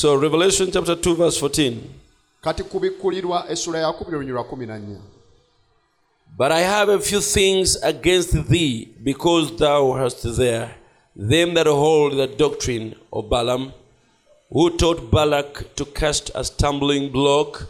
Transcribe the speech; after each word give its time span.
So, 0.00 0.14
Revelation 0.14 0.70
chapter 0.72 0.96
2, 0.96 1.14
verse 1.14 1.38
14. 1.40 1.78
kati 2.42 2.62
kubikkulirwa 2.62 3.50
essula 3.50 3.78
ya 3.78 3.88
1 3.88 4.14
olunyi 4.14 4.32
14 4.32 4.96
But 6.38 6.52
I 6.52 6.60
have 6.60 6.88
a 6.88 6.98
few 6.98 7.20
things 7.20 7.76
against 7.82 8.48
thee, 8.48 8.88
because 9.04 9.56
thou 9.58 9.92
hast 9.92 10.36
there 10.36 10.70
them 11.14 11.52
that 11.54 11.66
hold 11.66 12.16
the 12.16 12.26
doctrine 12.26 12.94
of 13.12 13.28
Balaam, 13.28 13.72
who 14.48 14.70
taught 14.70 15.10
Balak 15.10 15.76
to 15.76 15.84
cast 15.84 16.30
a 16.34 16.44
stumbling 16.44 17.12
block 17.12 17.66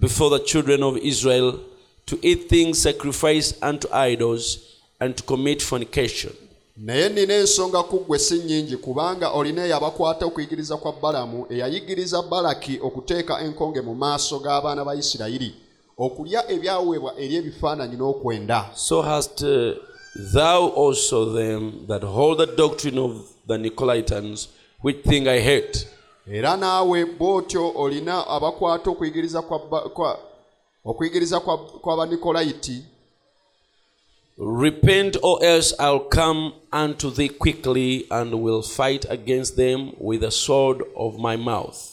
before 0.00 0.30
the 0.30 0.42
children 0.42 0.82
of 0.82 0.96
Israel, 0.96 1.60
to 2.06 2.18
eat 2.22 2.48
things 2.48 2.80
sacrificed 2.80 3.62
unto 3.62 3.88
idols, 3.92 4.80
and 5.00 5.14
to 5.18 5.22
commit 5.22 5.60
fornication. 5.60 6.32
Naye 6.76 7.08
nina 7.08 7.34
ensonga 7.34 7.82
ku 7.82 7.98
ggwe 8.00 8.18
si 8.18 8.34
nnyingi 8.34 8.76
kubanga 8.76 9.30
olina 9.30 9.64
eyabakwata 9.64 10.26
okuyigiriza 10.26 10.76
kwa 10.76 10.92
balamu 10.92 11.46
eyayigiriza 11.50 12.22
balaki 12.22 12.78
okuteeka 12.82 13.40
enkonge 13.40 13.80
mu 13.80 13.94
maaso 13.94 14.38
g'abaana 14.38 14.84
ba 14.84 14.94
isirayiri 14.94 15.54
okulya 15.98 16.50
ebyaweebwa 16.50 17.12
eri 17.18 17.34
ebifaananyi 17.36 17.96
n'okwenda 17.96 18.70
So 18.74 19.02
hast 19.02 19.42
uh, 19.42 19.74
thou 20.34 20.68
also 20.76 21.32
them 21.32 21.86
that 21.86 22.02
hold 22.02 22.38
the 22.38 22.46
doctrine 22.56 22.98
of 22.98 23.12
the 23.46 23.56
Nicolaitans, 23.58 24.48
which 24.82 25.02
thing 25.04 25.28
I 25.28 25.38
hate. 25.40 25.86
era 26.26 26.56
naawe 26.56 27.04
bw'otyo 27.06 27.72
olina 27.76 28.26
abakwata 28.26 28.90
okuyigiriza 28.90 29.42
kwa, 29.42 29.58
ba- 29.58 29.80
kwa, 29.88 30.18
okuyigiriza 30.84 31.40
kwa, 31.40 31.58
kw'abanikolayiti 31.58 32.82
Repent, 34.36 35.16
or 35.22 35.38
else 35.44 35.72
I'll 35.78 36.00
come 36.00 36.54
unto 36.72 37.08
thee 37.10 37.28
quickly 37.28 38.04
and 38.10 38.42
will 38.42 38.62
fight 38.62 39.06
against 39.08 39.56
them 39.56 39.92
with 39.98 40.22
the 40.22 40.30
sword 40.32 40.82
of 40.96 41.18
my 41.18 41.36
mouth. 41.36 41.90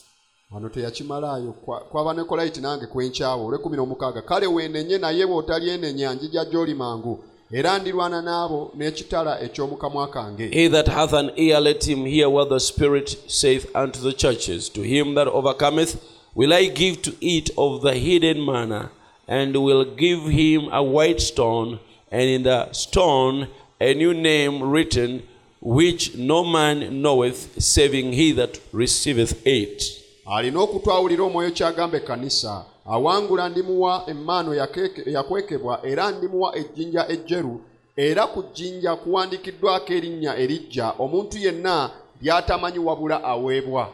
wano 0.52 0.70
teyakimalaayo 0.70 1.54
kwaba 1.92 2.14
ne 2.14 2.24
kolayiti 2.24 2.62
nange 2.62 2.86
kwenkyawo 2.86 3.46
olw'ekumi 3.46 3.78
n'omukaaga 3.78 4.22
kale 4.22 4.48
weenenye 4.48 4.98
naye 4.98 5.26
bw'otalyenenya 5.26 6.14
njija 6.14 6.46
gy'oli 6.46 6.74
mangu 6.74 7.24
era 7.52 7.80
ndirwana 7.80 8.22
n'abo 8.22 8.72
n'ekitala 8.78 9.42
eky'omukamwa 9.42 10.08
kange 10.08 10.50
He 10.54 10.68
that 10.70 10.88
hath 10.88 11.14
an 11.14 11.32
ear, 11.38 11.62
let 11.62 11.88
him 11.88 12.06
hear 12.06 12.30
what 12.30 12.50
the 12.50 12.60
Spirit 12.60 13.18
saith 13.28 13.66
unto 13.76 14.00
the 14.02 14.14
churches. 14.14 14.70
To 14.70 14.82
him 14.82 15.16
that 15.16 15.28
overcometh, 15.28 15.96
will 16.36 16.54
I 16.54 16.66
give 16.68 17.02
to 17.04 17.12
eat 17.22 17.50
of 17.58 17.82
the 17.82 17.94
hidden 17.94 18.44
manna, 18.46 18.90
and 19.28 19.56
will 19.56 19.86
give 19.86 20.24
him 20.28 20.70
a 20.72 20.84
white 20.84 21.22
stone, 21.22 21.80
and 22.12 22.22
in 22.24 22.44
the 22.44 22.68
stone 22.74 23.48
a 23.80 23.94
new 23.94 24.14
name 24.14 24.62
written, 24.72 25.22
which 25.62 26.16
no 26.16 26.44
man 26.44 27.02
knoweth, 27.02 27.62
saving 27.62 28.14
he 28.14 28.32
that 28.34 28.60
receiveth 28.74 29.46
it. 29.48 29.98
alina 30.26 30.60
okutwawulira 30.60 31.24
omwoyo 31.24 31.52
kyagamba 31.52 31.98
ekkanisa 31.98 32.66
awangula 32.86 33.50
ndimuwa 33.50 34.04
emmaano 34.08 34.54
eyakwekebwa 34.54 35.12
yakwekebwa 35.14 35.80
era 35.86 36.12
ndimuwa 36.12 36.56
ejjinja 36.58 37.08
ejjeru 37.10 37.62
era 37.98 38.28
ku 38.28 38.44
jjinja 38.54 38.96
kuwandiikiddwako 38.96 39.94
erinnya 39.94 40.38
erijja 40.38 40.94
omuntu 41.00 41.38
yenna 41.38 41.90
ly'atamanyi 42.22 42.80
wabula 42.80 43.24
aweebwa 43.24 43.90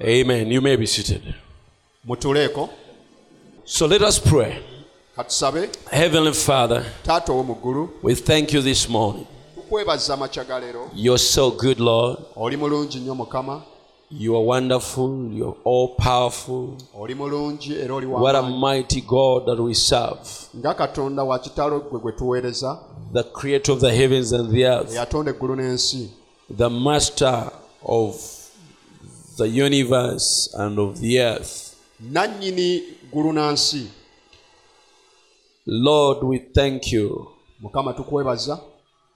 Amen. 0.00 0.50
You 0.52 0.60
may 0.62 0.76
be 0.76 0.86
seated. 0.86 1.22
mutuleeko 2.04 2.68
So 3.64 3.86
let 3.86 4.02
us 4.02 4.18
pray. 4.18 4.54
Heavenly 5.90 6.32
Father, 6.32 6.82
we 8.02 8.14
thank 8.14 8.50
you 8.54 8.62
this 8.62 8.88
morning. 8.88 9.26
You're 10.94 11.18
so 11.18 11.50
good, 11.50 11.78
Lord. 11.78 12.18
You 14.10 14.36
are 14.36 14.42
wonderful. 14.42 15.28
You're 15.30 15.56
all 15.64 15.88
powerful. 15.96 16.78
What 16.94 18.34
a 18.36 18.42
mighty 18.42 19.02
God 19.02 19.46
that 19.46 19.60
we 19.60 19.74
serve. 19.74 20.48
The 23.12 23.24
creator 23.34 23.72
of 23.72 23.80
the 23.80 23.94
heavens 23.94 24.32
and 24.32 24.50
the 24.50 24.64
earth. 24.64 24.94
The 26.48 26.70
master 26.70 27.50
of 27.84 28.16
the 29.36 29.48
universe 29.48 30.50
and 30.54 30.78
of 30.78 31.00
the 31.00 31.20
earth. 31.20 31.68
nannyini 32.00 32.82
ggulu 33.10 33.32
na 33.32 33.52
nsi 33.52 33.86
Lord, 35.66 36.22
we 36.24 36.38
thank 36.38 36.92
you. 36.92 37.26
mukama 37.60 37.92
tukwebaza 37.92 38.58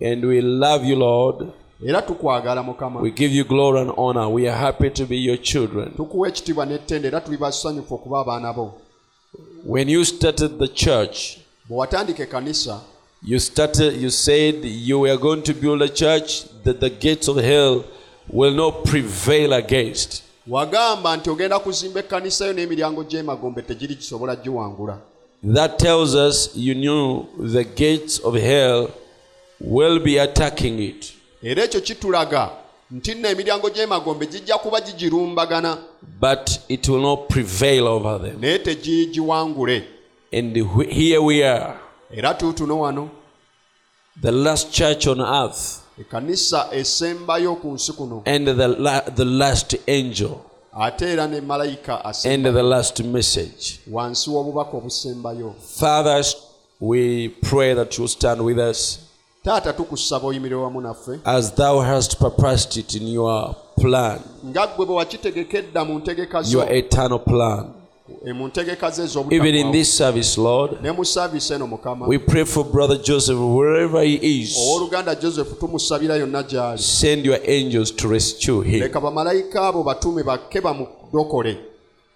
And 0.00 0.24
we 0.24 0.40
love 0.40 0.84
you, 0.88 0.96
Lord. 0.96 1.46
era 1.86 2.02
tukwagala 2.02 2.62
mukama 2.62 3.00
We 3.00 3.10
give 3.10 3.34
you 3.36 3.44
glory 3.44 3.80
and 3.80 3.92
honor. 3.96 4.28
We 4.28 4.48
are 4.48 4.58
happy 4.58 4.90
to 4.90 5.06
be 5.06 5.16
your 5.16 5.36
children. 5.42 5.92
tukuwa 5.96 6.28
ekitiibwa 6.28 6.66
n'ettenda 6.66 7.08
era 7.08 7.20
tuli 7.20 7.36
basanyufu 7.36 7.94
okuba 7.94 8.20
abaana 8.20 8.52
bo 8.52 8.74
When 9.66 9.88
you 9.88 10.04
started 10.04 10.58
the 10.58 10.68
church, 10.68 11.38
bwe 11.68 11.78
watandika 11.78 12.22
ekkanisa 12.22 12.80
You 13.22 13.40
started, 13.40 14.02
you 14.02 14.10
said 14.10 14.64
you 14.64 15.00
were 15.00 15.16
going 15.16 15.42
to 15.42 15.54
build 15.54 15.82
a 15.82 15.88
church 15.88 16.44
that 16.64 16.80
the 16.80 16.90
gates 16.90 17.28
of 17.28 17.36
hell 17.36 17.84
will 18.32 18.54
not 18.54 18.74
prevail 18.84 19.52
against. 19.52 20.22
wagamba 20.48 21.16
nti 21.16 21.30
ogenda 21.30 21.58
kuzimba 21.58 22.00
ekkanisa 22.00 22.46
yo 22.46 22.52
n'emiryango 22.52 23.04
gy'emagombe 23.04 23.62
tegiri 23.62 23.94
kisobola 23.94 24.36
giwangula 24.36 24.98
That 25.44 25.78
tells 25.78 26.14
us 26.14 26.50
you 26.56 26.74
knew 26.74 27.26
the 27.52 27.64
gates 27.64 28.18
of 28.24 28.34
hell 28.34 28.88
will 29.60 29.98
be 30.00 30.18
attacking 30.20 30.78
it. 30.82 31.12
era 31.42 31.64
ekyo 31.64 31.80
kitulaga 31.80 32.50
nti 32.90 33.14
nno 33.14 33.28
emiryango 33.28 33.70
gy'emagombe 33.70 34.26
gijja 34.26 34.58
kuba 34.58 34.80
gigirumbagana 34.80 35.78
But 36.20 36.60
it 36.68 36.88
will 36.88 37.00
not 37.02 37.28
prevail 37.28 37.86
over 37.86 38.18
them. 38.22 38.40
naye 38.40 38.58
tegigiwangule. 38.58 39.84
And 40.32 40.56
here 40.90 41.18
we 41.22 41.44
are, 41.44 41.74
era 42.10 42.34
tuutuno 42.34 42.80
wano. 42.80 43.10
The 44.22 44.32
last 44.32 44.72
church 44.72 45.06
on 45.06 45.20
earth 45.20 45.80
ekkanisa 46.00 46.68
esembayo 46.72 47.54
ku 47.60 47.68
nsi 47.72 47.92
kuno. 47.92 48.22
and 48.26 48.46
the, 48.46 48.68
la- 48.68 49.00
the 49.14 49.24
last 49.24 49.76
angel 49.88 50.40
ate 50.78 51.02
era 51.12 51.26
ne 51.26 51.40
malayika 51.40 52.02
and 52.24 52.44
the 52.44 52.62
last 52.62 53.00
message. 53.04 53.80
wansi 53.90 54.30
w'obubaka 54.30 54.76
obusembayo 54.76 55.54
Fathers, 55.78 56.36
we 56.80 57.28
pray 57.28 57.74
that 57.74 57.98
you 57.98 58.06
stand 58.08 58.40
with 58.40 58.58
us 58.58 58.98
taata 59.44 59.72
tukusaba 59.72 60.26
oyimirire 60.28 60.60
wamu 60.60 60.80
naffe 60.80 61.20
as 61.24 61.54
thou 61.54 61.80
hast 61.80 62.18
purposed 62.18 62.76
it 62.76 62.94
in 62.94 63.08
your 63.08 63.54
plan. 63.80 64.18
nga 64.46 64.66
ggwe 64.66 64.86
bwe 64.86 64.94
wakitegeka 64.96 65.58
edda 65.58 65.84
mu 65.84 65.98
ntegeka 65.98 66.42
zo 66.42 66.58
your 66.58 66.72
eternal 66.72 67.18
plan. 67.18 67.64
Even 69.30 69.54
in 69.54 69.72
this 69.72 69.96
service, 69.96 70.38
Lord, 70.38 70.78
we 72.06 72.18
pray 72.18 72.44
for 72.44 72.64
Brother 72.64 72.96
Joseph 73.02 73.36
wherever 73.38 74.02
he 74.02 74.42
is. 74.42 74.56
Send 76.78 77.24
your 77.26 77.38
angels 77.44 77.90
to 77.96 78.08
rescue 78.08 78.60
him. 78.62 78.90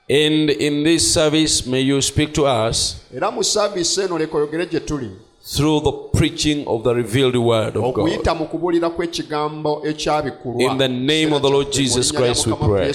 And 0.08 0.50
in 0.50 0.82
this 0.84 1.14
service, 1.14 1.66
may 1.66 1.80
you 1.80 2.00
speak 2.02 2.32
to 2.34 2.44
us 2.46 2.96
through 5.56 5.80
the 5.80 5.92
preaching 6.18 6.66
of 6.66 6.82
the 6.84 6.94
revealed 6.94 7.36
word 7.36 7.76
of 7.76 7.94
God. 7.94 8.08
In 10.60 10.78
the 10.78 10.88
name 10.88 11.32
of 11.32 11.42
the 11.42 11.48
Lord 11.48 11.72
Jesus 11.72 12.12
Christ, 12.12 12.46
we 12.46 12.52
pray. 12.68 12.92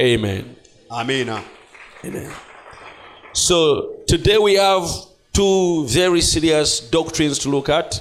Amen 0.00 0.44
amiina 0.90 1.42
Amen. 2.04 2.30
So 3.32 3.96
today 4.06 4.38
we 4.38 4.54
have 4.54 4.88
two 5.32 5.84
very 5.86 6.20
serious 6.20 6.80
doctrines 6.80 7.38
to 7.40 7.48
look 7.50 7.68
at. 7.68 8.00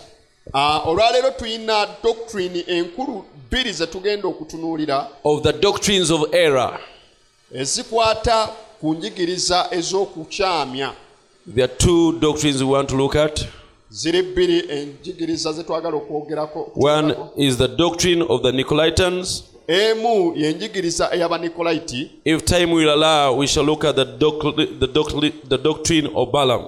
Ah, 0.53 0.81
olwaleero 0.86 1.31
tulina 1.31 1.88
doctrine 2.03 2.64
enkulu 2.68 3.24
bbiri 3.50 3.74
ze 3.74 3.88
tugenda 3.88 4.28
okutunuulira 4.28 5.08
Of 5.24 5.44
the 5.44 5.53
doctrines 5.53 6.12
of 6.12 6.34
error. 6.34 6.79
ezikwata 7.53 8.50
ku 8.82 8.94
njigiriza 8.94 9.67
ez'okukyamya 9.72 10.94
There 11.56 11.64
are 11.64 11.73
two 11.78 12.11
doctrines 12.20 12.61
we 12.61 12.70
want 12.70 12.90
to 12.90 12.96
look 12.96 13.16
at. 13.16 13.46
ziri 13.90 14.22
bbiri 14.22 14.64
enjigiriza 14.70 15.53
ze 15.53 15.64
twagala 15.64 15.96
okwogerako 15.97 16.72
One 16.76 17.16
is 17.38 17.58
the 17.58 17.67
doctrine 17.67 18.22
of 18.29 18.41
the 18.41 18.52
Nicolaitans. 18.52 19.44
Emu 19.67 20.34
y'enjigiriza 20.35 21.09
ey'abanikolaiti 21.14 22.11
If 22.25 22.46
time 22.46 22.72
will 22.73 22.90
allow, 22.90 23.35
we 23.40 23.47
shall 23.47 23.66
look 23.66 23.84
at 23.85 23.96
the, 23.96 24.05
doc- 24.05 24.55
the, 24.79 24.87
doc- 24.87 25.34
the 25.49 25.58
doctrine 25.58 26.09
of 26.16 26.31
Balaam. 26.31 26.66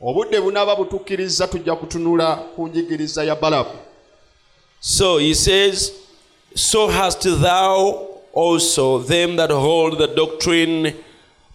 obudde 0.00 0.40
bunaaba 0.40 0.76
butukkiriza 0.76 1.46
tujja 1.48 1.76
kutunula 1.76 2.36
ku 2.36 2.68
njigiriza 2.68 3.24
ya 3.24 3.36
balamu 3.36 3.70
So 4.80 5.18
he 5.18 5.34
says, 5.34 5.92
So 6.54 6.88
hast 6.88 7.22
thou 7.22 8.08
also 8.34 8.98
them 8.98 9.36
that 9.36 9.50
hold 9.50 9.98
the 9.98 10.06
doctrine 10.06 10.94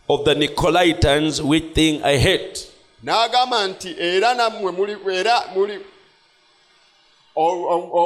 of 0.10 0.26
the 0.26 0.36
Nicolaitans, 0.36 1.40
which 1.42 1.74
thing 1.74 2.02
I 2.04 2.18
hate. 2.18 2.68
n'agamba 3.04 3.68
nti 3.68 3.96
era 4.00 4.34
nammwe 4.34 4.98
era 5.14 5.44
muli 5.56 5.80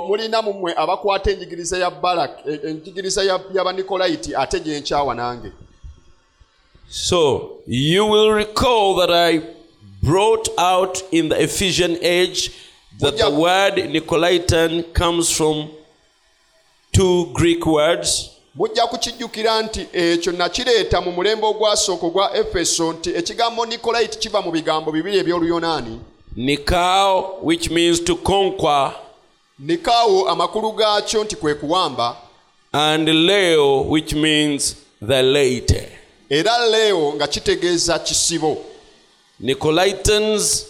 mulina 0.07 0.41
mu 0.41 0.53
mmwe 0.53 0.73
abakwata 0.77 1.31
enjigiriza 1.31 1.77
ya 1.77 1.91
balak 1.91 2.31
e- 2.47 2.59
enjigiriza 2.69 3.23
ya- 3.23 3.39
y'abanikolayiti 3.53 4.35
ate 4.35 4.59
gye 4.59 4.79
nkyawa 4.79 5.15
nange. 5.15 5.51
So 6.89 7.51
you 7.67 8.05
will 8.05 8.31
recall 8.33 8.95
that 8.99 9.09
I 9.09 9.41
brought 10.03 10.49
out 10.57 11.03
in 11.11 11.29
the 11.29 11.43
Ephesian 11.43 11.97
age 12.03 12.51
that 12.99 13.17
the 13.17 13.29
word 13.29 13.73
Nicolaitan 13.75 14.83
comes 14.93 15.29
from 15.31 15.69
two 16.93 17.25
Greek 17.33 17.65
words. 17.65 18.29
mujja 18.55 18.87
kukijjukira 18.87 19.61
nti 19.61 19.87
ekyo 19.93 20.31
nakireeta 20.31 21.01
mu 21.01 21.11
mulembe 21.11 21.45
ogwasooka 21.47 22.05
ogwa 22.05 22.37
efeso 22.37 22.93
nti 22.93 23.09
ekigambo 23.09 23.65
nikolayiti 23.65 24.17
kiva 24.17 24.41
mu 24.41 24.51
bigambo 24.51 24.91
bibiri 24.91 25.17
ebyoluyonaani 25.17 25.99
Nikao, 26.37 27.39
which 27.41 27.69
means 27.71 27.99
to 28.03 28.15
conquer, 28.15 28.91
nikaawo 29.59 30.29
amakulu 30.29 30.71
gaakyo 30.71 31.23
nti 31.23 31.35
kwe 31.35 31.55
kuwamba. 31.55 32.17
And 32.73 33.07
Leo, 33.07 33.81
which 33.81 34.13
means 34.13 34.75
the 35.07 35.21
late 35.23 35.95
era 36.29 36.65
leo 36.69 37.13
nga 37.13 37.27
kitegeeza 37.27 37.99
kisibo 37.99 38.57
Nicolaitans 39.39 40.65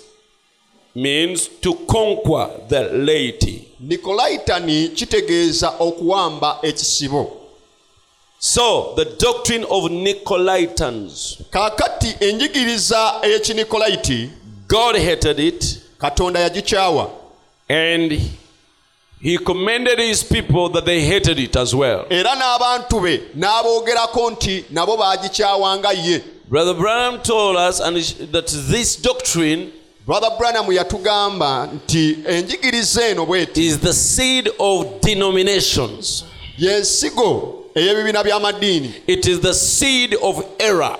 means 0.96 1.50
to 1.62 1.74
conquer 1.74 2.50
the 2.68 2.84
late 2.84 3.68
nicolaitani 3.80 4.88
kitegeeza 4.88 5.74
okuwamba 5.80 6.60
ekisibo 6.62 7.42
So 8.40 8.94
the 8.96 9.06
doctrine 9.06 9.66
of 9.70 9.92
Nicolaitans, 9.92 11.38
kaakati 11.50 12.16
enjigiriza 12.20 13.14
eyekinikolaiti 13.24 14.30
God 14.68 14.96
hated 14.98 15.40
it, 15.40 15.80
katonda 15.98 16.40
yagikyawa 16.40 17.10
and 17.70 18.22
He 19.26 19.40
commended 19.40 19.98
His 19.98 20.24
people 20.24 20.70
that 20.70 20.86
they 20.86 21.02
hated 21.02 21.40
it 21.40 21.56
as 21.56 21.74
well. 21.74 22.06
era 22.12 22.36
n'abantu 22.36 23.02
be 23.04 23.18
n'aboogerako 23.36 24.32
nti 24.32 24.66
nabo 24.72 24.98
baagikyawanga 24.98 25.92
ye 26.06 26.22
Brother 26.48 26.76
Branham 26.76 27.24
told 27.24 27.58
us 27.58 27.80
and 27.80 27.98
that 28.32 28.46
this 28.70 28.96
doctrine 29.02 29.72
brother 30.06 30.30
branham 30.38 30.68
yatugamba 30.72 31.68
nti 31.74 32.18
enjigiriza 32.28 33.08
eno 33.10 33.26
bweti 33.26 33.66
is 33.66 33.80
the 33.80 33.94
seed 33.94 34.48
of 34.60 35.02
denominations. 35.02 36.24
y'ensigo 36.60 37.64
ey'ebibiina 37.76 38.24
by'amadiini 38.24 38.94
It 39.08 39.26
is 39.28 39.40
the 39.40 39.54
seed 39.56 40.14
of 40.22 40.46
error. 40.60 40.98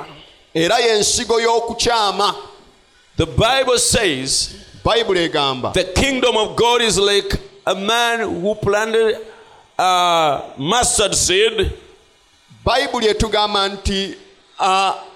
era 0.56 0.76
y'ensigo 0.80 1.40
y'okukyama 1.40 2.34
The 3.18 3.26
Bible 3.28 3.78
says 3.78 4.56
bayibuli 4.84 5.20
egamba 5.30 5.74
the 5.74 5.84
kingdom 5.84 6.36
of 6.38 6.56
God 6.56 6.82
is 6.82 6.98
like 6.98 7.40
a 7.66 7.76
man 7.76 8.20
who 8.20 8.56
planted 8.56 9.18
a 9.78 10.42
mustard 10.58 11.16
seed. 11.16 11.72
Bayibuli 12.66 13.08
etugamba 13.08 13.68
nti 13.70 14.16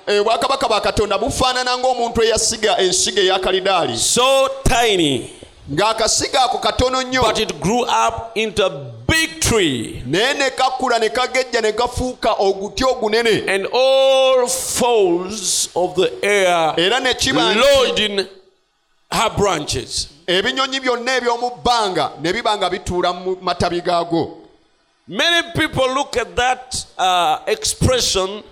obwakabaka 0.08 0.68
bwa 0.68 0.82
katonda 0.82 1.18
bufaanana 1.18 1.78
ng'omuntu 1.78 2.24
eyasiga 2.24 2.78
ensigo 2.78 3.22
eya 3.22 3.40
kalidaali. 3.40 3.98
So 3.98 4.50
tiny, 4.64 5.30
ng'akasiga 5.72 6.44
ako 6.44 6.58
katono 6.58 7.02
nnyo. 7.04 7.22
but 7.22 7.40
it 7.40 7.60
grew 7.60 7.84
up 7.86 8.32
into 8.36 8.66
a 8.66 8.70
big 9.08 9.40
tree, 9.40 10.04
naye 10.06 10.34
ne 10.34 10.50
kakula 10.50 11.00
ne 11.00 11.10
kagejja 11.10 11.62
ne 11.62 11.72
gafuuka 11.72 12.36
oguti 12.40 12.84
ogunene. 12.84 13.48
And 13.48 13.68
all 13.72 14.48
fowls 14.48 15.70
of 15.76 15.96
the 15.96 16.12
air 16.24 16.74
era 16.78 17.00
ne 17.00 17.14
kiba 17.14 17.56
lodged 17.56 18.00
in 18.00 18.28
her 19.12 19.30
branches. 19.38 20.08
Ebinyonyi 20.30 20.80
byonna 20.80 21.16
eby'omu 21.18 21.50
bbanga 21.50 22.12
ne 22.22 22.34
biba 22.34 22.58
nga 22.58 22.70
bituula 22.70 23.14
mu 23.14 23.36
matabi 23.42 23.82
gaago 23.82 24.38
Many 25.12 25.52
people 25.54 25.88
look 25.96 26.18
at 26.18 26.36
that 26.36 26.86
uh, 26.96 27.40
expression, 27.48 28.44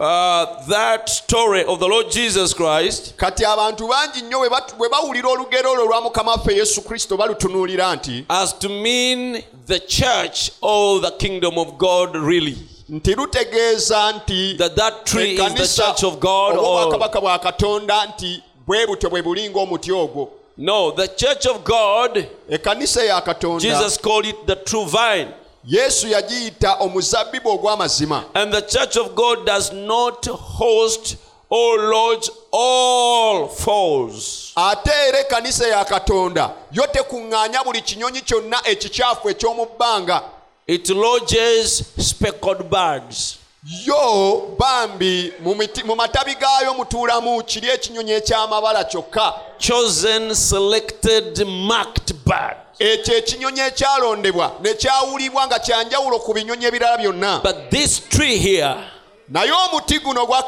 uh, 0.00 0.66
that 0.66 1.10
story 1.10 1.62
of 1.66 1.78
the 1.78 1.86
Lord 1.86 2.10
Jesus 2.10 2.54
Christ, 2.54 3.14
kati 3.16 3.44
abantu 3.44 3.88
bangi 3.88 4.22
nnyo 4.22 4.38
bwe 4.78 4.88
bawulira 4.88 5.28
olugero 5.28 5.72
olwo 5.72 5.84
lwa 5.86 6.00
mukama 6.00 6.30
waffe 6.32 6.54
yesu 6.56 6.82
kristo 6.82 7.16
balutunuulira 7.16 7.94
nti 7.96 8.24
as 8.28 8.58
to 8.58 8.68
mean 8.68 9.42
the 9.66 9.78
church 9.80 10.50
or 10.62 11.00
the 11.00 11.10
kingdom 11.10 11.58
of 11.58 11.76
God, 11.78 12.16
really. 12.16 12.56
nti 12.88 13.14
lutegeeza 13.14 14.12
nti 14.12 14.56
That 14.58 14.76
that 14.76 15.04
tree 15.04 15.32
is 15.32 15.36
the 15.38 15.44
ekkanisa 15.44 15.86
church 15.86 16.04
of 16.04 16.18
God, 16.20 16.56
oba 16.56 16.60
or 16.68 16.86
obwakabaka 16.86 17.20
bwa 17.20 17.38
katonda 17.38 18.06
nti 18.06 18.42
bwe 18.66 18.86
butyo 18.86 19.10
bwe 19.10 19.22
bulinga 19.22 19.60
omuti 19.60 19.92
ogwo 19.92 20.28
no, 20.62 20.92
the 20.92 21.08
church 21.08 21.46
of 21.46 21.64
God. 21.64 22.26
ekkanisa 22.50 23.02
ya 23.04 23.20
katonda 23.20 23.60
Jesus 23.60 23.98
called 23.98 24.26
it 24.26 24.46
the 24.46 24.56
true 24.56 24.84
vine. 24.84 25.28
yesu 25.64 26.08
yagiyita 26.08 26.74
omuzabbibu 26.80 27.50
ogw'amazima 27.50 28.24
And 28.34 28.52
the 28.52 28.62
church 28.62 28.96
of 28.96 29.14
God 29.14 29.46
does 29.46 29.72
not 29.72 30.26
host 30.26 31.16
or 31.50 31.78
lodge 31.78 32.30
all 32.52 33.48
falls 33.48 34.52
ate 34.56 34.90
era 35.08 35.18
ekkanisa 35.18 35.66
ya 35.68 35.84
katonda 35.84 36.50
yo 36.72 36.82
tekuŋŋaanya 36.86 37.64
buli 37.64 37.80
kinyonyi 37.82 38.20
kyonna 38.20 38.60
ekikyafu 38.64 39.30
eky'omu 39.30 39.66
bbanga 39.66 40.22
It 40.66 40.88
lodges 40.90 41.82
speckled 41.98 42.70
birds. 42.70 43.38
Yo 43.64 44.56
bambi 44.58 45.32
mu 45.40 45.96
matabi 45.96 46.34
gaayo 46.34 46.74
mutuulamu 46.74 47.42
kiri 47.44 47.68
ekinyonyi 47.68 48.12
eky'amabala 48.12 48.84
kyokka 48.84 49.34
chosen, 49.58 50.34
selected, 50.34 51.46
marked 51.46 52.12
bird. 52.26 52.56
ekyo 52.78 53.16
ekinyonyi 53.16 53.60
ekyalondebwa 53.60 54.52
ne 54.62 54.74
kyawulibwa 54.74 55.46
nga 55.46 55.58
kyanjawulo 55.58 56.18
ku 56.18 56.34
binyonyi 56.34 56.64
ebirala 56.66 56.98
byonna 56.98 57.40
But 57.42 57.70
this 57.70 58.00
tree 58.08 58.38
here 58.38 58.74
naye 59.28 59.52
omuti 59.52 59.98
guno 59.98 60.26
gwa 60.26 60.44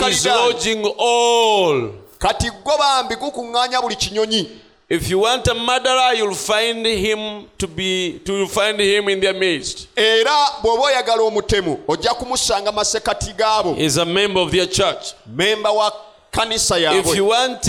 all. 0.98 1.92
kati 2.18 2.50
gwo 2.50 2.78
bambi 2.78 3.14
gukuŋŋaanya 3.14 3.80
buli 3.82 3.96
kinyonyi 3.96 4.63
If 4.94 5.10
you 5.10 5.18
want 5.20 5.46
a 5.48 5.54
murderer, 5.54 6.14
you'll 6.14 6.34
find 6.34 6.86
him 6.86 7.46
to 7.58 7.66
be 7.66 8.20
to 8.24 8.46
find 8.46 8.78
him 8.80 9.08
in 9.08 9.20
their 9.20 9.34
midst. 9.34 9.88
era 9.96 10.36
bw'oba 10.62 10.82
oyagala 10.82 11.22
omutemu 11.22 11.78
ojja 11.88 12.14
kumusanga 12.14 12.72
masekati 12.72 13.32
gaabo 13.32 13.74
He's 13.74 13.96
a 13.96 14.04
member 14.04 14.40
of 14.40 14.50
their 14.52 14.66
church. 14.66 15.14
memba 15.26 15.70
wa 15.72 15.90
kanisa 16.30 16.76
If 16.78 17.16
you 17.16 17.24
want 17.26 17.66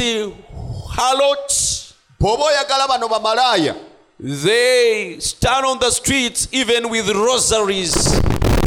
harlots, 0.90 1.94
bw'oba 2.20 2.44
oyagala 2.46 2.88
bano 2.88 3.08
bamalaaya 3.08 3.76
they 4.20 5.18
stand 5.20 5.66
on 5.66 5.80
the 5.80 5.90
streets 5.92 6.48
even 6.52 6.90
with 6.90 7.10
rosaries. 7.10 7.96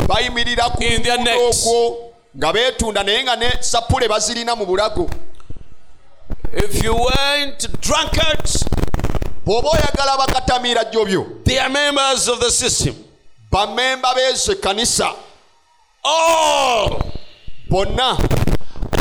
bayimirira 0.06 0.70
ku 0.76 0.82
In 0.84 1.02
their 1.02 1.18
necks. 1.22 1.66
nga 2.36 2.52
beetunda 2.52 3.02
naye 3.04 3.22
nga 3.24 3.36
ne 3.36 3.50
sapule 3.60 4.08
bazirina 4.08 4.56
mu 4.56 4.66
bulago 4.66 5.08
If 6.52 6.82
you 6.82 6.94
weren't 6.94 7.80
drunkards, 7.80 8.64
bw'oba 9.44 9.68
oyagala 9.70 10.16
bakatamiira 10.18 10.84
jjo 10.84 11.04
byo 11.04 11.44
they 11.44 11.58
are 11.58 11.68
members 11.70 12.28
of 12.28 12.40
the 12.40 12.50
system. 12.50 12.94
bamemba 13.52 14.14
b'ezo 14.14 14.52
ekkanisa 14.54 15.14
All, 16.04 17.12
bonna 17.68 18.16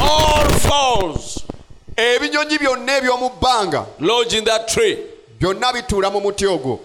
all 0.02 0.50
falls 0.60 1.40
ebinyonyi 1.96 2.58
byonna 2.60 2.98
eby'omu 2.98 3.30
bbanga 3.40 3.86
lodge 4.00 4.34
in 4.38 4.44
that 4.46 4.68
tree. 4.68 4.98
byonna 5.40 5.74
bituula 5.74 6.12
mu 6.12 6.20
muti 6.22 6.46
ogwo 6.46 6.80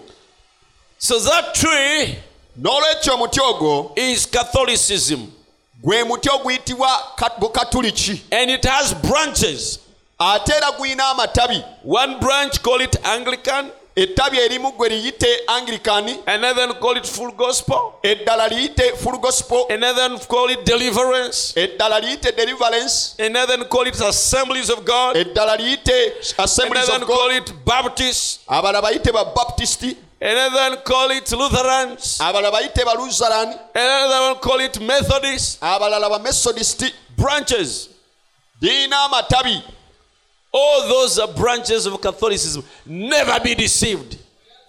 So 0.97 1.19
that 1.19 1.53
tree 1.53 2.17
n'olwekyo 2.59 3.13
omuti 3.13 3.39
ogwo 3.39 3.91
is 3.97 4.25
Catholicism, 4.25 5.31
gwe 5.83 6.03
muti 6.03 6.29
oguyitibwa 6.29 6.89
Kat- 7.17 7.39
bukatuliki 7.39 8.21
and 8.31 8.49
it 8.51 8.63
has 8.65 8.93
branches. 8.93 9.79
Ate 10.31 10.51
era 10.53 10.71
guyina 10.77 11.05
amatabi 11.13 11.63
One 11.83 12.19
branch 12.19 12.61
call 12.63 12.81
it 12.81 12.95
Anglican, 13.03 13.71
ettabi 13.95 14.37
erimu 14.39 14.71
gwe 14.77 14.89
liyite 14.89 15.27
anglikani. 15.47 16.13
another 16.27 16.73
call 16.79 16.97
it 16.97 17.05
full 17.05 17.31
gospel, 17.31 17.93
eddala 18.03 18.47
liyite 18.47 18.95
full 18.97 19.17
gospel. 19.19 19.65
another 19.69 20.17
call 20.27 20.49
it 20.49 20.63
deliverance, 20.65 21.53
eddala 21.55 21.99
liyite 21.99 22.31
deliverance. 22.35 23.15
another 23.19 23.65
call 23.65 23.85
it 23.87 23.99
assemblies 24.01 24.69
of 24.69 24.83
God, 24.85 25.15
eddala 25.15 25.57
liyite 25.57 25.97
assemblies 26.39 26.87
another 26.89 27.03
of 27.05 27.09
call 27.09 27.29
it 27.39 27.53
baptist 27.65 28.41
abala 28.47 28.81
bayite 28.81 29.11
ba 29.13 29.25
baptisti. 29.35 29.95
another 30.21 30.77
call 30.89 31.11
it 31.11 31.29
Lutherans, 31.31 32.17
abalala 32.19 32.51
bayite 32.51 32.81
ba 32.85 32.93
Lutheran. 32.97 33.49
another 33.75 34.21
one 34.29 34.35
call 34.41 34.59
it 34.61 34.79
Methodists. 34.79 35.57
abalala 35.61 36.09
ba 36.09 36.19
methodist 36.19 36.83
Branches. 37.17 37.89
liyina 38.61 38.97
amatabi 39.05 39.61
All 40.53 40.87
those 40.87 41.19
branches 41.35 41.85
of 41.87 41.99
Catholicism. 42.01 42.63
Never 42.85 43.39
be 43.39 43.55
deceived. 43.55 44.17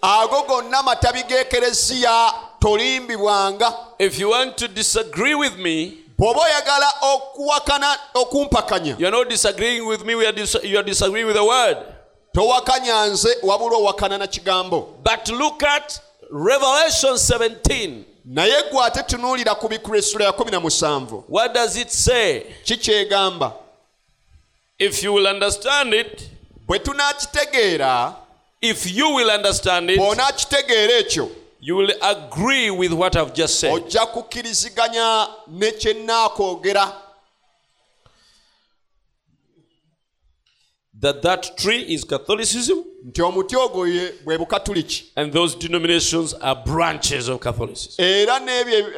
ago 0.03 0.45
gonna 0.49 0.83
matabi 0.83 1.23
g'ekereziya 1.23 2.33
tolimbibwanga 2.61 3.75
If 3.99 4.19
you 4.19 4.29
want 4.31 4.57
to 4.59 4.69
disagree 4.69 5.35
with 5.35 5.57
me, 5.59 5.99
bw'oba 6.19 6.41
oyagala 6.41 6.87
okuwakana 7.03 7.99
okumpakanya 8.15 8.97
you're 8.99 9.11
not 9.11 9.29
disagreeing 9.29 9.87
with 9.87 10.05
me, 10.05 10.15
we 10.15 10.27
are 10.27 10.33
dis- 10.33 10.63
you 10.65 10.79
are 10.79 10.83
disagreeing 10.83 11.27
with 11.27 11.37
the 11.37 11.45
word. 11.45 11.77
towakanya 12.35 13.07
nze 13.07 13.37
wabula 13.43 13.77
owakana 13.77 14.19
na 14.19 14.27
kigambo 14.27 14.95
But 15.03 15.29
look 15.29 15.63
at 15.63 16.01
Revelation 16.31 17.15
17. 17.19 18.05
naye 18.25 18.63
gwe 18.73 18.85
ate 18.85 19.03
tunuulira 19.03 19.55
ku 19.55 19.69
bikristula 19.69 20.25
ya 20.25 20.31
17 20.33 21.23
What 21.29 21.55
does 21.55 21.77
it 21.77 21.91
say? 21.91 22.43
kikyegamba 22.65 23.53
If 24.87 25.03
you 25.03 25.15
will 25.15 25.27
understand 25.27 25.95
it, 25.95 26.31
bwe 26.67 26.79
tunaakitegeera 26.79 28.15
if 28.61 28.87
you 28.97 29.15
will 29.15 29.31
understand 29.31 29.91
it, 29.91 29.99
bw'onaakitegeera 29.99 30.99
ekyo 30.99 31.29
you 31.61 31.77
will 31.77 31.93
agree 32.03 32.71
with 32.71 32.93
what 32.93 33.17
I've 33.17 33.33
just 33.35 33.59
said. 33.61 33.73
ojja 33.73 34.07
kukkiriziganya 34.07 35.29
ne 35.49 35.71
kye 35.71 35.95
nnaakoogera 35.95 36.93
That 41.01 41.23
that 41.23 41.57
tree 41.57 41.83
is 41.95 42.05
Catholicism 42.07 42.79
nti 43.05 43.23
omuti 43.23 43.57
ogwo 43.57 43.87
bwe 44.25 44.39
bukatuliki 44.39 45.05
and 45.17 45.33
those 45.33 45.57
denominations 45.59 46.35
are 46.35 46.63
branches 46.67 47.29
of 47.29 47.41
Catholicism. 47.41 48.05
era 48.05 48.39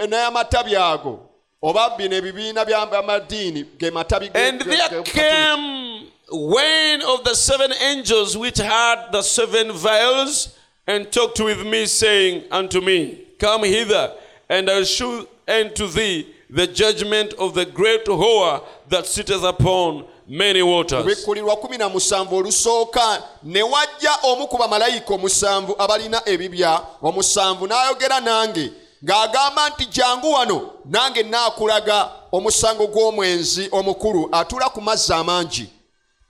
n'amatabi 0.06 0.76
ago 0.76 1.28
oba 1.66 1.90
bino 1.98 2.16
ebibiina 2.16 2.64
by'amadiini 2.64 3.64
ge 3.78 3.90
matabi 3.90 4.30
And 4.34 4.60
there 4.60 5.02
came 5.02 6.06
one 6.30 7.02
of 7.02 7.24
the 7.24 7.34
seven 7.34 7.72
angels 7.72 8.36
which 8.36 8.58
had 8.58 9.10
the 9.12 9.22
seven 9.22 9.72
vials 9.72 10.56
and 10.86 11.10
talked 11.10 11.40
with 11.40 11.66
me, 11.66 11.86
saying 11.86 12.44
unto 12.52 12.80
me, 12.80 13.18
Come 13.40 13.64
hither, 13.64 14.12
and 14.48 14.70
I'll 14.70 14.84
shew 14.84 15.26
unto 15.48 15.88
thee 15.88 16.32
the 16.48 16.68
judgment 16.68 17.34
of 17.34 17.54
the 17.54 17.66
great 17.66 18.04
whore 18.06 18.62
that 18.88 19.06
sitteth 19.06 19.42
upon 19.42 20.04
many 20.28 20.62
waters. 20.62 21.04
bikkulirwa 21.04 21.54
17 21.54 22.32
olusooka 22.32 23.22
ne 23.42 23.62
wajja 23.62 24.10
omu 24.22 24.46
ku 24.48 24.56
bamalayika 24.58 25.14
omusanvu 25.14 25.74
abalina 25.78 26.22
ebibya 26.28 26.80
omusanvu 27.02 27.66
n'ayogera 27.66 28.20
nange 28.20 28.70
ng'agamba 29.04 29.70
nti 29.70 29.86
jangu 29.86 30.32
wano 30.32 30.70
nange 30.84 31.22
naakulaga 31.22 32.10
omusango 32.32 32.86
gw'omwenzi 32.86 33.68
omukulu 33.72 34.28
atula 34.32 34.68
ku 34.68 34.80
mazzi 34.80 35.12
amangi 35.12 35.68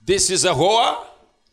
This 0.05 0.29
is 0.29 0.45
a 0.45 0.53
whore, 0.53 0.95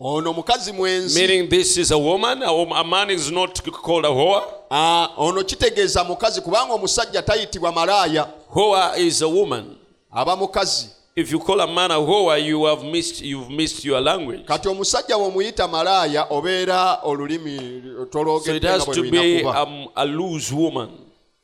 ono 0.00 0.32
mukazi 0.32 0.72
mwenzi 0.72 1.20
meaning 1.20 1.48
this 1.48 1.76
is 1.76 1.90
a 1.90 1.98
woman. 1.98 2.40
A, 2.42 2.84
man 2.84 3.10
is 3.10 3.30
not 3.32 3.60
called 3.82 4.04
a 4.04 4.08
whore. 4.08 4.42
Ah, 4.70 5.08
ono 5.16 5.42
kitegeeza 5.44 6.04
mukazi 6.04 6.40
kubanga 6.40 6.74
omusajja 6.74 7.22
tayitibwa 7.22 7.72
malaaya 7.72 8.28
Whore 8.54 8.96
is 9.06 9.22
a 9.22 9.28
woman. 9.28 9.76
aba 10.12 10.36
mukazi 10.36 10.88
If 11.16 11.30
you 11.32 11.38
call 11.38 11.60
a 11.60 11.66
man 11.66 11.90
a 11.92 11.94
whore, 12.00 12.38
you 12.44 12.64
have 12.64 12.82
missed, 12.84 13.22
you've 13.22 13.48
missed 13.50 13.84
your 13.84 14.00
language. 14.00 14.44
kati 14.44 14.68
omusajja 14.68 15.18
bw'omuyita 15.18 15.68
malaaya 15.68 16.26
obeera 16.30 16.98
olulimi 17.02 17.56
So 17.56 18.02
it 18.02 18.10
tolwogedde 18.10 18.68
has 18.68 18.84
to 18.84 19.02
be 19.10 19.42
um, 19.44 19.88
a 19.96 20.04
loose 20.04 20.52
woman. 20.54 20.90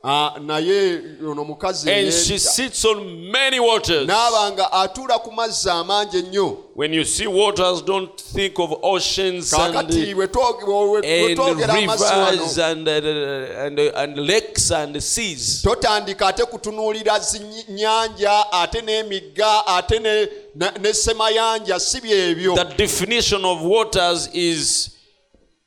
Uh, 0.03 0.39
naye 0.41 1.01
ono 1.31 1.45
mukazi 1.45 1.91
n'aba 4.07 4.51
nga 4.53 4.73
atuula 4.73 5.19
ku 5.19 5.31
mazzi 5.33 5.71
amangi 5.71 6.17
ennyo. 6.19 6.57
Kakati 9.51 10.15
bwetwogera 11.37 11.75
amazzi 11.85 12.05
totandika 15.63 16.29
ate 16.29 16.45
kutunulira 16.45 17.19
zinyanja 17.21 18.53
ate 18.53 18.81
n'emigga 18.83 19.67
ate 19.67 19.99
ne 20.81 20.93
semayanja 20.95 21.79
si 21.81 22.01
byebyo. 22.01 22.55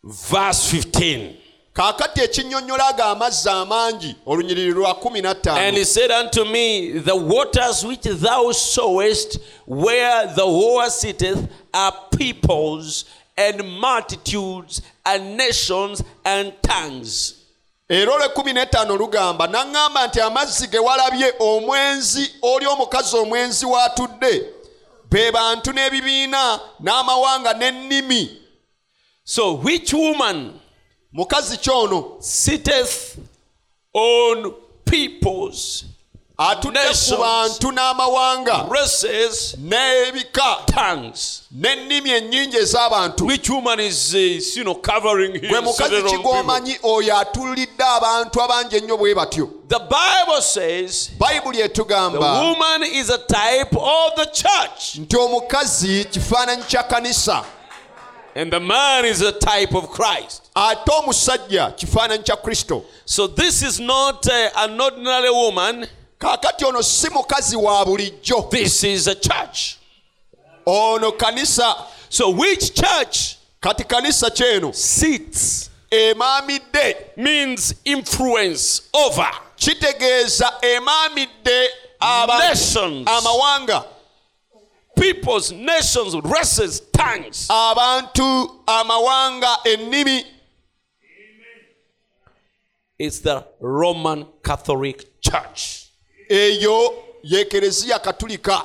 Verse 0.03 0.75
15. 0.77 1.42
Kaakati 1.73 2.21
ekinnyonnyola 2.21 2.87
ago 2.87 3.03
amazzi 3.03 3.49
amangi 3.49 4.15
olunyiriri 4.25 4.71
lwa 4.71 4.91
15 4.93 5.57
And 5.57 5.77
he 5.77 5.83
said 5.85 6.11
unto 6.11 6.45
me, 6.45 6.99
The 6.99 7.15
waters 7.15 7.83
which 7.85 8.03
thou 8.03 8.51
sawest, 8.51 9.39
where 9.65 10.27
the 10.35 10.45
whore 10.45 10.89
sitteth, 10.89 11.39
are 11.73 11.93
peoples 12.17 13.05
and 13.37 13.63
multitudes 13.79 14.81
and 15.05 15.35
nations 15.37 16.03
and 16.25 16.53
tongues. 16.61 17.35
era 17.89 18.11
olwekumi 18.13 18.53
n'ettaano 18.53 18.97
lugamba 18.97 19.47
naŋŋamba 19.47 20.07
nti 20.07 20.21
amazzi 20.21 20.67
ge 20.67 20.79
walabye 20.79 21.33
omwenzi 21.39 22.31
oli 22.41 22.65
omukazi 22.65 23.15
omwenzi 23.17 23.65
w'atudde 23.65 24.45
be 25.09 25.31
bantu 25.31 25.71
n'ebibiina 25.71 26.59
n'amawanga 26.79 27.53
n'ennimi 27.53 28.29
So, 29.25 29.53
which 29.53 29.93
woman 29.93 30.59
mukazi 31.13 31.57
kyono 31.57 32.17
sitteth 32.19 33.17
on 33.93 34.53
peoples, 34.85 35.85
atudde 36.37 36.79
ku 37.09 37.17
bantu 37.17 37.71
n'amawanga 37.71 38.67
races, 38.69 39.55
n'ebika 39.57 40.65
tongues? 40.65 41.43
n'ennimi 41.55 42.09
ennyingi 42.09 42.57
ez'abantu. 42.57 43.27
Which 43.27 43.49
woman 43.49 43.79
is, 43.79 44.15
you 44.57 44.63
know, 44.63 44.75
covering 44.75 45.33
gwe 45.33 45.61
mukazi 45.61 46.03
kigwomanyi 46.03 46.77
oyo 46.83 47.17
atulidde 47.17 47.83
abantu 47.83 48.41
abangi 48.41 48.75
ennyo 48.75 48.97
bwe 48.97 49.15
batyo. 49.15 49.49
The 49.67 49.79
Bible 49.79 50.41
says 50.41 51.11
bayibuli 51.19 51.57
the 51.73 52.19
woman 52.19 52.83
is 52.83 53.09
a 53.09 53.19
type 53.19 53.75
of 53.77 54.15
the 54.15 54.25
church, 54.25 54.95
nti 54.95 55.15
omukazi 55.15 56.05
kifaananyi 56.05 56.63
kya 56.63 56.83
kanisa. 56.83 57.45
And 58.35 58.51
the 58.51 58.59
man 58.59 59.05
is 59.05 59.21
a 59.21 59.31
type 59.31 59.75
of 59.75 59.91
Christ. 59.91 60.42
Ate 60.55 60.91
omusajja 60.91 61.71
kifaananyi 61.71 62.23
kya 62.23 62.35
kristo 62.37 62.83
So 63.05 63.27
this 63.27 63.61
is 63.61 63.79
not 63.79 64.25
uh, 64.27 64.49
an 64.55 64.81
ordinary 64.81 65.29
woman. 65.29 65.87
kaakati 66.19 66.65
ono 66.65 66.81
si 66.83 67.09
mukazi 67.09 67.55
wa 67.55 67.85
bulijjo 67.85 68.49
This 68.51 68.83
is 68.83 69.07
a 69.07 69.15
church. 69.15 69.75
ono 70.65 71.11
kanisa 71.11 71.75
So 72.09 72.29
which 72.29 72.73
church 72.73 73.35
kati 73.61 73.83
kanisa 73.83 74.29
kyeno 74.29 74.73
sits 74.73 75.69
emaamidde 75.91 76.95
means 77.17 77.73
influence 77.85 78.81
over 78.93 79.29
kitegeeza 79.55 80.53
emaamidde 80.61 81.69
amawanga 83.05 83.83
peoples, 84.95 85.51
nations, 85.51 86.13
races, 86.23 86.81
tongues. 86.91 87.47
abantu 87.49 88.61
amawanga 88.67 89.57
ennimi 89.63 90.25
It's 92.99 93.19
the 93.19 93.45
Roman 93.59 94.25
Catholic 94.43 95.19
Church. 95.21 95.89
eyo 96.29 96.93
yekereziya 97.23 97.99
katulika 97.99 98.61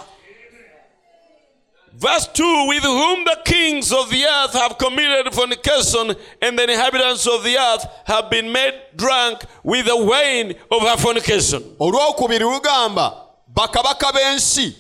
Verse 1.95 2.29
2 2.35 2.69
With 2.69 2.83
whom 2.85 3.25
the 3.25 3.39
kings 3.45 3.93
of 3.93 4.09
the 4.11 4.25
earth 4.25 4.53
have 4.53 4.79
committed 4.79 5.35
fornication, 5.35 6.15
and 6.41 6.57
the 6.59 6.63
inhabitants 6.71 7.27
of 7.27 7.43
the 7.43 7.57
earth 7.59 7.85
have 8.05 8.31
been 8.31 8.53
made 8.53 8.75
drunk 8.95 9.43
with 9.65 9.87
the 9.87 9.97
wine 9.97 10.55
of 10.71 10.83
her 10.83 10.97
fornication. 10.97 11.63
olwokubiri 11.81 12.45
lugamba 12.45 13.25
bakabaka 13.49 14.13
b'ensi 14.13 14.77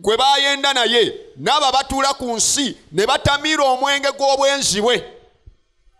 gwe 0.00 0.16
baayenda 0.16 0.72
naye 0.74 1.12
n'abo 1.38 1.66
abatuula 1.66 2.14
ku 2.14 2.36
nsi 2.36 2.76
ne 2.92 3.06
batamira 3.06 3.64
omwenge 3.64 4.08
gw'obwenzi 4.12 4.80
bwe 4.80 5.02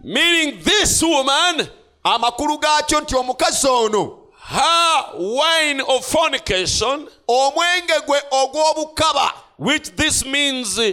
Meaning, 0.07 0.63
this 0.63 1.03
woman, 1.03 1.67
amakulu 2.05 2.59
gaakyo 2.59 3.01
nti 3.01 3.17
omukazi 3.17 3.67
ono 3.67 4.19
her 4.49 5.05
wine 5.19 5.81
of 5.83 6.07
fornication, 6.13 7.09
omwenge 7.29 8.01
gwe 8.07 8.23
ogw'obukaba 8.31 9.33
which 9.59 9.91
this 9.97 10.25
means 10.25 10.79
uh, 10.79 10.93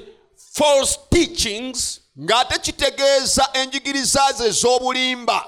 false 0.54 0.98
teachings, 1.10 2.00
ng'ate 2.20 2.60
kitegeeza 2.60 3.50
enjigiriza 3.54 4.32
ze 4.38 4.48
ez'obulimba 4.48 5.46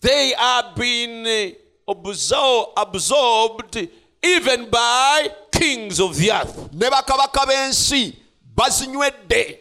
they 0.00 0.34
are 0.34 0.68
being 0.76 1.26
uh, 1.26 1.94
absor- 1.94 2.68
absorbed 2.76 3.88
even 4.22 4.66
by 4.70 5.30
kings 5.52 6.00
of 6.00 6.16
the 6.16 6.30
earth. 6.32 6.72
ne 6.72 6.90
bakabaka 6.90 7.46
b'ensi 7.46 8.12
bazinywedde 8.54 9.60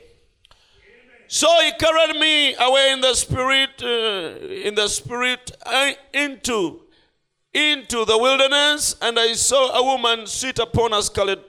So 1.27 1.47
he 1.61 1.71
carried 1.73 2.19
me 2.19 2.55
away 2.55 2.91
in 2.93 3.01
the 3.01 3.13
spirit, 3.13 3.69
uh, 3.83 4.37
in 4.67 4.75
the 4.75 4.87
spirit 4.87 5.51
uh, 5.65 5.91
into 6.13 6.81
into 7.53 8.05
the 8.05 8.17
wilderness, 8.17 8.95
and 9.01 9.17
I 9.19 9.33
saw 9.33 9.71
a 9.77 9.83
woman 9.83 10.27
sit 10.27 10.59
upon 10.59 10.93
a 10.93 11.01
scarlet, 11.01 11.39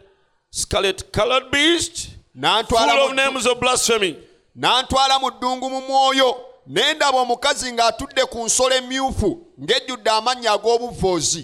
scarlet-colored 0.50 1.50
beast, 1.50 2.16
n'antwala 2.36 2.88
full 2.92 3.10
of 3.10 3.14
names 3.14 3.46
of 3.46 3.60
blasphemy. 3.60 4.16
n'antwala 4.56 5.20
mu 5.20 5.30
ddungu 5.30 5.70
mu 5.70 5.80
mwoyo 5.80 6.40
ne 6.66 6.94
ndaba 6.94 7.18
omukazi 7.20 7.72
ng'atudde 7.72 8.24
ku 8.30 8.44
nsolo 8.44 8.74
emyufu 8.76 9.46
ng'ejjudde 9.60 10.10
amannya 10.10 10.58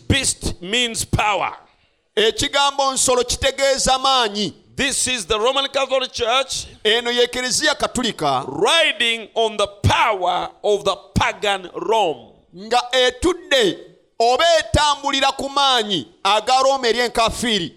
Beast 0.09 0.55
power. 1.11 1.57
ekigambo 2.17 2.93
nsolo 2.93 3.25
kitegeeza 3.25 3.99
maanyi 3.99 4.55
This 4.77 5.07
is 5.07 5.25
the 5.27 5.39
Roman 5.39 5.67
Catholic 5.69 6.11
Church 6.13 6.67
eno 6.85 7.11
ye 7.11 7.27
katulika 7.27 8.45
riding 8.49 9.29
on 9.35 9.57
the 9.57 9.67
power 9.83 10.51
of 10.65 10.85
the 10.85 10.97
pagan 11.15 11.71
Rome. 11.77 12.33
nga 12.57 12.81
etudde 12.93 13.79
oba 14.19 14.45
etambulira 14.59 15.33
ku 15.37 15.49
maanyi 15.49 16.07
aga 16.25 16.53
roma 16.65 16.89
ery'enkafiiri 16.89 17.73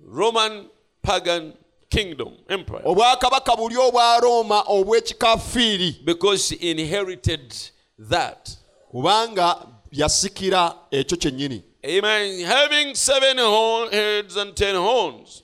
Roman 0.00 0.66
pagan 1.02 1.52
kingdom, 1.90 2.32
empire. 2.48 2.82
obwakabaka 2.84 3.56
buli 3.56 3.76
obwa 3.76 4.20
roma 4.20 4.62
obw'ekikafiiri 4.68 6.04
Because 6.04 6.50
he 6.50 6.70
inherited 6.70 7.54
that. 7.98 8.50
kubanga 8.92 9.66
yasikira 9.92 10.74
ekyo 10.90 11.16
kyennyini 11.16 11.62
Amen. 11.84 12.44
Having 12.44 12.94
seven 12.96 13.38
horn, 13.38 13.90
heads 13.92 14.36
and 14.36 14.54
ten 14.56 14.74
horns. 14.74 15.42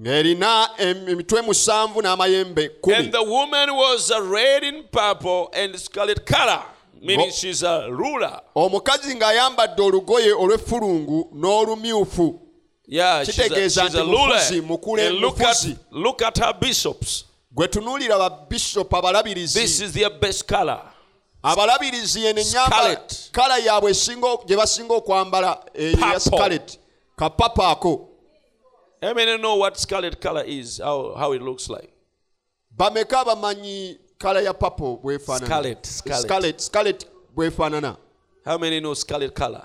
Ng'erina 0.00 0.68
em- 0.78 1.08
emitwe 1.08 1.42
musanvu 1.42 2.02
n'amayembe 2.02 2.70
And 2.96 3.12
the 3.12 3.22
woman 3.22 3.70
was 3.76 4.10
arrayed 4.10 4.64
in 4.64 4.82
purple 4.90 5.50
and 5.54 5.76
scarlet 5.78 6.26
color, 6.26 6.62
meaning 7.00 7.30
she's 7.30 7.62
a 7.62 7.88
ruler. 7.90 8.40
omukazi 8.56 9.14
ng'ayambadde 9.14 9.82
olugoye 9.82 10.32
olw'effulungu 10.32 11.28
n'olumyufu 11.34 12.40
Kitegeeza 13.24 13.84
nti 13.84 13.96
mufuzi, 14.02 14.60
mukule- 14.60 15.06
And 15.08 15.18
look 15.90 16.22
at, 16.22 16.38
her 16.38 16.52
bishops. 16.60 17.24
gwe 17.54 17.68
tunuulira 17.68 18.18
babishopu 18.18 18.88
This 18.90 18.98
abalabirizi 18.98 19.62
is 19.62 19.92
their 19.92 20.10
best 20.10 20.44
color. 20.48 20.80
abalabirizi 21.42 22.26
enyamba 22.26 22.76
Scarlet. 22.76 23.28
kala 23.32 23.58
yaabwe 23.58 23.94
gye 24.46 24.56
basinga 24.56 24.94
okwambala 24.94 25.64
eyo 25.74 25.90
ya 25.90 25.96
Purple. 25.96 26.20
scarlet 26.20 26.78
kapapa 27.16 27.68
ako 27.70 28.08
How 29.02 29.12
many 29.14 29.36
know 29.38 29.56
what 29.56 29.76
scarlet 29.78 30.20
color 30.20 30.42
is? 30.46 30.78
How, 30.78 31.14
how 31.16 31.32
it 31.32 31.42
looks 31.42 31.68
like? 31.68 31.90
bameka 32.76 33.24
bamanyi 33.24 33.98
kala 34.18 34.40
ya 34.42 34.52
papo 34.52 34.96
bwefaanana 35.02 35.46
Scarlet, 35.46 35.86
scarlet. 35.86 36.22
scarlet, 36.26 36.60
scarlet 36.60 37.06
bwefaanana 37.36 37.96
How 38.44 38.58
many 38.58 38.80
know 38.80 38.94
scarlet 38.94 39.34
color? 39.34 39.64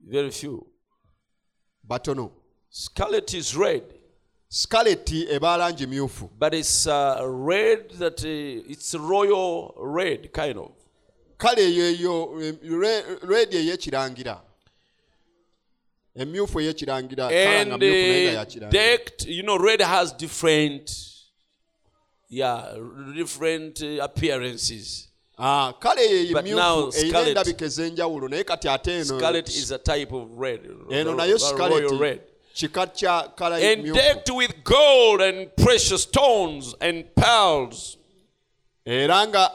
Very 0.00 0.30
few. 0.30 0.66
But 1.84 2.04
batono 2.04 2.30
Scarlet 2.72 3.34
is 3.34 3.56
red, 3.56 3.82
scarlet 4.48 5.04
eba 5.06 5.56
langi 5.58 5.86
myufu 5.86 6.28
but 6.38 6.54
it's 6.54 6.86
uh, 6.86 7.20
red 7.24 7.90
that 7.98 8.22
uh, 8.24 8.70
it's 8.72 8.94
royal 8.94 9.74
red 9.78 10.32
kind 10.32 10.58
of. 10.58 10.70
kale 11.38 11.56
eyo 11.62 11.90
eyo 11.92 13.28
red 13.28 13.50
ey'ekirangira 13.54 14.40
emyufu 16.16 16.60
ey'ekirangira 16.60 17.30
and 17.30 17.72
uh, 17.72 18.68
decked. 18.70 19.26
You 19.26 19.42
know, 19.42 19.58
red 19.58 19.80
has 19.80 20.12
different, 20.12 20.90
yeah, 22.28 22.74
different 23.14 23.82
uh, 23.82 24.02
appearances. 24.04 25.08
Ah, 25.38 25.72
kale 25.80 26.32
now 26.54 26.90
erina 26.90 27.20
endabika 27.20 27.64
ez'enjawulo 27.64 28.28
naye 28.28 28.44
kati 28.44 28.68
ate 28.68 29.00
eno 29.00 29.32
is 29.46 29.70
a 29.70 29.78
type 29.78 30.12
of 30.12 30.28
red, 30.32 30.60
eno 30.90 31.16
the- 31.16 31.16
nayo 31.16 31.38
scarlet 31.38 32.20
kika 32.54 32.86
kya 32.86 33.36
kala 33.36 33.56
And 33.56 33.94
decked 33.94 34.30
with 34.30 34.62
gold 34.64 35.20
and 35.22 35.54
precious 35.56 36.02
stones 36.02 36.74
and 36.80 37.04
pearls. 37.14 37.96
era 38.84 39.26
nga 39.26 39.50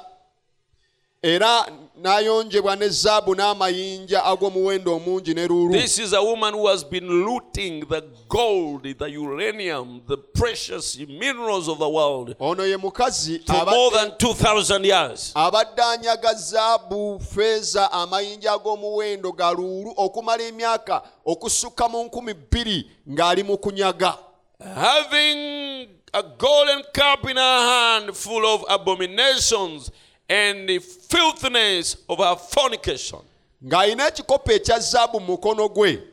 era 1.21 1.65
n'ayonjebwa 1.97 2.75
ne 2.75 2.89
zaabu 2.89 3.35
n'amayinja 3.35 4.23
ag'omuwendo 4.25 4.95
omungi 4.95 5.33
ne 5.33 5.47
luulu 5.47 5.73
This 5.73 5.99
is 5.99 6.13
a 6.13 6.21
woman 6.23 6.53
who 6.53 6.67
has 6.67 6.83
been 6.83 7.07
looting 7.25 7.85
the 7.89 8.01
gold, 8.29 8.83
the 8.83 9.09
uranium, 9.09 10.01
the 10.07 10.17
precious 10.17 10.97
minerals 10.99 11.67
of 11.69 11.79
the 11.79 11.89
world 11.89 12.35
ono 12.39 12.63
ye 12.63 12.77
mukazi 12.77 13.39
for 13.45 13.65
more 13.65 13.91
than 13.91 14.11
2,000 14.17 14.83
years. 14.85 15.31
abadde 15.35 15.81
anyaga 15.81 16.33
zaabu 16.33 17.19
feeza 17.19 17.91
amayinja 17.91 18.51
ag'omuwendo 18.53 19.31
ga 19.31 19.51
luulu 19.51 19.93
okumala 19.97 20.43
emyaka 20.43 21.01
okusukka 21.25 21.89
mu 21.89 22.03
nkumi 22.03 22.33
bbiri 22.33 22.91
ng'ali 23.09 23.43
mu 23.43 23.57
kunyaga 23.57 24.17
Having 24.59 25.87
a 26.13 26.23
golden 26.37 26.81
cup 26.93 27.29
in 27.29 27.35
her 27.37 27.59
hand 27.67 28.15
full 28.15 28.45
of 28.45 28.63
abominations 28.69 29.91
and 30.29 30.67
the 30.69 30.79
filthiness 30.79 31.97
of 32.09 32.19
our 32.19 32.37
fornication. 32.37 33.19
ng'alina 33.63 34.07
ekikopo 34.07 34.51
ekya 34.51 34.79
zaabu 34.79 35.19
mu 35.19 35.25
mukono 35.37 35.69
gwe 35.69 36.03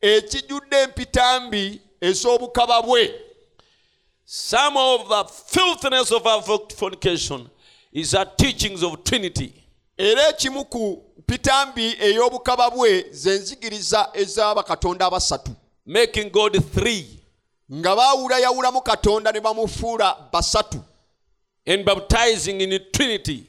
ekijjudde 0.00 0.76
empitambi 0.82 1.80
ez'obukaba 2.00 2.82
bwe 2.82 3.14
Some 4.26 4.76
of 4.76 5.08
the 5.08 5.24
filthiness 5.46 6.10
of 6.12 6.26
our 6.26 6.42
fornication 6.76 7.50
is 7.92 8.12
her 8.12 8.24
teachings 8.36 8.82
of 8.82 9.04
Trinity. 9.04 9.52
era 9.98 10.28
ekimu 10.28 10.64
ku 10.64 11.02
pitambi 11.26 11.96
ey'obukaba 12.00 12.70
bwe 12.70 13.06
ze 13.12 13.30
nzigiriza 13.38 14.10
ez'abakatonda 14.14 15.06
abasatu 15.06 15.50
making 15.86 16.30
God 16.30 16.58
three 16.74 17.06
nga 17.72 17.96
baawulayawulamu 17.96 18.80
katonda 18.82 19.32
ne 19.32 19.40
bamufuula 19.40 20.16
basatu 20.32 20.82
and 21.66 21.84
baptizing 21.84 22.60
in 22.60 22.70
the 22.70 22.78
Trinity. 22.78 23.46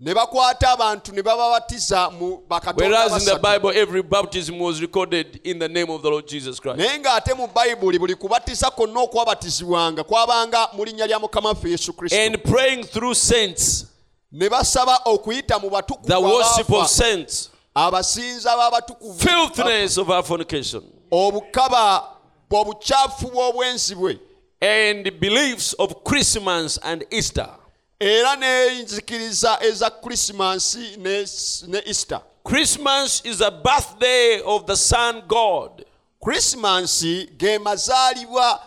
Ne 0.00 0.14
bakwata 0.14 0.70
abantu 0.70 1.12
ne 1.12 1.22
bababatiza 1.22 2.10
mu 2.10 2.42
Whereas 2.74 3.26
in 3.28 3.34
the 3.34 3.38
Bible, 3.38 3.70
every 3.70 4.02
baptism 4.02 4.58
was 4.58 4.80
recorded 4.80 5.40
in 5.44 5.58
the 5.58 5.68
name 5.68 5.90
of 5.90 6.00
the 6.02 6.08
Lord 6.08 6.26
Jesus 6.26 6.58
Christ. 6.58 6.78
naye 6.78 6.98
ng'ate 6.98 7.34
mu 7.36 7.46
bayibuli 7.46 7.98
buli 7.98 8.14
kubatiza 8.14 8.70
kwonna 8.70 9.00
okwabatizibwanga 9.00 10.04
kwabanga 10.04 10.68
mu 10.72 10.84
linnya 10.84 11.06
lya 11.06 11.18
mukama 11.18 11.48
waffe 11.48 11.70
yesu 11.70 11.92
kristo. 11.92 12.16
And 12.16 12.42
praying 12.44 12.84
through 12.84 13.14
saints, 13.14 13.86
ne 14.32 14.48
basaba 14.48 14.98
okuyita 15.04 15.58
mu 15.60 15.68
the 15.68 15.76
batukuvu 15.76 16.22
worship 16.22 16.66
abaafa, 16.66 16.88
saints, 16.88 17.50
abasinza 17.74 18.56
b'abatukuvu. 18.56 19.20
Filthiness 19.20 19.98
of 19.98 20.08
our 20.08 20.22
fornication, 20.22 20.82
obukaba 21.10 22.04
obukyafu 22.50 23.28
bw'obwenzi 23.28 23.94
bwe. 23.94 24.18
And 24.62 25.20
beliefs 25.20 25.74
of 25.74 26.04
Christmas 26.04 26.78
and 26.82 27.04
Easter. 27.10 27.59
Era 28.00 28.36
n'enzikiriza 28.36 29.58
eza 29.62 29.90
krisimansi 29.90 30.96
ne, 30.96 31.24
ne 31.68 31.82
easter 31.86 32.20
Christmas 32.44 33.20
is 33.24 33.40
a 33.42 33.50
birthday 33.50 34.40
of 34.44 34.66
the 34.66 34.76
Sun 34.76 35.22
God 35.28 35.84
krisimansi 36.24 37.28
ge 37.38 37.58
mazaalibwa 37.58 38.60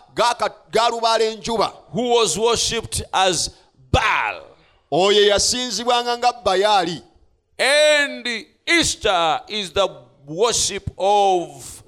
ga 0.70 0.88
lubaala 0.90 1.24
enjuba 1.24 1.72
who 1.92 2.14
was 2.14 2.38
worshipped 2.38 3.02
as 3.12 3.50
Baal. 3.90 4.42
oyo 4.92 5.26
yasinzibwanga 5.26 6.18
nga 6.18 6.32
bayaali 6.32 7.02
And 7.58 8.26
Easter 8.66 9.40
is 9.48 9.70
the 9.70 9.88
worship 10.26 10.90
of 10.98 11.82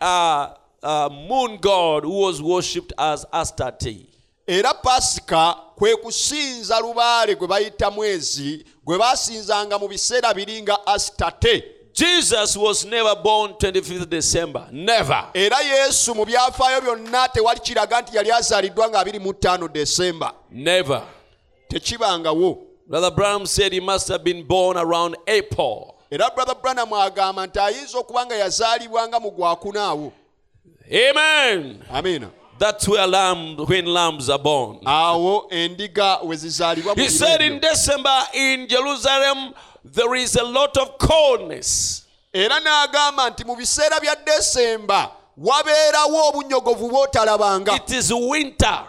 uh, 0.00 0.54
uh, 0.82 1.08
moon 1.28 1.58
god 1.60 2.04
who 2.04 2.20
was 2.20 2.40
worshipped 2.42 2.92
as 2.98 3.26
Astarte. 3.32 4.06
era 4.46 4.72
pasika 4.74 5.56
kwe 5.80 5.96
kusinza 5.96 6.80
lubaale 6.80 7.34
gwe 7.34 7.48
bayita 7.48 7.90
mwezi 7.90 8.64
gwe 8.84 8.98
basinzanga 8.98 9.78
mu 9.78 9.88
biseera 9.88 10.34
biri 10.34 10.62
nga 10.62 10.86
asitate 10.86 11.64
Jesus 11.94 12.56
was 12.56 12.84
never 12.84 13.16
born 13.16 13.50
25th 13.52 14.06
December. 14.06 14.68
Never. 14.72 15.24
era 15.34 15.60
yesu 15.60 16.14
mu 16.14 16.24
byafaayo 16.24 16.80
byonna 16.80 17.28
tewali 17.28 17.60
kiraga 17.60 18.00
nti 18.00 18.16
yali 18.16 18.32
azaaliddwa 18.32 18.88
nga 18.88 19.02
25 19.02 19.68
desemba 19.68 20.34
Never. 20.50 21.02
tekibangawo 21.68 22.58
Brother 22.86 23.10
Branham 23.10 23.46
said 23.46 23.72
he 23.72 23.80
must 23.80 24.08
have 24.08 24.22
been 24.24 24.42
born 24.46 24.76
around 24.76 25.16
April. 25.26 25.94
era 26.10 26.30
brother 26.30 26.54
branham 26.62 26.92
agamba 26.92 27.46
nti 27.46 27.58
ayinza 27.58 27.98
okuba 27.98 28.26
nga 28.26 28.34
yazaalibwanga 28.36 29.20
mu 29.20 29.30
gwakunaawo 29.30 30.12
Amen. 30.92 31.82
amiina 31.92 32.28
That's 32.60 32.86
where 32.86 33.06
lamb, 33.06 33.56
when 33.56 33.86
lambs 33.86 34.28
are 34.28 34.38
born. 34.38 34.80
awo 34.84 35.48
endiga 35.50 36.22
we 36.22 36.36
zizaalibwa 36.36 36.94
He 36.94 37.08
said 37.08 37.40
in. 37.40 37.58
December 37.58 38.22
in 38.34 38.68
Jerusalem, 38.68 39.54
there 39.82 40.14
is 40.14 40.36
a 40.36 40.44
lot 40.44 40.76
of 40.76 40.98
coldness. 40.98 42.04
era 42.34 42.60
n'agamba 42.60 43.30
nti 43.30 43.44
mu 43.46 43.56
biseera 43.56 43.98
bya 44.00 44.14
desemba 44.26 45.10
wabeerawo 45.38 46.28
obunyogovu 46.28 46.88
bw'otalabanga 46.90 47.76
It 47.76 47.90
is 47.92 48.12
winter. 48.12 48.84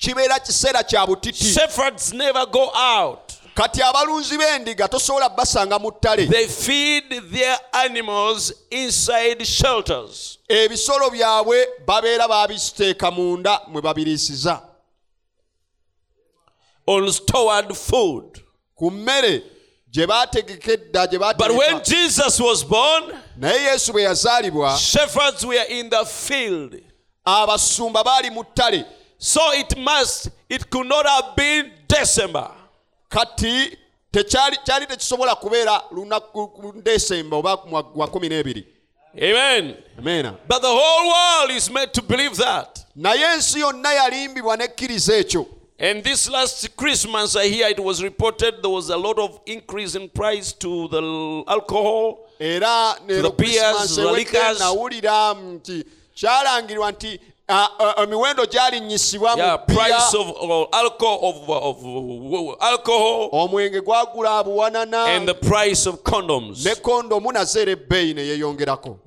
kibeera 0.00 0.38
kiseera 0.40 0.82
kya 0.82 1.06
butiti 1.06 1.44
Shepherds 1.54 2.12
never 2.12 2.44
go 2.46 2.70
out. 2.74 3.23
Kati 3.54 3.82
abalunzi 3.82 4.38
b'endiga 4.38 4.88
tosobola 4.88 5.28
basanga 5.28 5.78
mu 5.78 5.90
ttale 5.92 6.26
They 6.26 6.46
feed 6.48 7.22
their 7.32 7.58
animals 7.72 8.52
inside 8.70 9.44
shelters. 9.46 10.38
ebisolo 10.48 11.10
byabwe 11.10 11.68
babeera 11.86 12.28
babiteeka 12.28 13.10
munda 13.10 13.60
mwe 13.68 13.82
babiriisiza 13.82 14.62
on 16.86 17.12
stored 17.12 17.74
food. 17.74 18.40
ku 18.74 18.90
mmere 18.90 19.42
gye 19.90 20.06
baategeka 20.06 20.72
edda 20.72 21.06
gye 21.06 21.18
But 21.18 21.50
when 21.52 21.80
Jesus 21.84 22.40
was 22.40 22.64
born, 22.64 23.12
naye 23.36 23.62
yesu 23.62 23.92
bwe 23.92 24.02
yazaalibwa 24.02 24.76
shepherds 24.78 25.44
were 25.44 25.64
in 25.68 25.88
the 25.90 26.04
field. 26.04 26.74
abasumba 27.24 28.04
baali 28.04 28.30
mu 28.30 28.44
ttale 28.44 28.84
So 29.18 29.40
it 29.54 29.78
must, 29.78 30.28
it 30.50 30.68
could 30.68 30.86
not 30.88 31.06
have 31.06 31.36
been 31.36 31.70
December. 31.88 32.50
Kati 33.08 33.78
kyali 34.64 34.86
tekisobola 34.86 35.34
kubeera 35.34 35.82
lunaku 35.90 36.48
ku 36.48 36.72
desemba 36.82 37.36
oba 37.36 37.56
gwa 37.56 38.08
kumi 38.08 38.28
n'ebiri 38.28 38.66
Amen. 39.16 39.76
ameena 39.98 40.34
But 40.48 40.62
the 40.62 40.68
whole 40.68 41.08
world 41.08 41.50
is 41.56 41.70
made 41.70 41.92
to 41.92 42.02
believe 42.02 42.36
that. 42.36 42.84
naye 42.96 43.24
ensi 43.34 43.60
yonna 43.60 43.92
yalimbibwa 43.92 44.56
n'ekkiriza 44.56 45.16
ekyo 45.16 45.46
And 45.78 46.04
this 46.04 46.30
last 46.30 46.76
Christmas, 46.76 47.34
I 47.34 47.48
hear 47.48 47.68
it 47.68 47.80
was 47.80 48.00
reported 48.00 48.62
there 48.62 48.70
was 48.70 48.90
a 48.90 48.96
lot 48.96 49.18
of 49.18 49.40
increase 49.44 49.96
in 49.96 50.08
price 50.08 50.52
to 50.52 50.86
the 50.88 51.44
alcohol. 51.48 52.28
era 52.38 52.94
the 53.06 53.30
beers, 53.36 53.96
the 53.96 54.12
liquors. 54.12 54.60
nawulira 54.60 55.34
nti 55.34 55.84
kyalangirwa 56.14 56.92
nti 56.92 57.20
emiwendo 58.02 58.46
gyalinnyisibwa 58.46 59.58
omwenge 63.32 63.80
gwagula 63.80 64.38
abuwanana. 64.38 65.20
Ne 66.64 66.74
kondomu 66.82 67.32
nazo 67.32 67.60
era 67.60 67.72
ebbeeyi 67.72 68.14
neyeyongerako 68.14 68.98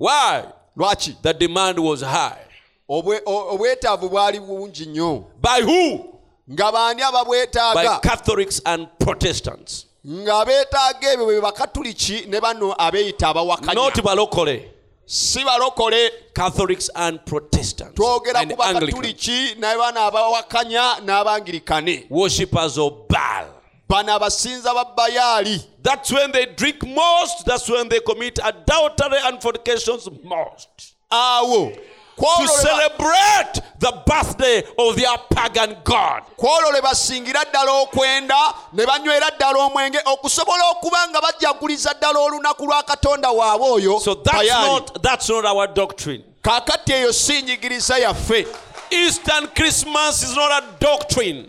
lwaki? 0.76 1.16
The 1.22 1.34
demand 1.34 1.78
was 1.78 2.00
high. 2.00 2.44
Obwetaavu 2.88 4.08
bwali 4.08 4.40
bungi 4.40 4.86
nnyo. 4.86 5.24
By 5.42 5.62
who? 5.62 6.04
Nga 6.50 6.72
baani 6.72 7.02
ababwetaaga? 7.02 7.74
By 7.74 8.08
catholics 8.08 8.62
and 8.64 8.88
protestants. 8.98 9.86
Nga 10.06 10.44
beetaaga 10.44 11.12
ebyo 11.12 11.24
bwe 11.26 11.40
bakatuliki 11.40 12.24
ne 12.28 12.40
bano 12.40 12.74
abeeyita 12.78 13.28
abawakanya. 13.28 13.74
Not 13.74 14.02
balokole. 14.02 14.70
Si 15.10 15.42
balokole 15.42 16.10
Catholics 16.34 16.90
and 16.94 17.18
Protestants 17.24 17.94
twogera 17.94 18.44
ku 18.44 18.60
Anglican 18.62 18.74
bakatuliki 18.74 19.54
ne 19.58 19.76
bano 19.76 20.00
abawakanya 20.00 21.00
n'abangirikane 21.00 22.04
worshippers 22.10 22.76
of 22.76 23.08
Baal. 23.08 23.46
bano 23.88 24.12
abasinza 24.18 24.74
ba 24.74 24.84
bayaali 24.96 25.64
That's 25.82 26.12
when 26.12 26.30
they 26.32 26.44
drink 26.44 26.84
most. 26.86 27.46
That's 27.46 27.66
when 27.70 27.88
they 27.88 28.00
commit 28.00 28.38
adultery 28.44 29.16
and 29.24 29.40
fornications 29.40 30.06
most. 30.22 30.92
awo 31.10 31.72
To 32.18 32.24
kwolole 32.24 32.48
celebrate 32.62 33.60
the 33.78 33.92
birthday 34.06 34.62
of 34.78 34.96
their 34.96 35.18
pagan 35.30 35.76
god. 35.84 36.22
kwolwo 36.36 36.70
lwe 36.72 36.80
basingira 36.82 37.44
ddala 37.44 37.72
okwenda 37.72 38.54
ne 38.72 38.86
banywera 38.86 39.30
ddala 39.30 39.58
omwenge 39.58 39.98
okusobola 40.04 40.64
okuba 40.70 41.08
nga 41.08 41.20
bajaguliza 41.20 41.94
ddala 41.94 42.18
olunaku 42.18 42.64
lwa 42.66 42.82
katonda 42.82 43.30
waabwe 43.30 43.68
oyo 43.70 44.00
So 44.00 44.14
that's 44.14 44.48
not 44.50 45.02
that's 45.02 45.28
not 45.28 45.44
our 45.44 45.66
doctrine. 45.68 46.24
kaakati 46.42 46.92
eyo 46.92 47.12
si 47.12 47.42
njigiriza 47.42 47.98
yaffe 47.98 48.46
Eastern 48.90 49.46
Christmas 49.48 50.22
is 50.22 50.34
not 50.36 50.50
a 50.52 50.62
doctrine. 50.80 51.48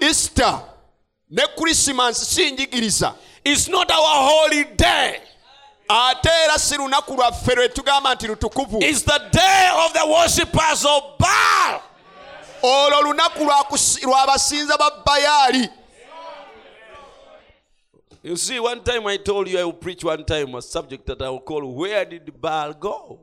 easter 0.00 0.60
ne 1.30 1.42
krisimansi 1.58 2.24
si 2.24 2.50
njigiriza 2.50 3.14
It's 3.44 3.68
not 3.68 3.90
our 3.90 4.30
holy 4.30 4.64
day. 4.64 5.20
Ate 5.90 6.28
era 6.44 6.58
si 6.58 6.76
lunaku 6.76 7.14
lwaffe 7.14 7.54
lwe 7.54 7.68
tugamba 7.68 8.14
nti 8.14 8.26
lutukuvu 8.26 8.78
It's 8.82 9.02
the 9.04 9.18
day 9.32 9.68
of 9.86 9.92
the 9.92 10.04
worshippers 10.06 10.84
of 10.84 11.02
Baal. 11.18 11.80
olwo 12.62 13.02
lunaku 13.02 13.44
lw'abasinza 14.04 14.76
ba 14.78 14.90
bayaali 15.06 15.68
You 18.22 18.36
see, 18.36 18.60
one 18.60 18.82
time 18.84 19.06
I 19.06 19.16
told 19.16 19.48
you 19.48 19.58
I 19.58 19.64
will 19.64 19.72
preach 19.72 20.04
one 20.04 20.24
time 20.24 20.54
a 20.54 20.60
subject 20.60 21.06
that 21.06 21.22
I 21.22 21.30
will 21.30 21.40
call 21.40 21.64
Where 21.74 22.04
Did 22.04 22.30
Baal 22.40 22.74
Go? 22.74 23.18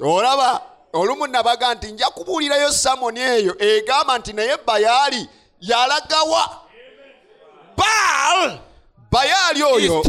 olaba 0.00 0.60
olumu 0.92 1.26
nabaga 1.26 1.74
nti 1.74 1.92
nja 1.92 2.06
kubuulirayo 2.10 2.72
samoni 2.72 3.20
eyo 3.20 3.56
egamba 3.62 4.18
nti 4.18 4.32
naye 4.32 4.56
bayaali 4.66 5.28
yalagawa 5.60 6.60
Baal 7.76 8.58
bayaali 9.10 9.60
is 9.60 9.90
oyo 9.90 10.02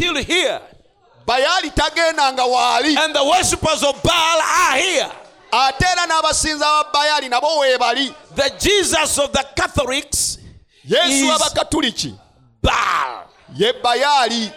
bayaali 1.26 1.70
tagendanga 1.70 2.44
waali 2.44 2.96
And 2.96 3.14
the 3.14 3.24
worshippers 3.24 3.82
of 3.82 4.02
Baal 4.02 4.40
are 4.40 4.76
here. 4.78 5.10
ate 5.52 5.82
era 5.84 6.06
n'abasinza 6.06 6.60
ba 6.60 6.84
bayaali 6.92 7.28
nabo 7.28 7.58
weebali 7.58 8.14
The 8.34 8.50
Jesus 8.58 9.18
of 9.18 9.32
the 9.32 9.44
Catholics 9.56 10.38
yesu 10.84 11.24
is 11.24 11.30
w'abakatuliki 11.30 12.18
Baal. 12.62 13.26
ye 13.56 13.72
bayaali 13.82 14.52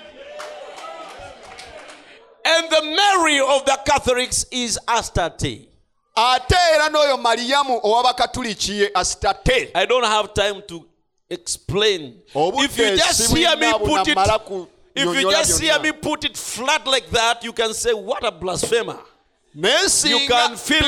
And 2.45 2.69
the 2.69 2.81
Mary 2.81 3.39
of 3.41 3.65
the 3.65 3.77
Catholics 3.85 4.45
is 4.51 4.79
Astarte. 4.87 5.67
ate 6.15 6.55
era 6.73 6.89
n'oyo 6.89 7.17
maliyamu 7.17 7.79
ow'abakatuliki 7.83 8.79
ye 8.79 8.89
asitate 8.95 9.71
I 9.75 9.85
don't 9.85 10.05
have 10.05 10.33
time 10.33 10.61
to 10.67 10.85
explain. 11.29 12.21
If 12.33 12.77
you 12.77 12.95
just 12.97 13.35
hear 13.35 13.55
me 13.57 13.71
put 13.73 14.07
it, 14.07 14.17
if 14.97 15.05
you 15.05 15.13
nyonnyola 15.13 15.37
just 15.37 15.61
hear 15.61 15.79
me 15.79 15.91
put 15.91 16.23
it 16.23 16.37
flat 16.37 16.85
like 16.87 17.09
that, 17.11 17.43
you 17.43 17.53
can 17.53 17.73
say, 17.73 17.93
"What 17.93 18.23
a 18.23 18.31
blasphemer!" 18.31 18.97
naye 19.55 19.83
You 19.83 19.89
singa 19.89 20.27
can 20.27 20.57
feel 20.57 20.85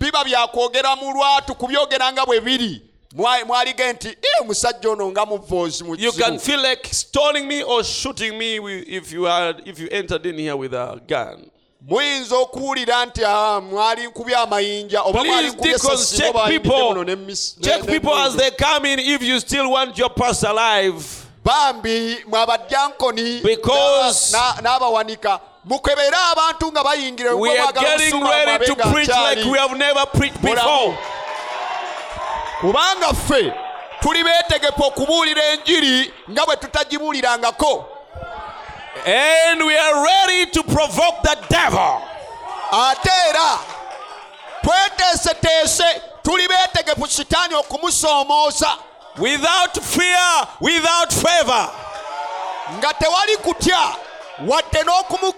biba 0.00 0.24
byakwogera 0.24 0.96
mu 0.96 1.12
lwatu 1.12 1.54
kubyogera 1.54 2.12
nga 2.12 2.26
bwe 2.26 2.40
biri 2.40 2.82
mwalige 3.46 3.92
nti 3.92 4.08
"Eh, 4.08 4.40
omusajja 4.42 4.90
ono 4.90 5.10
nga 5.10 5.26
muvoozi 5.26 5.84
mu 5.84 5.94
You 5.98 6.12
can 6.12 6.38
feel 6.38 6.60
like 6.62 6.88
stoning 6.94 7.46
me 7.46 7.62
or 7.62 7.84
shooting 7.84 8.38
me 8.38 8.56
if 8.86 9.12
you 9.12 9.24
had 9.24 9.62
if 9.66 9.78
you 9.78 9.88
entered 9.90 10.26
in 10.26 10.38
here 10.38 10.54
with 10.56 10.74
a 10.74 11.00
gun. 11.08 11.50
muyinza 11.88 12.36
okuwulira 12.36 13.06
nti 13.06 13.24
"Ah, 13.24 13.60
mwali 13.60 14.06
nkubya 14.06 14.40
amayinja 14.40 15.02
oba 15.02 15.24
mwali 15.24 15.52
Please, 15.52 15.76
nkubya 15.78 16.16
check 16.16 16.34
people. 16.62 16.70
muno 16.82 17.04
n'emis- 17.04 17.56
ne- 17.56 17.64
Check 17.64 17.86
people 17.86 18.12
as 18.14 18.36
they 18.36 18.50
come 18.50 18.84
in 18.92 18.98
if 18.98 19.22
you 19.22 19.40
still 19.40 19.70
want 19.70 19.98
your 19.98 20.10
pastor 20.10 20.50
alive. 20.50 21.04
Bambi 21.48 22.24
mwe 22.26 22.40
abadyankoni 22.40 23.42
n'abawanika 24.62 25.40
mukebere 25.64 26.16
abantu 26.32 26.72
nga 26.72 26.84
bayingira 26.84 27.34
We 27.34 27.58
are 27.58 27.72
getting 27.72 28.22
ready 28.22 28.66
to 28.66 28.74
preach 28.76 29.08
like 29.08 29.44
we 29.50 29.58
have 29.58 29.76
never 29.78 30.06
preached 30.06 30.42
Mulamu. 30.42 30.54
before. 30.54 30.98
kubanga 32.60 33.08
ffe 33.14 33.52
tuli 34.00 34.24
beetegefu 34.24 34.82
okubuulira 34.84 35.44
enjiri 35.44 36.12
nga 36.30 36.46
bwe 36.46 36.56
tutagibuulirangako 36.56 37.86
And 39.06 39.62
we 39.64 39.78
are 39.78 40.04
ready 40.04 40.50
to 40.50 40.62
provoke 40.64 41.22
the 41.22 41.36
devil. 41.48 42.00
ate 42.72 43.10
era 43.30 43.58
tweteeseteese 44.62 46.02
tuli 46.22 46.48
beetegefu 46.48 47.06
sitaani 47.06 47.54
okumusoomooza 47.54 48.76
Without 49.18 49.76
fear, 49.82 50.48
without 50.60 51.12
favor. 51.12 51.70
nga 52.78 52.94
tewali 52.94 53.36
kutya 53.36 53.96
wadde 54.46 54.82
n'okumu- 54.82 55.34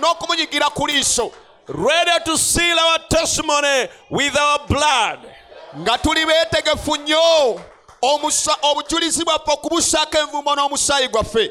n'okumunyigira 0.00 0.70
ku 0.74 0.86
liiso 0.86 1.32
Ready 1.68 2.24
to 2.24 2.36
seal 2.38 2.78
our 2.78 2.98
testimony 3.08 3.88
with 4.10 4.36
our 4.36 4.58
blood. 4.66 5.18
nga 5.78 5.98
tuli 5.98 6.26
beetegefu 6.26 6.96
nnyo 6.96 7.60
obujulizi 8.62 9.24
bwaffe 9.24 9.52
okubussaako 9.52 10.18
envumbo 10.18 10.54
n'omusaayi 10.54 11.08
gwaffe 11.08 11.50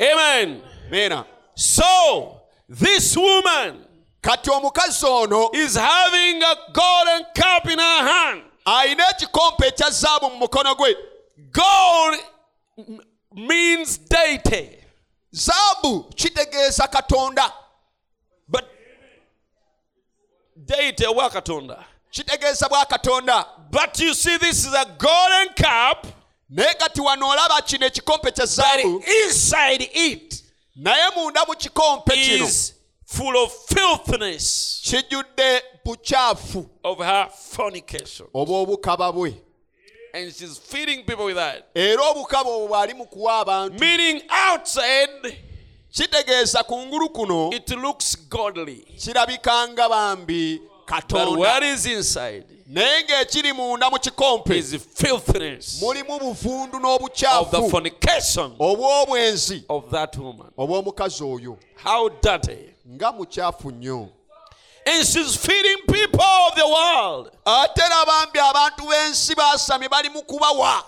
Amen. 0.00 0.62
meena 0.90 1.24
So, 1.54 2.40
this 2.68 3.14
woman 3.16 3.84
kati 4.22 4.50
omukazi 4.50 5.06
ono 5.06 5.50
is 5.52 5.74
having 5.76 6.42
a 6.42 6.56
golden 6.72 7.26
cup 7.36 7.68
in 7.70 7.78
her 7.78 8.02
hand. 8.08 8.42
Alina 8.64 9.10
ekikompe 9.10 9.66
ekya 9.66 9.90
zaabu 9.90 10.30
mu 10.30 10.36
mukono 10.36 10.74
gwe 10.74 10.96
Gold 11.52 12.20
means 13.32 13.98
deity. 14.08 14.78
zaabu 15.30 16.02
kitegeeza 16.04 16.88
katonda 16.88 17.52
But 18.48 18.64
deity 20.56 21.06
wa 21.06 21.30
katonda. 21.30 21.84
kitegeeza 22.10 22.68
bwa 22.68 22.86
katonda 22.86 23.46
But 23.70 23.98
you 24.00 24.14
see, 24.14 24.36
this 24.38 24.66
is 24.66 24.74
a 24.74 24.84
golden 24.84 25.48
cup, 25.56 26.06
naye 26.50 26.74
kati 26.74 27.00
wano 27.00 27.28
olaba 27.28 27.62
kino 27.62 27.86
ekikompe 27.86 28.30
kya 28.32 28.46
zaabu 28.46 29.04
inside 29.24 29.90
it 29.94 30.44
naye 30.76 31.10
munda 31.16 31.44
mu 31.44 31.54
kikompe 31.56 32.14
kino 32.16 32.48
full 33.12 33.36
of 33.36 33.52
filthiness 33.68 34.80
kijjudde 34.84 35.62
bukyafu 35.84 36.66
of 36.84 36.98
her 36.98 37.28
fornication. 37.50 38.28
oba 38.34 38.52
obukaba 38.52 39.12
bwe 39.12 39.34
And 40.14 40.30
she's 40.34 40.58
feeding 40.58 41.04
people 41.04 41.24
with 41.24 41.36
that. 41.36 41.64
era 41.74 42.02
obukaba 42.10 42.50
obwo 42.50 42.68
bw'ali 42.68 42.94
mu 42.94 43.06
kuwa 43.06 43.38
abantu 43.38 43.78
Meaning 43.80 44.22
outside, 44.52 45.38
kitegeeza 45.90 46.62
kungulu 46.64 47.08
kuno 47.10 47.50
it 47.52 47.70
looks 47.70 48.16
godly. 48.28 48.76
kirabika 49.04 49.68
nga 49.68 49.88
bambi 49.88 50.58
But 50.58 50.86
katonda 50.86 51.38
what 51.40 51.62
is 51.62 51.86
inside 51.86 52.44
naye 52.66 53.02
ng'ekiri 53.04 53.52
munda 53.52 53.90
mu 53.90 53.98
kikompe 53.98 54.58
is 54.58 54.76
filthiness 54.94 55.82
mulimu 55.82 56.18
buvundu 56.18 56.76
of 56.76 56.82
the 56.82 56.88
n'obukyafu 56.88 57.70
fornication 57.70 58.52
obw'obwenzi 58.58 59.64
of 59.68 59.90
that 59.90 60.16
woman. 60.18 60.50
obw'omukazi 60.58 61.24
oyo 61.24 61.58
How 61.84 62.08
dirty. 62.08 62.71
Nga 62.92 63.12
mukyafu 63.12 63.70
nnyo 63.70 64.08
And 64.84 65.06
she's 65.06 65.36
feeding 65.36 65.76
people 65.86 66.20
of 66.48 66.56
the 66.56 66.66
world. 66.66 67.30
ate 67.46 67.78
era 67.82 68.00
abantu 68.02 68.82
b'ensi 68.88 69.34
baasamye 69.34 69.88
bali 69.88 70.08
mu 70.08 70.22
kubawa 70.22 70.84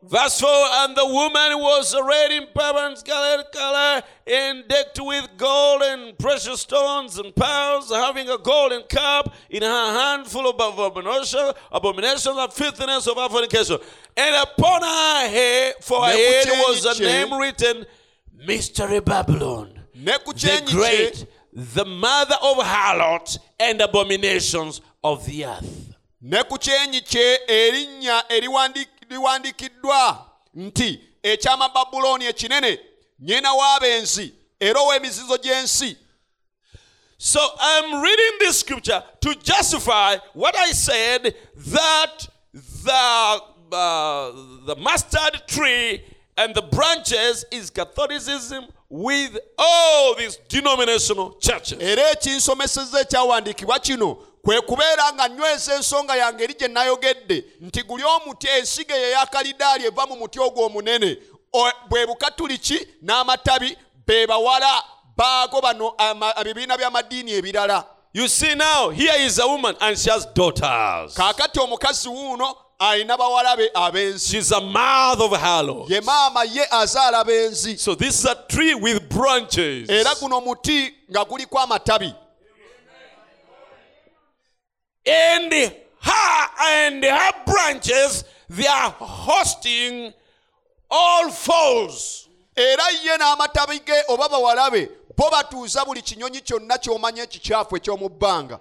Verse 0.00 0.40
4 0.40 0.48
And 0.84 0.96
the 0.96 1.04
woman 1.06 1.58
was 1.58 1.92
arrayed 1.92 2.30
in 2.30 2.46
purple 2.54 2.94
scarlet 2.96 3.50
color 3.52 4.02
and 4.28 4.66
decked 4.68 5.00
with 5.02 5.28
gold 5.36 5.82
and 5.82 6.16
precious 6.16 6.60
stones 6.60 7.18
and 7.18 7.34
pearls, 7.34 7.90
having 7.90 8.28
a 8.30 8.38
golden 8.38 8.82
cup 8.84 9.34
in 9.50 9.62
her 9.62 9.92
hand 9.92 10.26
full 10.28 10.48
of 10.48 10.54
abomination, 10.54 11.50
abominations 11.72 12.26
and 12.38 12.52
filthiness 12.52 13.08
of 13.08 13.16
her 13.16 13.28
fornication. 13.28 13.76
And 14.16 14.36
upon 14.36 14.82
her 14.82 15.28
head, 15.28 15.74
for 15.82 16.00
her 16.04 16.12
head 16.12 16.46
was 16.68 16.84
a 16.84 17.02
name 17.02 17.34
written 17.36 17.84
Mystery 18.46 19.00
Babylon, 19.00 19.77
the 20.04 20.62
great, 20.70 21.26
the 21.52 21.84
mother 21.84 22.36
of 22.42 22.56
harlots 22.58 23.38
and 23.58 23.80
abominations 23.80 24.80
of 25.02 25.24
the 25.26 25.44
earth. 25.44 25.94
ne 26.20 26.42
ku 26.44 26.58
kyenyi 26.58 27.00
kye 27.00 27.38
erinnya 27.48 28.22
liwandiikiddwa 29.10 30.26
nti 30.54 31.00
ekyama 31.22 31.68
babulooni 31.68 32.24
ekinene 32.24 32.78
nnyina 33.20 33.52
w'abenzi 33.52 34.32
era 34.60 34.80
ow'emizizo 34.80 35.36
gy'ensi 35.38 35.96
So 37.20 37.40
I'm 37.60 38.00
reading 38.00 38.38
this 38.38 38.60
scripture 38.60 39.02
to 39.22 39.34
justify 39.42 40.18
what 40.34 40.54
I 40.56 40.70
said 40.70 41.34
that 41.56 42.28
the 42.54 43.40
uh, 43.72 44.32
the 44.66 44.76
mustard 44.76 45.42
tree 45.48 46.04
and 46.36 46.54
the 46.54 46.62
branches 46.62 47.44
is 47.50 47.70
Catholicism 47.70 48.66
with 48.90 49.36
all 49.58 50.14
these 50.14 50.38
denominational 50.48 51.36
churches. 51.40 51.78
era 51.80 52.10
ekinsomeseza 52.10 53.00
ekyawandiikibwa 53.00 53.78
kino 53.78 54.14
kwe 54.42 54.60
kubeera 54.60 55.12
nga 55.12 55.28
nyweza 55.28 55.74
ensonga 55.74 56.16
yange 56.16 56.44
eri 56.44 56.54
gye 56.54 56.68
nayogedde 56.68 57.44
nti 57.60 57.82
guli 57.82 58.04
omuti 58.04 58.46
ensigo 58.46 58.94
eyo 58.94 59.06
eya 59.08 59.26
kalidaali 59.26 59.84
eva 59.86 60.06
mu 60.06 60.16
muti 60.16 60.40
ogwo 60.40 60.66
omunene 60.66 61.16
bwe 61.90 62.06
bukatuliki 62.06 62.86
n'amatabi 63.02 63.76
be 64.06 64.26
bawala 64.26 64.82
baago 65.16 65.60
bano 65.60 65.94
ebibiina 66.40 66.76
by'amadiini 66.76 67.32
ebirala 67.32 67.84
You 68.14 68.26
see 68.26 68.54
now, 68.54 68.88
here 68.88 69.12
is 69.20 69.38
a 69.38 69.46
woman 69.46 69.76
and 69.82 69.96
she 69.98 70.10
has 70.10 70.26
daughters. 70.34 71.14
kaakati 71.14 71.60
omukazi 71.60 72.08
wuuno 72.08 72.56
alina 72.80 73.16
bawala 73.16 73.56
be 73.56 73.68
ab'ensi. 73.74 74.30
She's 74.30 74.52
a 74.52 74.60
mouth 74.60 75.20
of 75.20 75.32
harlots. 75.32 75.90
ye 75.90 76.00
maama 76.00 76.44
ye 76.44 76.64
azaala 76.72 77.24
b'ensi. 77.24 77.78
So 77.78 77.94
this 77.94 78.20
is 78.20 78.24
a 78.24 78.36
tree 78.48 78.74
with 78.74 79.08
branches. 79.08 79.88
era 79.88 80.10
guno 80.20 80.40
muti 80.44 80.88
nga 81.10 81.24
guliko 81.24 81.58
amatabi. 81.58 82.14
And 85.06 85.52
her 85.52 86.46
and 86.60 87.04
her 87.04 87.32
branches 87.46 88.24
they 88.48 88.66
are 88.66 88.94
hosting 88.98 90.12
all 90.90 91.30
foes 91.30 92.28
era 92.56 92.82
ye 93.02 93.16
n'amatabi 93.16 93.84
ge 93.84 94.02
oba 94.08 94.28
bawala 94.28 94.70
be 94.72 94.88
bo 95.16 95.30
batuuza 95.30 95.84
buli 95.84 96.02
kinyonyi 96.02 96.40
kyonna 96.40 96.78
ky'omanya 96.78 97.22
ekikyafu 97.24 97.76
eky'omu 97.76 98.08
bbanga 98.08 98.60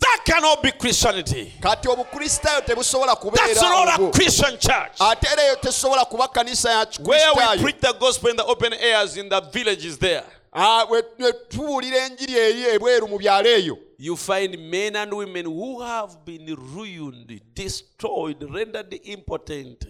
that 0.00 0.20
cannot 0.24 0.62
be 0.62 0.72
christianity. 0.72 1.52
Kati 1.60 1.88
obukristaayo 1.88 2.60
tebusobola 2.64 3.16
that's 3.34 3.60
not 3.62 4.00
a 4.00 4.10
christian 4.12 4.58
church. 4.58 5.00
Ate 5.00 5.26
era 5.26 5.42
eyo 5.42 5.56
tesobola 5.56 6.04
kuba 6.08 6.28
kanisa 6.28 6.70
ya 6.70 6.86
where 7.04 7.32
we 7.56 7.62
preach 7.62 7.80
the 7.80 7.92
gospel 7.98 8.30
in 8.30 8.36
the 8.36 8.44
open 8.44 8.72
airs 8.72 9.16
in 9.16 9.28
the 9.28 9.40
villages 9.52 9.98
there. 9.98 10.24
Ah, 10.52 10.86
we- 10.90 11.02
we 11.18 11.32
tubuulira 11.48 12.06
enjiri 12.08 12.34
eri 12.34 12.62
ebweru 12.78 13.08
mu 13.08 13.18
byalo 13.18 13.46
eyo. 13.46 13.78
You 13.98 14.16
find 14.16 14.58
men 14.70 14.96
and 14.96 15.12
women 15.12 15.44
who 15.46 15.80
have 15.82 16.24
been 16.24 16.54
ruined 16.54 17.40
destroyed 17.54 18.42
rendered 18.50 18.92
impotent 19.04 19.86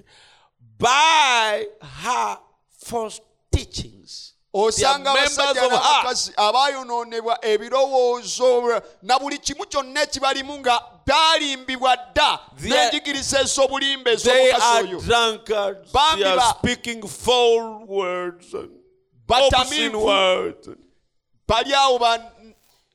by 0.79 1.67
her 1.81 2.39
false 2.85 3.21
teachings 3.51 4.35
osanga 4.65 5.11
abasajja 5.11 5.61
her 5.61 5.71
ah! 5.73 5.77
n'abakazi 5.77 6.33
abaayonoonebwa 6.37 7.45
ebirowoozo 7.45 8.83
na 9.03 9.19
buli 9.19 9.39
kimu 9.39 9.67
kyonna 9.67 10.03
ekibalimu 10.03 10.59
nga 10.59 10.81
byalimbibwa 11.07 11.97
dda 11.97 12.39
They- 12.61 12.69
n'enjigiriza 12.71 13.41
ez'obulimba 13.41 14.11
ez'omukazi 14.11 14.63
are 14.63 14.89
oyo 14.89 15.01
drunkards. 15.01 15.93
Bambi 15.93 16.23
They 16.23 16.31
are 16.31 16.37
ba- 16.37 16.57
speaking 16.59 17.09
foul 17.09 17.85
words 17.87 18.55
and 18.55 18.71
obscene 19.29 19.51
batamiivu 19.51 20.05
words. 20.05 20.69
bali 21.49 21.75
awo 21.75 21.99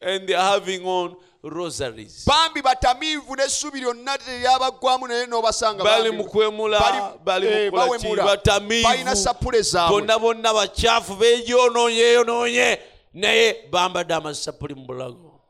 And 0.04 0.28
they 0.28 0.34
are 0.36 0.54
having 0.54 0.84
on 0.86 1.16
rosaries. 1.44 2.26
bambi 2.26 2.62
batamiivu 2.62 3.36
n'essubi 3.36 3.80
lyonna 3.80 4.18
teryabaggwamu 4.18 5.08
naye 5.08 5.26
n'obasanga 5.26 5.84
bali 5.84 6.12
mu 6.12 6.24
kwemula 6.26 6.80
bali- 7.26 7.48
eh, 7.48 7.72
mu 7.72 7.78
kola 7.78 7.98
ki? 7.98 8.26
Batamiivu. 8.26 8.84
Balina 8.88 9.16
sapule 9.16 9.62
zaabwe. 9.62 10.02
Bonna 10.02 10.20
bonna 10.20 10.54
bakyafu 10.54 11.16
beeyonoonye 11.16 11.98
yeyonoonye 11.98 12.80
naye 13.14 13.68
bambadde 13.72 14.14
amasapuli 14.14 14.76
mu 14.76 14.86
bulago. 14.86 15.42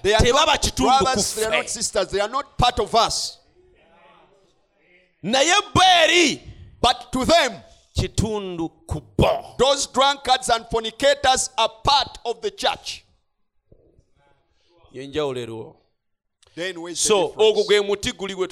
They 0.02 0.14
are 0.14 0.20
tebaba 0.20 0.46
not 0.46 0.62
kitundu 0.62 0.98
brothers, 1.02 1.34
they 1.34 1.44
are 1.44 1.50
not 1.56 1.68
sisters, 1.68 2.08
they 2.08 2.20
are 2.20 2.28
not 2.30 2.56
part 2.58 2.78
of 2.80 2.94
us. 2.94 3.38
But 5.22 7.12
to 7.12 7.24
them, 7.24 7.62
kitundu 7.96 8.68
ku 8.86 9.00
bo 9.16 9.54
those 9.58 9.86
drunkards 9.92 10.48
and 10.50 10.66
fornicators 10.70 11.50
are 11.58 11.70
part 11.84 12.18
of 12.24 12.40
the 12.42 12.50
church. 12.50 13.02
yenjawulo 14.92 15.40
eriwo 15.40 15.76
Then 16.54 16.80
where's 16.80 17.02
the 17.02 17.08
so 17.08 17.28
ogwo 17.36 17.64
gwe 17.66 17.80
muti 17.80 18.12
guli 18.12 18.34
gwe 18.34 18.48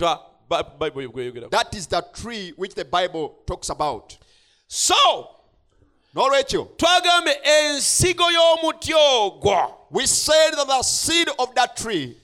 Ba- 0.49 0.91
gweyogera 0.91 1.49
That 1.51 1.75
is 1.75 1.87
the 1.87 2.03
tree 2.13 2.53
which 2.57 2.75
the 2.75 2.85
Bible 2.85 3.35
talks 3.47 3.71
about. 3.71 4.17
so 4.69 5.31
N'olwekyo, 6.15 6.69
twagambye 6.77 7.35
ensigo 7.43 8.25
y'omuti 8.31 8.93
ogwo. 8.95 9.75
We 9.91 10.07
said 10.07 10.53
that 10.53 10.67
the 10.67 10.83
seed 10.83 11.29
of 11.41 11.53
that 11.57 11.77
tree, 11.77 12.17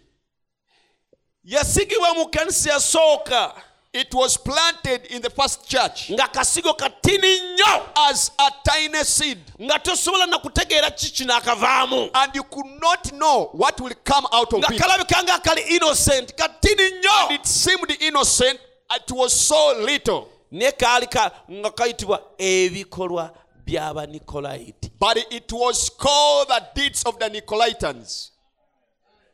yasigibwa 1.45 2.15
mu 2.15 2.27
kanisa 2.31 2.71
yasooka 2.71 3.55
it 3.93 4.15
was 4.15 4.37
planted 4.37 5.07
in 5.07 5.21
the 5.23 5.31
first 5.31 5.69
church 5.69 6.11
nga 6.11 6.29
kasigo 6.29 6.75
katini 6.75 7.41
nnyo 7.41 7.89
as 7.97 8.31
a 8.39 8.51
tiny 8.65 9.05
seed. 9.05 9.39
nga 9.61 9.79
tosobola 9.79 10.27
na 10.27 10.39
kutegeera 10.39 10.91
ki 10.91 11.11
kino 11.11 12.11
And 12.15 12.35
you 12.35 12.45
could 12.45 12.67
not 12.81 13.13
know 13.15 13.51
what 13.53 13.81
will 13.81 13.95
come 14.05 14.27
out 14.33 14.53
of 14.53 14.61
nga 14.61 14.75
it. 14.75 14.81
kalabika 14.81 15.23
nga 15.25 15.39
kali 15.41 15.63
innocent 15.77 16.35
katini 16.37 16.83
And 16.85 17.05
nnyo 17.05 17.31
it 17.35 17.47
seemed 17.47 17.91
innocent. 18.01 18.61
It 18.95 19.11
was 19.11 19.33
so 19.33 19.75
little. 19.85 20.29
naye 20.53 20.73
kaali 20.73 21.07
ka- 21.11 21.31
nga 21.51 21.71
kayitibwa 21.71 22.23
ebikolwa 22.39 23.33
by'abanikolaiti 23.67 24.91
But 24.99 25.17
it 25.33 25.53
was 25.53 25.91
called 25.91 26.49
the 26.49 26.63
deeds 26.75 27.03
of 27.05 27.19
the 27.19 27.29
Nicolaitans. 27.29 28.31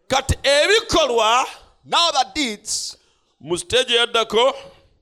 kati 0.08 0.34
ebikolwa 0.42 1.44
Now 1.84 2.10
the 2.10 2.26
deeds 2.34 2.96
mu 3.40 3.58
siteegi 3.58 3.92
eyaddako 3.94 4.54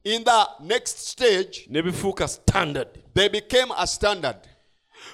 in 0.05 0.25
the 0.25 0.47
next 0.61 0.99
stage, 1.09 1.67
ne 1.69 1.83
bifuuka 1.83 2.29
standard 2.29 2.89
they 3.15 3.29
became 3.29 3.73
a 3.77 3.87
standard. 3.87 4.37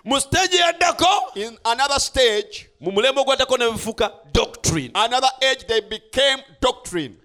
mu 0.05 0.21
siteegi 0.21 0.57
eyaddako 0.57 1.07
In 1.37 1.59
another 1.65 2.01
stage, 2.01 2.69
mu 2.81 2.93
mulembe 2.93 3.21
ogwaddako 3.21 3.57
ne 3.59 3.71
bifuuka 3.71 4.11
doctrine 4.33 4.91
another 4.95 5.31
age, 5.43 5.67
they 5.67 5.81
became 5.81 6.43
doctrine. 6.61 7.17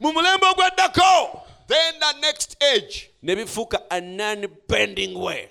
mu 0.00 0.12
mulembe 0.12 0.46
ogwaddako 0.46 1.40
Then 1.66 1.94
the 2.00 2.20
next 2.20 2.56
age, 2.62 3.10
ne 3.22 3.34
bifuuka 3.36 3.78
a 3.90 4.00
non 4.00 4.46
bending 4.68 5.14
way 5.18 5.48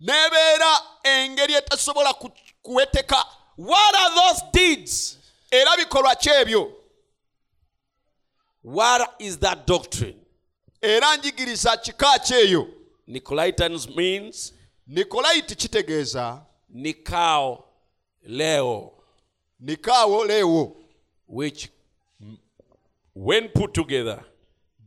n'ebeera 0.00 0.78
engeri 1.04 1.54
etasobola 1.54 2.14
ku- 2.14 2.30
kuweteka 2.62 3.24
What 3.56 3.94
are 3.94 4.14
those 4.14 4.42
deeds? 4.52 5.18
era 5.50 5.76
bikolwa 5.76 6.14
ki 6.16 6.30
ebyo 6.30 6.72
What 8.64 9.10
is 9.18 9.38
that 9.38 9.66
doctrine? 9.66 10.16
era 10.82 11.16
njigiriza 11.16 11.76
kika 11.76 12.18
ki 12.18 12.34
eyo 12.34 12.68
Nicolaitans 13.06 13.88
means 13.88 14.54
nikolayiti 14.86 15.54
kitegeeza. 15.56 16.42
Nikao 16.68 17.64
Leo, 18.22 18.92
nikaawo 19.60 20.24
leewo 20.24 20.76
which 21.28 21.68
when 23.14 23.48
put 23.48 23.72
together 23.72 24.24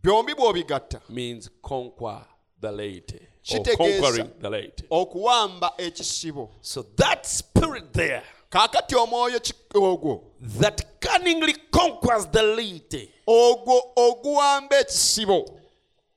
byombi 0.04 0.34
bw'obigatta. 0.34 1.02
means 1.10 1.50
conquer 1.62 2.26
the 2.62 2.72
laity 2.72 3.20
or 3.52 3.64
conquering 3.64 4.30
the 4.42 4.50
laity. 4.50 4.84
okuwamba 4.90 5.74
ekisibo. 5.78 6.50
So 6.62 6.84
that 6.84 7.26
spirit 7.26 7.94
there 7.94 8.24
kaakati 8.50 8.96
omwoyo 8.96 9.40
ogwo. 9.74 10.24
that 10.60 11.00
cunningly 11.02 11.54
conquers 11.72 12.26
the 12.32 12.42
laity 12.42 13.12
ogwo 13.28 13.82
oguwamba 13.96 14.80
ekisibo. 14.80 15.60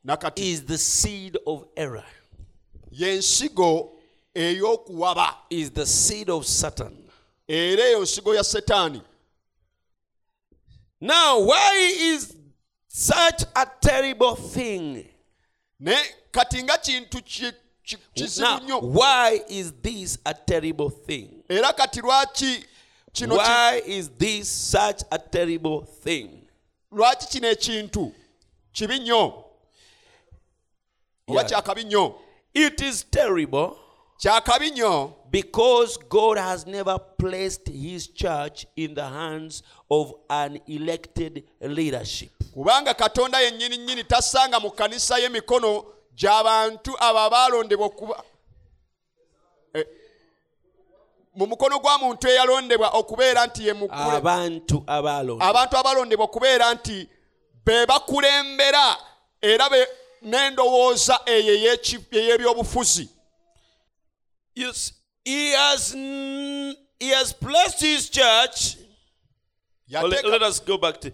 Nakati. 0.05 0.41
Is 0.53 0.63
the 0.65 0.79
seed 0.79 1.37
of 1.47 1.65
error, 1.77 2.05
y'ensigo 2.91 3.91
ey'okuwaba. 4.35 5.35
Is 5.51 5.71
the 5.71 5.85
seed 5.87 6.31
of 6.31 6.47
Satan. 6.47 6.97
era 7.49 7.85
eyo 7.85 8.03
nsigo 8.03 8.35
ya 8.35 8.43
setaani. 8.45 9.03
Now, 11.01 11.41
why 11.41 11.93
is 11.99 12.37
such 12.89 13.45
a 13.55 13.67
terrible 13.81 14.35
thing? 14.37 15.07
ne 15.81 15.97
kati 16.31 16.63
nga 16.63 16.79
kintu 16.79 17.23
ki- 17.25 17.43
ki- 17.43 17.53
kizibu 17.53 17.70
Now, 18.39 18.81
why 18.81 19.41
is 19.49 19.73
this 19.83 20.19
a 20.25 20.35
terrible 20.35 20.91
thing? 20.91 21.43
era 21.49 21.73
kati 21.73 22.01
lwaki 22.01 22.65
kino 23.13 23.37
Why 23.37 23.83
is 23.87 24.09
this 24.19 24.49
such 24.49 25.03
a 25.11 25.19
terrible 25.19 25.81
thing? 26.05 26.31
lwaki 26.93 27.27
kino 27.29 27.49
ekintu 27.49 28.13
kibi 28.73 28.99
nnyo 28.99 29.45
oba 31.29 31.41
Yeah. 31.41 31.47
kyakabi 31.49 31.85
nnyo 31.85 32.15
It 32.55 32.81
is 32.81 33.05
terrible 33.11 33.71
kyakabi 34.19 34.71
nnyo 34.71 35.13
because 35.31 35.97
God 36.09 36.39
has 36.39 36.67
never 36.67 36.99
placed 36.99 37.69
his 37.69 38.09
church 38.15 38.67
in 38.77 38.95
the 38.95 39.05
hands 39.09 39.63
of 39.91 40.13
an 40.29 40.61
elected 40.67 41.45
leadership. 41.61 42.31
kubanga 42.55 42.95
katonda 42.95 43.41
yennyini 43.41 43.77
nnyini 43.77 44.05
tassanga 44.05 44.61
mu 44.61 44.71
kkanisa 44.71 45.19
y'emikono 45.19 45.85
gy'abantu 46.21 46.93
abo 47.01 47.19
abaalondebwa 47.19 47.87
okuba 47.87 48.25
Eh, 49.75 49.87
mu 51.35 51.47
mukono 51.47 51.79
gwa 51.79 51.99
muntu 51.99 52.29
eyalondebwa 52.29 52.89
okubeera 52.91 53.47
nti 53.47 53.67
ye 53.67 53.73
Abantu 54.17 54.85
abalonde. 54.87 55.45
abantu 55.45 55.77
abalondebwa 55.77 56.25
okubeera 56.25 56.75
nti 56.75 57.09
be 57.65 57.87
bakulembera 57.87 58.97
era 59.43 59.69
n'endowooza 60.23 61.21
eyo 61.27 61.55
ey'ebyobufuzi 62.13 63.09
he 65.25 65.53
has 65.55 65.93
he 67.01 67.09
has 67.15 67.33
placed 67.33 67.81
his 67.81 68.11
church. 68.11 68.77
Let, 69.89 70.25
let 70.25 70.43
us 70.43 70.61
go 70.61 70.77
back 70.77 71.01
to 71.01 71.13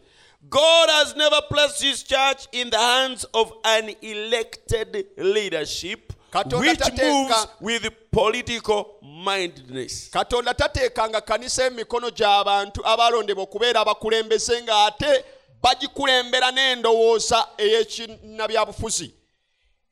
God 0.49 0.89
has 0.91 1.17
never 1.17 1.41
placed 1.51 1.83
his 1.83 2.03
church 2.03 2.47
in 2.53 2.71
the 2.71 2.79
hands 2.79 3.25
of 3.35 3.53
an 3.65 3.91
elected 4.03 5.07
leadership 5.17 6.13
which 6.53 6.81
moves 7.03 7.47
with 7.61 7.89
political 8.11 8.99
mindedness. 9.03 10.11
katonda 10.11 10.55
tateekanga 10.55 11.21
kanisa 11.21 11.65
emikono 11.67 12.11
gy'abantu 12.11 12.87
abalondebwa 12.87 13.43
okubeera 13.45 13.81
abakulembeze 13.81 14.63
ng'ate 14.63 15.25
bagikulembera 15.63 16.51
n'endowooza 16.51 17.47
ey'ekinnabyabufuzi 17.59 19.11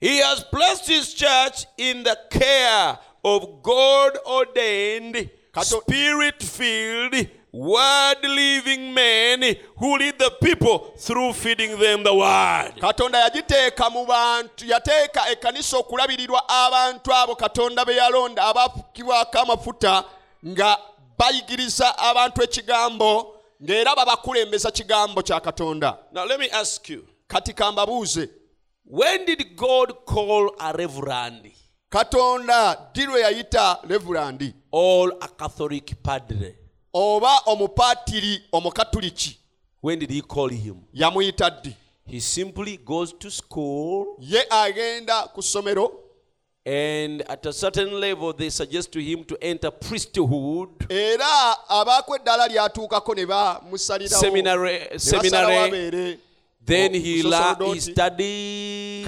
He 0.00 0.18
has 0.18 0.44
placed 0.44 0.86
his 0.86 1.14
church 1.14 1.64
in 1.78 2.02
the 2.02 2.18
care 2.30 2.98
of 3.24 3.62
God 3.62 4.18
ordained, 4.26 5.30
spirit 5.62 6.42
filled, 6.42 7.26
word 7.56 8.18
living 8.24 8.92
men 8.92 9.54
who 9.76 9.96
lead 9.96 10.18
the 10.18 10.30
people 10.42 10.92
through 10.98 11.32
feeding 11.32 11.78
them 11.78 12.02
the 12.02 12.12
word. 12.14 12.72
katonda 12.80 13.18
yagiteeka 13.18 13.90
mu 13.90 14.06
bantu 14.06 14.66
yateeka 14.66 15.28
ekkanisa 15.30 15.78
okulabirirwa 15.78 16.48
abantu 16.48 17.14
abo 17.14 17.36
katonda 17.36 17.84
be 17.84 17.94
yalonda 17.96 18.42
abafukibwako 18.44 19.38
amafuta 19.38 20.04
nga 20.46 20.78
bayigiriza 21.18 21.98
abantu 21.98 22.42
ekigambo 22.42 23.36
ng'era 23.62 23.94
babakulembeza 23.96 24.70
kigambo 24.70 25.22
kya 25.22 25.40
katonda 25.40 25.98
Now, 26.12 26.24
let 26.26 26.40
me 26.40 26.48
ask 26.50 26.88
you 26.88 27.06
kati 27.28 27.52
kambabuuze 27.52 28.28
when 28.84 29.24
did 29.24 29.56
God 29.56 29.92
call 30.06 30.50
a 30.58 30.72
reverend 30.72 31.52
katonda 31.88 32.76
ddi 32.92 33.06
lwe 33.06 33.20
yayita 33.20 33.78
levulandi 33.88 34.54
or 34.72 35.12
a 35.20 35.28
Catholic 35.28 36.02
padre? 36.02 36.54
Oba 36.94 37.38
omupaatiri 37.46 38.42
omukatuliki 38.52 39.38
When 39.82 39.98
did 39.98 40.10
he 40.10 40.20
call 40.22 40.48
him? 40.50 40.76
yamuyita 40.94 41.50
ddi 41.50 41.74
He 42.06 42.20
simply 42.20 42.76
goes 42.76 43.12
to 43.18 43.30
school, 43.30 44.06
ye 44.20 44.42
agenda 44.50 45.22
ku 45.34 45.42
ssomero 45.42 45.90
and 46.66 47.22
at 47.28 47.44
a 47.46 47.52
certain 47.52 47.92
level, 48.00 48.32
they 48.32 48.50
suggest 48.50 48.90
to 48.92 48.98
him 49.00 49.24
to 49.24 49.36
enter 49.40 49.70
priesthood, 49.70 50.68
era 50.88 51.56
abaako 51.68 52.16
eddaala 52.16 52.48
lyatuukako 52.48 53.14
ne 53.14 53.26
bamusalirawo 53.26 54.20
seminary, 54.20 54.78
ne 54.78 54.88
basalawo 54.88 55.30
seminary. 55.30 55.68
abeere 55.68 56.18
Then 56.66 56.94
o- 56.94 56.98
he, 56.98 57.22
la- 57.22 57.54
he 57.54 57.60
musosolodooti. 57.60 57.92
studies. 57.92 59.04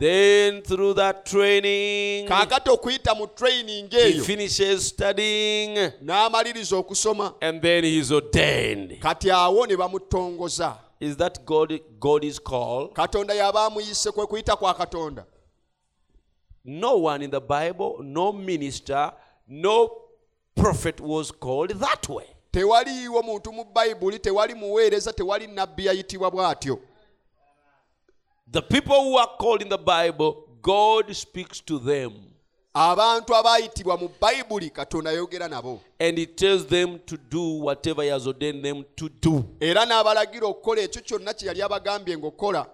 Kati 0.00 0.44
n'agenda 0.44 0.54
mu 0.54 0.60
seminale 0.60 0.60
n'asoma 0.60 0.60
Then 0.60 0.62
through 0.62 0.94
that 0.94 1.24
training, 1.26 2.26
kaakati 2.28 2.70
okuyita 2.70 3.14
mu 3.14 3.26
training 3.26 3.90
he 3.90 3.98
eyo 3.98 4.24
finishes 4.24 4.88
studying, 4.88 5.76
n'amaliriza 6.02 6.76
okusoma 6.76 7.34
and 7.42 7.60
then 7.62 7.84
he 7.84 7.98
is 7.98 8.10
ordained. 8.12 8.98
kati 9.00 9.30
awo 9.30 9.66
ne 9.66 9.76
bamutongoza 9.76 10.76
Is 11.00 11.16
that 11.16 11.46
God? 11.46 11.80
God 11.98 12.24
is 12.24 12.38
called. 12.38 12.92
katonda 12.94 13.34
yaba 13.34 13.64
amuyise 13.66 14.10
kwe 14.12 14.26
kuyita 14.26 14.56
kwa 14.56 14.74
katonda 14.74 15.24
No 16.64 16.96
one 16.98 17.22
in 17.24 17.30
the 17.30 17.40
Bible, 17.40 17.96
no 18.02 18.32
minister, 18.32 19.12
no 19.48 19.90
prophet 20.54 21.00
was 21.00 21.30
called 21.32 21.70
that 21.80 22.08
way. 22.08 22.26
tewaliiwo 22.52 23.22
muntu 23.22 23.52
mu 23.52 23.64
bayibuli 23.64 24.18
tewali 24.18 24.54
muweereza 24.54 25.12
tewali 25.12 25.46
nabbi 25.46 25.86
yayitibwa 25.86 26.30
bw'atyo 26.30 26.78
The 28.52 28.62
people 28.62 29.04
who 29.04 29.16
are 29.16 29.30
called 29.38 29.62
in 29.62 29.68
the 29.68 29.78
Bible, 29.78 30.48
God 30.60 31.14
speaks 31.14 31.60
to 31.60 31.78
them. 31.78 32.12
Abantu 32.74 33.34
abaayitibwa 33.34 33.96
mu 33.96 34.08
bayibuli 34.20 34.70
katonda 34.70 35.12
yogera 35.12 35.48
nabo. 35.48 35.80
And 35.98 36.18
He 36.18 36.26
tells 36.26 36.66
them 36.66 37.00
to 37.06 37.16
do 37.16 37.40
whatever 37.40 38.02
He 38.02 38.08
has 38.08 38.26
ordained 38.26 38.64
them 38.64 38.84
to 38.96 39.08
do. 39.08 39.44
era 39.60 39.84
n'abalagira 39.86 40.46
okukola 40.46 40.82
ekyo 40.82 41.02
kyonna 41.02 41.34
kye 41.34 41.48
yali 41.48 41.62
abagambye 41.62 42.16
ng'okola. 42.16 42.66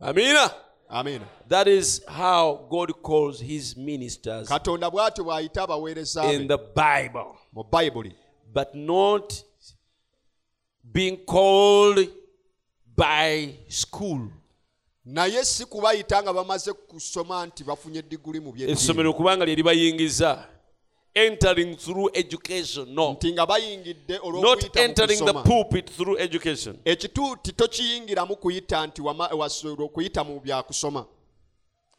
Amina. 0.00 0.50
amiina 0.88 1.26
That 1.48 1.68
is 1.68 2.02
how 2.08 2.66
God 2.70 2.92
calls 3.02 3.40
His 3.40 3.76
ministers 3.76 4.48
katonda 4.48 4.90
bw'atyo 4.90 5.24
bw'ayita 5.24 5.62
abaweereza 5.62 6.32
in 6.32 6.48
the 6.48 6.58
Bible, 6.58 7.36
mu 7.52 7.64
bayibuli 7.64 8.14
but 8.52 8.74
not 8.74 9.44
being 10.92 11.16
called 11.16 12.08
by 12.98 13.54
school. 13.68 14.28
naye 15.04 15.44
si 15.44 15.64
kubayita 15.64 16.22
nga 16.22 16.32
bamaze 16.32 16.72
kusoma 16.72 17.46
nti 17.46 17.64
bafunye 17.64 18.02
diguli 18.02 18.40
mu 18.40 18.52
byeddiini 18.52 18.72
essomero 18.72 19.12
kubanga 19.12 19.44
lye 19.44 19.54
libayingiza. 19.54 20.48
Entering 21.14 21.76
through 21.76 22.10
education 22.14 22.94
no. 22.94 23.12
Nti 23.12 23.32
nga 23.32 23.46
bayingidde 23.46 24.20
not 24.42 24.76
entering 24.76 25.24
the 25.24 25.32
pulpit 25.32 25.90
through 25.90 26.20
education. 26.20 26.78
Ekituuti 26.84 27.52
tokiyingiramu 27.52 28.36
kuyita 28.36 28.86
nti 28.86 29.02
okuyita 29.02 30.24
mu 30.24 30.40
byakusoma 30.40 31.06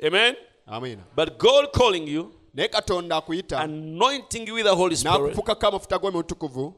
amen? 0.03 0.35
Amen 0.67 0.99
but 1.15 1.37
god 1.39 1.71
calling 1.73 2.07
you 2.07 2.31
naye 2.53 2.67
katonda 2.67 3.17
akuyita. 3.17 3.59
anointing 3.59 4.47
you 4.47 4.53
with 4.53 4.65
the 4.65 4.75
holy 4.75 4.95
spirit. 4.95 5.17
N'akufukako 5.17 5.67
amafuta 5.67 5.97
g'omutukuvu 5.97 6.73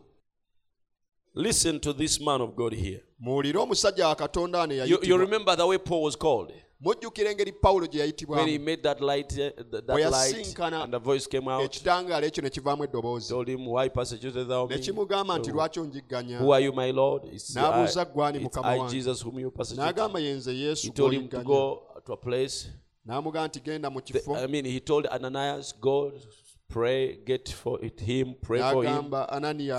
listen 1.34 1.80
to 1.80 1.94
this 1.94 2.20
man 2.20 2.42
of 2.42 2.56
god 2.56 2.74
here. 2.74 3.02
Muwulire 3.20 3.60
omusajja 3.60 4.08
wa 4.08 4.16
katonda 4.16 4.60
wano 4.60 4.74
you, 4.86 5.00
you 5.04 5.18
remember 5.18 5.56
the 5.58 5.66
way 5.68 5.78
paul 5.78 6.04
was 6.04 6.16
called? 6.18 6.52
Mujjukira 6.82 7.32
engeri 7.32 7.52
pawulo 7.52 7.88
gye 7.88 8.00
when 8.00 8.00
he 8.00 8.00
yayitibwamu 8.00 8.60
made 8.66 8.82
that 8.84 9.02
light 9.02 9.32
uh, 9.34 9.38
th- 9.38 9.86
that 9.86 9.88
light 10.12 10.36
yasinkana 10.36 10.84
and 10.84 10.94
the 10.94 11.00
voice 11.00 11.28
came 11.28 11.48
out. 11.48 11.64
ekitangaala 11.64 12.28
ekyo 12.28 12.44
ne 12.44 12.50
kivaamu 12.50 12.84
eddoboozi. 12.84 13.30
Told 13.30 13.48
him 13.48 13.68
why 13.68 13.90
persecutest 13.90 14.48
thou 14.48 14.68
ne 14.68 14.76
me? 14.76 14.82
kimugamba 14.82 15.38
nti 15.38 15.52
lwaki 15.52 15.80
onjigganya? 15.80 16.40
Who 16.40 16.54
are 16.54 16.66
you 16.66 16.74
my 16.74 16.92
lord? 16.92 17.24
It's, 17.34 17.56
N'abuuza 17.56 18.02
I, 18.02 18.30
it's 18.36 18.44
mukama 18.44 18.68
I 18.68 18.78
wange. 18.80 18.92
jesus 18.92 19.22
whom 19.26 19.40
you 19.40 19.52
persecute 19.52 19.86
n'agamba 19.86 20.20
yenze 20.20 20.52
he 20.52 20.60
yesu 20.64 20.92
told 20.94 21.14
him 21.14 21.28
to 21.28 21.38
gw'oyigganya 21.38 21.44
go 21.46 21.84
to 22.06 22.14
a 22.14 22.18
place. 22.18 22.68
n'amugamba 23.06 23.48
nti 23.48 23.60
genda 23.60 23.90
mu 23.90 24.02
The- 24.02 24.14
kifo. 24.20 24.36
I 24.36 24.48
mean, 24.48 24.66
he 24.66 24.80
told 24.80 25.06
Ananias, 25.12 25.74
go 25.80 26.12
pray, 26.72 27.18
get 27.26 27.50
for 27.50 27.80
it, 27.84 28.00
him, 28.00 28.36
pray 28.42 28.60
for 28.60 28.84
him. 28.84 29.10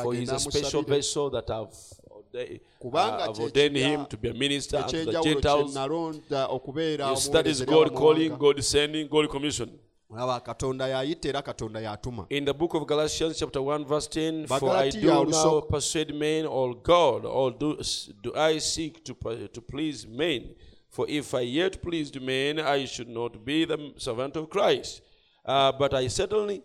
For 0.03 0.15
he's 0.15 0.31
a 0.31 0.39
special 0.39 0.83
vessel 0.83 1.31
that 1.31 1.51
I've 1.51 1.75
ordained, 2.11 2.61
Kubanga 2.83 3.39
ordained 3.39 3.77
him 3.77 4.07
to 4.07 4.17
be 4.17 4.29
a 4.29 4.35
minister 4.35 4.77
unto 4.79 5.05
the 5.05 5.21
Gentiles. 5.23 5.75
Yes, 5.75 7.29
that 7.29 7.47
is 7.47 7.63
God 7.63 7.95
calling. 7.95 8.37
God 8.37 8.63
sending, 8.63 9.09
God 9.09 9.29
commissioning. 9.31 9.79
olaba 10.13 10.41
katonda 10.41 10.89
y'ayita 10.89 11.29
era 11.29 11.43
katonda 11.43 11.81
y'atuma 11.81 12.27
In 12.29 12.45
the 12.45 12.53
book 12.53 12.75
of 12.75 12.87
Galatians, 12.87 13.39
chapter 13.39 13.63
1, 13.63 13.87
verse 13.87 14.07
10, 14.09 14.47
for 14.47 14.71
I 14.71 14.91
do 14.91 15.25
now 15.25 15.61
persuade 15.61 16.15
men 16.15 16.45
or 16.45 16.75
God, 16.75 17.25
or 17.25 17.51
do, 17.51 17.79
do 18.23 18.35
I 18.37 18.59
seek 18.59 19.03
to, 19.07 19.15
to 19.49 19.61
please 19.63 20.07
men? 20.07 20.55
For 20.91 21.07
if 21.09 21.35
I 21.35 21.41
yet 21.41 21.81
pleased 21.81 22.21
men, 22.21 22.61
I 22.61 22.85
should 22.85 23.09
not 23.09 23.43
be 23.43 23.65
the 23.65 23.95
servant 23.97 24.37
of 24.37 24.51
Christ. 24.51 25.01
Uh, 25.45 25.73
but 25.73 25.95
I 25.95 26.07
certainly, 26.09 26.63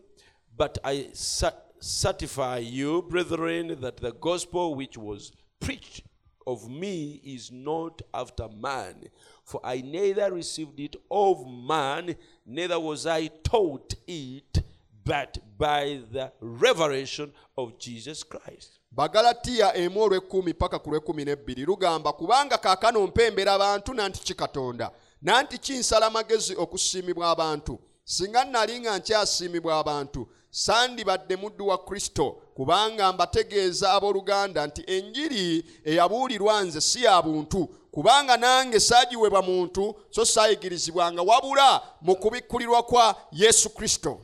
but 0.58 0.78
I 0.84 1.10
certify 1.14 2.58
you, 2.58 3.04
brethren, 3.04 3.78
that 3.82 3.98
the 3.98 4.12
gospel 4.12 4.76
which 4.76 4.98
was 4.98 5.32
preached 5.60 6.04
of 6.46 6.70
me 6.70 7.22
is 7.24 7.52
not 7.52 8.02
after 8.14 8.48
man. 8.50 9.10
For 9.44 9.62
I 9.64 9.82
neither 9.82 10.32
received 10.34 10.80
it 10.80 10.96
of 11.12 11.46
man, 11.48 12.16
neither 12.46 12.80
was 12.80 13.06
I 13.06 13.28
taught 13.28 13.94
it, 14.08 14.64
but 15.06 15.38
by 15.58 16.00
the 16.12 16.32
revelation 16.42 17.32
of 17.58 17.78
Jesus 17.78 18.24
Christ. 18.24 18.80
bagalatiya 18.92 19.76
emu 19.76 20.02
olw'ekkumi 20.02 20.54
paka 20.54 20.80
ku 20.80 20.90
lw'ekkumi 20.90 21.26
n'ebbiri 21.26 21.66
lugamba 21.66 22.14
kubanga 22.14 22.58
kaakano 22.58 23.08
mpembera 23.08 23.54
abantu 23.54 23.94
nanti 23.94 24.20
ki 24.24 24.34
katonda 24.34 24.92
nanti 25.22 25.58
kinsala 25.58 26.10
magezi 26.10 26.56
okusiimibwa 26.56 27.30
abantu 27.30 27.80
singa 28.04 28.46
nali 28.46 28.80
nga 28.80 28.98
nkyasiimibwa 28.98 29.80
abantu 29.80 30.28
sandibadde 30.50 31.36
muddu 31.36 31.68
wa 31.68 31.78
kristo 31.78 32.32
kubanga 32.32 33.14
mbategeeza 33.14 33.94
abooluganda 33.94 34.68
nti 34.68 34.84
enjiri 34.88 35.66
eyabuulirwa 35.86 36.62
nze 36.64 36.82
si 36.82 37.04
ya 37.04 37.22
buntu 37.22 37.68
kubanga 37.92 38.38
nange 38.38 38.80
saagiwebwa 38.80 39.42
muntu 39.42 39.96
so 40.10 40.26
saayigirizibwanga 40.26 41.22
wabula 41.22 41.82
mu 42.02 42.16
kubikkulirwa 42.16 42.84
kwa 42.84 43.16
yesu 43.32 43.70
kristo 43.70 44.22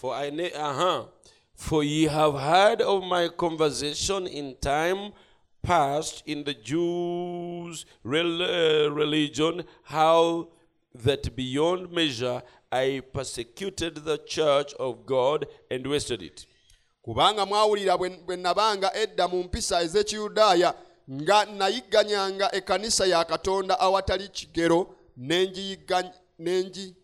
For 0.00 0.14
I 0.14 0.30
ne- 0.30 0.50
uh-huh. 0.50 1.06
For 1.54 1.82
ye 1.84 2.06
have 2.08 2.38
heard 2.38 2.82
of 2.82 3.02
my 3.04 3.28
conversation 3.28 4.26
in 4.26 4.54
time 4.60 5.12
past 5.62 6.22
in 6.26 6.44
the 6.44 6.52
Jews' 6.52 7.86
uh, 8.04 8.90
religion, 8.92 9.64
how 9.84 10.48
that 10.94 11.34
beyond 11.34 11.90
measure 11.92 12.42
I 12.72 13.00
persecuted 13.12 14.04
the 14.04 14.18
church 14.18 14.74
of 14.74 15.06
God 15.06 15.46
and 15.70 15.86
wasted 15.86 16.22
it. 16.22 16.46
kubanga 17.02 17.46
mwawulira 17.46 17.98
bwe 17.98 18.36
nabanga 18.36 18.96
edda 18.96 19.28
mu 19.28 19.42
mpisa 19.42 19.82
ez'ekiyudaaya 19.82 20.74
nga 21.12 21.44
nayigganyanga 21.44 22.54
ekkanisa 22.54 23.06
ya 23.06 23.24
katonda 23.24 23.80
awatali 23.80 24.28
kigero 24.28 24.94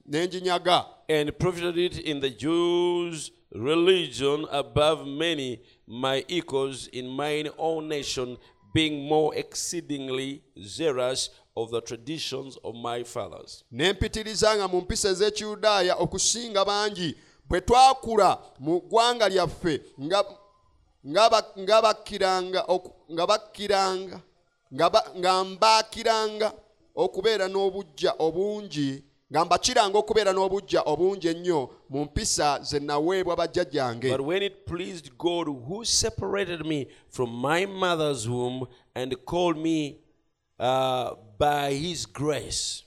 n'enginyaga 0.06 0.86
and 1.08 1.38
profited 1.38 1.78
it 1.78 1.98
in 1.98 2.20
the 2.20 2.30
Jews' 2.30 3.30
religion 3.54 4.46
above 4.50 5.06
many 5.06 5.60
my 5.86 6.24
equals 6.28 6.86
in 6.88 7.08
mine 7.08 7.48
own 7.58 7.88
nation, 7.88 8.38
being 8.74 9.06
more 9.08 9.34
exceedingly 9.34 10.42
zealous 10.64 11.30
of 11.56 11.70
the 11.70 11.80
traditions 11.80 12.58
of 12.64 12.74
my 12.74 13.04
fathers. 13.04 13.64
ne 13.70 13.92
mpitirizanga 13.92 14.68
mu 14.68 14.80
mpisa 14.80 15.08
ez'ekiyudaaya 15.08 15.96
okusinga 15.96 16.64
bangi 16.64 17.14
bwe 17.48 17.60
twakula 17.60 18.38
mu 18.58 18.80
ggwanga 18.80 19.28
lyaffe 19.28 19.80
nga 20.00 20.24
nga 21.58 21.82
bakkiranga 21.82 22.64
nga 23.12 23.26
bakkiranga 23.26 24.20
nga 24.74 24.90
ba- 24.90 25.10
nga 25.18 25.44
mbaakiranga 25.44 26.52
okubeera 26.94 27.48
n'obujja 27.48 28.14
obungi 28.18 29.02
nga 29.32 29.44
mbakiranga 29.44 29.98
okubeera 29.98 30.32
n'obujja 30.32 30.80
obungi 30.86 31.28
ennyo 31.28 31.68
mu 31.88 32.04
mpisa 32.04 32.60
ze 32.62 32.78
naweebwa 32.80 33.36
bajjajjange 33.36 34.08
But 34.10 34.20
when 34.20 34.42
it 34.42 34.66
pleased 34.66 35.10
God, 35.18 35.46
who 35.48 35.84
separated 35.84 36.64
me 36.66 36.86
from 37.08 37.30
my 37.30 37.66
mother's 37.66 38.28
womb 38.28 38.66
and 38.94 39.16
called 39.24 39.56
me 39.56 39.98
uh, 40.58 41.14
by 41.38 41.74
his 41.74 42.06
grace, 42.12 42.84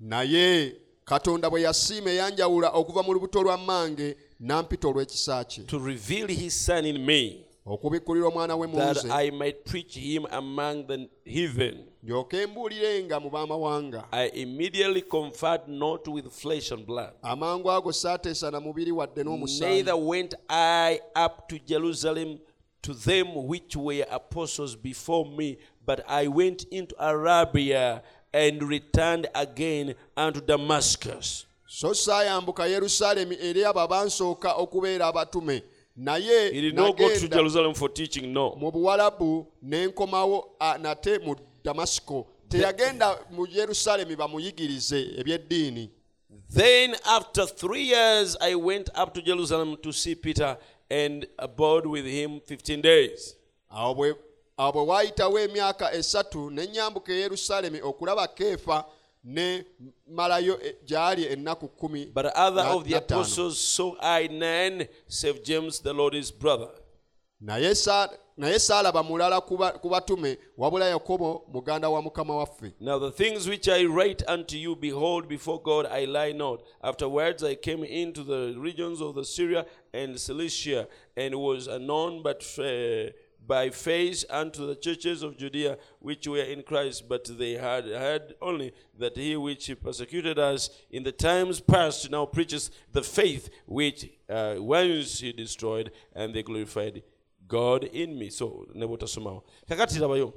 naye 0.00 0.76
katonda 1.04 1.50
bwe 1.50 1.62
yasiima 1.62 2.10
eyanjawula 2.10 2.70
okuva 2.70 3.02
mu 3.02 3.12
lubuto 3.12 3.42
lwa 3.42 3.56
mmange 3.56 4.16
n'ampita 4.40 4.88
olw'ekisa 4.88 5.44
kye. 5.44 5.64
To 5.64 5.78
reveal 5.78 6.28
his 6.28 6.54
son 6.66 6.84
in 6.86 7.06
me, 7.06 7.44
okubikkulira 7.66 8.26
omwana 8.26 8.56
we 8.56 8.66
mu 8.66 8.78
nze 8.78 9.10
I 9.10 9.30
might 9.30 9.64
preach 9.64 9.94
him 9.96 10.26
among 10.30 10.86
the 10.86 11.08
heathen. 11.24 11.84
ndyoke 12.02 12.46
mbuulirenga 12.46 13.20
mu 13.20 13.30
baamawanga. 13.30 14.04
I 14.12 14.26
immediately 14.34 15.02
conferred 15.02 15.68
not 15.68 16.08
with 16.08 16.30
flesh 16.30 16.72
and 16.72 16.86
blood. 16.86 17.12
amangu 17.22 17.70
ago 17.70 17.92
saateesa 17.92 18.50
na 18.50 18.60
mubiri 18.60 18.92
wadde 18.92 19.24
n'omusaayi 19.24 19.74
Neither 19.74 19.96
went 19.96 20.34
I 20.48 21.00
up 21.26 21.48
to 21.48 21.58
Jerusalem 21.58 22.38
to 22.82 22.94
them 22.94 23.34
which 23.48 23.76
were 23.76 24.06
apostles 24.10 24.76
before 24.76 25.26
me, 25.36 25.58
but 25.88 26.04
I 26.06 26.28
went 26.28 26.64
into 26.70 26.94
Arabia 26.98 28.02
and 28.34 28.62
returned 28.62 29.26
again 29.34 29.94
unto 30.18 30.40
Damascus. 30.42 31.46
so 31.66 31.94
saayambuka 31.94 32.66
yerusaalemi 32.66 33.36
eri 33.40 33.64
abo 33.64 33.80
abansooka 33.80 34.52
okubeera 34.52 35.06
abatume 35.06 35.62
naye 35.96 36.50
He 36.52 36.60
did 36.60 36.74
not 36.74 36.96
go 36.98 37.08
to 37.08 37.14
nagenda 37.14 37.36
Jerusalem 37.36 37.74
for 37.74 37.88
teaching, 37.88 38.32
no. 38.32 38.56
mu 38.60 38.70
buwalabu 38.70 39.46
ne 39.62 39.86
nkomawo 39.86 40.44
a, 40.60 40.74
ah, 40.74 40.78
nate 40.78 41.18
mu 41.18 41.36
damasiko 41.64 42.26
teyagenda 42.48 43.18
mu 43.30 43.46
yerusaalemi 43.46 44.16
bamuyigirize 44.16 45.00
ebyeddiini 45.18 45.90
Then, 46.50 46.96
after 47.06 47.46
three 47.46 47.82
years, 47.82 48.36
I 48.40 48.54
went 48.54 48.88
up 48.94 49.12
to 49.14 49.22
Jerusalem 49.22 49.76
to 49.82 49.92
see 49.92 50.14
Peter 50.14 50.56
and 50.90 51.26
abode 51.38 51.86
with 51.86 52.06
him 52.06 52.40
15 52.40 52.80
days. 52.80 53.34
awo 53.70 54.14
awo 54.58 54.72
bwe 54.72 54.82
waayitawo 54.82 55.38
emyaka 55.38 55.92
esatu 55.92 56.50
ne 56.50 56.66
nyambuka 56.66 57.12
e 57.12 57.16
yerusaalemi 57.20 57.80
okulaba 57.82 58.28
keefa 58.28 58.84
ne 59.24 59.64
malayo 60.06 60.58
gy'ali 60.86 61.24
ennaku 61.26 61.68
kkumi 61.68 62.06
But 62.14 62.26
other 62.34 62.62
of 62.62 62.84
the 62.84 62.94
apostles 62.94 63.58
saw 63.58 63.94
I 64.00 64.26
none, 64.28 64.88
save 65.08 65.42
James, 65.44 65.80
the 65.80 65.92
Lord's 65.92 66.30
brother. 66.30 66.68
naye 67.40 67.74
sa- 67.74 68.10
naye 68.36 68.58
saalaba 68.58 69.02
mulala 69.02 69.40
ku 69.40 69.88
batume 69.88 70.38
wabula 70.56 70.88
yakobo 70.88 71.44
muganda 71.52 71.88
wa 71.88 72.02
mukama 72.02 72.36
waffe 72.36 72.72
Now 72.80 72.98
the 72.98 73.10
things 73.12 73.46
which 73.48 73.68
I 73.68 73.84
write 73.84 74.22
unto 74.28 74.56
you, 74.56 74.74
behold, 74.76 75.28
before 75.28 75.60
God 75.62 75.86
I 75.86 76.04
lie 76.06 76.32
not. 76.32 76.62
Afterwards 76.82 77.44
I 77.44 77.54
came 77.54 77.84
into 77.84 78.24
the 78.24 78.54
regions 78.58 79.00
of 79.00 79.14
the 79.14 79.24
Syria 79.24 79.66
and 79.92 80.18
Cilicia, 80.18 80.88
and 81.16 81.34
was 81.34 81.68
anon 81.68 82.22
but 82.22 82.42
uh, 82.58 83.10
by 83.48 83.70
faith 83.70 84.24
unto 84.28 84.66
the 84.66 84.76
churches 84.76 85.22
of 85.22 85.36
Judea 85.36 85.78
which 85.98 86.28
were 86.28 86.38
in 86.54 86.62
Christ, 86.62 87.08
but 87.08 87.24
they 87.38 87.54
had 87.54 87.86
heard 87.86 88.34
only 88.40 88.74
that 88.98 89.16
he 89.16 89.36
which 89.36 89.74
persecuted 89.82 90.38
us 90.38 90.70
in 90.90 91.02
the 91.02 91.12
times 91.12 91.58
past 91.58 92.10
now 92.10 92.26
preaches 92.26 92.70
the 92.92 93.02
faith 93.02 93.48
which 93.66 94.10
uh, 94.28 94.56
once 94.58 95.20
he 95.20 95.32
destroyed, 95.32 95.90
and 96.14 96.34
they 96.34 96.42
glorified 96.42 97.02
God 97.48 97.84
in 97.84 98.18
me. 98.18 98.28
So, 98.28 98.66
nebotasomawo. 98.76 99.42
Kakati 99.68 99.98
labayo. 99.98 100.32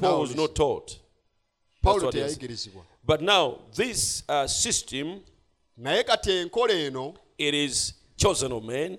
Paul 0.00 0.20
was 0.20 0.36
not 0.36 0.54
taught. 0.54 1.00
pawulo 1.84 2.04
what 2.04 2.14
it 2.14 2.26
is. 2.26 2.38
teyayigirizibwa 2.38 2.82
But 3.04 3.20
now, 3.20 3.58
this 3.74 4.22
uh, 4.28 4.46
system, 4.46 5.20
naye 5.78 6.04
kati 6.04 6.30
enkola 6.30 6.72
eno 6.72 7.14
it 7.36 7.54
is 7.54 7.94
chosen 8.16 8.52
of 8.52 8.64
men, 8.64 8.98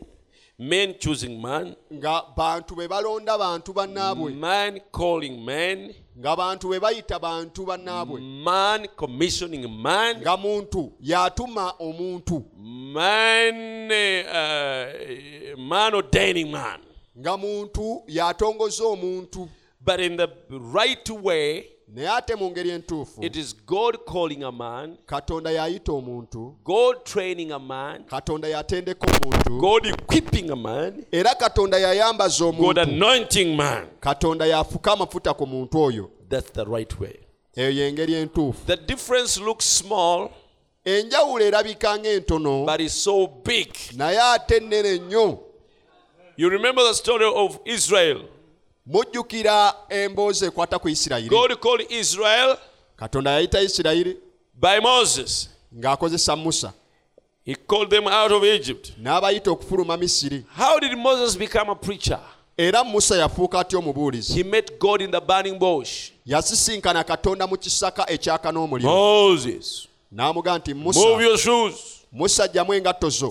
men 0.57 0.95
choosing 0.99 1.41
man, 1.41 1.75
nga 1.93 2.21
bantu 2.35 2.75
be 2.75 2.87
balonda 2.87 3.37
bantu 3.37 3.73
bannaabwe. 3.73 4.33
man 4.35 4.79
calling 4.91 5.43
man, 5.43 5.93
nga 6.17 6.35
bantu 6.35 6.69
be 6.69 6.79
bayita 6.79 7.19
bantu 7.19 7.65
bannaabwe. 7.65 8.21
man 8.43 8.87
commissioning 8.95 9.69
man, 9.81 10.21
nga 10.21 10.37
muntu 10.37 10.93
y'atuma 11.01 11.73
omuntu. 11.79 12.43
man, 12.57 13.91
uh, 13.91 15.57
man 15.57 15.93
ordaining 15.93 16.51
man. 16.51 16.79
nga 17.17 17.37
muntu 17.37 18.03
y'atongoza 18.07 18.83
omuntu. 18.83 19.49
But 19.81 19.99
in 19.99 20.15
the 20.17 20.29
right 20.49 21.07
way, 21.09 21.67
naye 21.87 22.09
ate 22.09 22.35
mu 22.35 22.49
ngeri 22.51 22.69
entuufu 22.69 23.23
it 23.25 23.35
is 23.35 23.55
God 23.65 23.97
calling 24.05 24.43
a 24.43 24.51
man, 24.51 24.97
katonda 25.05 25.51
y'ayita 25.51 25.91
omuntu 25.91 26.55
God 26.63 27.03
training 27.05 27.51
a 27.51 27.59
man, 27.59 28.03
katonda 28.03 28.47
y'atendeka 28.47 29.07
omuntu 29.07 29.59
God 29.59 29.85
equipping 29.85 30.49
a 30.51 30.55
man, 30.55 31.05
era 31.11 31.35
katonda 31.35 31.79
y'ayambaza 31.79 32.39
God 32.45 32.55
omuntu 32.55 32.81
anointing 32.81 33.55
man. 33.55 33.87
katonda 33.99 34.45
y'afuka 34.45 34.91
amafuta 34.93 35.33
ku 35.33 35.45
muntu 35.47 35.77
oyo 35.79 36.09
That's 36.29 36.51
the 36.51 36.65
right 36.65 36.99
way. 36.99 37.19
eyo 37.55 37.69
y'engeri 37.71 38.13
entuufu 38.13 38.65
The 38.67 38.77
difference 38.77 39.39
looks 39.39 39.65
small, 39.65 40.29
enjawulo 40.85 41.45
erabika 41.45 41.97
ng'entono 41.99 42.65
but 42.65 42.81
it's 42.81 42.93
so 43.03 43.27
big. 43.27 43.69
naye 43.95 44.19
ate 44.21 44.59
nnene 44.59 44.97
nnyo 44.99 45.39
You 46.37 46.49
remember 46.49 46.83
the 46.83 46.93
story 46.93 47.25
of 47.33 47.59
Israel. 47.65 48.25
Mujjukira 48.85 49.73
emboozi 49.89 50.45
ekwata 50.45 50.79
ku 50.79 50.89
isirayiri 50.89 51.29
God 51.29 51.59
called 51.59 51.91
Israel 51.91 52.57
katonda 52.97 53.31
yayita 53.31 53.61
isirayiri 53.61 54.17
by 54.53 54.79
Moses. 54.79 55.49
ng'akozesa 55.75 56.35
musa. 56.35 56.73
He 57.43 57.55
called 57.55 57.89
them 57.89 58.07
out 58.07 58.31
of 58.31 58.43
Egypt. 58.43 58.93
n'abayita 59.01 59.51
okufuluma 59.51 59.97
misiri. 59.97 60.45
How 60.55 60.79
did 60.79 60.97
Moses 60.97 61.35
become 61.35 61.69
a 61.69 61.75
preacher? 61.75 62.19
era 62.57 62.83
musa 62.83 63.17
yafuuka 63.17 63.59
atya 63.59 63.79
omubuulizi? 63.79 64.33
He 64.33 64.43
met 64.43 64.79
God 64.79 65.01
in 65.01 65.11
the 65.11 65.19
burning 65.21 65.59
bush. 65.59 66.11
yasisinkana 66.25 67.03
katonda 67.03 67.47
mu 67.47 67.57
kisaka 67.57 68.09
ekyaka 68.09 68.51
n'omuliro 68.51 68.89
Moses, 68.89 69.87
n'amugamba 70.11 70.59
nti 70.59 70.73
musa 70.73 70.99
musa 72.11 72.47
jjamu 72.47 72.73
engatto 72.73 73.09
zo 73.09 73.29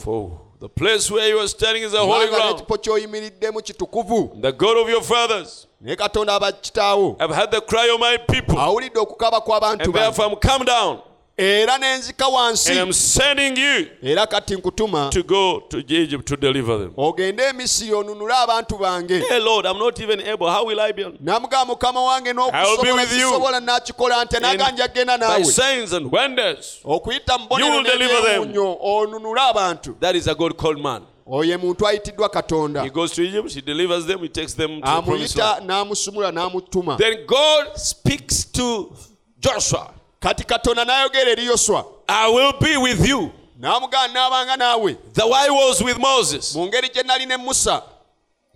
the 0.65 0.69
place 0.71 1.11
where 1.11 1.29
you 1.29 1.39
are 1.39 1.49
standing 1.49 1.83
is 1.83 1.93
a 1.95 1.99
holy 1.99 2.29
ground. 2.29 2.57
n'ekifo 2.59 2.79
ky'oyimiriddemu 2.79 3.63
kitukuvu 3.63 4.37
The 4.41 4.53
God 4.53 4.77
of 4.79 4.89
your 4.89 5.03
fathers. 5.03 5.67
naye 5.81 5.97
katonda 5.97 6.35
abakitaawo 6.35 7.17
I've 7.21 7.35
heard 7.37 7.51
the 7.51 7.61
cry 7.61 7.91
of 7.95 8.01
my 8.01 8.17
people. 8.19 8.59
awulidde 8.59 8.99
okukaba 8.99 9.41
kw'abantu 9.41 9.85
And 9.85 9.93
bange 9.93 10.05
therefore 10.05 10.27
I'm 10.27 10.37
come 10.37 10.65
down. 10.65 11.01
Era 11.37 11.79
n'enzika 11.79 12.29
wansi 12.29 12.73
I'm 12.73 12.93
sending 12.93 13.57
you 13.59 13.87
era 14.03 14.27
kati 14.27 14.55
nkutuma 14.57 15.11
to 15.11 15.23
go 15.23 15.61
to 15.69 15.79
Egypt 15.79 16.25
to 16.29 16.37
deliver 16.37 16.79
them. 16.79 16.93
ogende 16.97 17.43
e 17.43 17.53
misiri 17.53 17.93
onunule 17.95 18.35
abantu 18.35 18.79
bange 18.79 19.19
Hey 19.29 19.41
Lord, 19.41 19.67
I'm 19.67 19.79
not 19.79 20.01
even 20.01 20.21
able. 20.21 20.49
How 20.51 20.65
will 20.67 20.81
I 20.81 20.93
be? 20.93 21.03
able- 21.05 21.19
namugamba 21.21 21.65
mukama 21.75 22.01
wange 22.05 22.33
n'okusobola 22.33 22.95
with 23.03 23.13
you. 23.13 23.27
sisobola 23.29 23.61
nakikola 23.61 24.25
nti 24.25 24.41
naganja 24.41 24.89
genda 24.89 25.19
By 25.19 25.25
naawe 25.27 25.45
signs 25.45 25.93
and 25.93 26.13
wonders. 26.13 26.79
okuyita 26.85 27.39
mu 27.39 27.59
You 27.59 27.67
will 27.73 27.83
deliver 27.83 28.23
them. 28.23 28.45
n'ebyemunyo 28.45 28.77
onunule 28.81 29.41
abantu 29.41 29.97
That 30.01 30.15
is 30.17 30.29
a 30.29 30.35
God 30.35 30.57
called 30.57 30.79
man. 30.81 31.03
oyo 31.27 31.59
muntu 31.59 31.87
ayitiddwa 31.89 32.29
katonda 32.29 32.83
He 32.83 32.91
goes 32.91 33.13
to 33.13 33.23
Egypt, 33.23 33.55
he 33.55 33.61
delivers 33.61 34.07
them, 34.07 34.21
he 34.21 34.29
takes 34.29 34.55
them 34.55 34.81
to 34.81 34.87
the 34.87 35.03
promised 35.03 35.37
amuyita 35.37 35.51
land. 35.55 35.67
n'amusumula 35.71 36.31
n'amutuma 36.33 36.97
Then 36.99 37.27
God 37.27 37.77
speaks 37.77 38.45
to 38.53 38.93
Joshua. 39.41 39.91
Kati 40.25 40.45
katonda 40.45 40.85
n'ayogera 40.85 41.31
eri 41.31 41.45
yoswa 41.47 41.85
I 42.09 42.29
will 42.31 42.53
be 42.61 42.77
with 42.77 43.07
you. 43.09 43.31
n'amugamba 43.61 44.09
naabanga 44.09 44.57
naawe 44.57 44.97
The 45.13 45.27
way 45.27 45.51
was 45.51 45.83
with 45.83 45.99
Moses. 45.99 46.55
mu 46.55 46.67
ngeri 46.67 46.89
gye 46.89 47.03
nali 47.03 47.27
ne 47.27 47.37
musa 47.37 47.83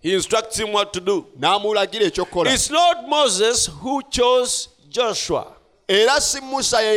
He 0.00 0.14
instructs 0.14 0.56
him 0.58 0.72
what 0.72 0.92
to 0.92 1.00
do. 1.00 1.26
n'amulagira 1.38 2.06
ekyokukola 2.06 2.52
It's 2.54 2.70
not 2.70 3.08
Moses 3.08 3.66
who 3.66 4.02
chose 4.10 4.68
Joshua. 4.88 5.46
era 5.88 6.20
si 6.20 6.40
musa 6.40 6.80
ye 6.82 6.96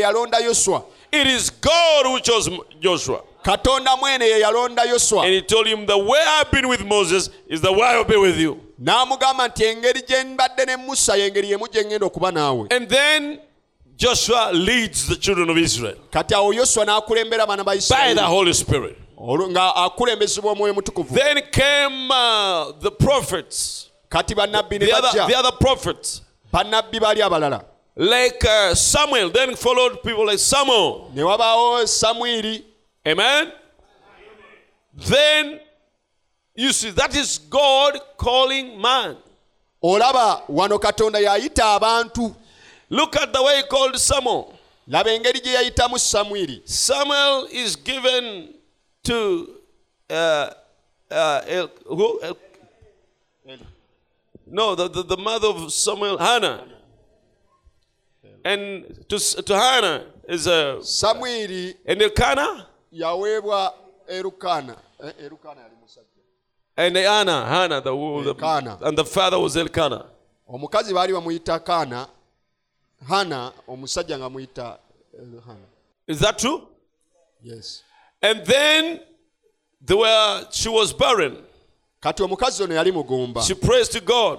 yalonda 0.00 0.38
yoswa 0.40 0.82
It 1.12 1.26
is 1.26 1.50
God 1.50 2.06
who 2.06 2.20
chose 2.20 2.50
Joshua. 2.80 3.20
katonda 3.42 3.96
mwene 3.96 4.24
ye 4.24 4.40
yalonda 4.40 4.82
yoswa 4.84 5.24
And 5.24 5.34
he 5.34 5.42
told 5.42 5.66
him, 5.66 5.86
The 5.86 5.98
way 5.98 6.20
I've 6.26 6.50
been 6.50 6.68
with 6.68 6.84
Moses 6.84 7.30
is 7.48 7.60
the 7.60 7.72
way 7.72 7.82
I'll 7.86 8.04
be 8.04 8.16
with 8.16 8.38
you. 8.38 8.60
n'amugamba 8.82 9.48
nti 9.48 9.64
engeri 9.64 10.02
gye 10.02 10.24
mbadde 10.24 10.64
ne 10.66 10.76
musa 10.76 11.16
y'engeri 11.16 11.50
yemu 11.50 11.66
gye 11.68 11.82
ŋŋenda 11.82 12.04
okuba 12.06 12.32
naawe 12.32 12.66
And 12.70 12.88
then 12.88 13.40
Joshua 13.96 14.50
leads 14.52 15.06
the 15.08 15.16
children 15.16 15.50
of 15.50 15.56
Israel 15.56 15.96
kati 16.10 16.34
awo 16.34 16.52
yoswa 16.52 16.84
n'akulembera 16.84 17.44
abaana 17.44 17.64
ba 17.64 17.72
by 17.72 17.76
the 17.76 17.78
isirayiri 17.78 18.26
Holy 18.26 18.52
Spirit. 18.54 18.98
Nga 19.50 19.74
akulembezebwa 19.76 20.52
omwoyo 20.52 20.74
mutukuvu 20.74 21.14
Then 21.14 21.42
came 21.50 22.10
uh, 22.10 22.72
the 22.80 22.90
prophets, 22.90 23.90
kati 24.08 24.34
bannabbi 24.34 24.78
ne 24.78 24.86
the 24.86 24.92
other, 24.92 25.10
the 25.12 25.32
bajja 25.32 25.38
other 25.38 25.56
prophets, 25.58 26.20
bannabbi 26.52 27.00
baali 27.00 27.22
abalala 27.22 27.64
like 27.96 28.44
uh, 28.44 28.74
Samuel. 28.74 29.30
Then 29.30 29.56
followed 29.56 30.02
people 30.02 30.26
like 30.26 30.38
Samuel. 30.38 31.10
ne 31.14 31.22
wabaawo 31.22 31.86
samwiri 31.86 32.62
Amen. 33.06 33.52
Then 34.94 35.60
you 36.54 36.72
see, 36.72 36.90
that 36.90 37.14
is 37.14 37.38
God 37.38 38.00
calling 38.16 38.80
man. 38.80 39.16
olaba 39.82 40.42
wano 40.48 40.78
katonda 40.78 41.18
y'ayita 41.20 41.74
abantu 41.74 42.34
Look 42.90 43.16
at 43.16 43.32
the 43.32 43.42
way 43.42 43.56
he 43.56 43.62
called 43.64 43.96
Samuel. 43.98 44.52
laba 44.88 45.10
engeri 45.10 45.40
gye 45.40 45.52
yayitamu 45.54 45.98
samwiri 45.98 46.62
Samuel 46.64 47.48
is 47.50 47.76
given 47.76 48.54
to 49.02 49.48
uh, 50.10 50.50
uh, 51.10 51.40
El, 51.48 51.70
who? 51.86 52.20
El, 52.22 52.36
no, 54.46 54.74
the, 54.76 54.88
the, 54.88 55.02
the 55.02 55.16
mother 55.16 55.48
of 55.48 55.72
Samuel, 55.72 56.18
Hannah. 56.18 56.64
And 58.44 59.04
to, 59.08 59.18
to 59.42 59.54
Hannah 59.56 60.04
is 60.28 60.46
a. 60.46 60.78
samwiri 60.82 61.74
And 61.86 62.00
Elkanah? 62.02 62.66
yaweebwa 62.92 63.74
erukaana 64.08 64.76
Eh, 65.04 65.12
erukaana 65.24 65.60
yali 65.60 65.74
musajja 65.82 66.06
And 66.76 66.96
Anna, 66.96 67.44
Hannah, 67.46 67.80
the, 67.80 67.90
the, 67.90 68.78
and 68.86 68.96
the 68.98 69.04
father 69.04 69.38
was 69.38 69.56
Elkanah. 69.56 70.06
omukazi 70.48 70.94
baali 70.94 71.12
bamuyita 71.12 71.58
kaana 71.58 72.06
hana 73.08 73.52
omusajja 73.68 74.18
nga 74.18 74.28
muyita 74.30 74.78
hana 75.46 75.66
Is 76.08 76.18
that 76.20 76.38
true? 76.38 76.62
yes 77.42 77.82
And 78.22 78.44
then 78.46 79.00
they 79.84 79.94
were, 79.94 80.46
she 80.50 80.68
was 80.68 80.92
barren. 80.94 81.36
kati 82.00 82.22
omukazi 82.22 82.62
ono 82.62 82.74
yali 82.74 82.92
mugumba 82.92 83.42
She 83.42 83.54
prays 83.54 83.88
to 83.88 84.00
God. 84.00 84.38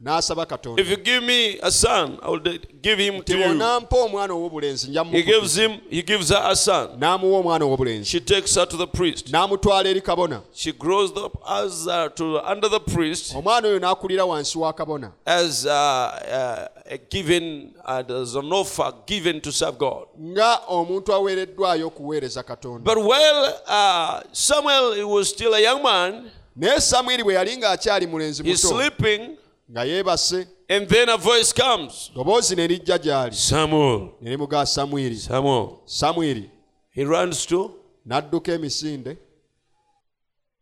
n'asaba 0.00 0.46
katonda 0.46 0.80
If 0.82 0.88
you 0.90 0.96
give 0.96 1.22
me 1.24 1.58
a 1.60 1.70
son, 1.72 2.18
I 2.22 2.28
will 2.30 2.38
give 2.82 2.98
him 3.00 3.22
to 3.22 3.32
you. 3.38 3.44
bw'onampa 3.44 3.96
omwana 3.96 4.34
ow'obulenzi 4.34 4.88
nja 4.90 5.04
He 5.04 5.22
gives 5.22 5.56
him, 5.58 5.80
he 5.90 6.02
gives 6.02 6.28
her 6.28 6.40
a 6.44 6.54
son. 6.56 6.88
n'amuwa 7.00 7.38
omwana 7.40 7.64
ow'obulenzi 7.64 8.04
She 8.04 8.20
takes 8.20 8.54
her 8.54 8.66
to 8.66 8.76
the 8.76 8.86
priest. 8.86 9.26
n'amutwala 9.32 9.88
eri 9.88 10.00
kabona 10.00 10.42
She 10.52 10.72
grows 10.72 11.10
up 11.16 11.42
as 11.48 11.86
uh, 11.88 12.08
to 12.14 12.38
under 12.52 12.68
the 12.70 12.80
priest 12.80 13.34
omwana 13.34 13.68
oyo 13.68 13.78
n'akulira 13.78 14.24
wansi 14.24 14.58
wa 14.58 14.72
kabona 14.72 15.10
as 15.26 15.66
uh, 15.66 15.72
uh, 15.72 16.77
given 17.10 17.74
uh, 17.84 18.02
as 18.22 18.34
an 18.36 18.52
offer 18.52 18.92
given 19.06 19.40
to 19.40 19.52
serve 19.52 19.78
God. 19.78 20.06
nga 20.20 20.60
omuntu 20.68 21.12
aweereddwayo 21.14 21.86
okuweereza 21.86 22.42
katonda 22.42 22.94
But 22.94 23.04
while 23.04 23.54
uh, 23.66 24.20
Samuel 24.32 24.94
he 24.94 25.04
was 25.04 25.28
still 25.28 25.54
a 25.54 25.60
young 25.60 25.82
man, 25.82 26.30
naye 26.56 26.80
samwiri 26.80 27.22
bwe 27.24 27.34
yali 27.34 27.56
ng'akyali 27.56 28.06
mulenzi 28.06 28.42
he's 28.42 28.64
muto 28.64 28.74
sleeping, 28.76 29.36
nga 29.70 29.84
yeebase 29.84 30.46
and 30.68 30.88
then 30.88 31.08
a 31.08 31.16
voice 31.16 31.52
comes. 31.52 32.10
ddoboozi 32.14 32.56
ne 32.56 32.66
lijja 32.68 32.98
gy'ali 32.98 33.34
Samuel, 33.34 34.08
ne 34.20 34.30
limugaa 34.30 34.66
samwiri 34.66 35.16
Samuel. 35.16 35.68
samwiri 35.84 36.50
He 36.90 37.04
runs 37.04 37.46
to. 37.46 37.70
n'adduka 38.06 38.52
emisinde 38.52 39.16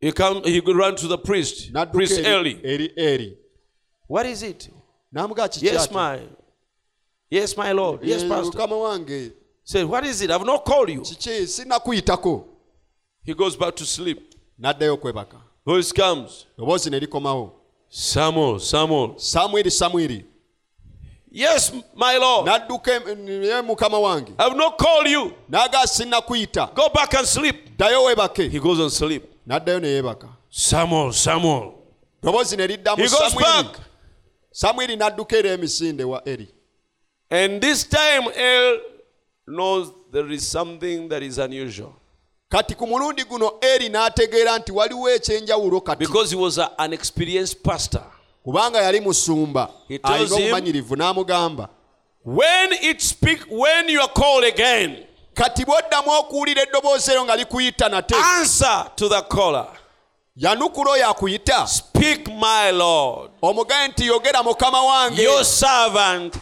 He 0.00 0.12
come. 0.12 0.42
He 0.44 0.60
runs 0.60 1.00
to 1.00 1.08
the 1.08 1.18
priest. 1.18 1.72
n'adduka 1.72 1.92
Priest 1.92 2.18
eri, 2.18 2.50
Eli. 2.50 2.60
eri 2.64 2.92
eri 2.96 3.38
What 4.08 4.26
is 4.26 4.42
it? 4.42 4.68
N'amugaa 5.12 5.48
kiki 5.48 5.66
Yes, 5.66 5.90
my. 5.90 6.18
Yes, 7.30 7.56
my 7.56 7.72
Lord. 7.72 8.00
Yes, 8.04 8.22
Eh, 8.22 8.28
Pastor. 8.28 8.52
mukama 8.52 8.76
wange 8.76 9.32
Say, 9.64 9.82
what 9.84 10.04
is 10.06 10.20
it? 10.22 10.30
I've 10.30 10.44
not 10.46 10.64
called 10.64 10.88
you. 10.90 11.00
kiki 11.02 11.48
He 13.24 13.34
goes 13.34 13.56
back 13.56 13.74
to 13.76 13.84
sleep. 13.84 14.34
n'addayo 14.60 14.94
okwebaka 14.96 15.36
Voice 15.66 15.92
comes. 15.92 16.46
ddoboozi 16.58 16.90
ne 16.90 17.00
likomawo 17.00 17.50
Samuel, 17.88 18.58
Samuel. 18.60 19.14
samwiri 19.16 19.70
samwiri 19.70 20.24
Yes, 21.30 21.72
my 21.94 22.16
Lord. 22.18 22.46
n'adduka 22.46 22.92
em- 22.94 23.28
ye 23.44 23.62
mukama 23.62 23.98
wange 23.98 24.32
I've 24.38 24.56
not 24.56 24.78
called 24.78 25.06
you. 25.08 25.32
n'agaa 25.50 25.86
Go 26.74 26.88
back 26.94 27.14
and 27.14 27.26
sleep. 27.26 27.76
ddayo 27.76 28.04
weebake 28.04 28.48
He 28.50 28.58
goes 28.60 28.78
and 28.80 28.90
sleep. 28.92 29.24
n'addayo 29.46 29.80
ne 29.80 29.88
yeebaka 29.88 30.28
Samuel, 30.50 31.12
Samuel. 31.12 31.72
ddoboozi 32.22 32.56
ne 32.56 32.66
liddamu 32.66 33.02
He 33.02 33.08
goes 33.08 33.18
samwiri 33.32 33.44
back. 33.64 33.80
Samwiri 34.60 34.96
n'adduka 34.96 35.36
eri 35.36 35.48
emisinde 35.48 36.04
wa 36.04 36.22
eri 36.28 36.48
And 37.30 37.60
this 37.60 37.84
time, 37.84 38.28
El 38.36 38.78
knows 39.48 39.88
there 40.12 40.30
is 40.32 40.46
something 40.52 41.08
that 41.08 41.22
is 41.22 41.38
unusual. 41.38 41.92
kati 42.50 42.74
ku 42.76 42.86
mulundi 42.86 43.24
guno 43.24 43.52
eri 43.62 43.88
n'ategeera 43.88 44.58
nti 44.58 44.72
waliwo 44.72 45.10
ekyenjawulo 45.10 45.80
kati 45.80 45.98
Because 45.98 46.30
he 46.30 46.36
was 46.36 46.58
a- 46.58 46.70
an 46.78 46.92
experienced 46.92 47.62
pastor. 47.62 48.02
kubanga 48.44 48.78
yali 48.82 49.00
musumba 49.00 49.70
alina 50.02 50.34
obumanyirivu 50.34 50.96
n'amugamba 50.96 51.68
When 52.24 52.72
it 52.72 53.00
speak, 53.02 53.40
when 53.50 53.88
you 53.88 54.00
are 54.00 54.08
called 54.12 54.44
again, 54.44 55.06
kati 55.34 55.64
bw'oddamu 55.64 56.10
okuwulira 56.18 56.62
eddoboozi 56.62 57.10
eryo 57.10 57.24
nga 57.24 57.36
likuyita 57.36 57.88
nate 57.88 58.14
answer 58.14 58.90
to 58.96 59.08
the 59.08 59.22
caller. 59.22 59.68
Yanukula 60.36 60.90
oyo 60.92 61.08
akuyita 61.10 61.66
Speak, 61.66 62.28
my 62.28 62.70
Lord. 62.72 63.30
omugaye 63.42 63.88
nti 63.88 64.06
yogera 64.06 64.42
mukama 64.42 64.82
wange 64.82 65.22
Your 65.22 65.44
servant 65.44 66.34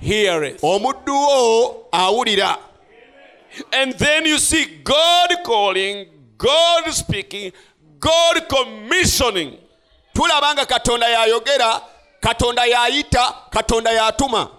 heareth. 0.00 0.62
omuddu 0.64 1.14
wo 1.14 1.86
awulira 1.92 2.58
And 3.72 3.94
then 3.94 4.26
you 4.26 4.38
see 4.38 4.66
God 4.84 5.30
calling, 5.44 6.06
God 6.36 6.92
speaking, 6.92 7.52
God 7.98 8.48
commissioning. 8.48 9.58
tulaba 10.14 10.54
nga 10.54 10.66
katonda 10.66 11.08
yayogera 11.08 11.80
katonda 12.20 12.66
yayita 12.66 13.34
katonda 13.50 13.90
yatuma 13.92 14.50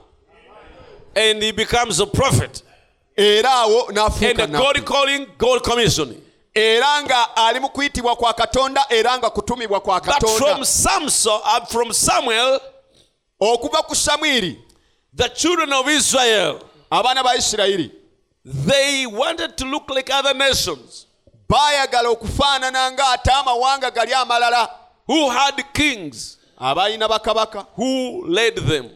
and 1.16 1.42
he 1.44 1.52
becomes 1.52 2.00
a 2.00 2.06
prophet. 2.06 2.62
era 3.18 3.50
awo 3.50 3.88
And 3.90 3.98
n'afuuka 3.98 4.36
the. 4.38 4.48
God 4.48 4.86
calling, 4.86 5.28
God 5.38 5.64
commissioning. 5.64 6.22
Era 6.58 7.04
nga 7.04 7.36
ali 7.36 7.60
mu 7.60 7.70
kuyitibwa 7.70 8.16
kwa 8.16 8.34
katonda 8.34 8.86
era 8.90 9.18
nga 9.18 9.30
kutumibwa 9.30 9.80
kwa 9.82 10.02
katonda. 10.02 10.66
Samson, 10.66 11.42
uh, 11.44 11.66
from 11.66 11.94
Samuel, 11.94 12.60
okuva 13.40 13.84
ku 13.84 13.96
samwiri 13.96 14.58
the 15.14 15.30
children 15.30 15.74
of 15.74 15.88
Israel, 15.88 16.60
abaana 16.92 17.24
ba 17.24 17.36
isirayiri 17.36 17.92
they 18.44 19.06
wanted 19.06 19.58
to 19.58 19.66
look 19.66 19.90
like 19.90 20.10
other 20.10 20.34
nations 20.34 21.06
baayagala 21.50 22.10
okufaanana 22.10 22.92
ng'ate 22.92 23.32
amawanga 23.32 23.92
gali 23.92 24.14
amalala. 24.14 24.70
who 25.06 25.30
had 25.30 25.64
kings 25.74 26.38
abalina 26.60 27.08
bakabaka 27.08 27.68
who 27.76 28.26
led 28.28 28.56
them. 28.56 28.90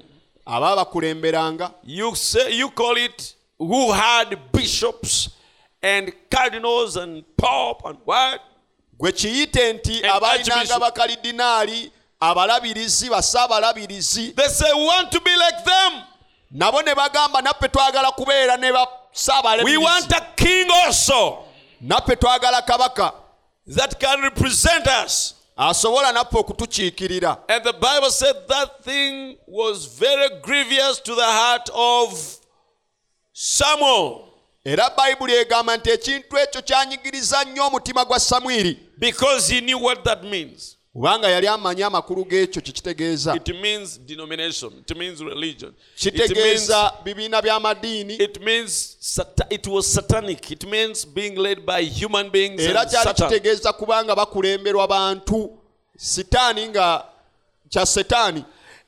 abaabakulemberanga. 0.47 1.71
You 1.83 2.15
say 2.15 2.55
you 2.55 2.69
call 2.71 2.97
it 2.97 3.35
who 3.59 3.91
had 3.91 4.37
bishops 4.51 5.29
and 5.81 6.13
cardinals 6.29 6.95
and 6.97 7.23
pope 7.37 7.81
and 7.85 7.97
what? 8.05 8.41
gwe 8.99 9.11
kiyite 9.11 9.73
nti 9.73 10.05
abalinanga 10.05 10.79
bakalidinaali 10.79 11.91
abalabirizi 12.19 13.09
basaabalabirizi 13.09 14.31
They 14.35 14.47
say 14.47 14.73
we 14.73 14.85
want 14.85 15.11
to 15.11 15.19
be 15.21 15.31
like 15.35 15.63
them. 15.65 16.01
nabo 16.51 16.81
ne 16.81 16.93
bagamba 16.95 17.41
naffe 17.41 17.67
twagala 17.69 18.11
kubeera 18.11 18.57
ne 18.57 18.71
We 18.71 18.77
basaabalabirizi 18.77 19.77
want 19.77 20.11
a 20.11 20.21
king 20.35 20.67
also 20.85 21.43
naffe 21.81 22.15
twagala 22.15 22.61
kabaka 22.61 23.13
that 23.75 23.99
can 23.99 24.21
represent 24.21 24.87
us. 24.87 25.35
asobola 25.57 26.11
naffe 26.13 26.37
okutukiikirira 26.37 27.37
And 27.49 27.63
the 27.63 27.73
Bible 27.73 28.11
said 28.11 28.35
that 28.47 28.83
thing 28.83 29.37
was 29.47 29.85
very 29.99 30.29
grievous 30.41 30.99
to 30.99 31.15
the 31.15 31.25
heart 31.25 31.69
of 31.73 32.37
Samuel 33.33 34.27
era 34.65 34.89
bayibuli 34.89 35.33
egamba 35.33 35.77
nti 35.77 35.89
ekintu 35.89 36.37
ekyo 36.37 36.61
kyanyigiriza 36.61 37.43
nnyo 37.43 37.67
omutima 37.67 38.05
gwa 38.05 38.19
samwiri 38.19 38.79
because 38.97 39.53
he 39.53 39.61
knew 39.61 39.83
what 39.83 40.03
that 40.03 40.23
means. 40.23 40.77
kubanga 40.93 41.29
yali 41.29 41.47
amanyi 41.47 41.83
amakulu 41.83 42.25
g'ekyo 42.25 42.61
kye 42.61 42.73
kitegeeza. 42.73 43.35
It 43.35 43.47
means 43.61 43.99
denomination, 43.99 44.73
it 44.79 44.97
means 44.97 45.19
religion, 45.21 45.73
it 45.97 46.03
means, 46.05 46.29
kitegeeza 46.31 46.93
bibiina 47.03 47.41
by'amadiini 47.41 48.13
it 48.15 48.41
means 48.41 48.97
sata- 48.99 49.47
it 49.49 49.67
was 49.67 49.93
satanic, 49.93 50.51
it 50.51 50.63
means 50.63 51.05
being 51.07 51.35
led 51.37 51.65
by 51.65 51.81
human 52.01 52.29
beings. 52.29 52.61
era 52.61 52.85
kyali 52.85 53.13
kitegeeza 53.13 53.73
kubanga 53.73 54.15
bakulemberwa 54.15 54.87
bantu. 54.87 55.57
Sitaani 55.97 56.67
nga 56.67 57.05
kya 57.69 57.85
setaani. 57.85 58.45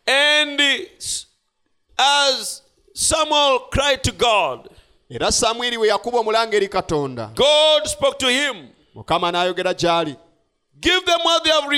And 0.08 0.62
as 1.98 2.62
Samuel 2.94 3.60
cried 3.72 4.04
to 4.04 4.12
God, 4.12 4.70
era 5.14 5.32
samwiri 5.32 5.78
we 5.78 5.88
yakuba 5.88 6.20
omulanga 6.20 6.58
eri 6.58 6.68
katonda. 6.68 7.32
God 7.36 7.88
spoke 7.88 8.18
to 8.20 8.28
him. 8.28 8.70
mukama 8.96 9.32
n'ayogera 9.32 9.74
gy'ali. 9.74 10.16
Give 10.80 11.06
them 11.06 11.20
what 11.24 11.44
they 11.44 11.52
have 11.52 11.70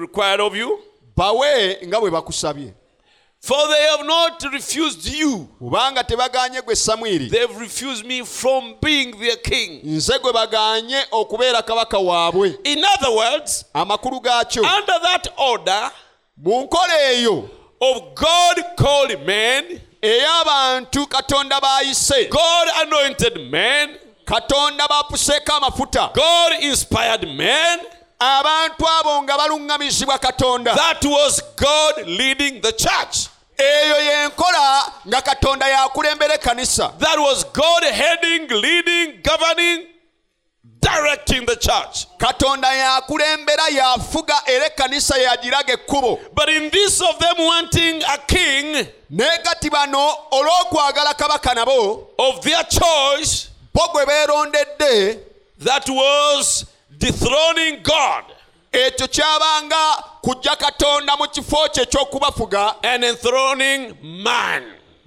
required 0.00 0.40
of 0.40 0.54
you, 0.54 0.78
bawe 1.16 1.78
nga 1.86 2.00
bwe 2.00 2.10
bakusabye. 2.10 2.72
For 3.40 3.68
they 3.68 3.82
have 3.88 4.06
not 4.06 4.42
refused 4.52 5.06
you. 5.06 5.48
kubanga 5.58 6.04
tebaganye 6.04 6.62
gwe 6.62 6.76
samwiri 6.76 7.30
They've 7.30 7.60
refused 7.60 8.04
me 8.06 8.22
from 8.24 8.74
being 8.82 9.18
their 9.18 9.36
king. 9.36 9.80
nze 9.84 10.18
gwe 10.18 10.32
baganye 10.32 11.04
okubeera 11.10 11.62
kabaka 11.62 11.98
waabwe. 11.98 12.58
In 12.64 12.84
other 12.84 13.10
words, 13.10 13.64
amakulu 13.74 14.20
gaakyo. 14.20 14.62
under 14.62 15.00
that 15.02 15.28
order 15.38 15.90
mu 16.36 16.62
nkola 16.62 17.12
eyo. 17.12 17.48
of 17.80 18.14
God 18.14 18.64
called 18.76 19.26
men, 19.26 19.80
ey'abantu 20.04 21.06
katonda 21.06 21.60
b'ayise. 21.60 22.30
God 22.30 22.68
anointed 22.82 23.50
men, 23.50 23.96
katonda 24.26 24.86
bapuseeko 24.88 25.52
amafuta. 25.52 26.12
God 26.14 26.62
inspired 26.62 27.26
men, 27.36 27.78
abantu 28.20 28.86
abo 29.00 29.22
nga 29.22 29.38
baluŋŋamizibwa 29.38 30.18
katonda. 30.18 30.74
That 30.74 31.04
was 31.04 31.40
God 31.56 32.06
leading 32.06 32.60
the 32.60 32.72
church. 32.72 33.28
eyo 33.58 34.00
y'enkola 34.00 34.92
nga 35.06 35.22
katonda 35.22 35.68
yakulembera 35.68 36.34
ekkanisa. 36.34 36.92
That 36.98 37.18
was 37.18 37.44
God 37.44 37.84
heading, 37.84 38.48
leading, 38.48 39.22
governing, 39.22 39.86
directing 40.80 41.46
the 41.46 41.56
church. 41.56 42.06
katonda 42.18 42.68
yakulembera 42.72 43.68
yafuga 43.68 44.34
era 44.46 44.66
ekkanisa 44.66 45.18
yagiraga 45.18 45.72
ekkubo 45.72 46.20
But 46.34 46.48
in 46.48 46.70
this 46.70 47.00
of 47.00 47.18
them 47.18 47.36
wanting 47.38 48.02
a 48.02 48.18
king 48.26 48.86
naye 49.10 49.38
gati 49.44 49.70
bano 49.70 50.16
olw'okwagala 50.32 51.14
kabaka 51.14 51.54
nabo 51.54 52.06
of 52.18 52.40
their 52.42 52.64
choice 52.64 53.48
bo 53.74 53.82
gwe 53.92 54.06
beerondedde 54.06 55.18
that 55.58 55.88
was 55.88 56.66
dethroning 56.98 57.82
God 57.82 58.24
ekyo 58.72 59.08
kyabanga 59.08 60.04
kujja 60.22 60.56
katonda 60.56 61.16
mu 61.16 61.26
kifo 61.28 61.68
kye 61.72 61.82
eky'okubafuga 61.82 62.74
and 62.82 63.04
enthroning 63.04 63.94
man. 64.02 64.62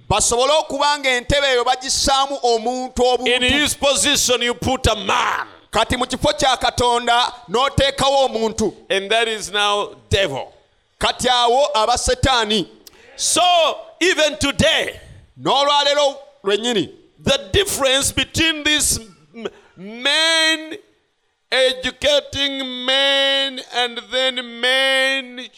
Basobole 0.08 0.52
okuba 0.52 0.98
ng'entebe 0.98 1.46
eyo 1.52 1.64
bagissaamu 1.64 2.38
omuntu 2.42 3.02
In 3.02 3.42
obuntu 3.42 3.60
his 3.60 3.74
position, 3.74 4.42
you 4.42 4.54
put 4.54 4.86
a 4.86 4.96
man, 4.96 5.46
kati 5.70 5.96
mu 5.96 6.06
kifo 6.06 6.32
kya 6.32 6.56
katonda 6.56 7.32
n'oteekawo 7.48 8.28
omuntu. 8.28 8.74
And 8.90 9.10
that 9.10 9.28
is 9.28 9.52
now 9.52 9.94
devil. 10.10 10.52
kati 10.98 11.28
awo 11.28 11.68
aba 11.74 11.92
setaani. 11.98 12.68
So, 13.16 13.42
even 14.00 14.36
today, 14.38 15.00
n'olwaleero 15.40 16.16
lwennyini. 16.44 16.98
the 17.18 17.50
difference 17.52 18.12
between 18.12 18.62
these 18.64 19.00
men 19.76 20.74
educating 21.50 22.84
men 22.86 23.60
and 23.74 24.00
then 24.12 24.60
men 24.60 25.48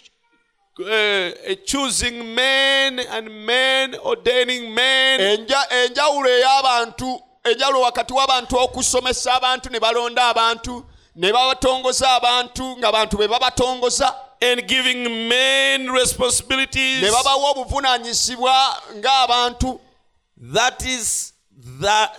choosing 1.67 2.35
men 2.35 2.99
and 3.01 3.47
men 3.47 3.95
ordaining 4.03 4.75
men. 4.75 5.21
Enja- 5.21 5.69
enjawulo 5.85 6.29
ey'abantu 6.29 7.23
enjawulo 7.45 7.81
wakati 7.81 8.13
w'abantu 8.13 8.57
okusomesa 8.59 9.35
abantu 9.35 9.71
ne 9.71 9.81
balonda 9.81 10.27
abantu 10.29 10.85
ne 11.17 11.33
babatongoza 11.33 12.11
abantu 12.17 12.77
ng'abantu 12.79 13.19
be 13.19 13.29
babatongoza. 13.29 14.15
And 14.43 14.67
giving 14.67 15.29
men 15.29 15.91
responsibilities. 15.93 17.03
Ne 17.03 17.11
babawa 17.11 17.51
obuvunaanyizibwa 17.51 18.77
ng'abantu. 18.97 19.81
That 20.55 20.83
is 20.87 21.33
that 21.81 22.17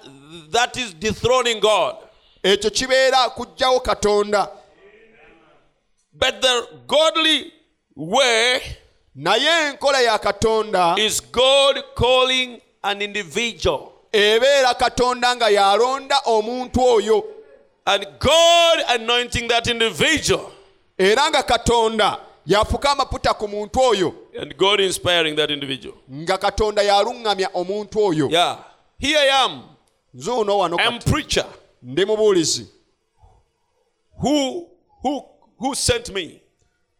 that 0.51 0.77
is 0.77 0.93
dethroning 0.93 1.59
god. 1.59 1.95
Ekyo 2.43 2.69
kibeera 2.69 3.29
kuggyawo 3.29 3.79
katonda. 3.79 4.49
But 6.13 6.41
the 6.41 6.67
godly 6.87 7.51
way 8.01 8.61
naye 9.15 9.69
enkola 9.69 10.01
ya 10.01 10.19
katonda 10.19 10.95
is 10.97 11.21
god 11.31 11.83
calling 11.95 12.61
an 12.83 13.01
individual. 13.01 13.91
ebeera 14.11 14.73
katonda 14.73 15.35
nga 15.35 15.49
yalonda 15.49 16.19
omuntu 16.25 16.81
oyo. 16.81 17.23
And 17.85 18.05
god 18.19 18.79
anointing 18.89 19.47
that 19.47 19.67
individual. 19.67 20.51
Era 20.97 21.29
nga 21.29 21.43
katonda 21.43 22.17
yafuka 22.45 22.91
amaputa 22.91 23.33
ku 23.33 23.47
muntu 23.47 23.79
oyo. 23.79 24.13
And 24.41 24.57
god 24.57 24.79
inspiring 24.79 25.35
that 25.35 25.51
individual. 25.51 25.95
Nga 26.11 26.37
katonda 26.37 26.81
yaluŋŋamya 26.83 27.49
omuntu 27.53 27.99
oyo. 27.99 28.29
Yeah. 28.31 28.57
Here 28.99 29.17
i 29.19 29.45
am. 29.45 29.63
Nze 30.13 30.31
ono 30.31 30.57
wano 30.57 30.77
i'm 30.79 30.99
kati. 30.99 31.11
preacher. 31.11 31.45
Ndi 31.83 32.05
mubuulizi. 32.05 32.67
Who 34.21 34.67
who 35.03 35.25
who 35.57 35.75
sent 35.75 36.09
me 36.13 36.40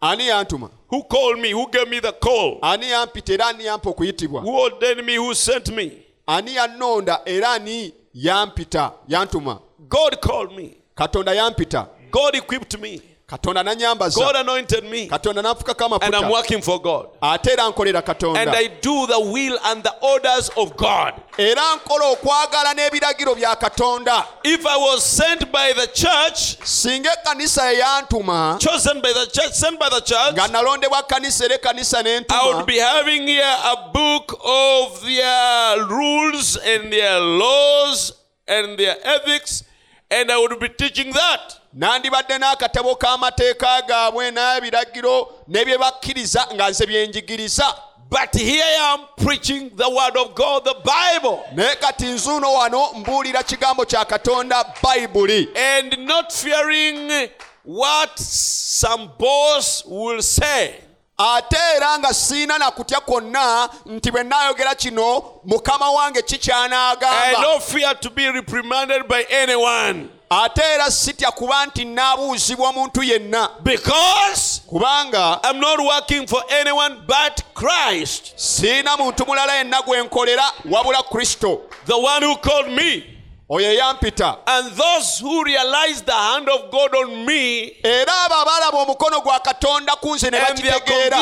ani 0.02 0.28
yantuma? 0.28 0.70
Who 0.90 1.04
called 1.04 1.40
me? 1.40 1.52
Who 1.52 1.70
gave 1.72 1.90
me 1.90 2.00
the 2.00 2.12
call? 2.12 2.60
Ani 2.62 2.88
yampita 2.90 3.34
era 3.34 3.48
ani 3.48 3.66
yampa 3.66 3.90
okuyitibwa? 3.90 4.42
Who 4.42 4.60
ordained 4.60 5.06
me? 5.06 5.16
Who 5.16 5.34
sent 5.34 5.72
me? 5.76 6.06
Ani 6.28 6.56
yannonda 6.56 7.22
era 7.26 7.52
ani 7.54 7.94
yampita 8.16 8.94
yantuma? 9.08 9.62
God 9.90 10.22
called 10.22 10.56
me. 10.56 10.78
Katonda 10.96 11.34
yampita. 11.34 11.88
God 12.12 12.36
equipped 12.36 12.80
me 12.80 13.02
katonda 13.32 13.64
god 13.64 13.66
nanyambaza 13.66 14.36
anointed 14.36 14.84
me. 14.84 15.08
Katonda 15.08 15.42
nanfukako 15.42 16.00
and 16.02 16.16
i'm 16.16 16.30
working 16.30 16.62
for 16.62 16.82
god. 16.82 17.08
Ate 17.22 17.52
era 17.52 17.64
nkolera 17.70 18.00
and 18.00 18.06
katonda 18.06 18.54
i 18.54 18.68
do 18.82 19.08
the 19.08 19.20
will 19.20 19.58
and 19.66 19.84
the 19.84 19.94
orders 20.02 20.50
of 20.58 20.76
god. 20.76 21.14
Era 21.38 21.62
nkola 21.76 22.06
okwagala 22.12 22.74
n'ebiragiro 22.74 23.36
bya 23.36 23.56
katonda. 23.56 24.26
If 24.44 24.66
i 24.66 24.78
was 24.78 25.04
sent 25.04 25.52
by 25.52 25.74
the 25.74 25.88
church 25.88 26.58
singa 26.64 27.10
ekkanisa 27.14 27.74
eyantuma 27.74 28.58
chosen 28.60 29.02
by 29.02 29.14
the 29.14 29.26
church 29.28 29.54
sent 29.54 29.80
by 29.80 29.90
the 29.90 30.02
church 30.02 30.34
nga 30.34 30.48
nalondebwa 30.48 31.04
kanisa 31.04 31.46
era 31.46 31.56
ekkanisa 31.56 32.00
I 32.00 32.04
n'entuma 32.04 32.56
would 32.56 32.66
be 32.66 32.80
having 32.80 33.28
here 33.28 33.56
a 33.64 33.90
book 33.94 34.40
of 34.44 35.02
their 35.06 35.86
rules 35.88 36.58
and 36.58 36.92
their 36.92 37.20
laws 37.20 38.14
and 38.48 38.78
their 38.78 38.98
ethics, 39.04 39.64
and 40.12 40.30
I 40.32 40.38
would 40.38 40.60
be 40.60 40.70
teaching 40.70 41.12
that. 41.14 41.58
nandibadde 41.74 42.38
n'akatabo 42.38 42.96
k'amateeka 42.96 43.82
gaabwe 43.88 44.32
n'ebiragiro 44.32 45.28
ne 45.48 45.66
bye 45.66 45.78
bakkiriza 45.78 46.48
nga 46.54 46.70
nze 46.70 46.86
byenjigiriza 46.86 47.76
But 48.10 48.36
here 48.36 48.62
I 48.62 48.94
am 48.94 49.26
preaching 49.26 49.72
the 49.78 49.90
word 49.90 50.18
of 50.18 50.36
God, 50.36 50.66
the 50.66 50.76
Bible, 50.84 51.44
naye 51.56 51.76
kati 51.76 52.06
nzuuno 52.06 52.54
wano 52.54 52.94
mbuulira 52.94 53.44
kigambo 53.44 53.86
kya 53.86 54.06
katonda 54.06 54.66
bayibuli 54.84 55.48
and 55.56 55.98
not 56.00 56.34
fearing 56.34 57.30
what 57.64 58.20
some 58.20 59.10
boss 59.18 59.86
will 59.86 60.22
say. 60.22 60.74
Ate 61.22 61.58
era 61.76 62.00
nga 62.00 62.14
siina 62.14 62.58
na 62.58 62.72
kutya 62.72 63.00
kwonna 63.00 63.70
nti 63.86 64.12
bwe 64.12 64.24
naayogera 64.24 64.76
kino 64.76 65.24
mukama 65.46 65.92
wange 65.92 66.20
I 66.20 66.24
kikyanaagamba 66.24 67.42
don't 67.42 67.64
fear 67.64 67.94
to 67.96 68.10
be 68.10 68.32
reprimanded 68.32 69.08
by 69.08 69.26
anyone. 69.30 70.10
Ate 70.30 70.62
era 70.62 70.92
sitya 70.92 71.32
kuba 71.32 71.66
nti 71.66 71.86
naabuuzibwa 71.86 72.74
muntu 72.74 73.04
yenna. 73.04 73.50
Because 73.64 74.62
kubanga 74.68 75.40
I'm 75.44 75.60
not 75.60 75.80
working 75.80 76.28
for 76.28 76.42
anyone 76.50 77.04
but 77.06 77.44
Christ, 77.54 78.34
siina 78.36 78.98
muntu 78.98 79.26
mulala 79.26 79.56
yenna 79.56 79.82
gwe 79.82 80.04
nkolera 80.04 80.44
wabula 80.70 81.04
kristo. 81.04 81.62
The 81.86 81.98
one 81.98 82.24
who 82.24 82.38
called 82.38 82.72
me. 82.72 83.11
Oyo 83.54 83.72
eyampita 83.72 84.38
And 84.48 84.72
those 84.72 85.20
who 85.20 85.44
realize 85.44 86.02
the 86.04 86.14
hand 86.14 86.48
of 86.50 86.72
God 86.72 86.96
on 86.96 87.26
me 87.26 87.76
era 87.84 88.14
abo 88.26 88.36
abalaba 88.36 88.78
omukono 88.78 89.22
gwa 89.22 89.40
katonda 89.40 89.96
ku 89.96 90.16
nze 90.16 90.32
ne 90.32 90.40
bakitegeera 90.40 91.18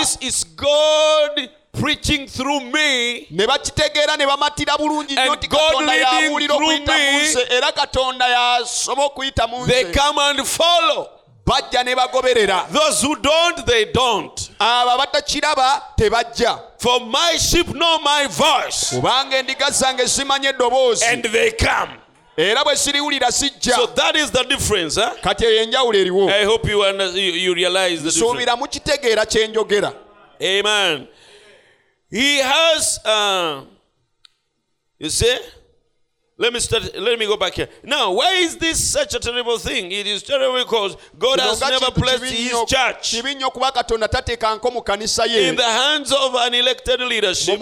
God 0.56 1.50
preaching 1.80 2.28
through 2.28 2.60
me, 2.62 3.28
ne 3.32 3.48
bakitegeera 3.48 4.18
ne 4.18 4.26
bamatira 4.26 4.78
bulungi 4.78 5.14
nnyo 5.14 5.32
And 5.32 5.42
nti 5.42 5.48
God 5.50 5.60
katonda 5.74 5.92
leading 5.94 6.24
yabuulira 6.24 6.56
through 6.56 6.70
okuyita 6.70 6.94
mu 6.98 7.18
me. 7.18 7.24
nze 7.24 7.48
era 7.50 7.72
katonda 7.72 8.28
yasoba 8.28 9.04
okuyita 9.06 9.48
mu 9.48 9.66
they 9.66 9.92
come 9.92 10.20
and 10.20 10.46
follow. 10.48 11.10
bajja 11.46 11.84
ne 11.84 11.96
bagoberera 11.96 12.68
Those 12.72 13.02
who 13.02 13.16
don't, 13.16 13.66
they 13.66 13.86
don't. 13.86 14.50
abo 14.60 14.92
abatakiraba 14.92 15.82
tebajja 15.98 16.60
For 16.80 17.00
my 17.00 17.38
sheep 17.38 17.68
know 17.68 18.00
my 18.00 18.28
voice 18.28 18.94
kubanga 18.96 19.38
endiga 19.38 19.72
zange 19.72 20.06
zimanye 20.06 20.50
eddoboozi 20.54 21.04
and 21.06 21.24
they 21.24 21.52
come. 21.52 21.90
Era 22.40 22.64
bwe 22.64 22.76
siriwulira 22.76 23.32
sijja 23.32 23.76
So 23.76 23.88
that 23.88 24.16
is 24.16 24.32
the 24.32 24.44
difference. 24.44 25.02
Huh? 25.02 25.12
kati 25.22 25.46
eyo 25.46 25.64
enjawulo 25.64 26.00
eriwo 26.00 26.30
I 26.30 26.46
hope 26.46 26.72
you, 26.72 26.84
you, 27.18 27.54
realize 27.54 28.04
the 28.04 28.12
suubira 28.12 28.56
mukitegeera 28.56 29.26
kye 29.26 29.48
njogera 29.48 29.94
Amen. 30.42 31.08
He 32.10 32.40
has, 32.42 33.00
uh, 33.06 33.64
you 34.98 35.10
see, 35.10 35.38
let 36.38 36.54
me 36.54 36.60
start. 36.62 36.96
Let 36.98 37.20
me 37.20 37.26
go 37.26 37.36
back 37.36 37.54
here. 37.54 37.68
Now, 37.84 38.14
why 38.14 38.36
is 38.36 38.56
this 38.56 38.92
such 38.92 39.14
a 39.14 39.20
terrible 39.20 39.58
thing? 39.60 39.92
It 39.92 40.08
is 40.08 40.24
terrible 40.24 40.64
because 40.64 40.96
God 41.20 41.40
has 41.42 41.60
never 41.60 41.92
placed 41.92 42.24
His 42.24 42.52
church 42.66 43.12
kibi 43.12 43.36
nnyo 43.36 43.52
kuba 43.52 43.72
katonda 43.72 44.08
tateeka 44.08 44.56
nko 44.56 44.72
mu 44.72 44.82
kanisa 44.82 45.26
ye 45.26 45.50
in 45.50 45.56
the 45.56 45.64
hands 45.64 46.12
of 46.12 46.36
an 46.36 46.54
elected 46.54 47.02
leadership. 47.02 47.60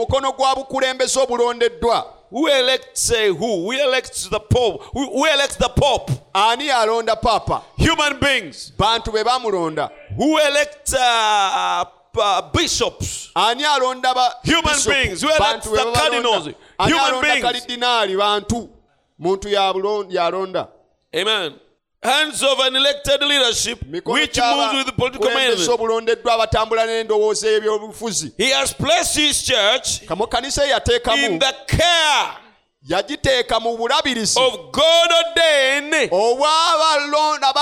Mukono 2.31 2.31
gwa 2.31 2.31
bukulembeze 2.31 2.31
obulondeddwa 2.31 2.31
Who 2.31 2.47
elects 2.47 3.01
say 3.07 3.29
who? 3.29 3.63
Who 3.63 3.71
elects 3.71 4.29
the 4.29 4.39
Pope? 4.39 4.83
Who, 4.93 5.05
who 5.11 5.25
elects 5.25 5.55
the 5.57 5.69
Pope? 5.69 6.11
ani 6.33 6.69
alonda 6.69 7.15
paapa 7.15 7.61
Human 7.77 8.19
beings. 8.19 8.71
bantu 8.77 9.11
be 9.11 9.23
baamulonda 9.23 9.89
Who 10.17 10.37
elects 10.39 10.93
uh, 10.93 11.83
uh, 12.19 12.41
bishops? 12.53 13.29
ani 13.35 13.63
alonda 13.63 14.13
ba 14.13 14.33
Human 14.43 14.63
bishop? 14.63 14.93
beings. 14.93 15.21
Who 15.21 15.27
elects 15.29 15.67
Bantu 15.67 15.69
the 15.69 15.91
cardinals? 15.99 16.47
ani 16.79 16.91
Human 16.93 17.21
beings. 17.21 17.43
kalidinaali 17.45 18.17
bantu 18.17 18.69
muntu 19.19 19.49
yalonda 19.49 20.67
Amen. 21.15 21.53
Hands 22.03 22.43
of 22.43 22.59
an 22.59 22.75
elected 22.75 23.21
leadership 23.23 23.79
which 23.89 24.37
moves 24.37 24.73
with 24.73 24.95
political 24.95 25.27
kulembeza 25.27 25.33
management. 25.33 25.69
obulondeddwa 25.69 26.33
abatambula 26.33 26.85
n'endowooza 26.85 27.47
ebyobufuzi 27.49 28.31
He 28.37 28.51
has 28.51 28.73
placed 28.73 29.15
his 29.17 29.43
church 29.43 30.05
kamo 30.07 30.27
kanisa 30.27 30.65
ye 30.65 31.25
in 31.25 31.39
the 31.39 31.53
care 31.67 32.37
yagiteeka 32.87 33.59
mu 33.59 33.77
bulabirizi 33.77 34.39
of 34.39 34.71
God 34.71 35.11
ordained, 35.11 36.11
obw'abalonda 36.11 37.53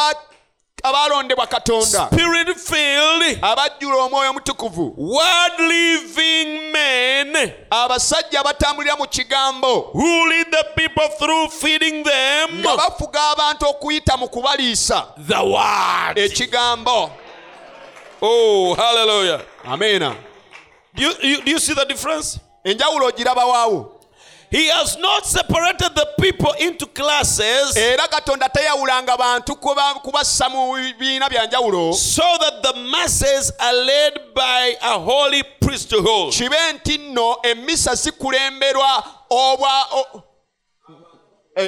aba- 0.85 0.89
abaalondebwa 0.89 1.47
katonda. 1.47 2.07
Abajjula 3.41 3.95
omwoyo 4.03 4.29
omutukuvu. 4.29 4.93
abasajja 7.69 8.39
abatambulira 8.39 8.95
mu 8.95 9.07
kigambo. 9.07 9.91
nga 12.59 12.77
bafuga 12.77 13.29
abantu 13.31 13.65
okuyita 13.67 14.17
mu 14.17 14.27
kubaliisa. 14.29 15.07
ekigambo. 16.19 17.11
Oh, 18.21 18.73
hallelujah. 18.75 19.41
ameena 19.65 20.15
Do 20.95 21.03
you, 21.03 21.11
you, 21.21 21.41
do 21.41 21.51
you 21.51 21.59
see 21.59 21.73
the 21.75 21.85
difference? 21.85 22.39
enjawulo 22.63 23.05
ogirabawaawo 23.07 23.94
He 24.51 24.67
has 24.69 24.97
not 24.97 25.25
separated 25.25 25.95
the 25.95 26.05
people 26.21 26.53
into 26.59 26.85
classes 26.85 27.75
era 27.75 28.07
katonda 28.07 28.49
bantu 29.17 29.55
kubassa 29.55 30.49
mu 30.49 30.73
bibiina 30.75 31.29
bya 31.29 31.45
njawulo 31.47 31.93
so 31.93 32.23
that 32.39 32.61
the 32.63 32.73
masses 32.91 33.51
are 33.59 33.73
led 33.73 34.13
by 34.35 34.75
a 34.81 34.99
holy 34.99 35.43
priesthood. 35.59 36.31
kibe 36.33 36.73
nti 36.73 36.97
nno 36.97 37.37
emisa 37.43 37.95
zikulemberwa 37.95 39.03
obwa 39.29 39.87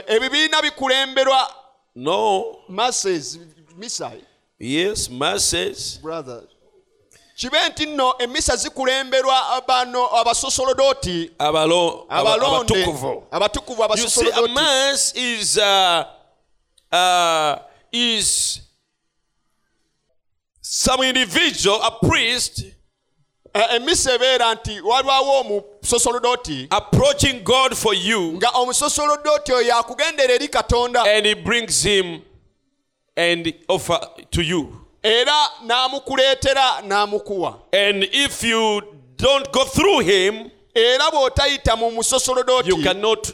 ebibiina 0.07 0.61
bikulemberwa 0.61 1.53
No. 1.95 2.55
masses 2.69 3.39
misa 3.77 4.11
Yes, 4.59 5.09
masses. 5.09 5.99
brother 6.01 6.41
kibe 7.39 7.69
nti 7.69 7.85
nno 7.85 8.15
emisa 8.19 8.55
zikulemberwa 8.55 9.61
bano 9.67 10.17
abasosolodooti 10.17 11.31
Abalo, 11.39 12.05
aba- 12.09 12.33
abalonde 12.33 12.73
abatukuvu. 12.83 13.27
abatukuvu 13.31 13.81
You 13.97 14.09
see, 14.09 14.21
a 14.21 14.33
abasosolodooti 14.33 14.53
mass 14.53 15.13
is 15.15 15.57
uh, 15.57 16.03
uh, 16.91 17.55
is 17.91 18.61
some 20.61 21.01
individual, 21.03 21.79
a 21.83 21.91
priest, 22.07 22.63
E- 23.55 23.75
emisa 23.75 24.13
ebeera 24.13 24.53
nti 24.55 24.81
walwawo 24.81 25.39
omusosolodooti 25.39 26.67
approaching 26.69 27.43
God 27.43 27.75
for 27.77 27.93
you, 27.95 28.21
nga 28.33 28.49
omusosolodooti 28.49 29.53
oyo 29.53 29.77
akugendera 29.77 30.33
eri 30.33 30.47
katonda 30.47 31.03
and 31.03 31.25
he 31.25 31.33
brings 31.35 31.83
him 31.83 32.21
and 33.15 33.53
offer 33.67 33.99
to 34.31 34.41
you. 34.41 34.86
Era 35.07 35.49
n'amukuleetera 35.65 36.81
n'amukuwa 36.81 37.59
And 37.73 38.03
if 38.03 38.43
you 38.43 38.81
don't 39.15 39.51
go 39.51 39.65
through 39.65 39.99
him, 39.99 40.51
era 40.75 41.11
bw'otayita 41.11 41.75
mu 41.77 41.91
you 42.65 42.83
cannot 42.83 43.31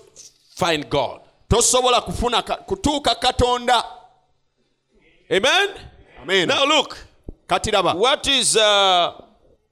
find 0.56 0.90
God. 0.90 1.22
tosobola 1.50 2.02
kufuna 2.02 2.42
kutuuka 2.42 3.16
katonda 3.16 3.84
Amen. 5.32 5.70
Amen. 6.22 6.48
Now 6.48 6.66
look, 6.66 6.98
kati 7.48 7.72
raba 7.72 7.96
what 7.96 8.28
is 8.28 8.56
uh, 8.56 9.12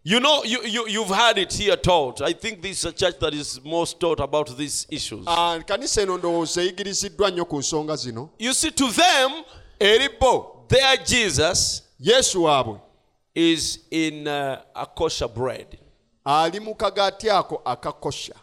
you 0.04 0.20
know 0.20 0.44
you, 0.44 0.64
you 0.64 0.88
you've 0.88 1.10
had 1.16 1.38
it 1.38 1.54
here 1.54 1.76
taught. 1.76 2.22
I 2.22 2.34
think 2.34 2.62
this 2.62 2.80
is 2.80 2.86
a 2.86 2.92
church 2.92 3.20
that 3.20 3.34
is 3.34 3.60
most 3.64 4.00
taught 4.00 4.20
about 4.20 4.58
these 4.58 4.88
issues. 4.90 5.26
Ah, 5.28 5.60
kanisa 5.66 6.02
eno 6.02 6.18
ndowooza 6.18 6.62
eyigiriziddwa 6.62 7.32
nnyo 7.32 7.46
ku 7.46 7.58
nsonga 7.60 7.96
zino 7.96 8.30
You 8.40 8.54
see, 8.54 8.72
to 8.72 8.88
them, 8.88 9.32
eri 9.80 10.10
bo 10.20 10.66
their 10.68 10.98
Jesus 10.98 11.84
yesu 12.02 12.44
waabwe 12.44 12.80
is 13.36 13.80
in 13.92 14.28
uh, 14.28 14.58
a 14.76 14.86
kosher 14.86 15.28
bread. 15.28 15.78
ali 16.26 16.60
mu 16.60 16.76
kagaati 16.76 17.30
ako 17.30 17.62
akakosha 17.66 18.36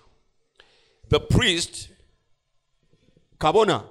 The 1.10 1.20
priest, 1.20 1.88
kabona 3.38 3.82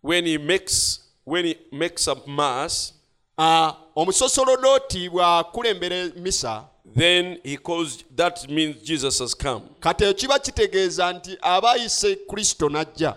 when 0.00 0.24
he 0.26 0.38
makes 0.38 1.00
when 1.24 1.44
he 1.44 1.58
makes 1.72 2.08
a 2.08 2.14
mass, 2.26 2.92
ah, 3.38 3.76
omusosolodooti 3.96 5.10
bw'akulembera 5.10 6.10
misa 6.16 6.64
then 6.96 7.38
he 7.44 7.56
calls 7.58 8.04
that 8.16 8.48
means 8.48 8.76
Jesus 8.82 9.18
has 9.18 9.34
come. 9.34 9.62
kati 9.80 10.04
ekyo 10.04 10.14
kiba 10.14 10.38
kitegeeza 10.38 11.12
nti 11.12 11.38
aba 11.40 11.72
ayise 11.72 12.16
kristo 12.16 12.68
n'ajja 12.68 13.16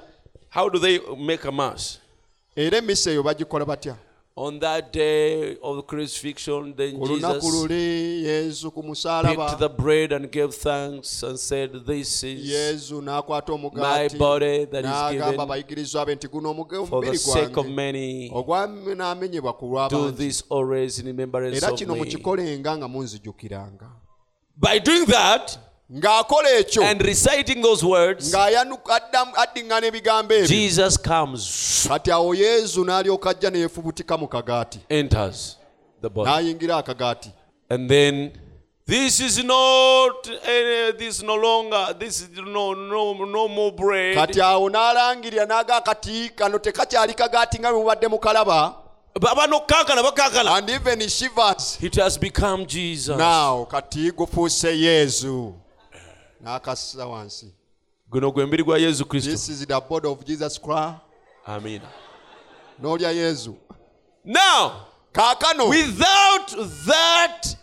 How 0.50 0.70
do 0.70 0.80
they 0.80 1.00
make 1.18 1.46
a 1.48 1.52
mass? 1.52 2.00
era 2.56 2.78
emisa 2.78 3.12
eyo 3.12 3.24
bagikola 3.24 3.66
batya 3.66 3.96
On 4.42 4.58
that 4.60 4.92
day 4.92 5.56
of 5.62 5.76
the 5.76 5.84
crucifixion, 5.84 6.74
then 6.76 6.94
ku 6.98 7.06
lunaku 7.06 7.42
Jesus 7.42 7.54
luli 7.56 8.24
yesu 8.26 8.72
ku 8.74 8.82
picked 8.82 8.90
musaalaba 8.90 9.58
the 9.60 9.70
bread 9.70 10.12
and 10.14 10.32
gave 10.32 10.54
thanks 10.56 11.22
and 11.24 11.38
said, 11.38 11.70
This 11.86 12.24
is 12.24 12.50
yesu 12.50 13.02
n'akwata 13.02 13.50
my 13.50 13.56
omugaati 13.58 14.18
body 14.18 14.66
that 14.66 14.84
is 14.86 14.90
n'agamba 14.92 15.26
given 15.32 15.40
abayigirizwa 15.40 16.06
be 16.06 16.16
nti 16.16 16.28
guno 16.28 16.50
omuge- 16.54 16.88
for 16.88 17.02
the 17.06 17.12
omubiri 17.12 17.18
sake 17.18 17.58
of 17.58 17.66
gwange 17.66 17.76
many. 17.76 18.32
ogwanaamenyebwa 18.34 19.54
ku 19.54 19.66
Do 19.66 19.72
lw'abangi 19.76 20.18
this 20.18 20.44
always 20.50 21.00
in 21.00 21.06
remembrance 21.06 21.58
era 21.58 21.72
of 21.74 21.78
kino 21.80 21.94
me. 21.94 22.00
mukikolenga 22.00 22.78
nga 22.78 22.88
munzijukiranga 22.88 23.90
By 24.58 24.80
doing 24.80 25.06
that 25.06 25.58
ng'akola 25.94 26.50
ekyo 26.60 26.84
and 26.84 27.02
reciting 27.02 27.62
those 27.62 27.84
words, 27.86 28.32
ng'ayanu- 28.34 28.80
ebigambo 29.88 30.34
ebyo 30.34 30.48
Jesus 30.48 30.98
comes, 30.98 31.86
kati 31.88 32.12
awo 32.12 32.36
yesu 32.36 32.86
n'alyoka 32.86 33.30
ajja 33.30 33.50
neyefubutika 33.50 34.18
mu 34.18 34.28
kagaati 34.28 34.80
enters 34.90 35.58
the 36.02 36.10
body. 36.10 36.30
n'ayingira 36.32 36.78
akagaati 36.78 37.32
And 37.70 37.90
then 37.90 38.32
This 38.86 39.20
is 39.22 39.38
not, 39.44 40.28
uh, 40.28 40.92
this 40.98 41.22
no 41.24 41.36
longer, 41.36 41.96
this 41.98 42.22
is 42.22 42.30
no, 42.36 42.74
no, 42.74 43.14
no 43.14 43.48
more 43.48 43.72
bread. 43.72 44.16
kati 44.18 44.42
awo 44.42 44.70
n'alangirira 44.70 45.46
n'aga 45.46 45.76
akati 45.84 46.30
kano 46.36 46.58
tekakyali 46.60 47.14
kagaati 47.14 47.60
nga 47.60 47.72
bwe 47.72 47.80
mubadde 47.80 48.08
mukalaba 48.08 48.76
no 49.48 49.60
bakankana. 50.04 50.58
and 50.58 50.70
even 50.70 51.02
shivers 51.10 51.78
It 51.82 51.96
has 51.96 52.18
become 52.18 52.66
Jesus. 52.66 53.18
now 53.18 53.66
kati 53.66 54.12
gufuuse 54.12 54.78
yezu 54.80 55.54
n'akassa 56.44 57.06
wansi. 57.08 57.54
Guno 58.10 58.32
gwe 58.32 58.46
mbiri 58.46 58.64
gwa 58.64 58.78
yesu 58.78 59.06
kristo. 59.06 59.32
This 59.32 59.50
is 59.50 59.66
the 59.68 59.82
body 59.90 60.08
of 60.08 60.26
jesus 60.26 60.62
christ. 60.62 60.96
Amina 61.46 61.88
n'olya 62.82 63.12
yesu. 63.12 63.56
Now 64.26 64.88
kaakano 65.14 65.70
without 65.70 66.48
that 66.86 67.56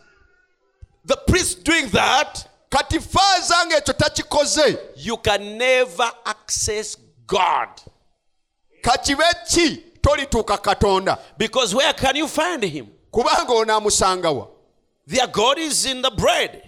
the 1.05 1.16
priest 1.26 1.64
doing 1.64 1.89
that 1.91 2.47
kati 2.70 3.01
faaza 3.01 3.66
ng'ekyo 3.66 3.95
takikoze 3.95 4.79
you 4.97 5.16
can 5.16 5.59
never 5.59 6.12
access 6.24 6.97
god. 7.26 7.68
kakibe 8.83 9.24
ki 9.49 9.76
tolituuka 10.01 10.59
katonda? 10.59 11.18
Because 11.37 11.74
where 11.74 11.93
can 11.93 12.16
you 12.16 12.29
find 12.29 12.62
him? 12.62 12.87
Kubanga 13.12 13.53
onaamusangawa. 13.53 14.49
Their 15.07 15.26
god 15.26 15.59
is 15.59 15.87
in 15.87 16.03
the 16.03 16.11
bread 16.11 16.68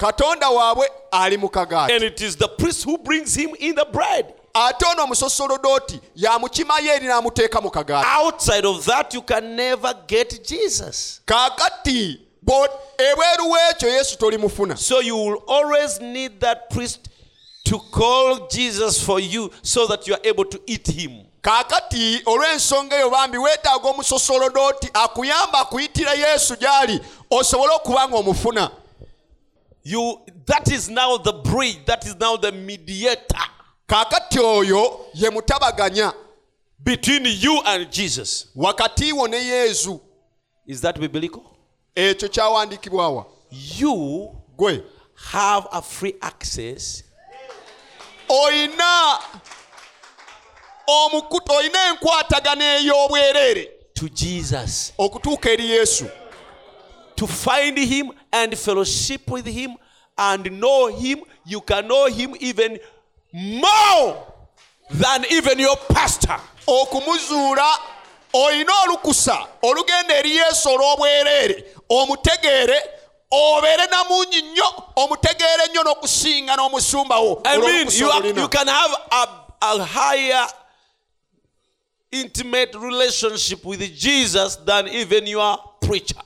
katonda 0.00 0.50
waabwe 0.50 0.90
ali 1.10 1.36
mu 1.36 1.48
kagaati. 1.48 1.92
And 1.92 2.04
it 2.04 2.20
is 2.20 2.36
the 2.36 2.48
priest 2.48 2.84
who 2.84 2.96
brings 2.98 3.34
him 3.34 3.54
in 3.58 3.74
the 3.74 3.84
bread. 3.92 4.34
Ate 4.54 4.86
ono 4.86 5.02
omusosolodooti 5.04 6.00
yamukimayo 6.16 6.94
eri 6.94 7.06
n'amuteeka 7.06 7.60
mu 7.62 7.70
kagaati. 7.70 8.06
Outside 8.06 8.64
of 8.64 8.84
that 8.86 9.12
you 9.14 9.22
can 9.22 9.56
never 9.56 9.94
get 10.06 10.48
jesus. 10.48 11.20
Kaakati 11.26 12.20
ebweru 12.98 13.50
w'ekyo 13.50 13.88
yesu 13.88 14.18
tolimufuna. 14.18 14.78
So 14.78 15.00
you 15.00 15.16
will 15.16 15.42
always 15.46 16.00
need 16.00 16.40
that 16.40 16.70
priest 16.70 17.10
to 17.64 17.78
call 17.92 18.48
jesus 18.48 19.04
for 19.04 19.20
you 19.20 19.50
so 19.62 19.86
that 19.86 20.08
you 20.08 20.14
are 20.14 20.20
able 20.24 20.44
to 20.46 20.60
eat 20.66 20.86
him. 20.86 21.26
Kaakati 21.42 22.22
olw'ensonga 22.26 22.96
eyo 22.96 23.10
bambi 23.10 23.38
weetaaga 23.38 23.88
omusosolodooti 23.88 24.90
akuyamba 24.94 25.58
akuyitira 25.58 26.14
yesu 26.14 26.56
gy'ali 26.56 27.00
osobole 27.30 27.72
okuba 27.74 28.08
nga 28.08 28.16
omufuna 28.16 28.70
you 29.82 30.20
that 30.46 30.70
is 30.70 30.88
now 30.88 31.16
the 31.16 31.32
bridge 31.32 31.78
that 31.86 32.04
is 32.06 32.16
now 32.20 32.36
the 32.36 32.52
mediator 32.52 33.50
kaakati 33.86 34.38
oyo 34.38 35.00
ye 35.14 35.30
mutabaganya. 35.30 36.12
between 36.82 37.26
you 37.26 37.62
and 37.66 37.90
jesus. 37.90 38.46
Wakati 38.56 39.12
wo 39.12 39.26
ne 39.26 39.36
yezu 39.36 40.00
is 40.66 40.80
that 40.80 40.98
biblical? 40.98 41.42
Ekyo 41.94 42.28
kyawandiikibwawa 42.28 43.26
you 43.50 44.30
gwe. 44.56 44.82
have 45.14 45.66
a 45.72 45.82
free 45.82 46.14
access. 46.22 47.02
Oyina 48.28 49.18
omukutu 50.86 51.52
oyina 51.52 51.88
enkwatagano 51.88 52.64
ey'obwereere 52.64 53.68
to 53.94 54.08
jesus. 54.08 54.92
okutuuka 54.98 55.50
eri 55.50 55.70
yesu 55.70 56.08
to 57.20 57.26
find 57.26 57.76
him 57.76 58.10
and 58.32 58.56
fellowship 58.56 59.30
with 59.30 59.44
him 59.44 59.74
and 60.16 60.58
know 60.58 60.86
him. 60.86 61.20
You 61.44 61.60
can 61.60 61.86
know 61.86 62.06
him 62.06 62.34
even 62.40 62.78
more 63.30 64.26
than 64.90 65.26
even 65.30 65.58
your 65.58 65.76
pastor. 65.90 66.36
Okumuzuula 66.66 67.78
oyina 68.32 68.72
olukusa 68.84 69.46
olugenda 69.62 70.14
eri 70.14 70.36
yesu 70.36 70.68
olw'obwereere 70.68 71.64
omutegeere 71.88 72.82
obeere 73.30 73.86
namungi 73.86 74.42
nnyo 74.42 74.84
omutegeere 74.96 75.66
nnyo 75.70 75.82
n'okusinga 75.82 76.56
n'omusumbawo 76.56 77.42
you, 77.98 78.36
you 78.36 78.48
can 78.48 78.68
have 78.68 78.94
a, 79.10 79.26
a 79.62 79.84
higher 79.84 80.46
intimate 82.12 82.74
relationship 82.74 83.64
with 83.64 83.80
jesus 83.98 84.56
than 84.64 84.88
even 84.88 85.26
your 85.26 85.58
preacher 85.80 86.22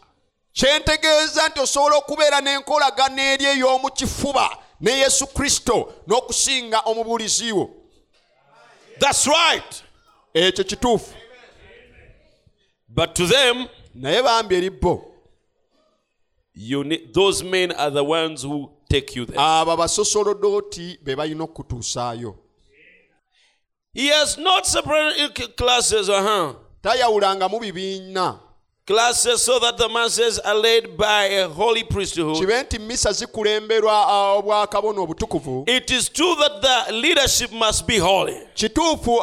kyentegeeza 0.54 1.48
nti 1.48 1.60
osobola 1.60 1.96
okubeera 1.96 2.40
n'enkolagano 2.40 3.22
eri 3.22 3.44
ey'omu 3.44 3.90
kifuba 3.90 4.58
ne 4.80 4.92
yesu 4.92 5.26
kristo 5.26 5.92
n'okusinga 6.06 6.80
omubuulizi 6.80 7.52
wo. 7.52 7.70
That's 8.98 9.26
right. 9.26 9.82
Ekyo 10.34 10.64
kituufu. 10.64 11.14
But 12.88 13.14
to 13.14 13.26
them 13.26 13.68
naye 13.94 14.22
bambi 14.22 14.54
eri 14.54 14.70
bo. 14.70 15.10
those 17.12 17.42
men 17.42 17.72
are 17.72 17.90
the 17.90 18.04
ones 18.04 18.42
who 18.42 18.70
take 18.88 19.16
you 19.16 19.26
there. 19.26 19.38
Abo 19.38 19.76
basosolodooti 19.76 20.98
be 21.02 21.16
balina 21.16 21.44
okutuusaayo. 21.44 22.36
He 23.92 24.06
has 24.06 24.38
not 24.38 24.66
separated 24.66 25.56
classes 25.56 26.08
uh-huh. 26.08 26.54
Tayawulangamu 26.82 27.60
bibiina 27.60 28.43
classes 28.86 29.42
so 29.42 29.58
that 29.58 29.78
the 29.78 29.88
masses 29.88 30.38
are 30.40 30.54
led 30.54 30.96
by 30.96 31.24
a 31.24 31.48
holy 31.48 31.84
priesthood. 31.84 32.36
kibe 32.36 32.62
nti 32.62 32.78
misa 32.78 33.12
zikulemberwa 33.12 33.92
ah, 34.08 34.32
obwakabona 34.32 35.00
obutukuvu 35.00 35.64
It 35.66 35.90
is 35.90 36.12
true 36.12 36.36
that 36.36 36.62
the 36.62 36.92
leadership 36.92 37.52
must 37.52 37.86
be 37.86 37.98
holy, 37.98 38.36
kituufu 38.54 39.20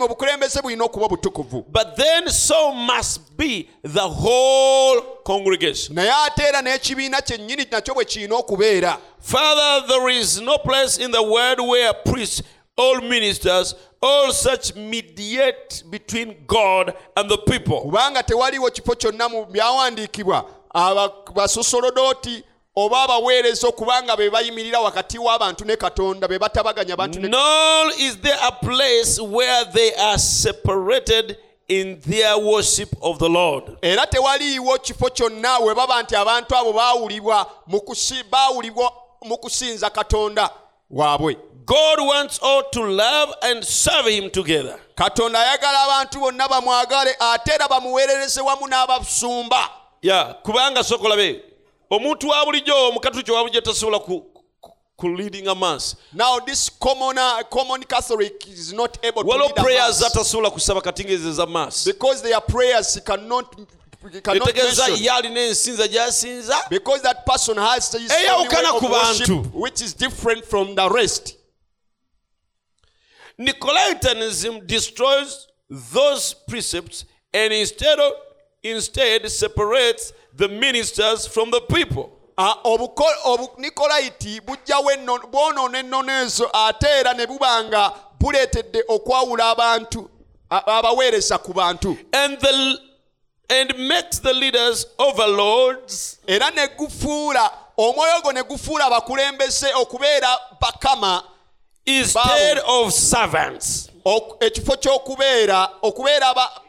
obukulembeze 0.00 0.62
bulina 0.62 0.84
okuba 0.84 1.08
butukuvu 1.08 1.64
but 1.72 1.96
then 1.96 2.28
so 2.28 2.72
must 2.72 3.20
be 3.36 3.68
the 3.82 4.08
whole 4.08 5.00
congregation. 5.24 5.94
naye 5.96 6.10
ate 6.26 6.42
era 6.42 6.62
n'ekibiina 6.62 7.20
kyennyini 7.20 7.66
nakyo 7.70 7.94
bwe 7.94 8.04
kirina 8.04 8.36
okubeera 8.36 8.98
Father, 9.22 9.86
there 9.86 10.08
is 10.08 10.40
no 10.40 10.56
place 10.58 10.96
in 10.98 11.10
the 11.10 11.22
world 11.22 11.60
where 11.60 11.92
priests, 12.06 12.42
all 12.76 13.00
ministers, 13.02 13.74
all 14.02 14.32
such 14.32 14.74
mediate 14.76 15.82
between 15.90 16.34
God 16.46 16.94
and 17.16 17.28
the 17.30 17.36
people. 17.38 17.80
kubanga 17.80 18.22
tewaliwo 18.22 18.70
kifo 18.70 18.94
kyonna 18.94 19.28
mu 19.28 19.44
byawandiikibwa 19.46 20.44
basosolodooti 21.34 22.44
oba 22.76 23.02
abaweereza 23.02 23.68
okubanga 23.68 24.16
be 24.16 24.30
bayimirira 24.30 24.80
wakati 24.80 25.18
w'abantu 25.18 25.64
ne 25.64 25.76
katonda 25.76 26.28
be 26.28 26.38
batabaganya 26.38 26.96
bantu 26.96 27.20
Nor 27.20 27.90
is 27.98 28.16
there 28.22 28.38
a 28.42 28.52
place 28.52 29.20
where 29.20 29.64
they 29.72 29.92
are 29.94 30.18
separated 30.18 31.36
in 31.68 32.00
their 32.00 32.38
worship 32.38 32.88
of 33.02 33.18
the 33.18 33.28
Lord. 33.28 33.64
era 33.82 34.06
tewaliiwo 34.06 34.78
kifo 34.78 35.10
kyonna 35.10 35.58
we 35.58 35.74
baba 35.74 36.02
nti 36.02 36.16
abantu 36.16 36.56
abo 36.56 36.72
baawulibwa 36.72 37.46
mu 37.66 37.78
kusi- 37.80 38.24
baawulibwa 38.30 38.92
mu 39.22 39.36
kusinza 39.38 39.90
katonda 39.90 40.50
waabwe 40.90 41.36
God 41.66 41.98
wants 42.00 42.38
all 42.42 42.62
to 42.72 42.82
love 42.82 43.34
and 43.42 43.64
serve 43.64 44.06
Him 44.06 44.30
together. 44.30 44.78
katonda 44.94 45.38
ayagala 45.40 45.82
abantu 45.84 46.20
bonna 46.20 46.48
bamwagale 46.48 47.14
ate 47.20 47.52
era 47.52 47.68
bamuweerereze 47.68 48.40
wamu 48.40 48.66
n'abasumba. 48.68 49.68
Ya 50.02 50.24
kubanga 50.42 50.84
sokolabe 50.84 51.44
omuntu 51.90 52.28
wa 52.28 52.44
bulijjo 52.44 52.88
omukatuliki 52.88 53.32
wa 53.32 53.42
bulijjo 53.42 53.60
tasobola 53.60 54.00
leading 55.02 55.48
a 55.48 55.54
mass. 55.54 55.96
Now 56.12 56.38
this 56.40 56.68
common, 56.68 57.16
uh, 57.18 57.42
common 57.50 57.82
catholic 57.84 58.46
is 58.48 58.72
not 58.72 58.98
able 59.04 59.22
to 59.22 59.28
waliwo 59.28 59.56
lead 59.56 59.76
a 59.76 59.88
mass. 59.88 60.02
atasobola 60.02 60.50
kusaba 60.50 60.80
katingezeza 60.80 61.46
mass. 61.46 61.84
Because 61.84 62.22
their 62.22 62.40
prayers 62.40 63.00
cannot, 63.04 63.56
cannot 64.22 64.48
etegeeza 64.48 64.88
ye 64.88 65.08
alina 65.10 65.40
ensinza 65.40 65.88
gy'asinza. 65.88 66.56
Eyawukana 68.20 68.72
ku 68.78 68.88
bantu. 68.88 69.44
Nicolaitanism 73.40 74.66
destroys 74.66 75.46
those 75.68 76.34
precepts 76.46 77.06
and 77.32 77.52
instead 77.52 77.98
of 77.98 78.12
instead 78.62 79.26
separates 79.30 80.12
the 80.36 80.48
ministers 80.48 81.26
from 81.26 81.50
the 81.50 81.60
people. 81.62 82.18
Ah, 82.36 82.60
obunikolaiti 82.64 84.40
bujjawo 84.40 84.90
bwonoona 85.30 85.78
ennono 85.78 86.12
ezo 86.22 86.50
ate 86.52 86.86
era 86.86 87.14
ne 87.14 87.26
buba 87.26 87.64
nga 87.64 87.92
buleetedde 88.18 88.84
okwawula 88.88 89.50
abantu 89.50 90.10
abaweereza 90.50 91.38
ku 91.38 91.52
bantu 91.52 91.96
And 92.12 92.38
the 92.40 92.78
and 93.50 93.88
makes 93.88 94.18
the 94.20 94.32
leaders 94.32 94.86
overlords 94.98 96.18
era 96.26 96.50
ne 96.50 96.68
gufuula 96.68 97.50
omwoyo 97.76 98.20
gwo 98.22 98.32
ne 98.32 98.42
gufuula 98.42 98.86
abakulembeze 98.86 99.74
okubeera 99.74 100.38
bakama 100.60 101.22
instead 101.86 102.58
of 102.66 102.92
servants. 102.92 103.88
ok- 104.04 104.36
ekifo 104.46 104.76
ky'okubeera 104.76 105.68
okubeera 105.82 106.26
aba- 106.28 106.60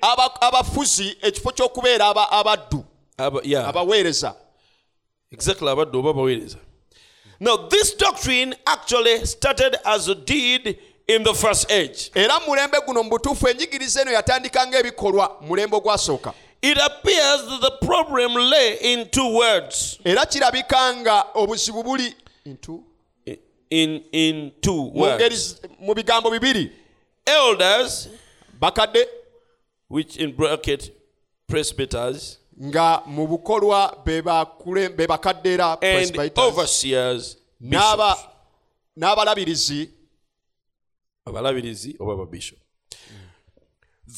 aba- 0.00 0.40
abafuzi 0.40 1.16
ekifo 1.22 1.50
ky'okubeera 1.52 2.06
aba- 2.08 2.30
abaddu 2.30 2.84
abaweereza 3.18 4.34
exactly 5.32 5.68
abadde 5.68 5.98
oba 5.98 6.12
baweereza 6.12 6.58
now 7.40 7.68
this 7.68 7.96
doctrine 7.96 8.54
actually 8.66 9.26
started 9.26 9.76
as 9.84 10.08
a 10.08 10.14
deed 10.14 10.78
in 11.08 11.24
the 11.24 11.34
first 11.34 11.70
age 11.70 12.10
era 12.14 12.40
mu 12.40 12.46
mulembe 12.46 12.78
guno 12.86 13.02
mu 13.02 13.10
butuufu 13.10 13.48
enjigiriza 13.48 14.00
eno 14.02 14.12
yatandika 14.12 14.66
ng'ebikolwa 14.66 15.36
mulembe 15.40 15.76
ogwasooka 15.76 16.32
It 16.64 16.78
appears 16.78 17.40
that 17.48 17.60
the 17.60 17.86
problem 17.86 18.36
lay 18.36 18.74
in 18.92 19.08
two 19.10 19.28
words. 19.34 19.98
era 20.04 20.26
kirabika 20.26 20.94
nga 20.96 21.24
obuzibu 21.34 21.82
buli 21.82 22.14
Into? 22.44 22.80
In, 23.72 24.04
in 24.12 24.52
two 24.60 24.90
words. 24.92 25.60
mu 25.80 25.94
bigambo 25.94 26.28
bibiri. 26.30 26.70
Elders, 27.26 28.08
bakadde. 28.60 29.04
which 29.88 30.16
in 30.16 30.32
bracket 30.32 30.90
presbyters, 31.46 32.38
nga 32.60 33.02
mu 33.06 33.26
bukolwa 33.26 34.04
be 34.04 34.20
bakadde 35.06 35.46
era 35.46 35.78
and 35.80 36.12
presbyters, 36.12 37.36
n'abalabirizi. 38.96 39.88
Abalabirizi 41.26 41.96
oba 42.00 42.26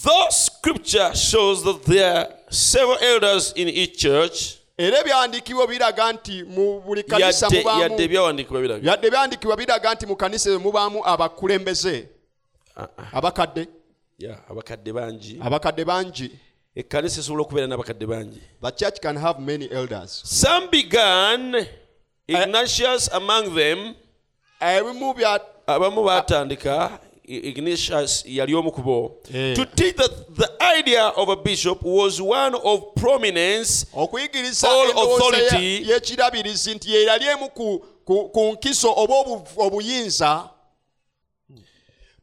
though 0.03 0.27
scripture 0.31 1.15
shows 1.15 1.63
that 1.63 1.85
there 1.85 2.17
are 2.17 2.29
several 2.51 2.99
elders 3.01 3.53
in 3.57 3.69
each 3.69 3.99
church 3.99 4.59
era 4.79 4.99
ebyawandiikibwa 5.01 5.67
biraga 5.67 6.13
nti 6.13 6.43
mu 6.43 6.81
buli 6.81 7.03
kanisa 7.03 7.47
yadde 8.87 9.11
biraga. 9.11 9.95
Nti 9.95 10.07
mu 10.07 10.17
kanisa 10.17 10.51
eyo 10.51 10.61
mubaamu 10.61 11.07
abakulembeze. 11.07 12.09
Abakadde. 13.13 13.69
Abakadde 14.51 14.93
bangi. 14.93 15.39
Abakadde 15.43 15.85
bangi. 15.85 16.31
Ekkanisa 16.77 17.21
esobola 17.21 17.43
okubeera 17.43 17.67
n'abakadde 17.67 18.07
bangi. 18.07 18.41
The 18.63 18.71
church 18.71 19.01
can 19.01 19.17
have 19.17 19.39
many 19.41 19.67
elders. 19.71 20.23
Some 20.25 20.69
began 20.71 21.67
ignatius 22.27 23.09
among 23.13 23.55
them. 23.55 23.95
Ebimu 24.61 25.15
abamu 25.67 26.05
baatandika. 26.05 26.91
I- 26.91 27.04
ignatius 27.27 28.23
yali 28.27 28.55
omu 28.55 28.73
ku 28.73 28.83
bo 28.83 29.17
Eh. 29.35 29.55
to 29.57 29.65
teach 29.65 29.97
that 29.97 30.11
the 30.37 30.49
idea 30.79 31.09
of 31.17 31.29
a 31.29 31.37
bishop 31.37 31.83
was 31.83 32.21
one 32.21 32.55
of 32.65 32.81
prominence 32.97 33.87
okuyigiriza 33.95 34.69
All 34.69 34.91
authority- 34.91 35.57
ye- 35.65 35.81
y'ekirabirizi 35.89 36.75
nti 36.75 36.91
ye 36.93 37.05
yali 37.05 37.25
emu 37.29 37.49
ku, 37.51 37.85
ku, 38.05 38.29
ku 38.29 38.41
nkiso 38.53 38.93
oba 38.97 39.15
obu- 39.15 39.47
obuyinza. 39.57 40.51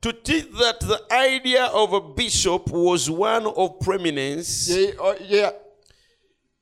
To 0.02 0.12
teach 0.14 0.46
that 0.60 0.80
the 0.80 1.00
idea 1.16 1.66
of 1.68 1.94
a 1.94 2.02
bishop 2.02 2.72
was 2.72 3.08
one 3.10 3.46
of 3.46 3.80
prominence. 3.80 4.68
Ye- 4.70 4.94
o- 5.00 5.16
ye- 5.30 5.52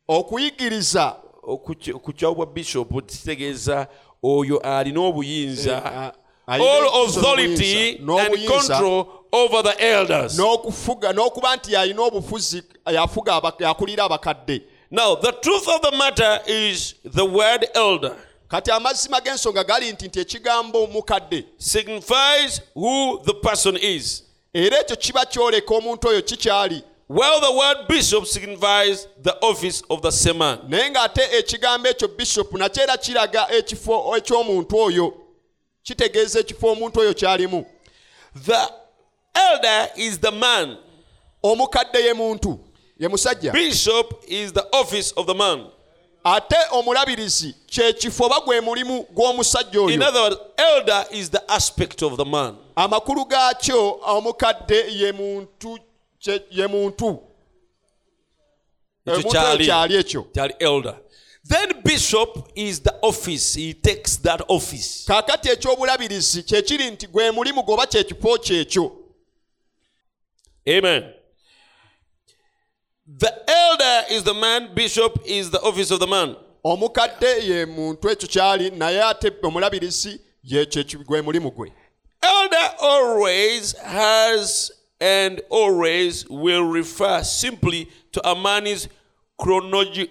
okuyigiriza. 0.08 1.16
Okuky- 1.44 1.94
okukyawo 1.94 2.46
bishop 2.46 2.90
kitegeeza 3.08 3.88
oyo 4.24 4.60
alina 4.60 5.00
obuyinza 5.02 5.72
Eh, 5.72 5.86
a- 5.86 5.92
alina 5.92 6.14
all 6.50 7.06
authority 7.06 7.98
and 7.98 8.48
control 8.48 9.26
over 9.32 9.62
the 9.64 9.76
elders. 9.80 10.38
n'okufuga 10.38 11.14
n'okuba 11.14 11.56
nti 11.56 11.74
yalina 11.74 12.02
obufuzi 12.02 12.64
yafuga 12.86 13.42
yakulira 13.60 14.04
abakadde. 14.04 14.64
Now 14.92 15.16
the 15.16 15.32
truth 15.32 15.68
of 15.68 15.82
the 15.82 15.92
matter 15.98 16.40
is 16.48 16.96
the 17.04 17.26
word 17.26 17.68
elder 17.76 18.16
kati 18.48 18.72
amazima 18.72 19.22
g'ensonga 19.22 19.64
gali 19.64 19.92
nti 19.92 20.08
nti 20.08 20.20
ekigambo 20.20 20.88
mukadde 20.88 21.46
signifies 21.58 22.62
who 22.74 23.22
the 23.26 23.34
person 23.34 23.78
is. 23.78 24.24
Era 24.54 24.80
ekyo 24.80 24.96
kiba 24.96 25.26
kyoleka 25.26 25.76
omuntu 25.76 26.08
oyo 26.08 26.22
kikyali. 26.22 26.84
While 27.08 27.40
the 27.40 27.52
word 27.52 27.88
bishop 27.88 28.26
signifies 28.26 29.08
the 29.22 29.36
office 29.42 29.84
of 29.90 30.02
the 30.02 30.12
same 30.12 30.38
man. 30.38 30.60
Naye 30.68 30.90
ng'ate 30.90 31.22
ekigambo 31.38 31.90
ekyo 31.90 32.08
bishop 32.18 32.52
nakyo 32.52 32.84
era 32.84 32.98
kiraga 32.98 33.48
ekifo 33.52 34.18
eky'omuntu 34.18 34.78
oyo 34.78 35.14
kitegeeza 35.84 36.40
ekifo 36.40 36.68
omuntu 36.72 37.00
oyo 37.00 37.14
kyalimu. 37.14 37.66
The 38.46 38.68
elder 39.34 39.90
is 39.96 40.20
the 40.20 40.32
man. 40.32 40.78
Omukadde 41.44 42.00
ye 42.00 42.14
muntu 42.14 42.60
ye 43.00 43.08
musajja. 43.08 43.52
Bishop 43.54 44.24
is 44.28 44.52
the 44.54 44.64
office 44.74 45.14
of 45.16 45.26
the 45.26 45.34
man. 45.34 45.68
Ate 46.24 46.56
omulabirizi 46.72 47.56
kyekifo 47.68 48.26
oba 48.26 48.40
gwe 48.42 48.62
mulimu 48.62 49.04
gw'omusajja 49.14 49.80
In 49.92 50.00
oyo 50.02 50.08
other 50.10 50.22
words, 50.22 50.38
elder 50.58 51.06
is 51.12 51.30
the 51.32 51.42
aspect 51.52 52.02
of 52.04 52.18
the 52.18 52.26
man. 52.26 52.58
amakulu 52.76 53.26
gaakyo 53.26 54.00
omukadde 54.02 54.86
ye 54.90 55.12
muntu 55.12 55.80
kye- 56.22 56.44
ye 56.52 56.68
muntu. 56.68 57.20
Ekyo 59.06 59.32
kyali 59.32 59.96
ekyo. 59.96 60.22
kyali 60.34 60.54
elder. 60.60 60.96
Then 61.50 61.82
bishop 61.84 62.52
is 62.56 62.80
the 62.80 62.94
office. 63.02 63.56
He 63.56 63.74
takes 63.74 64.18
that 64.22 64.42
office. 64.48 65.06
kaakati 65.08 65.50
ekyobulabirizi 65.50 66.44
nti 66.92 67.08
gwe 67.08 67.32
mulimu 67.32 67.64
gwoba 67.64 67.88
kyekifo 67.88 68.38
kyekyo 68.38 68.92
Amen. 70.68 71.14
The 73.18 73.34
elder 73.48 74.06
is 74.12 74.24
the 74.24 74.34
man, 74.34 74.74
bishop 74.76 75.20
is 75.26 75.50
the 75.50 75.60
office 75.62 75.92
of 75.92 76.00
the 76.00 76.08
man. 76.08 76.36
omukadde 76.64 77.28
ye 77.48 77.66
muntu 77.66 78.10
ekyo 78.10 78.28
kyali 78.28 78.72
naye 78.72 79.04
ate 79.04 79.32
omulabirizi 79.44 80.20
gwe 81.06 81.22
mulimu 81.22 81.52
gwe 81.52 81.72
Elder 82.22 82.76
always 82.82 83.74
has 83.78 84.72
and 85.00 85.42
always 85.50 86.26
will 86.30 86.64
refer 86.74 87.24
simply 87.24 87.88
to 88.12 88.22
a 88.30 88.36
man's 88.36 88.88
chronologi- 89.40 90.10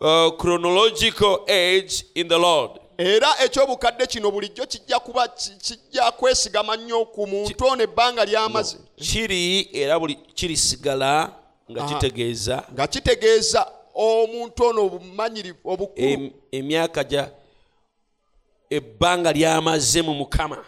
uh, 0.00 0.30
chronological 0.38 1.44
age 1.48 2.04
in 2.14 2.28
the 2.28 2.38
Lord. 2.38 2.70
era 2.98 3.28
ekyobukadde 3.44 4.06
kino 4.06 4.30
bulijjo 4.30 4.66
kijja 4.66 4.98
kuba 4.98 5.28
ki- 5.28 5.50
kijja 5.60 6.10
kwesigama 6.10 6.76
nnyo 6.76 7.04
ku 7.04 7.26
muntu 7.26 7.66
ono 7.66 7.82
ebbanga 7.82 8.24
ly'amaze. 8.24 8.78
Kiri 8.96 9.68
era 9.72 9.98
buli 9.98 10.14
kirisigala 10.34 11.32
nga 11.70 11.84
kitegeeza. 11.86 12.64
Nga 12.72 12.86
kitegeeza 12.86 13.66
omuntu 13.94 14.64
ono 14.64 14.84
obumanyirivu 14.86 15.58
obukulu. 15.64 16.08
Em- 16.08 16.30
emyaka 16.52 17.04
gya 17.04 17.30
ebbanga 18.70 19.32
lyamaze 19.32 20.02
mu 20.02 20.14
mukama. 20.14 20.64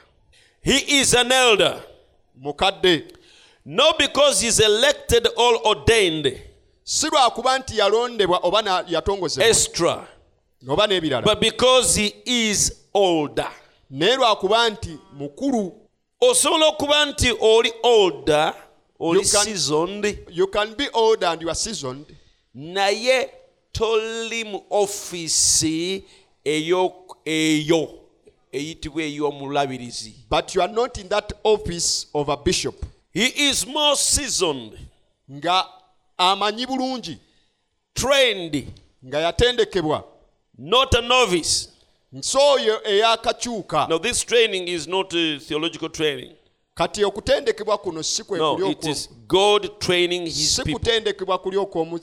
He 0.60 1.00
is 1.00 1.14
an 1.14 1.32
elder. 1.32 1.82
Mukadde. 2.42 3.04
Not 3.64 3.98
because 3.98 4.40
he's 4.44 4.60
elected 4.60 5.28
or 5.36 5.66
ordained 5.66 6.40
si 6.90 7.06
lwakuba 7.06 7.58
nti 7.58 7.78
yalondebwa 7.78 8.38
oba 8.42 8.84
yatongozebwa 8.88 10.06
oba 10.68 10.86
n'ebirala. 10.86 11.22
But 11.24 11.40
because 11.40 11.94
he 12.00 12.14
is 12.24 12.72
older. 12.94 13.50
Naye 13.90 14.16
lwakuba 14.16 14.70
nti 14.70 14.98
mukulu 15.12 15.72
osobola 16.20 16.66
okuba 16.66 17.06
nti 17.06 17.32
oli 17.40 17.72
older 17.82 18.54
oli 19.00 19.20
You 19.20 19.24
can- 19.28 19.44
seasoned 19.44 20.18
you 20.30 20.46
can 20.46 20.74
be 20.74 20.88
older 20.94 21.28
and 21.28 21.42
you 21.42 21.48
are 21.48 21.54
seasoned. 21.54 22.06
naye 22.54 23.30
toli 23.72 24.44
mu 24.44 24.60
ofiisi 24.70 26.04
eyo 26.44 26.92
eyo 27.24 27.88
eyitibwa 28.52 29.02
ey'omulabirizi. 29.02 30.14
But 30.30 30.54
you 30.54 30.62
are 30.62 30.72
not 30.72 30.96
in 30.98 31.08
that 31.08 31.32
office 31.44 32.06
of 32.14 32.28
a 32.30 32.36
bishop. 32.36 32.74
He 33.12 33.26
is 33.50 33.66
more 33.66 33.94
seasoned. 33.96 34.72
Nga 35.30 35.64
amanyi 36.18 36.66
bulungi. 36.66 37.18
Trained. 37.94 38.66
Nga 39.06 39.18
yatendekebwa. 39.20 40.04
Not 40.58 40.94
a 40.94 41.00
novice. 41.00 41.68
Nsi 42.12 42.38
oyo 42.38 42.80
eyakakyuka. 42.88 43.86
Now 43.88 43.98
this 43.98 44.24
training 44.24 44.68
is 44.68 44.86
not 44.88 45.14
a 45.14 45.38
theological 45.38 45.88
training. 45.88 46.32
Kati 46.74 47.04
okutendekebwa 47.04 47.78
kuno 47.78 48.02
si 48.02 48.22
kwe 48.24 48.38
kuli 48.38 48.70
it 48.70 48.78
okwo- 48.78 48.90
is 48.90 49.08
god 49.26 49.78
training 49.78 50.24
his 50.24 50.56
si 50.56 50.62
people. 50.62 50.72
kutendekebwa 50.78 51.38
kuli 51.38 51.56
okw'omu 51.56 51.98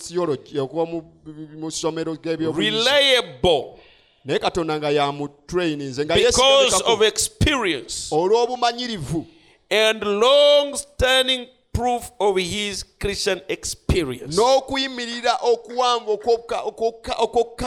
reliable. 2.57 3.79
Naye 4.25 4.39
katonda 4.39 4.77
nga 4.79 4.89
yamutraininze 4.89 6.05
nga 6.05 6.15
because 6.15 6.41
yeesigamikako 6.41 6.93
of 6.93 7.01
experience. 7.01 8.07
olw'obumanyirivu. 8.15 9.25
And 9.69 10.03
long 10.03 10.75
standing 10.77 11.47
proof 11.75 12.11
of 12.19 12.37
his 12.37 12.83
christian 12.99 13.41
experience. 13.47 14.35
N'okuyimirira 14.37 15.33
okuwanvu 15.41 16.11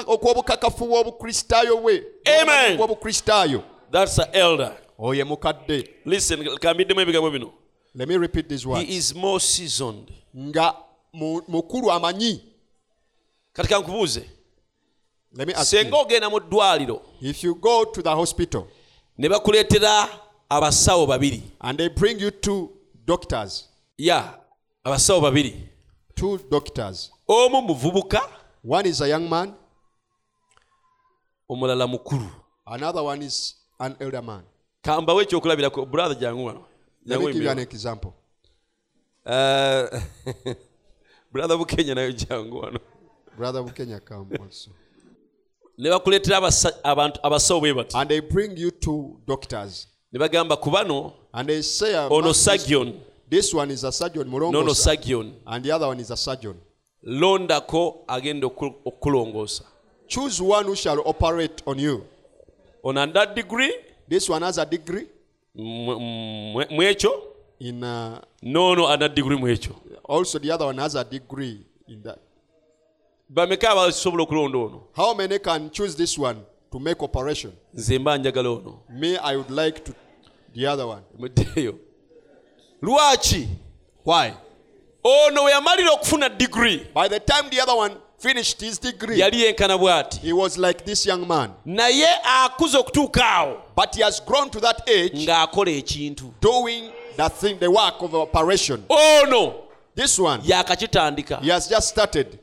okw'obukakafu 0.06 0.86
bw'obukristaayo 0.86 1.76
bwe 1.76 2.02
Amen. 2.40 2.76
bw'obukristaayo 2.78 3.62
that's 3.92 4.18
an 4.18 4.28
elder. 4.32 4.76
Oyo 4.98 5.24
mukadde. 5.26 5.88
Listen 6.04 6.58
kambiddemu 6.58 7.00
ebigambo 7.00 7.30
bino. 7.30 7.52
Let 7.94 8.08
me 8.08 8.16
repeat 8.18 8.48
these 8.48 8.64
he 8.64 8.96
is 8.96 9.14
more 9.14 9.40
seasoned. 9.40 10.12
Nga 10.36 10.74
mu- 11.12 11.42
mukulu 11.48 11.90
amanyi. 11.90 12.40
Kati 13.52 13.68
kankubuuze 13.68 14.22
let 15.34 15.46
me 15.46 15.54
ask 15.54 15.70
senga 15.70 15.96
you, 15.96 16.02
ogenda 16.02 16.30
mu 16.30 16.40
ddwaliro 16.40 17.02
if 17.20 17.44
you 17.44 17.54
go 17.54 17.84
to 17.84 18.02
the 18.02 18.08
hospital 18.14 18.66
ne 19.18 19.28
bakuleetera 19.28 20.08
abasawo 20.50 21.06
babiri. 21.06 21.42
and 21.60 21.78
they 21.78 21.88
bring 21.88 22.18
you 22.20 22.30
two 22.30 22.70
doctors 23.04 23.67
ya 23.98 24.38
abasawo 24.84 25.20
babiri. 25.20 25.68
Two 26.14 26.38
doctors. 26.50 27.10
Omu 27.28 27.62
muvubuka 27.62 28.20
one 28.62 28.86
is 28.86 29.00
a 29.00 29.08
young 29.08 29.28
man. 29.28 29.54
omulala 31.50 31.86
mukulu. 31.86 32.28
Another 32.66 33.02
one 33.02 33.22
is 33.22 33.54
an 33.80 33.96
elder 34.00 34.22
man. 34.22 34.42
Kambawo 34.82 35.22
ekyokulabirako 35.22 35.86
brother 35.86 36.14
jangu 36.14 36.44
wano. 36.44 36.64
An 37.50 37.58
example. 37.58 38.14
Brother 41.32 41.56
bukenya 41.58 41.94
nayo 41.94 42.12
jangu 42.12 42.58
wano. 42.58 42.80
Brother 43.36 43.62
Bukenya 43.62 44.00
come 44.04 44.28
also. 44.40 44.70
ne 45.78 45.90
bakuleetera 45.90 46.36
abantu 46.84 47.20
abasawo 47.22 47.60
bwe 47.60 47.74
bati. 47.74 47.96
And 47.96 48.10
they 48.10 48.20
bring 48.20 48.56
you 48.56 48.70
two 48.70 49.20
doctors. 49.26 49.86
ne 50.12 50.18
bagamba 50.18 50.56
ku 50.60 50.70
bano 50.70 51.12
And 51.32 51.48
they 51.48 51.62
say, 51.62 51.94
uh, 51.94 52.08
ono 52.10 52.32
sagion 52.32 53.00
this 53.30 53.54
one 53.54 53.70
is 53.70 53.84
a 53.84 53.92
surgeon, 53.92 54.30
nono 54.30 54.74
sagion 54.74 55.34
and 55.46 55.64
the 55.64 55.70
other 55.72 55.86
one 55.88 56.00
is 56.00 56.10
a 56.10 56.16
surgeon. 56.16 56.54
londako 57.04 58.04
agenda 58.08 58.46
oku- 58.46 58.74
okukulongoosa 58.84 59.62
Choose 60.08 60.40
one 60.42 60.64
who 60.64 60.74
shall 60.74 61.00
operate 61.04 61.62
on 61.66 61.78
you. 61.78 62.02
ono 62.82 63.00
anda 63.00 63.26
degree 63.26 63.72
This 64.08 64.28
one 64.30 64.42
has 64.46 64.58
a 64.58 64.64
degree 64.66 65.06
ekyo 66.90 67.10
in, 67.60 67.82
uh, 67.84 68.18
noono 68.42 68.88
ana 68.88 69.08
degree 69.08 69.36
mu 69.36 69.46
ekyo 69.48 69.74
also 70.08 70.38
the 70.38 70.50
other 70.50 70.66
one 70.66 70.78
has 70.80 70.94
a 70.94 71.04
degree 71.04 71.58
in 71.88 72.02
that. 72.02 72.18
bameka 73.28 73.70
abasobola 73.70 74.22
okulonda 74.22 74.58
ono 74.58 74.82
How 74.96 75.14
many 75.14 75.38
can 75.38 75.70
choose 75.70 75.94
this 75.96 76.18
one 76.18 76.38
to 76.72 76.78
make 76.78 77.02
operation? 77.02 77.52
nze 77.74 77.98
mba 77.98 78.18
njagala 78.18 78.50
ono 78.50 78.80
Me, 78.90 79.16
I 79.18 79.36
would 79.36 79.50
like 79.50 79.80
to 79.84 79.92
the 80.54 80.66
other 80.66 80.86
one. 80.86 81.02
lwaki 82.82 83.48
Why? 84.04 84.32
ono 85.04 85.44
we 85.44 85.50
yamalira 85.50 85.92
okufuna 85.92 86.28
degree 86.28 86.86
By 86.94 87.08
the 87.08 87.20
time 87.20 87.50
the 87.50 87.60
other 87.60 87.74
one 87.76 87.96
finished 88.18 88.60
his 88.60 88.78
degree, 88.80 89.18
yali 89.20 89.42
yenkana 89.42 89.78
bw'ati 89.78 90.18
he 90.20 90.32
was 90.32 90.58
like 90.58 90.84
this 90.84 91.06
young 91.06 91.26
man. 91.28 91.50
naye 91.66 92.06
akuze 92.24 92.78
okutuuka 92.78 93.24
awo 93.24 93.60
But 93.76 93.94
he 93.94 94.02
has 94.02 94.20
grown 94.20 94.50
to 94.50 94.60
that 94.60 94.88
age 94.88 95.26
ng'akola 95.26 95.70
ekintu 95.70 96.32
doing 96.40 96.90
the 97.16 97.28
thing, 97.28 97.58
the 97.58 97.70
work 97.70 98.00
of 98.00 98.14
operation. 98.14 98.84
ono 98.88 99.54
This 99.94 100.18
one, 100.18 100.40
yakakitandika 100.44 101.40
he 101.42 101.48
has 101.50 101.68
just 101.68 101.88
started. 101.88 102.38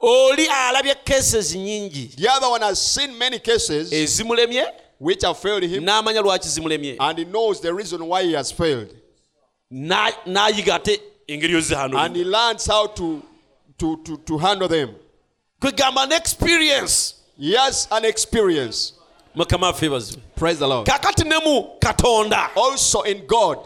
oli 0.00 0.46
alabye 0.46 0.94
cases 1.04 1.54
nyingi 1.56 2.16
The 2.16 2.28
other 2.28 2.48
one 2.50 2.60
has 2.62 2.78
seen 2.94 3.16
many 3.18 3.38
cases 3.38 3.92
ezimulemye 3.92 4.66
which 4.98 5.22
have 5.24 5.38
failed 5.38 5.62
him, 5.62 5.84
n'amanya 5.84 6.20
lwaki 6.22 6.48
zimulemye 6.48 6.96
and 7.00 7.18
he 7.18 7.24
knows 7.24 7.60
the 7.60 7.72
reason 7.72 8.02
why 8.06 8.22
he 8.22 8.32
has 8.34 8.52
failed. 8.52 8.94
Na- 9.76 10.10
n'ayiga 10.24 10.76
ate 10.76 11.00
engeri 11.28 11.96
And 11.96 12.14
he 12.14 12.22
learns 12.24 12.64
how 12.66 12.86
to, 12.86 13.20
to, 13.78 13.96
to, 14.04 14.16
to 14.18 14.38
handle 14.38 14.68
them. 14.68 14.94
kwegamba 15.60 16.06
n'experience 16.08 17.14
He 17.36 17.54
has 17.56 17.88
an 17.90 18.04
experience. 18.04 18.92
mukama 19.34 19.66
waffe 19.72 19.88
bazwe 19.90 20.18
Praise 20.36 20.60
the 20.60 20.68
Lord. 20.68 20.86
kakati 20.86 21.24
ne 21.24 21.38
mu 21.44 21.76
katonda 21.80 22.50
Also 22.56 23.02
in 23.02 23.26
God, 23.26 23.58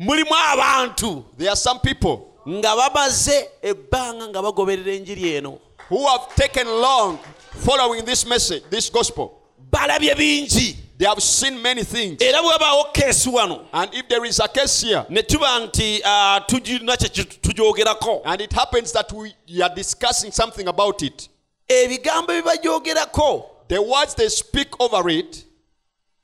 mulimu 0.00 0.30
abantu 0.52 1.24
there 1.36 1.50
are 1.50 1.56
some 1.56 1.78
people 1.80 2.26
nga 2.48 2.74
bamaze 2.74 3.48
ebbanga 3.62 4.28
nga 4.28 4.40
bagoberera 4.42 4.92
enjiri 4.94 5.34
eno 5.36 5.58
who 5.90 6.06
have 6.06 6.34
taken 6.36 6.66
long 6.66 7.18
following 7.66 8.02
this 8.04 8.24
message, 8.24 8.62
this 8.70 8.88
gospel. 8.88 9.30
balabye 9.70 10.14
bingi 10.14 10.76
They 11.00 11.06
have 11.06 11.22
seen 11.22 11.62
many 11.62 11.82
things. 11.82 12.20
era 12.20 12.42
bwebaawo 12.42 12.92
keesi 12.92 13.30
wano. 13.30 13.64
And 13.72 13.94
if 13.94 14.06
there 14.06 14.22
is 14.26 14.38
a 14.38 14.46
case 14.48 14.82
here, 14.82 15.06
ne 15.08 15.22
tuba 15.22 15.46
nti 15.66 16.02
ah, 16.04 16.44
tugirina 16.46 16.94
kye 16.98 17.24
tugyogerako 17.24 18.20
and 18.26 18.42
it 18.42 18.52
happens 18.52 18.92
that 18.92 19.10
we 19.10 19.32
are 19.62 19.74
discussing 19.74 20.30
something 20.30 20.68
about 20.68 21.02
it, 21.02 21.26
ebigambo 21.66 23.46
the 23.66 23.80
words 23.80 24.14
they 24.14 24.28
speak 24.28 24.78
over 24.78 25.08
it, 25.08 25.42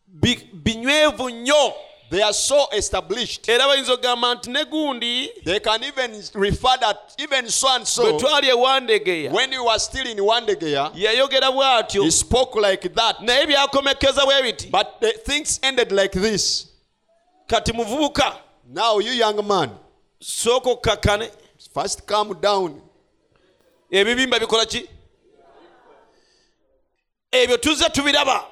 bi- 0.06 0.46
binywevu 0.54 1.30
nnyo 1.30 1.72
they 2.10 2.22
are 2.22 2.32
so 2.34 2.68
established. 2.72 3.48
era 3.48 3.66
bayinza 3.68 3.92
okugamba 3.92 4.34
nti 4.34 4.50
ne 4.50 4.64
gundi 4.64 5.30
They 5.44 5.60
can 5.60 5.82
even 5.84 6.22
refer 6.34 6.78
that 6.80 7.14
even 7.18 7.48
so 7.48 7.68
and 7.68 7.84
bwe 7.84 7.86
so, 7.86 8.18
twali 8.18 8.48
ewandegeya 8.48 9.32
when 9.32 9.52
you 9.52 9.64
were 9.64 9.78
still 9.78 10.06
in 10.06 10.18
Wandegeya, 10.20 10.90
yayogera 10.94 11.50
bw'atyo 11.50 12.02
he 12.04 12.10
spoke 12.10 12.54
like 12.60 12.88
that. 12.94 13.20
naye 13.20 13.46
byakomekeza 13.46 14.24
bwe 14.26 14.42
biti 14.42 14.66
But 14.70 14.86
the 15.00 15.12
things 15.12 15.60
ended 15.62 15.92
like 15.92 16.20
this. 16.20 16.66
kati 17.46 17.72
muvubuka 17.72 18.36
Now, 18.68 18.98
you 18.98 19.12
young 19.12 19.46
man, 19.46 19.70
sooka 20.20 20.70
okkakkane 20.70 21.30
first 21.74 22.06
calm 22.06 22.34
down. 22.40 22.82
ebibimba 23.90 24.38
bikola 24.38 24.66
ki 24.66 24.88
ebyo 27.32 27.56
tuzze 27.56 27.88
tubiraba 27.90 28.44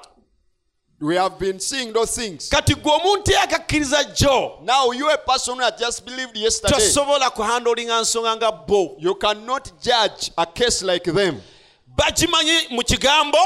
We 0.99 1.15
have 1.17 1.37
been 1.37 1.59
seeing 1.59 1.91
those 1.93 2.15
things. 2.21 2.49
kati 2.49 2.75
gwe 2.75 2.91
omuntu 2.93 3.31
eyakakkiriza 3.31 4.03
jjo 4.03 4.59
Now, 4.63 4.91
you 4.91 5.09
a 5.09 5.17
person 5.17 5.55
who 5.55 5.61
had 5.61 5.77
just 5.77 6.05
believed 6.05 6.37
yesterday, 6.37 6.75
tosobola 6.77 7.29
kuhandolinga 7.29 8.01
nsonga 8.01 8.35
nga 8.35 8.51
bo 8.51 8.95
you 8.99 9.15
cannot 9.15 9.71
judge 9.81 10.31
a 10.37 10.45
case 10.45 10.81
like 10.85 11.11
them. 11.13 11.41
bakimanyi 11.97 12.69
mu 12.69 12.81
kigambo 12.83 13.37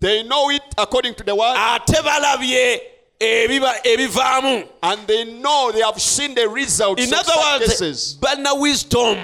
They 0.00 0.22
know 0.22 0.50
it 0.50 0.62
according 0.78 1.14
to 1.16 1.24
the 1.24 1.34
word, 1.34 1.56
ate 1.58 2.02
balabye 2.02 2.80
ebiba 3.20 3.74
ebivaamu 3.84 4.66
and 4.82 5.06
they 5.06 5.24
know 5.24 5.70
they 5.72 5.82
have 5.82 6.00
seen 6.00 6.34
the 6.34 6.48
results 6.48 7.02
in 7.02 7.12
of 7.12 7.18
other 7.20 7.32
such 7.32 7.44
words 7.60 7.66
cases. 7.80 8.16
balina 8.20 8.54
wisdom 8.58 9.18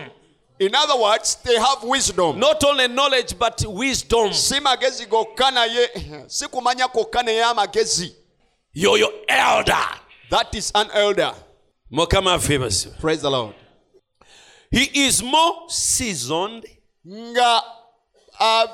In 0.58 0.74
other 0.74 0.98
words, 1.00 1.36
they 1.44 1.56
have 1.58 1.82
wisdom. 1.82 2.38
not 2.38 2.64
only 2.64 2.88
knowledge 2.88 3.38
but 3.38 3.62
wisdom. 3.68 4.32
Si 4.32 4.58
magezi 4.60 5.06
gokka 5.06 5.50
naye 5.50 5.88
si 6.28 6.46
kumanya 6.48 6.88
kwokka 6.88 7.22
naye 7.22 7.44
amagezi 7.44 8.14
yoyo 8.74 9.08
elder. 9.28 9.88
That 10.30 10.54
is 10.54 10.72
an 10.74 10.88
elder. 10.94 11.34
Mukama 11.92 12.34
affe 12.34 13.00
praise 13.00 13.20
the 13.22 13.30
lord. 13.30 13.54
He 14.70 15.06
is 15.06 15.22
more 15.22 15.68
seasoned. 15.68 16.64
Nga 17.06 17.62
ah, 18.40 18.66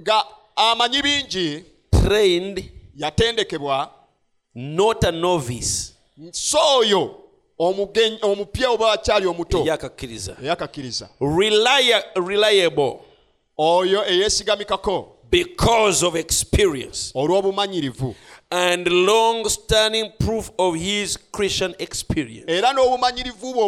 nga 0.00 0.22
amanyi 0.56 1.02
bingi 1.02 1.64
trained. 2.04 2.70
yatendekebwa. 2.98 3.90
Not 4.54 5.04
a 5.04 5.12
novice. 5.12 5.92
So 6.32 6.58
oyo 6.58 7.23
omugenyi- 7.58 8.18
omupya 8.22 8.70
oba 8.70 8.92
akyali 8.92 9.26
omuto 9.26 9.58
eyakakkiriza 9.64 10.36
eyakakkiriza 10.42 11.08
reliable. 12.14 12.98
Oyo 13.58 14.04
eyeesigamikako. 14.06 15.10
Because 15.30 16.06
of 16.06 16.14
experience. 16.16 17.12
Olw'obumanyirivu. 17.14 18.14
And 18.50 18.86
long 18.86 19.48
standing 19.48 20.12
proof 20.18 20.50
of 20.58 20.74
his 20.76 21.18
Christian 21.32 21.74
experience. 21.78 22.44
era 22.52 22.72
n'obumanyirivu 22.72 23.52
bwe 23.54 23.62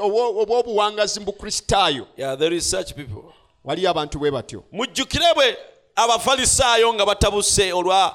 obw'obuwangazi 0.00 1.20
mu 1.20 1.26
bukristaayo 1.26 2.06
Yeah, 2.16 2.36
there 2.38 2.56
is 2.56 2.70
such 2.70 2.94
people. 2.94 3.22
waliyo 3.64 3.90
abantu 3.90 4.18
bwe 4.18 4.30
batyo. 4.30 4.62
Mujjukire 4.72 5.34
bwe 5.34 5.56
abafalisaayo 5.96 6.94
nga 6.94 7.06
batabuse 7.06 7.72
olwa 7.72 8.14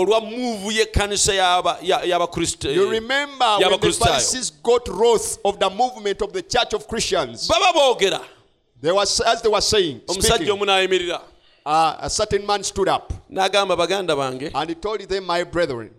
olwa 0.00 0.20
muvu 0.20 0.70
y'ekkanisa 0.72 1.34
y'aba- 1.34 1.78
You 1.82 2.90
remember 2.90 3.46
when 3.58 3.80
the 3.80 3.86
y'abakristaayo 3.88 4.62
got 4.62 4.88
wrath 4.88 5.38
of 5.44 5.58
the 5.58 5.70
movement 5.70 6.22
of 6.22 6.32
the 6.32 6.42
church 6.42 6.74
of 6.74 6.86
Christians. 6.86 7.48
baba 7.48 7.72
boogera. 7.78 8.20
Was, 8.82 9.20
as 9.20 9.42
they 9.42 9.48
were 9.50 9.60
saying, 9.62 10.00
omusajja 10.06 10.52
omu 10.52 10.64
n'ayimirira 10.64 11.20
uh, 11.64 11.96
a 12.00 12.10
certain 12.10 12.46
man 12.46 12.62
stood 12.62 12.88
up 12.88 13.12
n'agamba 13.30 13.76
baganda 13.76 14.14
bange 14.16 14.50
and 14.54 14.68
he 14.68 14.74
told 14.74 15.00
them, 15.08 15.24
My 15.26 15.42
brethren, 15.44 15.90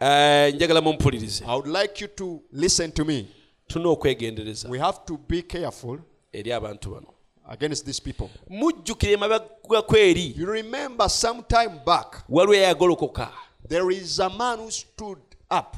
eh, 0.00 0.52
njagala 0.54 0.80
mumpulirize. 0.80 1.42
I 1.46 1.54
would 1.54 1.68
like 1.68 2.00
you 2.00 2.08
to 2.08 2.42
listen 2.52 2.90
to 2.92 3.04
me. 3.04 3.26
tulina 3.68 3.90
okwegendereza. 3.90 4.68
We 4.68 4.78
have 4.78 4.98
to 5.06 5.16
be 5.28 5.42
careful 5.42 5.98
eri 6.32 6.50
abantu 6.52 6.90
bano 6.90 7.13
against 7.48 7.84
these 7.86 8.00
people. 8.00 8.28
mujjukire 8.48 9.12
emabegako 9.12 9.96
eri 9.96 10.34
You 10.36 10.46
remember 10.46 11.08
some 11.10 11.42
time 11.42 11.80
back, 11.86 12.24
waliwo 12.28 12.54
eyagolokoka. 12.54 13.28
there 13.68 13.90
is 13.90 14.18
a 14.20 14.28
man 14.30 14.58
who 14.58 14.70
stood 14.70 15.18
up 15.50 15.76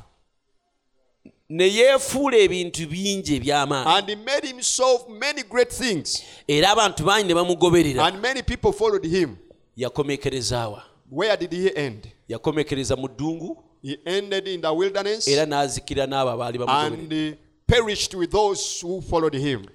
ne 1.49 1.65
yeefuula 1.75 2.37
ebintu 2.37 2.87
bingi 2.87 3.37
eby'amaanyi. 3.37 3.99
and 3.99 4.09
he 4.09 4.17
made 4.17 4.47
himself 4.49 5.09
many 5.09 5.43
great 5.43 5.71
things, 5.73 6.23
era 6.49 6.71
abantu 6.71 7.05
bangi 7.05 7.25
ne 7.29 7.35
bamugoberera. 7.35 8.05
And 8.07 8.21
many 8.23 8.43
people 8.43 8.73
followed 8.73 9.05
him. 9.05 9.37
yakomekerezaawa 9.77 10.83
Where 11.11 11.37
did 11.37 11.53
he 11.53 11.69
end? 11.77 12.09
yakomekereza 12.29 12.97
mu 12.97 13.09
ddungu. 13.09 13.63
He 13.83 13.99
ended 14.05 14.49
in 14.49 14.61
the 14.61 14.73
wilderness 14.73 15.29
era 15.29 15.47
n'azikira 15.47 16.07
n'abo 16.07 16.31
abaali 16.31 16.59
bamugoberera 16.59 17.03
and 17.03 17.13
he 17.13 17.37
perished 17.67 18.15
with 18.15 18.31
those 18.31 18.81
who 18.87 19.01
followed 19.01 19.35
him. 19.35 19.67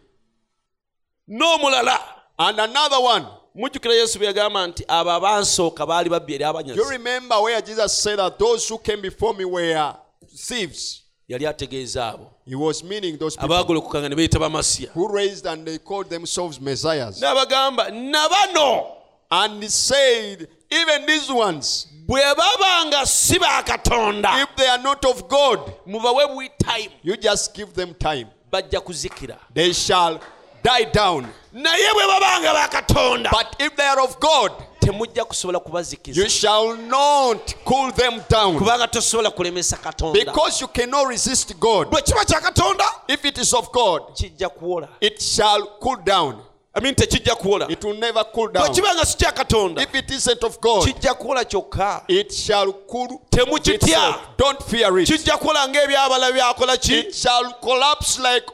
N'omulala 1.29 1.97
And 2.39 2.59
another 2.59 2.99
one, 2.99 3.25
mujjukira 3.55 3.93
yesu 3.93 4.19
bye 4.19 4.27
yagamba 4.27 4.67
nti 4.67 4.83
abo 4.87 5.11
abansooka 5.11 5.85
baali 5.85 6.09
babbi 6.09 6.35
eri 6.35 6.75
you 6.75 6.89
remember 6.89 7.35
where 7.41 7.61
Jesus 7.61 7.93
said 7.93 8.17
that 8.19 8.39
those 8.39 8.67
who 8.67 8.77
came 8.77 9.01
before 9.01 9.33
me 9.33 9.45
were 9.45 9.95
thieves. 10.35 11.03
yali 11.29 11.45
ategeeza 11.45 12.13
abo. 12.13 12.27
He 12.45 12.55
was 12.55 12.83
meaning 12.83 13.17
those 13.17 13.35
people 13.37 13.55
abaagolokokanga 13.55 14.09
ne 14.09 14.15
beeyita 14.15 14.39
bamasiya 14.39 14.89
who 14.93 15.07
raised 15.07 15.45
and 15.45 15.65
they 15.67 15.77
called 15.77 16.09
themselves 16.09 16.59
messiahs. 16.59 17.21
n'abagamba 17.21 17.91
na 17.91 18.27
bano 18.29 18.97
And 19.33 19.63
said, 19.71 20.47
even 20.69 21.05
these 21.05 21.31
ones, 21.31 21.87
bwe 22.05 22.21
babanga 22.35 23.05
si 23.05 23.37
ba 23.39 23.63
katonda 23.63 24.41
if 24.43 24.55
they 24.57 24.67
are 24.67 24.81
not 24.81 25.05
of 25.05 25.27
God, 25.29 25.59
mubawe 25.87 26.27
bwi 26.35 26.49
time 26.57 26.89
you 27.03 27.15
just 27.15 27.53
give 27.53 27.73
them 27.73 27.93
time. 27.93 28.27
bajja 28.51 28.81
kuzikira. 28.81 29.37
They 29.53 29.71
shall 29.73 30.19
die 30.63 30.85
down. 30.93 31.27
naye 31.53 31.93
bwe 31.93 32.07
babanga 32.07 32.53
bakatonda 32.53 33.29
But 33.31 33.55
if 33.59 33.75
they 33.75 33.85
are 33.87 34.01
of 34.01 34.19
God, 34.19 34.51
temujja 34.79 35.25
kusobola 35.25 35.59
kubazikiza 35.59 36.21
you 36.21 36.29
shall 36.29 36.77
not 36.77 37.53
cool 37.65 37.91
them 37.91 38.21
down. 38.29 38.57
kubanga 38.57 38.87
tosobola 38.87 39.29
kulemesa 39.31 39.77
katonda 39.77 40.19
Because 40.25 40.61
you 40.61 40.67
cannot 40.67 41.07
resist 41.09 41.53
God. 41.59 41.87
bwe 41.91 42.01
kiba 42.01 42.25
kya 42.25 42.41
katonda 42.41 42.85
If 43.07 43.25
it 43.25 43.37
is 43.37 43.53
of 43.53 43.71
God, 43.71 44.01
kijja 44.15 44.49
kuwola 44.49 44.87
it 45.01 45.21
shall 45.21 45.65
cool 45.81 45.97
down. 45.97 46.41
I 46.73 46.79
mean, 46.79 46.95
tekijja 46.95 47.35
kuwola 47.35 47.69
It 47.69 47.83
will 47.83 47.97
never 47.99 48.23
cool 48.33 48.47
down. 48.47 48.73
kiba 48.73 49.05
si 49.05 49.17
kya 49.17 49.31
katonda 49.33 49.81
If 49.81 49.93
it 49.95 50.09
isn't 50.11 50.43
of 50.43 50.59
God, 50.61 50.85
kijja 50.87 51.13
kuwola 51.13 51.43
kyokka 51.45 52.03
it 52.07 52.31
shall 52.33 52.71
cool 52.87 53.21
Temukitya. 53.29 53.75
itself. 53.75 54.15
Don't 54.37 54.63
fear 54.63 54.99
it. 54.99 55.07
kijja 55.09 55.37
kukola 55.37 55.67
ng'ebyabala 55.67 56.31
byakola 56.31 56.77
ki 56.77 56.99
It 56.99 57.15
shall 57.15 57.53
collapse 57.61 58.19
like 58.19 58.45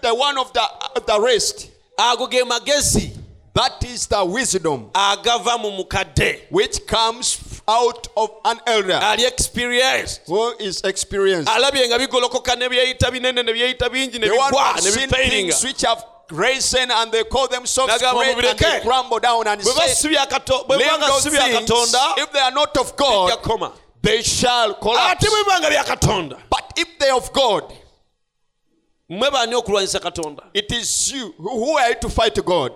the 0.00 0.14
one 0.14 0.38
of 0.38 0.52
the, 0.52 0.62
the 1.06 1.20
rest. 1.20 1.70
ago 1.98 2.26
ge 2.26 2.42
magezi 2.44 3.18
That 3.54 3.84
is 3.84 4.06
the 4.06 4.24
wisdom 4.24 4.88
agava 4.94 5.60
mu 5.60 5.70
mukadde 5.84 6.40
which 6.48 6.86
comes 6.86 7.60
out 7.68 8.08
of 8.16 8.30
an 8.46 8.58
elder 8.66 8.98
ali 9.02 9.26
experienced 9.26 10.22
who 10.26 10.54
is 10.58 10.80
experienced. 10.82 11.50
alabye 11.50 11.86
nga 11.88 11.98
bigolokoka 11.98 12.56
ne 12.56 12.68
byeyita 12.68 13.10
binene 13.10 13.44
ne 13.44 13.52
byeyita 13.52 13.90
bingi 13.90 14.18
ne 14.18 14.28
bigwa 14.28 14.74
ne 14.76 14.90
seen 14.90 15.08
switch 15.08 15.30
things 15.30 15.64
which 15.64 15.84
and 16.34 17.12
they 17.12 17.24
call 17.24 17.48
themselves 17.48 17.98
great 17.98 18.44
and 18.44 18.58
they 18.58 18.80
crumble 18.80 19.18
down 19.18 19.46
and 19.46 19.62
say, 19.62 20.08
leave 20.08 20.30
those 20.30 21.26
things. 21.26 21.94
If 22.16 22.32
they 22.32 22.40
are 22.40 22.50
not 22.50 22.76
of 22.78 22.96
God, 22.96 23.38
they 24.00 24.22
shall 24.22 24.74
collapse. 24.74 25.26
But 26.50 26.72
if 26.76 26.98
they 26.98 27.08
are 27.10 27.16
of 27.16 27.32
God, 27.32 27.74
mmwe 29.12 29.30
baani 29.30 29.54
okulwanyisa 29.54 30.00
katonda 30.00 30.42
it 30.54 30.72
is 30.72 31.12
you 31.12 31.34
who 31.38 31.78
are 31.78 31.88
you 31.88 31.94
to 32.00 32.08
fight 32.08 32.44
God. 32.44 32.72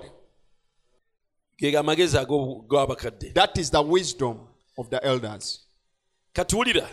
gega 1.59 1.81
amagezi 1.81 2.19
ag'abakadde 2.19 3.33
That 3.35 3.59
is 3.59 3.71
the 3.71 3.81
wisdom 3.83 4.39
of 4.79 4.89
the 4.91 4.97
elders. 5.05 5.61
katuwulira 6.33 6.89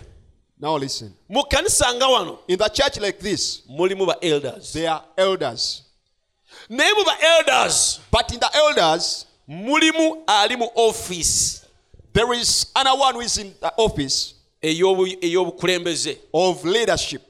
Now 0.57 0.77
listen. 0.77 1.13
mu 1.29 1.43
kanisa 1.43 1.93
nga 1.93 2.07
wano 2.07 2.39
In 2.47 2.57
the 2.57 2.69
church 2.69 2.97
like 2.97 3.19
this, 3.19 3.63
mulimu 3.67 4.05
ba 4.05 4.15
elders 4.21 4.73
they 4.73 4.87
are 4.87 5.03
elders. 5.17 5.83
naye 6.69 6.93
mu 6.93 7.03
ba 7.03 7.15
elders 7.21 7.99
But 8.11 8.31
in 8.33 8.39
the 8.39 8.49
elders, 8.53 9.25
mulimu 9.47 10.23
ali 10.27 10.55
mu 10.55 10.67
office 10.75 11.65
there 12.13 12.33
is 12.39 12.71
another 12.75 12.99
one 13.01 13.13
who 13.15 13.21
is 13.21 13.37
in 13.37 13.53
the 13.59 13.73
office 13.77 14.35
ey'obukulembeze 14.61 16.17
of 16.33 16.63
leadership. 16.63 17.21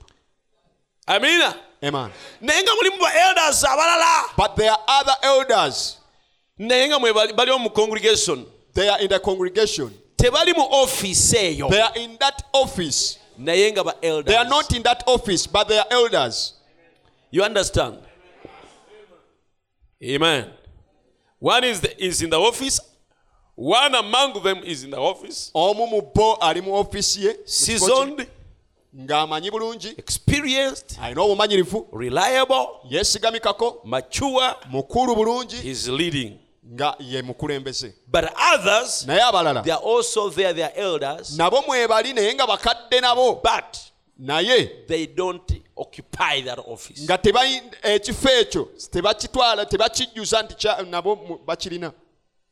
amiina 1.07 1.55
Amen. 1.83 2.11
naye 2.41 2.63
nga 2.63 2.71
mulimu 2.75 2.97
ba 2.99 3.11
elders 3.13 3.63
But 4.37 4.55
there 4.55 4.71
are 4.71 4.79
other 4.87 5.15
elders. 5.23 5.97
naye 6.57 6.87
nga 6.87 6.99
mwe 6.99 7.13
bali 7.13 7.33
bali 7.33 7.69
congregation 7.69 8.45
They 8.73 8.87
are 8.89 8.99
in 9.01 9.09
the 9.09 9.19
congregation. 9.19 9.93
tebali 10.17 10.53
mu 10.55 10.63
office 10.71 11.33
eyo 11.33 11.69
They 11.69 11.81
are 11.81 11.91
in 11.95 12.17
that 12.19 12.41
office. 12.53 13.17
naye 13.37 13.71
nga 13.71 13.83
ba 13.83 13.93
elders 14.01 14.25
They 14.25 14.35
are 14.35 14.47
not 14.49 14.71
in 14.73 14.83
that 14.83 15.03
office, 15.07 15.45
but 15.47 15.67
they 15.67 15.77
are 15.77 15.87
elders. 15.91 16.53
you 17.31 17.43
understand 17.43 17.97
amen 20.03 20.49
one 21.39 21.63
is, 21.63 21.81
the, 21.81 21.91
is 22.03 22.21
in 22.21 22.29
the 22.29 22.39
office 22.39 22.79
one 23.55 23.93
among 23.95 24.41
them 24.43 24.57
is 24.63 24.83
in 24.83 24.91
the 24.91 24.97
office 24.97 25.51
omu 25.55 25.89
mu 25.89 26.01
bo 26.01 26.37
ali 26.41 26.61
mu 26.61 26.71
office 26.75 27.17
ye 27.17 27.27
mu 27.27 27.33
kifo 27.33 27.37
kye, 27.37 27.47
seasoned 27.47 28.27
ng'amanyi 28.95 29.51
bulungi. 29.51 29.95
Experienced 29.97 30.97
alina 31.01 31.21
obumanyirivu. 31.21 31.87
reliable 31.93 32.67
yeesigamikako. 32.89 33.81
mature 33.85 34.55
mukulu 34.71 35.15
bulungi. 35.15 35.65
is 35.65 35.87
leading. 35.89 36.39
Nga 36.73 36.95
ye 36.99 37.21
mukulembeze. 37.21 37.93
But 38.07 38.33
others 38.53 39.05
naye 39.07 39.21
abalala. 39.21 39.63
they 39.63 39.71
are 39.71 39.81
also 39.81 40.29
there 40.29 40.53
they 40.53 40.63
are 40.63 40.73
elders. 40.75 41.37
Nabo 41.37 41.61
mwebali 41.61 42.13
naye 42.13 42.33
nga 42.33 42.47
bakadde 42.47 43.01
nabo. 43.01 43.41
But 43.43 43.91
naye 44.19 44.87
they 44.87 45.07
don't 45.07 45.51
occupy 45.75 46.41
that 46.41 46.59
office. 46.59 47.03
nga 47.03 47.19
ekifo 47.83 48.29
ekyo 48.29 48.69
tebakitwala 48.91 49.65
tebakijjuza 49.65 50.43
nti 50.43 50.85
nabo 50.89 51.39
bakirina. 51.45 51.91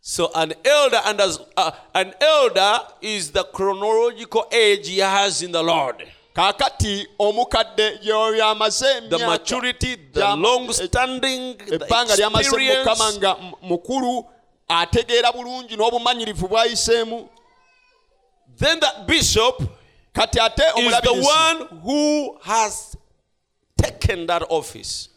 So 0.03 0.31
an 0.33 0.53
elder 0.65 0.99
under, 1.05 1.27
uh, 1.55 1.71
an 1.93 2.13
elder 2.19 2.79
is 3.01 3.29
the 3.29 3.43
chronological 3.43 4.47
age 4.51 4.87
he 4.87 4.97
has 4.97 5.43
in 5.43 5.51
the 5.51 5.61
Lord. 5.61 6.03
kaakati 6.41 7.07
omukadde 7.19 7.97
gyeolyamaze 7.97 8.85
e- 8.87 9.01
ebbanga 11.73 12.15
lyamaze 12.15 12.77
mukama 12.77 13.13
nga 13.13 13.35
mukulu 13.61 14.25
ategeera 14.67 15.31
bulungi 15.31 15.75
n'obumanyirivu 15.75 16.47
bwayiseemu 16.47 17.29
then 18.59 18.79
that 18.79 19.05
bishop 19.05 19.61
kati 20.13 20.39
ate 20.39 20.63
omulabirizi 20.75 21.27
taken 23.75 24.27
that 24.27 24.43
office. 24.49 25.09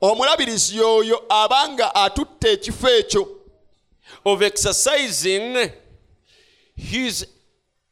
omulabirizi 0.00 0.76
yoyo 0.76 1.22
aba 1.28 1.68
nga 1.68 1.94
atutte 1.94 2.52
ekifo 2.52 2.88
ekyo 2.88 3.28
of 4.24 4.42
exercising 4.42 5.70
his 6.76 7.26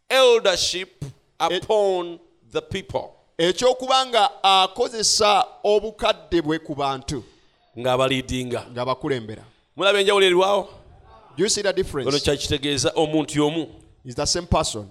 eldership 0.08 1.04
e- 1.50 1.56
upon 1.56 2.18
the 2.50 2.60
people. 2.62 3.10
ekyokuba 3.38 4.06
nga 4.06 4.42
akozesa 4.42 5.44
obukadde 5.64 6.42
bwe 6.42 6.58
ku 6.58 6.74
bantu 6.74 7.24
ng'abaliidinga 7.78 8.66
nga 8.72 8.84
bakulembera. 8.84 9.42
Mulaba 9.76 9.98
enjawulo 10.00 10.26
erwawo 10.26 10.68
ono 12.08 12.18
kyakitegeeza 12.20 12.92
omuntu 12.96 13.38
y'omu 13.38 13.66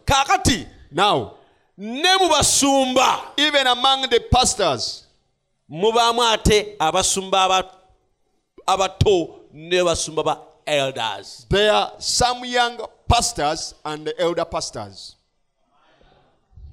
kaakati 0.06 0.68
now 0.91 1.31
ne 1.77 2.18
mu 2.19 2.30
basumba. 2.30 3.22
even 3.38 3.68
among 3.68 4.10
the 4.10 4.19
pastors 4.19 5.06
mubaamu 5.69 6.23
ate 6.23 6.76
abasumba 6.80 7.44
aba- 7.45 7.72
abato 8.68 9.30
ne 9.53 9.77
basumba 9.84 10.23
ba 10.23 10.40
elders. 10.65 11.45
there 11.49 11.72
are 11.72 11.91
some 11.99 12.44
young 12.45 12.77
pastors 13.07 13.76
and 13.86 14.11
elder 14.18 14.45
pastors 14.45 15.15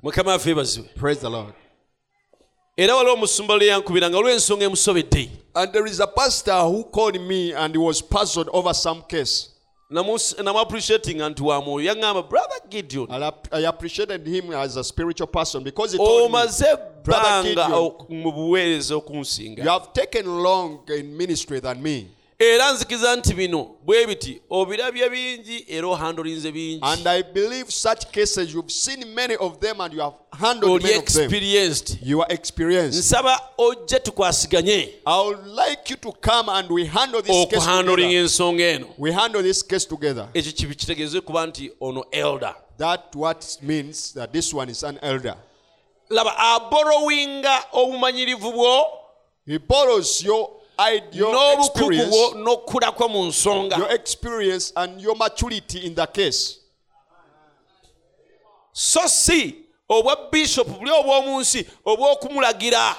mukama 0.06 0.30
waffe 0.30 0.48
yeebazibwe 0.50 0.88
praise 0.94 1.20
the 1.20 1.28
lord. 1.30 1.52
Era 2.76 2.96
waliwo 2.96 3.14
omusumba 3.14 3.56
lwe 3.56 3.66
yankubira 3.66 4.06
olw'ensonga 4.06 4.64
emusobedde. 4.64 5.30
And 5.54 5.72
there 5.72 5.86
is 5.90 6.00
a 6.00 6.06
pastor 6.06 6.62
who 6.62 6.84
called 6.84 7.20
me 7.20 7.52
and 7.52 7.74
he 7.74 7.78
was 7.78 8.02
puzzled 8.02 8.48
over 8.52 8.74
some 8.74 9.02
case. 9.08 9.48
Namu- 9.90 10.18
namu 10.44 10.58
appreciating 10.58 11.18
nti 11.18 11.42
wa 11.42 11.60
mwoyo. 11.60 11.92
Yaŋŋamba 11.94 12.28
brother 12.28 12.60
gideon. 12.70 13.06
And 13.10 13.24
I, 13.52 13.60
appreciated 13.68 14.26
him 14.26 14.52
as 14.52 14.76
a 14.76 14.84
spiritual 14.84 15.26
person 15.26 15.64
because 15.64 15.92
he 15.92 15.98
told 15.98 16.30
me 16.30 16.38
omaze 16.38 16.78
Brother 17.02 17.28
ebbanga 17.28 17.42
Gideon. 17.42 18.22
mu 18.22 18.32
buweereza 18.32 18.94
you 19.64 19.68
have 19.70 19.92
taken 19.92 20.42
long 20.42 20.80
in 20.88 21.16
ministry 21.16 21.60
than 21.60 21.82
me 21.82 22.15
era 22.38 22.72
nzikiriza 22.72 23.16
nti 23.16 23.34
bino 23.34 23.70
bwe 23.84 24.06
biti 24.06 24.42
obirabye 24.50 25.10
bingi 25.10 25.64
era 25.68 25.88
ohandolinze 25.88 26.52
bingi. 26.52 26.80
And 26.82 27.06
i 27.06 27.22
believe 27.22 27.70
such 27.70 28.12
cases 28.12 28.52
you've 28.54 28.70
seen 28.70 29.14
many 29.14 29.36
of 29.36 29.58
them 29.60 29.80
and 29.80 29.94
you 29.94 30.00
have 30.00 30.14
handled 30.32 30.82
many 30.82 30.96
of 30.96 31.04
them. 31.06 31.30
you 32.02 32.22
are 32.22 32.34
experienced. 32.34 32.98
Nsaba 32.98 33.40
ojje 33.58 33.98
tukwasiganye. 33.98 34.94
I 35.06 35.22
would 35.22 35.46
like 35.46 35.90
you 35.90 35.96
to 35.96 36.12
come 36.12 36.48
and 36.48 36.70
we 36.70 36.86
handle 36.86 37.22
this 37.22 37.46
case 37.46 37.56
okuhandolinga 37.56 38.14
ensonga 38.14 38.64
eno. 38.64 38.86
We 38.98 39.12
handle 39.12 39.42
this 39.42 39.62
case 39.62 39.86
together. 39.86 40.28
Ekyo 40.34 40.52
kibi 40.52 40.74
kitegeeze 40.74 41.20
kuba 41.20 41.46
nti 41.46 41.72
ono 41.80 42.04
elder. 42.12 42.54
That 42.78 43.14
what 43.14 43.58
means 43.62 44.12
that 44.12 44.32
this 44.32 44.52
one 44.54 44.70
is 44.70 44.84
an 44.84 44.98
elder. 45.02 45.36
Laba 46.10 46.36
aborowinga 46.36 47.64
obumanyirivu 47.72 48.52
bwo 48.52 48.86
he 49.46 49.58
borrows 49.58 50.24
your 50.24 50.50
n'obukugu 50.78 52.92
bwo 52.96 53.08
mu 53.08 53.26
nsonga. 53.26 53.78
Your 53.78 53.90
experience 53.92 54.72
and 54.76 55.00
your 55.00 55.16
maturity 55.16 55.86
in 55.86 55.94
the 55.94 56.06
case. 56.06 56.58
So 58.72 59.06
si 59.06 59.56
obwa 59.88 60.30
bishop 60.30 60.68
buli 60.68 60.90
obw'omu 60.90 61.40
nsi 61.40 61.66
obw'okumulagira 61.84 62.96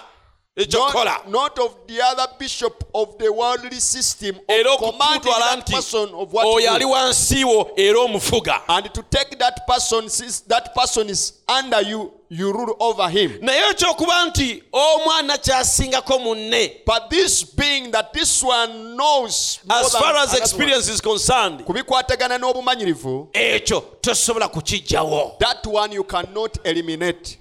ekyokukola 0.58 1.26
not, 1.28 1.30
not 1.30 1.60
of 1.60 1.76
the 1.88 2.02
other 2.02 2.28
bishop 2.40 2.84
of 2.94 3.18
the 3.20 3.32
worldly 3.32 3.80
system 3.80 4.40
era 4.50 4.74
of 4.74 4.80
commanding 4.80 5.32
that 5.32 5.60
nti 5.60 5.74
person 5.74 6.10
of 6.16 6.34
what 6.34 6.44
to 6.44 6.50
oyo 6.50 6.72
ali 6.72 6.86
do. 6.86 7.74
era 7.78 8.00
omufuga. 8.00 8.62
And 8.68 8.92
to 8.94 9.04
take 9.04 9.38
that 9.38 9.68
person 9.68 10.10
since 10.10 10.40
that 10.42 10.74
person 10.74 11.10
is 11.10 11.34
under 11.48 11.82
you 11.82 12.12
you 12.30 12.52
rule 12.52 12.76
over 12.80 13.10
him. 13.10 13.40
Naye 13.42 13.70
ekyokuba 13.70 14.26
nti 14.26 14.64
omwana 14.72 15.38
kyasingako 15.38 16.20
munne. 16.20 16.72
But 16.86 17.10
this 17.10 17.44
being 17.44 17.92
that 17.92 18.14
this 18.14 18.44
one 18.44 18.96
knows 18.96 19.60
as 19.70 19.96
far 19.96 20.16
as 20.16 20.34
experience 20.34 20.90
is 20.90 21.02
concerned 21.02 21.64
kubikwatagana 21.66 22.38
n'obumanyirivu 22.38 23.30
ekyo 23.34 23.82
tosobola 24.02 24.48
kukijjawo. 24.48 25.38
that 25.40 25.66
one 25.68 25.92
you 25.92 26.04
cannot 26.04 26.58
eliminate. 26.64 27.40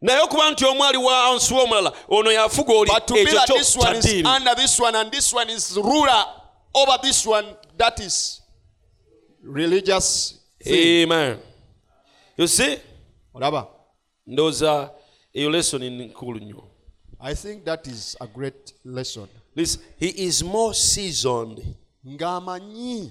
Naye 0.00 0.20
okuba 0.20 0.50
nti 0.50 0.64
omu 0.64 0.84
ali 0.84 0.98
wansi 0.98 1.54
w'omulala 1.54 1.92
ono 2.08 2.30
yafuga 2.32 2.72
oli 2.74 2.90
But 2.90 3.06
to 3.06 3.14
be 3.14 3.20
ekyo 3.20 3.32
that 3.32 3.46
kyo 3.46 3.58
this 3.58 3.76
one 3.76 3.96
is 3.96 4.04
kyaddiini 4.04 4.36
under 4.36 4.54
this 4.54 4.80
one 4.80 4.94
and 4.98 5.10
this 5.10 5.32
one 5.32 5.50
is 5.50 5.76
ruler 5.76 6.24
over 6.74 6.98
this 7.02 7.26
one, 7.26 7.44
that 7.76 8.00
is 8.00 8.40
religious 9.42 10.38
thing. 10.62 11.10
amen. 11.10 11.38
You 12.36 12.46
see? 12.46 12.78
Olaba? 13.34 13.66
Ndowooza 14.26 14.90
eyo 15.32 15.50
lesoni 15.50 15.90
nkulu 15.90 16.38
nnyo 16.40 16.62
I 17.24 17.34
think 17.34 17.64
that 17.64 17.86
is 17.86 18.16
a 18.20 18.26
great 18.26 18.74
lesson. 18.84 19.28
Listen, 19.54 19.80
he 19.96 20.08
is 20.08 20.42
more 20.42 20.74
seasoned 20.74 21.62
Ng'amanyi, 22.06 23.10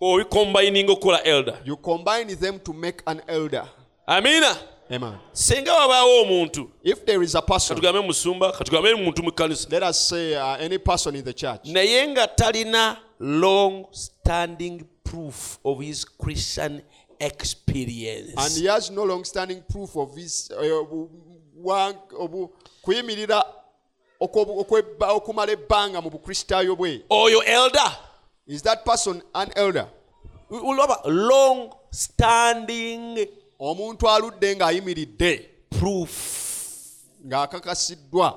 obikombayininga 0.00 0.92
okukola 0.92 1.22
elder. 1.24 1.58
You 1.64 1.76
combine 1.76 2.36
them 2.36 2.58
to 2.60 2.72
make 2.72 3.02
an 3.06 3.20
elder. 3.28 3.64
Amina. 4.06 4.56
Amen. 4.90 5.14
wabaawo 5.74 6.22
omuntu 6.22 6.70
katugambe 7.68 8.00
musumba 8.00 8.52
katugambe 8.52 8.94
muntu 8.94 9.22
mukkanisa 9.22 9.68
naye 11.64 12.08
nga 12.08 12.26
talina 12.26 12.96
long 13.20 13.86
standing 13.90 14.84
proof 15.04 15.58
of 15.64 15.80
his 15.80 16.06
christian 16.18 16.80
experience. 17.22 18.34
And 18.36 18.52
he 18.54 18.66
has 18.66 18.90
no 18.90 19.04
long 19.04 19.24
standing 19.24 19.62
proof 19.70 19.96
of 19.96 20.14
his 20.16 20.50
obu- 20.58 21.08
wa- 21.54 21.92
obu- 22.18 22.50
kuyimirira 22.82 23.44
okumala 24.20 25.52
ebbanga 25.52 26.00
mu 26.02 26.10
bukristaayo 26.10 26.76
bwe. 26.76 27.02
Oyo 27.10 27.42
elder. 27.46 27.96
Is 28.46 28.62
that 28.62 28.84
person 28.84 29.22
an 29.34 29.50
elder? 29.56 29.86
Olaba 30.50 31.00
long 31.06 31.72
standing 31.90 33.26
omuntu 33.60 34.08
aludde 34.08 34.56
ng'ayimiridde 34.56 35.48
proof. 35.70 36.10
ng'akakasiddwa. 37.26 38.34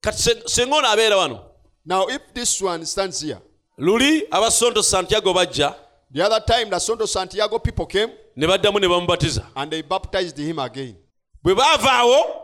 Kati 0.00 0.42
singa 0.46 0.76
ono 0.76 0.88
abeera 0.88 1.16
wano? 1.16 1.40
Now 1.84 2.06
if 2.08 2.22
this 2.34 2.60
one 2.62 2.84
stands 2.86 3.20
here 3.20 3.38
luli 3.78 4.22
abasonto 4.30 4.82
santiago 4.82 5.32
bajja 5.34 5.74
the 6.12 6.22
other 6.24 6.40
time 6.40 6.70
the 6.70 6.76
sonto 6.76 7.06
santiago 7.06 7.58
people 7.58 7.86
came 7.86 8.10
ne 8.36 8.46
baddamu 8.46 8.80
ne 8.80 8.86
bamubatiza. 8.88 9.44
and 9.56 9.70
they 9.70 9.82
baptized 9.82 10.38
him 10.38 10.58
again. 10.58 10.96
Bwe 11.44 11.54
baavaawo 11.54 12.42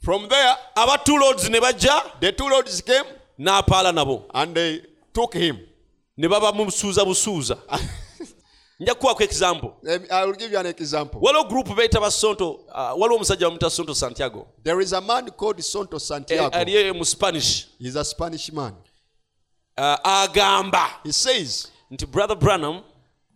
from 0.00 0.28
there 0.28 0.54
aba 0.76 1.02
two 1.04 1.16
lords 1.18 1.48
ne 1.48 1.58
bajja 1.60 2.20
the 2.20 2.32
two 2.32 2.48
lords 2.48 2.80
came 2.82 3.04
n'apaala 3.38 3.92
nabo. 3.92 4.24
and 4.34 4.54
they 4.54 4.82
took 5.12 5.34
him. 5.34 5.58
Ne 6.16 6.28
baba 6.28 6.52
musuuza 6.52 7.04
busuuza 7.04 7.56
nja 8.80 8.94
kukwako 8.94 9.22
example 9.24 9.70
Let 9.82 10.12
i 10.12 10.24
will 10.24 10.34
give 10.36 10.52
you 10.52 10.58
an 10.58 10.66
example. 10.66 11.20
Waliwo 11.20 11.44
gurupu 11.44 11.74
beeyita 11.74 12.00
basonto 12.00 12.50
uh, 12.50 13.00
waliwo 13.00 13.16
omusajja 13.16 13.46
bamuta 13.46 13.70
sonto 13.70 13.94
santiago. 13.94 14.46
There 14.62 14.80
is 14.80 14.92
a 14.92 15.00
man 15.00 15.30
called 15.30 15.58
sonto 15.62 15.96
Eh, 15.96 16.00
santiago 16.00 16.50
ali 16.56 16.92
mu 16.92 17.04
spanish. 17.04 17.66
He's 17.78 17.96
a 17.96 18.04
spanish 18.04 18.52
man. 18.52 18.74
Uh, 19.76 19.96
agamba. 20.04 20.86
He 21.04 21.12
says 21.12 21.68
nti 21.90 22.06
brother 22.06 22.36
branham 22.36 22.82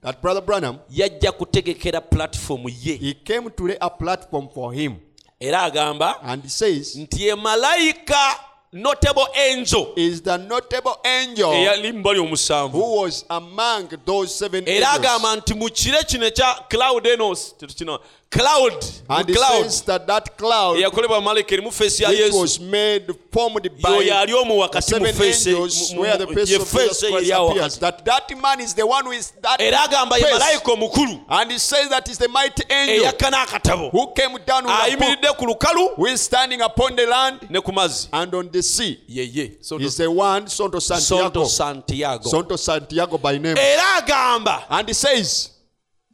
that 0.02 0.20
brother 0.20 0.40
branham 0.40 0.78
yajja 0.90 1.32
kutegekera 1.32 2.00
platform 2.00 2.62
ye. 2.66 2.96
he 2.96 3.14
came 3.14 3.50
to 3.50 3.66
lay 3.66 3.76
a 3.80 3.90
platform 3.90 4.48
for 4.54 4.72
him. 4.72 4.96
Era 5.40 5.58
agamba 5.62 6.16
and 6.22 6.42
he 6.42 6.48
says 6.48 6.96
nti 6.96 7.20
ye 7.20 7.34
malayika 7.34 8.34
notable 8.72 9.26
angel. 9.34 9.92
is 9.96 10.22
the 10.22 10.36
notable 10.36 10.96
angel 11.04 11.52
eyali 11.52 11.92
mubali 11.92 12.18
omusanvu. 12.18 12.72
who 12.72 13.02
was 13.02 13.24
among 13.30 13.88
those 14.04 14.34
seven 14.34 14.68
era 14.68 14.90
agamba 14.90 15.36
nti 15.36 15.54
mu 15.54 15.68
kire 15.70 16.02
kino 16.06 16.26
ekya 16.26 16.68
cloud 16.68 17.06
enos 17.06 17.54
tetukino 17.58 18.00
cloud 18.32 18.84
and 19.10 19.28
he 19.28 19.34
cloud. 19.34 19.62
says 19.62 19.82
that 19.82 20.06
that 20.06 20.36
cloud 20.38 20.76
eyakolebwa 20.76 21.20
malayika 21.20 21.54
erimu 21.54 21.72
feesi 21.72 22.02
ya 22.02 22.10
yesu. 22.10 22.40
was 22.40 22.60
made 22.60 23.14
formed 23.32 23.70
by 23.82 23.90
yoyo 23.90 24.18
ali 24.18 24.32
the 24.32 24.58
wakati 24.58 24.94
mu 24.94 25.06
seven 25.06 25.14
feesi 25.14 25.50
angels 25.50 25.94
where 25.94 26.18
the 26.18 26.26
face 26.26 26.56
of 26.56 26.72
Jesus 26.72 27.00
Christ 27.00 27.02
eri 27.04 27.32
awo 27.32 27.50
appears 27.50 27.78
that 27.78 28.04
that 28.04 28.40
man 28.40 28.60
is 28.60 28.74
the 28.74 28.86
one 28.86 29.04
who 29.04 29.12
is 29.12 29.32
that 29.42 29.60
era 29.60 29.78
agamba 29.78 30.16
ye 30.16 30.24
malayika 30.24 30.72
omukulu. 30.72 31.20
And 31.28 31.50
he 31.52 31.58
says 31.58 31.88
that 31.90 32.08
is 32.08 32.18
the 32.18 32.28
mighty 32.28 32.62
angel 32.70 33.04
eyakka 33.04 33.30
n'akatabo 33.30 33.90
who 33.90 34.12
came 34.14 34.38
down 34.46 34.64
with 34.64 34.72
a 34.72 34.96
book 34.96 35.08
ayimiridde 35.08 35.36
ku 35.38 35.46
lukalu. 35.46 35.96
who 35.96 36.06
is 36.06 36.20
standing 36.20 36.60
upon 36.62 36.96
the 36.96 37.06
land 37.06 37.50
ne 37.50 37.60
ku 37.60 37.72
mazzi. 37.72 38.08
and 38.12 38.34
on 38.34 38.48
the 38.50 38.62
sea. 38.62 38.98
Yeye 39.08 39.58
is 39.80 39.96
the 39.96 40.10
one 40.10 40.46
Sonto 40.46 40.80
sonto 40.80 41.46
Santiago. 41.46 42.56
Santiago 42.56 43.18
by 43.18 43.38
name. 43.38 43.56
Era 43.58 44.00
agamba. 44.00 44.64
And 44.70 44.88
he 44.88 44.94
says 44.94 45.51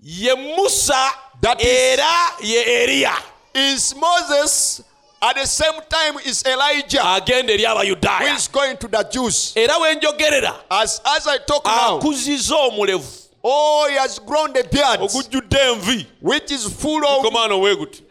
ye 0.00 0.34
musa 0.34 1.10
That 1.40 1.62
era 1.62 2.42
ye 2.42 2.64
eriya 2.64 3.14
is 3.54 3.94
Moses 3.94 4.82
at 5.22 5.36
the 5.36 5.46
same 5.46 5.80
time 5.88 6.18
is 6.26 6.42
Elijah 6.44 7.00
agenda 7.14 7.52
eri 7.52 7.62
who 7.62 7.68
abayudaaya 7.68 8.36
is 8.36 8.48
going 8.48 8.76
to 8.76 8.88
the 8.88 9.02
Jews. 9.04 9.52
Era 9.56 9.74
wenjogerera 9.74 10.54
as 10.70 11.00
as 11.06 11.26
I 11.28 11.38
talk 11.38 11.64
now 11.64 12.00
akuziza 12.00 12.56
omulevu. 12.56 13.28
oh 13.44 13.86
he 13.88 13.96
has 13.96 14.18
grown 14.18 14.52
the 14.52 14.64
beard 14.64 15.00
ogujjudde 15.00 15.58
envi. 15.58 16.06
which 16.20 16.50
is 16.50 16.64
full 16.66 17.06
of 17.06 17.24
komaana 17.24 17.54
weguti 17.54 18.02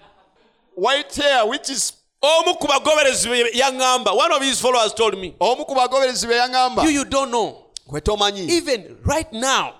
white 0.75 1.13
hair 1.13 1.45
which 1.47 1.69
is 1.69 1.91
omu 2.23 2.57
ku 2.57 2.67
bagoberezi 2.67 3.29
be 3.29 3.59
yaŋŋamba 3.59 4.15
one 4.15 4.31
of 4.31 4.41
his 4.41 4.59
followers 4.61 4.93
told 4.93 5.17
me. 5.19 5.35
Omu 5.41 5.67
ku 5.67 5.75
bagoberezi 5.75 6.27
be 6.27 6.33
yaŋŋamba 6.33 6.83
you, 6.85 6.89
you 6.91 7.05
don't 7.05 7.29
know 7.29 7.66
even 8.49 8.97
right 9.05 9.31
now 9.31 9.75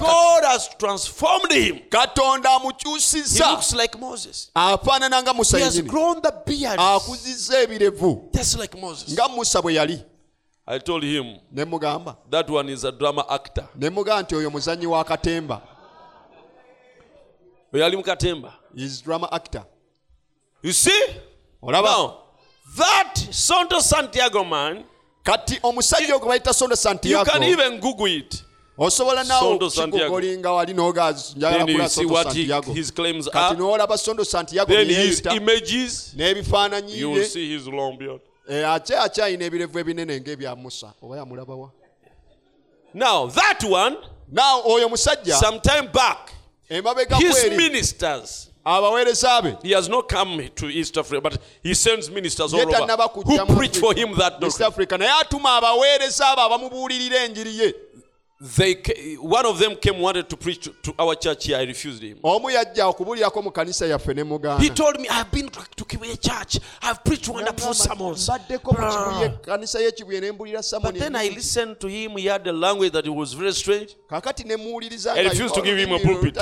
god 0.00 0.44
has 0.44 0.68
transformed 0.78 1.52
him. 1.52 1.80
Katonda 1.88 2.48
he 2.48 2.56
amukyusiza 2.56 3.50
looks 3.50 3.74
like 3.74 3.98
moses. 3.98 4.50
Afaanana 4.54 5.22
nga 5.22 5.34
musa 5.34 5.58
he 5.58 5.64
has 5.64 5.80
grown 5.82 6.20
the 6.20 6.32
beard. 6.46 6.78
Akuzizza 6.78 7.62
ebirevu. 7.62 8.30
Just 8.34 8.58
like 8.58 8.78
moses. 8.78 9.12
Nga 9.14 9.28
musa 9.28 9.62
bwe 9.62 9.74
yali. 9.74 10.04
I 10.66 10.78
told 10.78 11.02
him 11.02 11.40
ne 11.50 11.64
mugamba. 11.64 12.16
That 12.30 12.50
one 12.50 12.68
is 12.68 12.84
a 12.84 12.92
drama 12.92 13.24
actor. 13.30 13.68
Ne 13.74 13.90
mugamba 13.90 14.22
nti 14.22 14.34
oyo 14.34 14.50
muzannyi 14.50 14.86
wa 14.86 15.04
katemba. 15.04 15.62
Oyo 17.72 17.86
ali 17.86 17.96
mu 17.96 18.02
katemba. 18.02 18.52
Is 18.76 19.00
drama 19.00 19.28
actor. 19.32 19.64
You 20.62 20.72
see? 20.72 21.06
Olaba. 21.62 21.84
Now 21.84 22.16
that 22.76 23.14
sonto 23.30 23.80
santiago 23.80 24.44
man 24.44 24.84
kati 25.28 25.58
omusajja 25.62 26.16
ogwe 26.16 26.28
bayita 26.28 26.54
sondo 26.54 26.76
santiago. 26.76 27.30
Osobola 28.78 29.24
naokigugolinga 29.24 30.52
wali 30.52 30.74
nogaayaakati 30.74 32.92
n'olaba 33.56 33.98
sondo 33.98 34.24
santiago 34.24 34.72
n'ebifaananyi 36.16 36.92
eh, 38.50 38.70
ate 38.70 38.96
akyayina 38.98 39.44
ebirevu 39.44 39.78
ebinene 39.78 40.20
ng'ebya 40.20 40.56
musa. 40.56 40.92
Oba 41.02 41.16
yamulabawa 41.16 41.70
Now 42.94 43.30
oyo 44.64 44.88
musajja, 44.88 45.36
sometime 45.36 45.88
abaweereza 48.64 49.42
be 49.42 49.56
he 49.68 49.74
has 49.74 49.88
not 49.88 50.08
come 50.08 50.48
to 50.54 50.68
east 50.70 50.96
africa 50.98 51.20
but 51.20 51.38
he 51.62 51.74
sends 51.74 52.10
ministers 52.10 52.52
all 52.54 52.60
over. 52.60 52.70
Who 53.24 53.56
preach 53.56 53.78
for 53.78 53.94
him 53.94 54.14
that 54.16 54.40
doctrine. 54.40 54.98
naye 54.98 55.10
atuma 55.20 55.56
abaweereza 55.56 56.28
abo 56.28 56.42
abamubuulirira 56.42 57.24
enjiri 57.24 57.58
ye 57.58 57.74
they 58.40 59.16
one 59.18 59.44
of 59.46 59.58
them 59.58 59.74
came 59.74 59.98
wanted 59.98 60.28
to 60.28 60.36
preach 60.36 60.60
to, 60.60 60.70
to 60.82 60.94
our 60.98 61.16
church 61.16 61.46
here. 61.46 61.58
I 61.58 61.64
refused 61.64 62.02
him. 62.02 62.18
Omu 62.22 62.50
yajja 62.50 62.86
okubuulirako 62.86 63.42
mu 63.42 63.50
kanisa 63.50 63.86
yaffe 63.86 64.14
ne 64.14 64.58
he 64.62 64.68
told 64.68 65.00
me 65.00 65.08
i've 65.08 65.30
been 65.32 65.48
to, 65.48 65.84
Kibuye 65.84 66.20
church. 66.20 66.60
I've 66.80 67.02
preached 67.02 67.28
wonderful 67.28 67.74
sermons. 67.74 68.28
mbaddeko 68.28 68.72
mu 68.72 68.78
kibuye 68.78 69.28
kanisa 69.42 69.80
y'ekibuye 69.80 70.20
ne 70.20 70.30
mbulira 70.30 70.60
but 70.80 70.94
then 70.94 71.16
i 71.16 71.28
listened 71.28 71.80
to 71.80 71.88
him. 71.88 72.16
He 72.16 72.26
had 72.26 72.46
a 72.46 72.52
language 72.52 72.92
that 72.92 73.08
was 73.08 73.32
very 73.32 73.52
strange. 73.52 73.96
Kakati 74.08 74.44
ne 74.46 74.56
muwuliriza 74.56 75.14
I 75.14 75.24
refused 75.24 75.54
to 75.56 75.62
give 75.62 75.76
him 75.76 75.92
a 75.92 75.98
pulpit. 75.98 76.36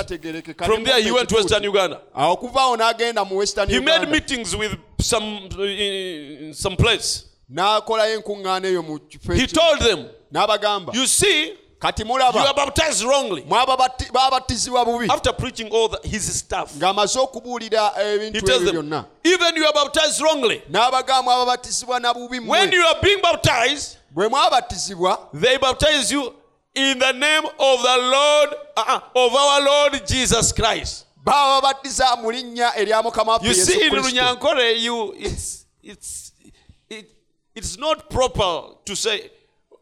from 0.65 0.83
there 0.83 1.01
he 1.01 1.11
went 1.11 1.29
to 1.29 1.35
western 1.35 1.63
uganda. 1.63 2.01
Okuva 2.15 2.61
awo 2.61 2.77
n'agenda 2.77 3.27
mu 3.27 3.37
western 3.37 3.69
he 3.69 3.79
made 3.79 4.07
meetings 4.07 4.55
with 4.55 4.77
some 4.99 5.49
in 5.59 6.53
some 6.53 6.75
place. 6.75 7.23
N'akolayo 7.51 8.21
enkuŋŋaana 8.21 8.67
eyo 8.67 8.83
mu 8.83 8.99
kifo 8.99 9.33
he 9.33 9.47
told 9.47 9.79
them 9.79 10.09
n'abagamba 10.31 10.93
you 10.93 11.07
see 11.07 11.57
kati 11.79 12.03
you 12.03 12.13
are 12.13 12.53
baptized 12.53 13.03
wrongly. 13.03 13.43
Bubi. 13.43 15.09
After 15.09 15.33
preaching 15.33 15.69
all 15.71 15.95
his 16.03 16.39
stuff. 16.39 16.75
Ng'amaze 16.75 17.19
okubuulira 17.19 17.91
he 17.95 18.15
ebintu 18.15 18.51
ebyo 18.51 18.71
byonna. 18.71 19.05
Even 19.23 19.55
you 19.55 19.65
are 19.65 19.73
baptized 19.73 20.21
wrongly. 20.21 20.61
N'abagamba 20.69 21.23
mwababatizibwa 21.23 21.99
na 21.99 22.13
bubi 22.13 22.39
when 22.39 22.71
you 22.71 22.85
are 22.85 23.01
being 23.01 23.21
baptized 23.21 23.97
bwe 24.11 24.27
mwabatizibwa 24.27 25.29
they 25.33 25.57
baptize 25.57 26.13
you 26.13 26.33
in 26.77 26.99
the 26.99 27.11
name 27.13 27.43
of 27.45 27.81
the 27.81 27.97
Lord, 27.97 28.49
uh, 28.77 28.99
of 29.15 29.33
our 29.33 29.65
Lord 29.65 30.07
Jesus 30.07 30.53
Christ. 30.53 31.05
You 31.25 31.33
see, 33.53 33.85
in 33.85 33.93
Runyankore, 33.93 34.79
you 34.79 35.13
it's 35.17 35.65
it's 35.83 36.31
it, 36.89 37.09
it's 37.53 37.77
not 37.77 38.09
proper 38.09 38.75
to 38.85 38.95
say 38.95 39.29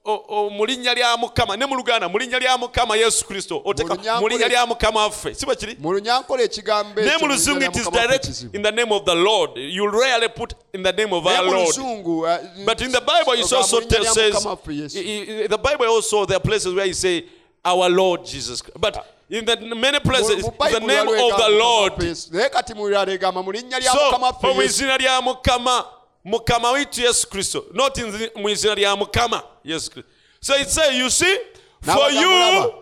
mu 0.06 0.66
linnya 0.66 0.94
lya 0.94 1.18
mukama 1.18 1.58
ne 1.58 1.66
mu 1.66 1.76
luganda 1.76 2.08
mu 2.10 2.18
linnya 2.20 2.40
lya 2.40 2.58
mukama 2.58 2.96
yesu 2.96 3.26
kristo 3.26 3.62
oteka 3.66 4.20
mu 4.22 4.28
linnya 4.28 4.48
lya 4.48 4.66
mukama 4.66 5.00
waffe. 5.02 5.34
Si 5.34 5.46
bwe 5.46 5.56
kiri? 5.56 5.76
Mu 5.80 5.94
ne 5.94 6.02
mu 6.02 7.28
mu 7.28 7.28
luzungu 7.28 7.64
it 7.64 7.76
is 7.76 7.88
direct 7.90 8.46
in 8.54 8.62
the 8.62 8.72
name 8.72 8.92
of 8.92 9.04
the 9.06 9.16
lord. 9.16 9.52
You 9.58 9.90
rarely 9.90 10.28
put 10.28 10.54
in 10.74 10.84
the 10.84 10.92
name 10.92 11.12
of 11.14 11.26
our 11.26 11.44
lord. 11.44 11.76
Uh, 11.78 12.38
but 12.66 12.82
in 12.82 12.92
the 12.92 13.02
bible 13.02 13.34
it 13.34 13.52
also 13.52 13.80
mu 13.82 13.86
linnya 13.88 14.00
lya 14.00 14.14
says 14.14 14.36
Mukama 14.36 14.50
waffe 14.56 14.74
Yesu. 14.74 14.98
i- 15.00 15.44
i- 15.44 15.48
the 15.48 15.58
bible 15.58 15.86
also 15.88 16.26
there 16.26 16.38
are 16.38 16.40
places 16.44 16.74
where 16.74 16.86
you 16.86 16.94
say 16.94 17.26
our 17.64 17.90
lord 17.90 18.24
jesus. 18.26 18.62
Christ. 18.62 18.80
but 18.80 18.98
in 19.30 19.44
the 19.44 19.58
many 19.76 20.00
places 20.00 20.44
Mu- 20.44 20.50
mu 20.52 20.66
it's 20.66 20.74
the 20.74 20.86
name 20.86 21.08
of 21.08 21.38
the 21.38 21.50
lord. 21.50 21.94
Mukama 21.94 21.98
waffe 21.98 22.08
Yesu. 22.10 22.32
naye 22.34 22.50
kati 22.50 22.74
mulala 22.76 23.12
egamba 23.12 23.44
mu 23.44 23.52
linnya 23.52 23.80
lya 23.80 23.92
so 23.92 24.54
mu 24.54 24.62
izina 24.62 24.98
lya 25.00 25.20
mukama 25.22 25.86
mukama 26.24 26.72
waitu 26.72 27.02
yesu 27.02 27.28
kristo 27.30 27.66
not 27.74 27.98
mu 28.36 28.50
izina 28.50 28.76
lya 28.76 28.96
mukama 28.96 29.42
kristo 29.66 30.04
so 30.40 30.56
it 30.56 30.70
say 30.70 30.98
you 30.98 31.10
see 31.10 31.38
for 31.82 32.10
you 32.12 32.74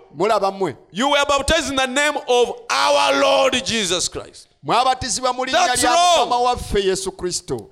you 0.91 1.10
were 1.10 1.26
baptized 1.27 1.69
in 1.69 1.76
the 1.76 1.88
name 1.88 2.18
of 2.27 2.51
our 2.69 3.19
lord 3.22 3.53
jesus 3.65 4.07
christ. 4.10 4.47
Mwabatizibwa 4.64 5.34
mu 5.34 5.45
linnya 5.45 5.68
That's 5.68 5.81
lya 5.84 5.91
wrong. 5.91 6.18
mukama 6.30 6.38
waffe 6.39 6.80
yesu 6.80 7.11
kristo. 7.11 7.69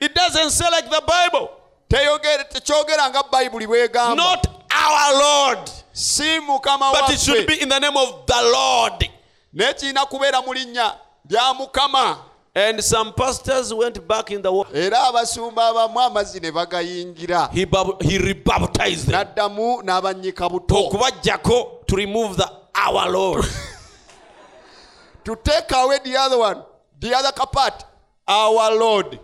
It 0.00 0.14
doesn't 0.14 0.50
say 0.50 0.66
like 0.70 0.88
the 0.90 1.00
bible. 1.06 1.48
Teyogere- 1.88 2.48
tekyogera 2.48 3.10
nga 3.10 3.22
bayibuli 3.30 3.66
bwegamba. 3.66 4.16
Not 4.16 4.46
our 4.74 5.12
lord. 5.18 5.70
Si 5.92 6.40
mukama 6.40 6.92
but 6.92 7.10
it 7.10 7.20
should 7.20 7.46
be 7.46 7.60
in 7.62 7.68
the 7.68 7.78
name 7.78 7.96
of 7.96 8.26
the 8.26 8.42
lord. 8.52 9.08
Naye 9.54 9.74
kirina 9.74 10.06
kubeera 10.06 10.42
mu 10.44 10.52
linnya 10.54 10.94
lya 11.28 11.54
mukama 11.54 12.18
and 12.60 12.82
some 12.84 13.12
pastors 13.14 13.72
went 13.72 14.06
back 14.06 14.30
in 14.30 14.42
the 14.42 14.52
war 14.52 14.66
era 14.74 14.98
abasumba 15.08 15.68
abamu 15.70 16.00
amazzi 16.00 16.40
ne 16.40 16.50
bagayingira. 16.50 17.50
He, 17.52 17.64
bab- 17.64 18.02
he 18.02 18.18
rebaptized 18.18 19.06
them. 19.06 19.14
N'addamu 19.26 19.82
n'abannyika 19.82 20.48
buto. 20.50 20.74
Okubajjako 20.90 21.86
to 21.86 21.96
remove 21.96 22.36
the 22.36 22.48
our 22.74 23.10
lord. 23.10 23.44
To 25.24 25.36
take 25.36 25.70
away 25.72 25.98
the 26.02 26.16
other 26.16 26.38
one 26.38 26.62
the 26.98 27.14
other 27.14 27.30
part 27.52 27.84
our 28.26 28.74
lord 28.76 29.18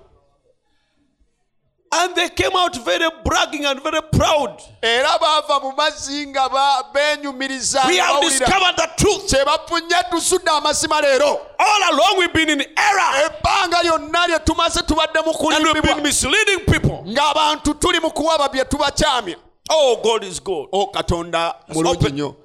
and 1.92 2.14
they 2.16 2.28
came 2.30 2.52
out 2.54 2.76
very 2.84 3.08
bragging 3.24 3.64
and 3.64 3.82
very 3.82 4.00
proud. 4.12 4.60
Era 4.82 5.18
baava 5.20 5.60
mu 5.62 5.72
mazzi 5.72 6.26
nga 6.26 6.48
beenyumiriza 6.92 7.86
we 7.86 7.96
have 7.96 8.20
discovered 8.22 8.76
the 8.76 8.88
truth. 8.96 9.30
Kye 9.30 9.44
bafunye 9.44 9.96
tusudde 10.10 10.50
amazima 10.50 11.00
leero. 11.00 11.40
All 11.58 11.94
along 11.94 12.18
we've 12.18 12.32
been 12.32 12.50
in 12.50 12.60
error. 12.60 13.30
Ebbanga 13.30 13.82
lyonna 13.82 14.26
lye 14.26 14.38
tumaze 14.38 14.82
tubadde 14.82 15.24
mu 15.24 15.32
and 15.50 15.64
we've 15.64 15.82
been 15.82 16.02
misleading 16.02 16.64
people. 16.66 17.04
Ng'abantu 17.06 17.74
tuli 17.80 18.00
mu 18.00 18.10
kuwaba 18.10 18.48
bye 18.52 18.64
tubakyamya 18.64 19.36
oh 19.70 20.00
god 20.02 20.24
is 20.24 20.40
good. 20.40 20.68
O 20.72 20.86
katonda 20.86 21.54
mulungi 21.68 21.96
open. 21.96 22.12
nnyo 22.12 22.36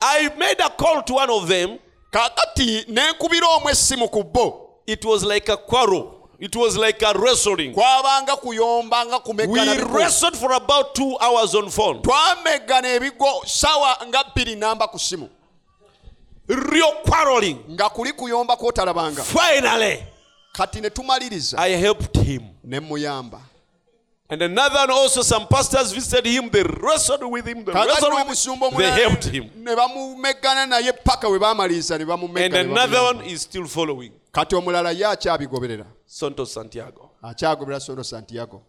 i 0.00 0.28
made 0.36 0.60
a 0.60 0.70
call 0.70 1.02
to 1.02 1.14
one 1.14 1.30
of 1.30 1.48
them. 1.48 1.78
Kaakati 2.10 2.84
nenkubira 2.88 3.46
omu 3.56 3.70
essimu 3.70 4.08
ku 4.10 4.22
bo. 4.24 4.68
It 4.86 5.04
was 5.04 5.24
like 5.24 5.48
a 5.48 5.56
quarrel 5.56 6.21
it 6.42 6.56
was 6.56 6.76
like 6.76 7.00
a 7.02 7.12
wrestling. 7.16 7.72
Kwabanga 7.72 8.36
kuyomba 8.36 9.06
nga 9.06 9.46
we 9.46 9.82
wrestled 9.94 10.36
for 10.36 10.52
about 10.52 10.92
two 10.92 11.16
hours 11.20 11.54
on 11.54 11.70
phone. 11.70 12.02
Ebigo 12.02 13.46
sawa 13.46 13.96
nga 14.08 14.24
bbiri 14.24 14.56
namba 14.56 14.88
ku 14.90 14.98
simu 14.98 15.28
real 16.48 16.92
quarreling. 17.06 17.58
Nga 17.70 17.88
kuli 17.90 18.12
kuyomba 18.12 18.56
kwotalabanga. 18.56 19.22
Finally 19.22 20.02
kati 20.52 20.80
ne 20.80 20.90
tumaliriza. 20.90 21.58
I 21.58 21.76
helped 21.76 22.16
him. 22.16 22.42
Ne 22.64 22.80
muyamba 22.80 23.40
and 24.32 24.40
another 24.42 24.78
and 24.78 24.90
also 24.90 25.20
some 25.22 25.46
pastors 25.46 25.92
visited 25.92 26.24
him 26.24 26.48
they 26.48 26.62
wrestled 26.62 27.22
with 27.30 27.46
him 27.46 27.64
they 27.64 27.72
wrestled 27.72 28.14
with 28.26 28.46
him. 28.46 28.78
they 28.78 28.90
helped 28.90 29.24
him. 29.26 29.50
and 29.54 29.68
another 32.54 33.02
one 33.02 33.20
is 33.26 33.42
still 33.42 33.66
following. 33.66 34.10
Kati 34.32 34.56
omulala 34.56 34.90
ye 34.92 35.04
akyabigoberera 35.04 35.84
santos 36.12 36.52
santiago. 36.54 37.10
Akyagoberera 37.22 37.80
Santo 37.80 38.02
santiago. 38.04 38.62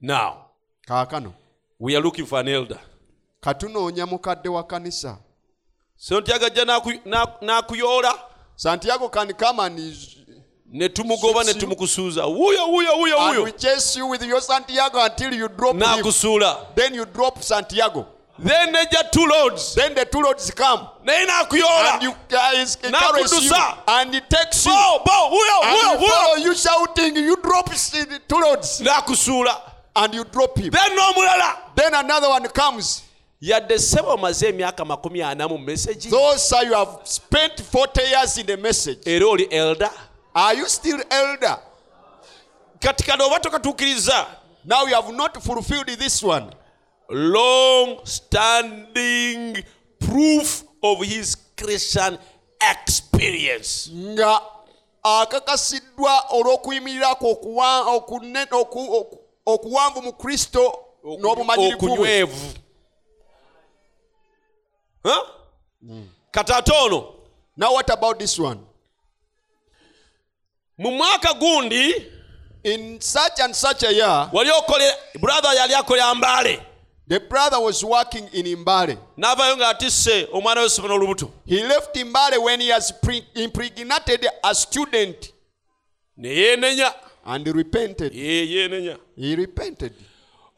Now 0.00 0.50
kaakano 0.86 1.34
we 1.80 1.96
are 1.96 2.00
looking 2.02 2.24
for 2.26 2.38
an 2.40 2.48
elder. 2.48 2.78
Katunoonya 3.40 4.06
mukadde 4.06 4.48
wa 4.48 4.62
kanisa. 4.64 5.18
Santiago 5.96 6.46
ajja 6.46 6.64
n'a- 6.64 7.38
n'akuyoola 7.42 8.14
santiago 8.56 9.08
can 9.08 9.32
come 9.32 9.58
and, 9.60 9.78
ne 10.66 10.88
tumugoba 10.88 11.44
ne 11.44 11.54
tumukusuuza. 11.54 12.26
Wuyo 12.26 12.66
wuyo 12.70 12.92
wuyo 12.98 13.18
and 13.18 13.44
we 13.44 13.52
chase 13.52 13.98
you 13.98 14.08
with 14.08 14.22
your 14.22 14.40
santiago 14.40 14.98
until 15.04 15.34
you 15.34 15.48
drop 15.48 15.74
n'akusuula 15.76 16.74
then 16.76 16.94
you 16.94 17.04
drop 17.06 17.42
santiago 17.42 18.06
then 18.42 18.74
nejja 18.74 19.10
two 19.10 19.26
lords 19.26 19.74
then 19.74 19.94
the 19.94 20.04
two 20.04 20.20
lords 20.20 20.50
come. 20.50 20.88
Naye 21.04 21.22
and 21.22 21.30
n'akuyoola 21.30 22.02
you 22.02 22.14
guys 22.28 22.76
carries 22.76 23.32
you. 23.32 23.50
N'akudusa. 23.50 23.78
and 23.88 24.14
he 24.14 24.20
takes 24.20 24.66
you. 24.66 24.72
Bo 24.72 25.02
bo 25.04 25.30
wuyo 25.30 25.60
wuyo 25.62 25.98
wuyo 25.98 26.44
you 26.44 26.54
shouting. 26.54 27.16
You 27.16 27.36
drop 27.36 27.66
the 27.66 28.20
two 28.28 28.40
lords 28.40 28.80
n'akusuula 28.80 29.60
and 29.96 30.14
you 30.14 30.24
drop 30.24 30.58
him. 30.58 30.70
Then 30.70 30.96
n'omulala 30.96 31.56
then 31.74 31.94
another 31.94 32.28
one 32.28 32.46
comes. 32.48 33.02
Yadde 33.42 33.78
ssebo 33.78 34.14
omaze 34.16 34.48
emyaka 34.48 34.84
makumi 34.84 35.22
ana 35.22 35.48
mu 35.48 35.58
mesagi 35.58 36.10
those 36.10 36.52
you 36.64 36.74
have 36.74 37.00
spent 37.04 37.60
40 37.60 38.02
years 38.02 38.38
in 38.38 38.46
the 38.46 38.56
message. 38.56 38.98
Era 39.06 39.26
oli 39.26 39.52
elder. 39.52 39.90
Are 40.34 40.54
you 40.54 40.68
still 40.68 41.00
elder? 41.10 41.56
Kati 42.80 43.06
kano 43.06 43.26
oba 43.26 43.38
tokatuukiriza 43.40 44.26
now 44.64 44.86
you 44.86 44.94
have 44.94 45.12
not 45.12 45.42
fulfilled 45.42 45.88
this 45.88 46.22
one 46.22 46.52
long 47.14 48.00
standing 48.04 49.62
proof 49.98 50.64
of 50.82 51.02
his 51.04 51.36
christian 51.56 52.18
experience. 52.72 53.90
Nga 53.94 54.40
akakasiddwa 55.02 56.30
oku- 58.56 58.94
oku- 58.94 59.18
okuwanvu 59.46 60.02
mu 60.02 60.12
kristo 60.12 60.78
okunywevu 61.74 62.54
Huh? 65.04 65.26
kati 66.30 66.52
ate 66.52 66.72
ono 66.72 67.14
now 67.56 67.72
what 67.74 67.90
about 67.90 68.18
this 68.18 68.38
one? 68.38 68.60
mu 70.78 70.90
mwaka 70.90 71.34
gundi 71.34 71.94
in 72.64 73.00
such 73.00 73.40
and 73.40 73.54
such 73.54 73.82
a 73.82 73.90
year 73.92 74.30
wali 74.32 74.50
okole 74.50 74.92
brother 75.20 75.54
yali 75.56 75.74
akolera 75.74 76.14
mbaale 76.14 76.62
the 77.08 77.20
brother 77.20 77.58
was 77.60 77.84
working 77.84 78.28
in 78.32 78.46
imbale. 78.46 78.96
N'avaayo 79.18 79.56
ng'atisse 79.56 80.28
omwana 80.32 80.60
w'essomero 80.60 80.94
olubuto 80.94 81.30
he 81.46 81.62
left 81.62 81.96
imbale 81.96 82.38
when 82.42 82.60
he 82.60 82.68
has 82.68 82.92
pre- 82.92 83.24
impregnated 83.34 84.26
a 84.44 84.54
student. 84.54 85.32
Ne 86.16 86.28
yeenenya 86.28 86.94
and 87.26 87.46
repented. 87.48 88.14
Ye- 88.14 88.46
yeenenya 88.46 88.96
he 89.16 89.34
repented. 89.36 89.92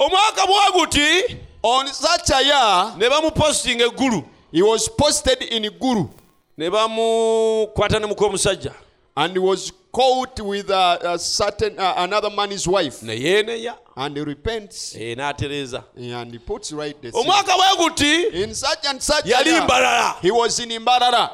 Omwaka 0.01 0.47
bwaguti 0.47 1.39
on 1.63 1.87
such 1.89 2.31
a 2.31 2.43
year 2.43 2.95
ne 2.99 3.09
bamupositinga 3.09 3.85
eggulu 3.87 4.25
he 4.53 4.63
was 4.63 4.89
posted 4.89 5.43
in 5.43 5.71
guru 5.79 6.09
ne 6.57 6.71
bamukwata 6.71 7.99
ne 8.01 8.07
muka 8.07 8.25
omusajja 8.27 8.73
and 9.17 9.33
he 9.33 9.39
was 9.39 9.73
caught 9.93 10.41
with 10.41 10.71
a, 10.71 10.99
a 11.15 11.19
certain 11.19 11.79
uh, 11.79 11.95
another 11.99 12.31
man's 12.31 12.67
wife. 12.67 13.03
Ne 13.03 13.17
yeenenya 13.17 13.77
and 13.97 14.17
he 14.17 14.23
repents. 14.23 14.95
N'atereeza 14.95 15.85
and 15.97 16.33
he 16.33 16.39
puts 16.39 16.73
right 16.73 17.01
the 17.01 17.11
omwaka 17.13 17.53
bweguti 17.57 18.33
in 18.33 18.55
such 18.55 18.87
and 18.89 19.01
such 19.03 19.25
yali 19.25 19.61
mbalala 19.61 20.19
he 20.21 20.31
was 20.31 20.59
in 20.59 20.71
Imbarara. 20.71 21.31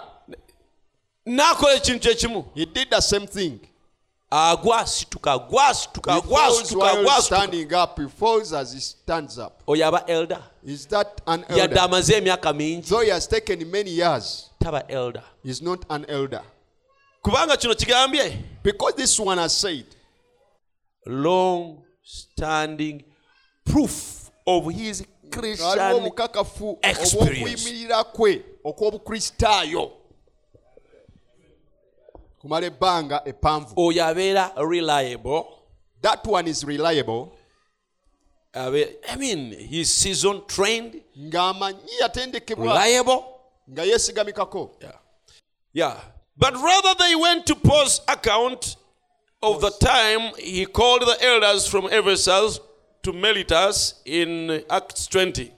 n'akola 1.27 1.77
ekintu 1.77 2.45
He 2.55 2.67
did 2.67 2.91
the 2.91 3.01
same 3.01 3.27
thing. 3.27 3.61
agwa 4.31 4.81
asituka 4.81 5.33
agwa 5.33 5.69
asituka 5.69 6.13
He 6.13 6.21
agwa 6.21 6.39
falls 6.39 6.73
agwa 6.73 7.21
standing 7.23 7.75
up. 7.75 7.99
He 7.99 8.09
falls 8.09 8.53
as 8.53 8.73
he 8.75 8.81
stands 8.81 9.39
up. 9.39 9.63
oyo 9.67 9.87
aba 9.87 10.05
elder. 10.07 10.43
Is 10.63 10.85
that 10.87 11.21
an 11.27 11.45
yadde 11.49 11.77
elder? 11.77 11.81
amaze 11.81 12.15
emyaka 12.15 12.53
mingi. 12.53 12.89
Though 12.89 13.01
he 13.01 13.09
has 13.09 13.27
taken 13.27 13.71
many 13.71 13.91
years, 13.91 14.51
taba 14.63 14.85
elder 14.91 15.23
kubanga 17.23 17.57
kino 17.57 17.75
kigambye? 17.75 18.37
Because 18.63 18.95
this 18.95 19.19
one 19.19 19.39
has 19.39 19.57
said, 19.57 19.87
long 21.07 21.83
standing 22.03 23.05
proof 23.65 24.31
of 24.47 24.71
his 24.73 25.05
christian 25.31 26.07
experience. 26.07 27.15
obw'okuyimirira 27.15 28.05
kwe 28.05 28.45
okw'obukristaayo 28.65 29.93
kumala 32.39 32.67
ebbanga 32.67 33.23
eppanvu 33.25 33.73
oyo 33.77 34.05
abeera 34.05 34.53
reliable. 34.57 35.45
That 36.03 36.27
one 36.27 36.49
is 36.49 36.65
reliable. 36.65 37.33
I 38.55 39.17
mean 39.17 39.53
he's 39.53 39.95
season 39.95 40.43
trained. 40.47 41.03
Ng'amanyi 41.19 42.01
yatendekebwa 42.01 42.65
reliable. 42.65 43.25
Nga 43.71 43.85
yeesigamikako. 43.85 44.71
Yeah. 44.81 44.99
Yeah 45.73 46.20
but 46.41 46.55
rather 46.55 46.95
they 46.99 47.15
went 47.15 47.45
to 47.47 47.55
paul's 47.55 48.01
account 48.09 48.77
of 49.43 49.61
the 49.61 49.71
time 49.87 50.33
he 50.39 50.67
called 50.67 51.03
the 51.03 51.17
elders 51.27 51.67
from 51.69 51.85
ephesus 51.87 52.61
to 53.03 53.13
Miletus 53.13 53.95
in 54.05 54.63
acts 54.71 55.07
20 55.09 55.51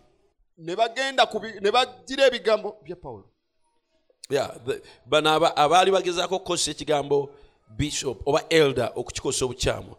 ne 0.59 0.77
bagenda 0.77 1.27
ne 1.61 1.71
bagira 1.71 2.27
ebigambo 2.27 2.77
bya 2.85 2.97
pawulo. 2.97 3.25
Yeah 4.31 4.51
bano 5.07 5.31
aba- 5.31 5.57
abaali 5.57 5.91
bagezaako 5.91 6.37
okukozesa 6.37 6.71
ekigambo 6.71 7.31
bishop 7.77 8.23
oba 8.29 8.43
elder 8.51 8.93
okukikozesa 8.97 9.45
obukyamu 9.45 9.97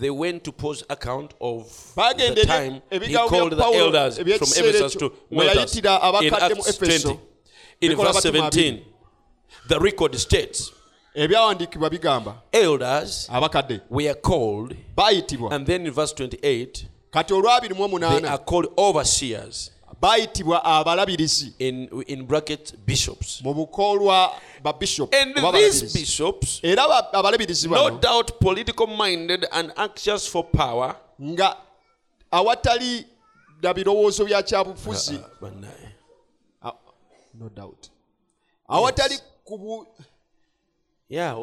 they 0.00 0.10
went 0.10 0.42
to 0.42 0.52
paul's 0.52 0.84
account 0.88 1.34
of 1.40 1.94
the 2.16 2.46
time 2.46 2.82
he 2.90 3.14
called 3.28 3.56
the 3.56 3.64
elders 3.78 4.16
from 4.18 4.48
ephesus 4.64 4.94
to 4.94 5.12
mwe 5.30 5.44
Miletus 5.44 5.76
in 5.76 5.86
acts 6.34 6.78
20 6.78 7.18
in 7.80 7.96
verse 7.96 8.20
17 8.30 8.84
the 9.68 9.78
record 9.78 10.16
states 10.16 10.72
ebyawandiikibwa 11.14 11.90
bigamba 11.90 12.34
elders 12.52 13.28
abakadde 13.32 13.80
were 13.90 14.14
called 14.14 14.76
bayitibwa. 14.96 15.52
and 15.52 15.66
then 15.66 15.86
in 15.86 15.92
verse 15.92 16.14
28 16.14 16.84
kati 17.10 17.34
olwabiri 17.34 17.74
mu 17.74 17.98
they 17.98 18.28
are 18.28 18.38
called 18.38 18.68
overseers 18.76 19.70
bayitibwa 20.00 20.64
abalabirizi 20.64 21.54
in 21.58 22.04
in 22.06 22.26
bracket 22.26 22.74
bishops. 22.86 23.40
Mu 23.42 23.54
bukolwa 23.54 24.32
bishops 25.94 26.60
era 26.62 27.12
abalabirizi 27.12 27.68
no 27.68 27.90
doubt 27.90 28.38
political 28.40 28.86
minded 28.86 29.46
and 29.52 29.72
anxious 29.76 30.26
for 30.28 30.44
power. 30.44 30.96
nga 31.22 31.56
awatali 32.30 33.06
na 33.62 33.74
birowoozo 33.74 34.24
bya 34.24 34.42
kyabufuzi. 34.42 35.18
Ah, 36.62 36.72
no 37.34 37.48
doubt. 37.48 37.88
Awatali 38.68 39.18
yeah 41.08 41.36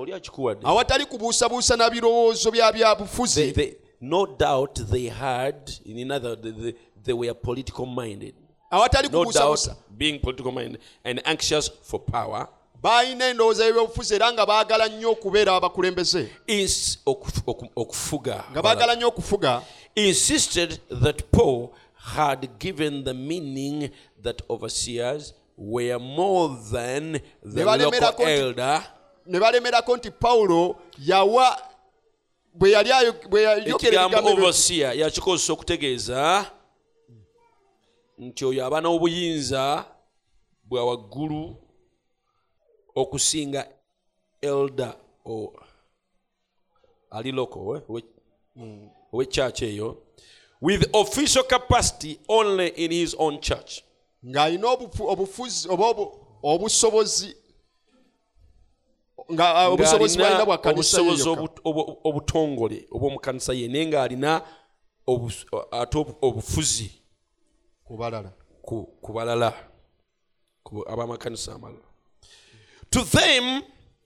awatali 0.64 1.06
kubuusabuusa 1.06 1.78
na 1.78 1.90
birowoozo 1.90 2.52
bya 2.52 2.72
byabufuzi 2.72 3.78
no 4.02 4.26
doubt 4.26 4.80
they 4.90 5.10
had 5.10 5.72
in 5.86 6.12
another 6.12 6.36
they, 6.36 6.74
they, 7.04 7.14
were 7.14 7.34
political 7.34 7.86
minded. 7.86 8.34
Awatali 8.72 9.12
no 9.12 9.32
doubt 9.32 9.68
being 9.98 10.20
political 10.20 10.52
minded 10.52 10.80
and 11.04 11.22
anxious 11.26 11.70
for 11.84 12.00
power. 12.00 12.48
Baalina 12.84 13.30
endowooza 13.30 13.66
y'ebyobufuzi 13.66 14.16
era 14.16 14.32
nga 14.34 14.46
baagala 14.46 14.88
nnyo 14.88 15.12
okubeera 15.12 15.56
abakulembeze. 15.56 16.30
Is 16.48 17.00
okuf- 17.06 17.44
oku- 17.46 17.70
okufuga. 17.76 18.44
Nga 18.52 18.62
baagala 18.62 18.96
nnyo 18.96 19.08
okufuga. 19.08 19.62
Insisted 19.96 20.80
that 21.04 21.24
paul 21.32 21.70
had 21.94 22.50
given 22.60 23.04
the 23.04 23.14
meaning 23.14 23.90
that 24.24 24.42
overseers 24.50 25.34
were 25.58 26.00
more 26.00 26.56
than 26.72 27.20
the 27.54 27.64
local 27.66 28.26
elder. 28.28 28.84
ne 29.26 29.40
balemerako 29.40 29.98
nti 29.98 30.12
pawulo 30.12 30.76
yawa 31.00 31.62
bwe 32.54 32.72
yali 32.72 33.70
ekigambo 33.70 34.18
overseer 34.34 34.94
yakikozesa 35.00 35.54
okutegeeza 35.54 36.52
nti 38.18 38.46
oyo 38.46 38.66
aba 38.66 38.82
n'obuyinza 38.82 39.86
bwa 40.64 40.86
waggulu 40.86 41.56
okusinga 42.96 43.68
elder 44.42 44.96
o 45.26 45.54
ali 47.12 47.30
eh, 47.30 47.36
owe- 47.36 48.04
ow'ekyaki 49.14 49.66
eyo 49.66 49.98
with 50.62 50.90
official 50.94 51.44
capacity 51.44 52.20
only 52.28 52.68
in 52.68 52.92
his 52.92 53.16
own 53.20 53.40
church 53.40 53.82
ng'alina 54.26 54.68
obufuzi 54.68 55.68
oba 55.70 55.86
obusobozi 56.44 57.36
ah, 59.40 59.70
obusobozi 59.70 60.20
obutongole 62.04 62.88
obw'omukanisa 62.92 63.54
ye 63.54 63.68
naye 63.68 63.86
ng'alina 63.86 64.42
ate 65.72 65.98
obufuzi 66.22 66.92
ku 67.84 67.98
balala. 69.14 69.54
ab'amakanisa 70.88 71.54
amalala. 71.56 71.84
To 72.92 73.04
them 73.04 73.64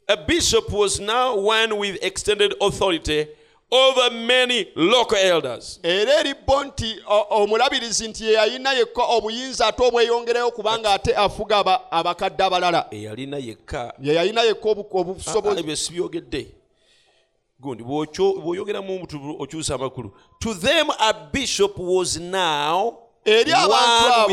a 0.08 0.18
bishop 0.18 0.72
was 0.72 1.00
now 1.00 1.36
one 1.36 1.78
with 1.78 1.98
extended 2.02 2.54
authority 2.62 3.28
over 3.72 4.12
many 4.12 4.68
local 4.76 5.18
elders. 5.18 5.80
Era 5.84 6.20
eri 6.20 6.34
bo 6.48 6.64
nti 6.64 6.96
omulabirizi 7.30 8.08
nti 8.08 8.26
ye 8.26 8.34
yalina 8.34 8.74
yekka 8.74 9.04
obuyinza 9.04 9.68
ate 9.68 9.84
obweyongereyo 9.84 10.52
kubanga 10.52 10.94
ate 10.94 11.16
afuga 11.16 11.58
aba- 11.58 11.92
abakadde 11.92 12.44
abalala. 12.44 12.88
Eyalina 12.92 13.38
yekka. 13.38 13.94
Ye 14.02 14.14
yalina 14.14 14.42
yekka 14.44 14.70
obu- 14.70 14.86
Ah, 14.94 15.00
obusobozi 15.02 15.60
ebyo 15.60 15.76
sibyogedde 15.76 16.48
gundi 17.60 17.84
bw'okyo- 17.84 18.40
bw'oyogeramu 18.42 18.94
omuntu 18.96 19.36
okyusa 19.40 19.76
amakulu. 19.76 20.12
To 20.40 20.54
them 20.54 20.90
a 21.00 21.14
bishop 21.32 21.78
was 21.78 22.18
now 22.18 22.98
Eri 23.26 23.52
abantu 23.52 24.14
abo 24.14 24.28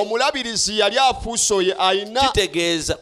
omulabirizi 0.00 0.78
yali 0.78 0.98
afuuse 0.98 1.54
oyo 1.54 1.74
alina 1.78 2.20
kitegeeza 2.28 2.98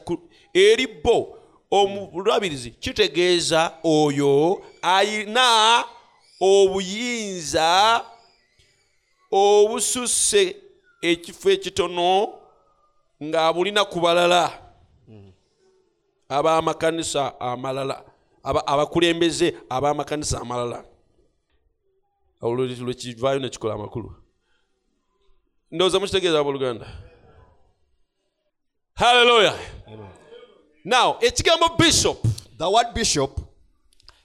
eri 0.55 0.87
bo 0.87 1.38
omulabirizi 1.71 2.71
kitegeeza 2.71 3.75
oyo 3.85 4.65
ayina 4.83 5.85
obuyinza 6.41 8.05
obususse 9.31 10.57
ekifo 11.03 11.51
ekitono 11.51 12.35
ng'abulina 13.23 13.85
ku 13.85 14.01
balala. 14.01 14.53
Ab'amakanisa 16.29 17.41
amalala 17.41 18.05
aba- 18.45 18.67
abakulembeze 18.67 19.57
ab'amakanisa 19.71 20.41
amalala. 20.41 20.85
Awo 22.41 22.55
lwe- 22.55 22.81
lwekivaayo 22.85 23.39
nekikola 23.41 23.75
amakulu. 23.75 24.15
Ndowooza 25.71 26.01
mukitegeeza 26.01 26.39
abooluganda 26.41 26.87
halleluya 28.95 29.55
now 30.85 31.19
ekigambo 31.21 31.77
bishop. 31.79 32.27
The 32.57 32.69
word 32.69 32.95
bishop 32.95 33.41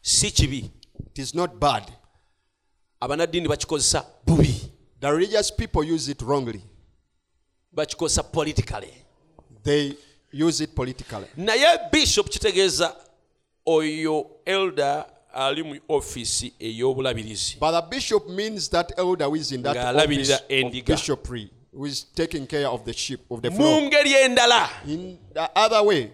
si 0.01 0.31
kibi. 0.31 0.69
it 1.13 1.19
is 1.19 1.35
not 1.35 1.59
bad. 1.59 1.91
Abanaddiini 3.01 3.47
bakikozesa 3.47 4.05
bubi. 4.25 4.71
The 4.99 5.11
religious 5.11 5.51
people 5.51 5.83
use 5.83 6.09
it 6.09 6.21
wrongly. 6.21 6.61
Bakikozesa 7.75 8.23
politically. 8.31 8.93
They 9.63 9.95
use 10.31 10.61
it 10.61 10.75
politically. 10.75 11.27
Naye 11.37 11.91
bishop 11.91 12.29
kitegeeza 12.29 12.95
oyo 13.67 14.25
elder 14.45 15.05
ali 15.33 15.63
mu 15.63 15.79
ofiisi 15.89 16.53
ey'obulabirizi. 16.59 17.59
But 17.59 17.71
the 17.71 17.81
bishop 17.95 18.29
means 18.29 18.69
that 18.69 18.91
elder 18.97 19.25
who 19.25 19.35
is 19.35 19.51
in 19.51 19.61
that 19.63 19.95
office 19.95 20.31
of 20.31 20.85
bishopry 20.85 21.49
who 21.71 21.85
is 21.85 22.03
taking 22.03 22.45
care 22.45 22.67
of 22.67 22.85
the 22.85 22.93
sheep 22.93 23.19
of 23.29 23.41
the 23.41 23.49
mu 23.49 23.81
ngeri 23.81 24.13
endala. 24.13 24.69
In 24.87 25.17
the 25.33 25.49
other 25.55 25.83
way 25.83 26.11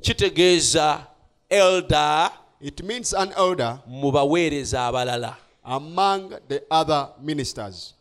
kitegeeza 0.00 1.06
elder 1.48 2.30
it 2.60 2.82
means 2.82 3.14
an 3.14 3.32
elder 3.36 3.78
mu 3.86 4.10
baweereza 4.12 4.86
abalala. 4.86 5.36
among 5.64 6.30
the 6.48 6.62
other 6.70 7.08
ministers. 7.22 7.94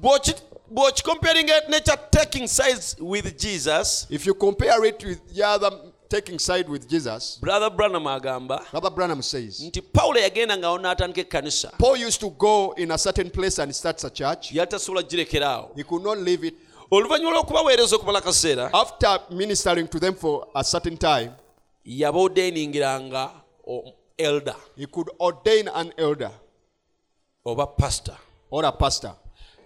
Bw'oki- 0.00 0.34
bw'okikomparinga 0.70 1.60
nekya 1.68 1.96
taking 2.10 2.46
sides 2.48 2.96
with 3.00 3.36
jesus 3.38 4.06
if 4.10 4.26
you 4.26 4.34
compare 4.34 4.84
it 4.84 5.02
with 5.04 5.18
the 5.34 5.42
other 5.42 5.70
taking 6.08 6.38
side 6.38 6.68
with 6.68 6.86
jesus 6.88 7.38
brother 7.40 7.70
branham 7.70 8.04
agamba 8.06 8.60
brother 8.70 8.90
branham 8.90 9.22
says 9.22 9.60
nti 9.60 9.82
pawulo 9.82 10.20
yagendangawo 10.20 10.78
n'atandika 10.78 11.20
ekkanisa. 11.20 11.70
Paul 11.78 11.96
used 12.06 12.20
to 12.20 12.30
go 12.30 12.74
in 12.76 12.90
a 12.90 12.98
certain 12.98 13.30
place 13.30 13.58
and 13.58 13.74
starts 13.74 14.04
a 14.04 14.10
church. 14.10 14.52
Yatasobola 14.52 15.02
girekeraawo. 15.02 15.74
He 15.76 15.82
could 15.84 16.02
not 16.04 16.18
leave 16.18 16.44
it 16.44 16.54
oluvannyuma 16.90 17.30
lw'okubaweereza 17.30 17.96
okumala 17.96 18.20
kaseera 18.20 18.70
after 18.72 19.20
ministering 19.30 19.88
to 19.88 19.98
them 20.00 20.14
for 20.14 20.46
a 20.54 20.64
certain 20.64 20.96
time 20.96 21.30
yabaodeiningiranga 21.84 23.30
o- 23.66 23.92
elder 24.18 24.56
he 24.76 24.86
could 24.86 25.08
ordain 25.20 25.68
an 25.74 25.92
elder 25.96 26.30
oba 27.44 27.66
pastor. 27.66 28.16
or 28.50 28.64
a 28.64 28.72
pastor. 28.72 29.12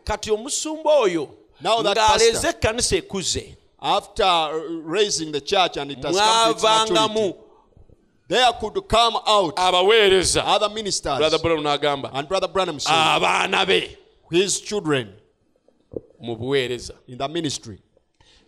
Kati 0.05 0.31
omusumba 0.31 0.91
oyo 0.91 1.29
Now 1.61 1.83
that 1.83 1.97
ng'aleeze 1.97 2.33
pastor- 2.33 2.49
ekkanisa 2.51 2.97
ekuze 2.97 3.57
after 3.81 4.53
raising 4.85 5.33
the 5.33 5.41
church 5.41 5.77
and 5.77 5.91
it 5.91 6.03
has 6.05 6.17
come 6.17 6.45
to 6.45 6.51
its 6.51 6.63
maturity, 6.63 6.93
mwavangamu 6.93 7.35
there 8.29 8.53
could 8.61 8.89
come 8.89 9.17
out 9.27 9.55
abaweereza 9.59 10.45
other 10.47 10.71
ministers 10.71 11.19
brother 11.19 11.39
branham 11.39 11.65
n'agamba 11.65 12.11
and 12.15 12.29
brother 12.29 12.49
branham 12.49 12.81
said 12.81 12.93
abaana 12.95 13.67
be. 13.67 13.97
His 14.31 14.61
children 14.61 15.13
mu 16.23 16.37
buweereza. 16.37 16.95
in 17.09 17.19
the 17.19 17.29
ministry. 17.29 17.79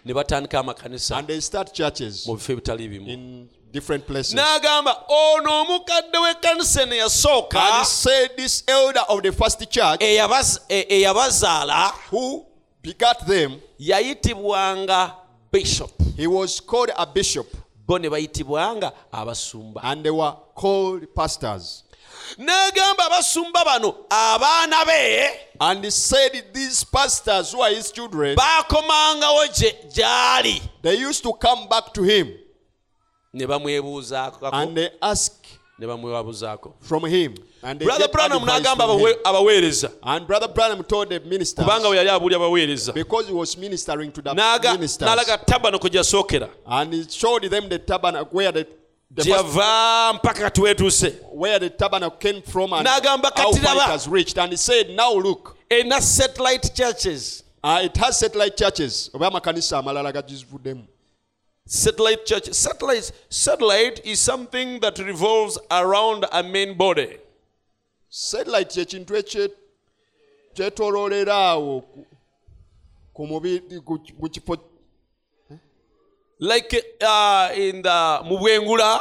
Ne 0.05 0.15
batandika 0.15 0.59
amakanisa 0.61 1.17
and 1.19 1.27
they 1.29 1.41
start 1.41 1.73
churches 1.75 2.27
mu 2.27 2.35
bifo 2.37 2.53
ebitali 2.53 2.89
bimu. 2.89 3.09
in 3.09 3.49
different 3.73 4.07
places. 4.07 4.35
n'agamba 4.35 4.97
ono 5.09 5.61
omukadde 5.63 6.19
w'ekkanisa 6.19 6.83
eno 6.83 6.93
And 6.93 7.01
eyasooka 7.01 7.79
he 7.79 7.85
said, 7.85 8.31
This 8.37 8.63
elder 8.69 9.01
of 9.09 9.23
the 9.23 9.33
first 9.33 9.59
church 9.71 10.01
eyabazaala 10.01 11.91
who 12.11 12.47
begat 12.83 13.27
them, 13.27 13.61
yayitibwanga 13.81 15.13
bishop. 15.51 15.91
he 16.17 16.27
was 16.27 16.61
called 16.61 16.91
a 16.97 17.07
bishop, 17.07 17.47
bo 17.87 17.97
ne 17.99 18.09
bayitibwanga 18.09 18.93
abasumba. 19.13 19.81
And 19.83 20.05
they 20.05 20.11
were 20.11 20.37
called 20.55 21.13
pastors. 21.15 21.83
N'agamba 22.39 23.07
abasumba 23.07 23.65
bano 23.65 23.95
abaana 24.11 24.85
be 24.87 25.29
And 25.61 25.85
he 25.85 25.91
said, 25.91 26.45
These 26.53 26.85
pastors 26.85 27.53
who 27.53 27.61
are 27.63 27.71
his 27.71 27.91
children, 27.93 28.37
baakomangawo 28.37 29.47
gy'ali. 29.95 30.61
they 30.83 30.97
used 30.97 31.23
to 31.23 31.33
come 31.35 31.69
back 31.69 31.93
to 31.95 32.03
him 32.03 32.33
ne 33.33 33.47
bamwebuuzaako. 33.47 34.51
and 34.53 34.77
they 34.77 34.91
ask 35.03 35.33
ne 35.79 35.87
bamwebabuzaako 35.87 36.73
from 36.81 37.05
him. 37.05 37.35
Brother 37.79 38.09
branham 38.09 38.43
n'agamba 38.43 38.77
from 38.87 38.99
him. 39.01 39.07
abawe- 39.07 39.23
abaweereza. 39.25 39.93
And 40.03 40.27
Brother 40.27 40.49
Branham 40.49 40.85
told 40.85 41.09
the 41.09 41.19
ministers, 41.21 41.65
kubanga 41.65 41.89
we 41.91 41.97
yali 41.97 42.09
abuli 42.11 42.35
abaweereza. 42.35 42.93
because 42.95 43.27
he 43.27 43.33
was 43.33 43.57
ministering 43.57 44.13
to 44.13 44.21
the 44.23 44.31
N'aga- 44.35 44.73
ministers, 44.75 45.09
n'alaga 45.09 45.39
tabanako 45.45 45.89
gyasookera 45.89 46.51
and 46.67 46.93
he 46.93 47.09
showed 47.09 47.43
them 47.45 47.69
the 47.69 47.79
tabernacle 47.79 48.29
where 48.33 48.53
the, 48.53 48.65
the 48.65 48.67
gye 48.67 48.69
first, 48.69 48.84
yava 49.23 50.13
mpaka 50.15 50.41
kati 50.43 50.61
weetuuse 50.61 51.13
where 51.33 51.59
the 51.59 51.71
tabernacle 51.71 52.19
came 52.19 52.43
from 52.43 52.73
and 52.73 52.87
N'agamba, 52.87 53.31
how 53.37 53.53
"Kati 53.53 53.61
far 53.61 53.75
it 53.75 53.79
laba." 53.79 53.87
has 53.87 54.09
reached. 54.09 54.39
And 54.39 54.51
he 54.53 54.57
said, 54.57 54.91
Now 54.91 55.13
look, 55.15 55.57
erina 55.71 56.01
satellite 56.01 56.75
churches 56.75 57.43
uh, 57.63 57.81
it 57.83 57.97
has 57.97 58.19
satellite 58.19 58.57
churches. 58.57 59.11
oba 59.15 59.27
amakanisa 59.31 59.79
amalala 59.79 60.13
gagivuddemu 60.13 60.85
satellite 61.67 62.27
church 62.27 62.51
satellite 62.53 63.11
satellite 63.31 64.01
is 64.05 64.21
something 64.21 64.81
that 64.81 64.99
revolves 64.99 65.59
around 65.71 66.27
a 66.33 66.43
main 66.43 66.75
body 66.77 67.19
satellite 68.11 68.69
kyekintu 68.75 69.17
ekye- 69.17 69.51
kyetooloolera 70.55 71.35
awo 71.37 71.81
ku- 71.81 72.07
ku 73.15 73.27
mubiri 73.27 73.81
ku 73.81 73.99
ku 74.21 74.29
kifo 74.29 74.57
like 76.39 76.75
uh, 77.01 77.51
in 77.55 77.83
the 77.83 78.21
mu 78.25 78.39
bwengula 78.39 79.01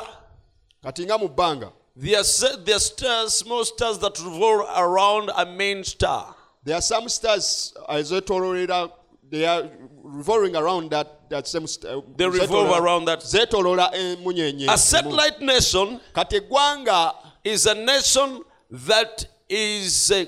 kati 0.84 1.04
nga 1.06 1.18
mu 1.18 1.28
bbanga 1.30 1.72
there 1.96 2.18
are, 2.20 2.58
there 2.66 2.76
are 2.76 2.80
stars, 2.80 3.34
small 3.36 3.64
stars 3.66 4.00
that 4.00 4.18
revolve 4.20 4.68
around 4.76 5.30
a 5.38 5.46
main 5.46 5.84
star. 5.84 6.36
There 6.64 6.76
are 6.76 6.82
some 6.82 7.08
stars 7.08 7.72
ezetooloolera 7.88 8.92
they 9.30 9.46
are 9.46 9.70
revolving 10.04 10.56
around 10.56 10.92
that, 10.92 11.30
that 11.30 11.48
same 11.48 11.66
st- 11.68 11.86
uh, 11.92 12.02
They 12.16 12.28
revolve 12.28 12.78
around 12.84 13.06
that. 13.06 13.20
zeetooloola 13.22 13.92
emunyenye 13.94 14.68
a 14.70 14.78
satellite 14.78 15.40
nation 15.42 16.00
kati 16.14 16.36
eggwanga 16.40 17.14
is 17.44 17.66
a 17.66 17.74
nation 17.74 18.44
that 18.72 19.26
is 19.50 20.12
uh, 20.12 20.26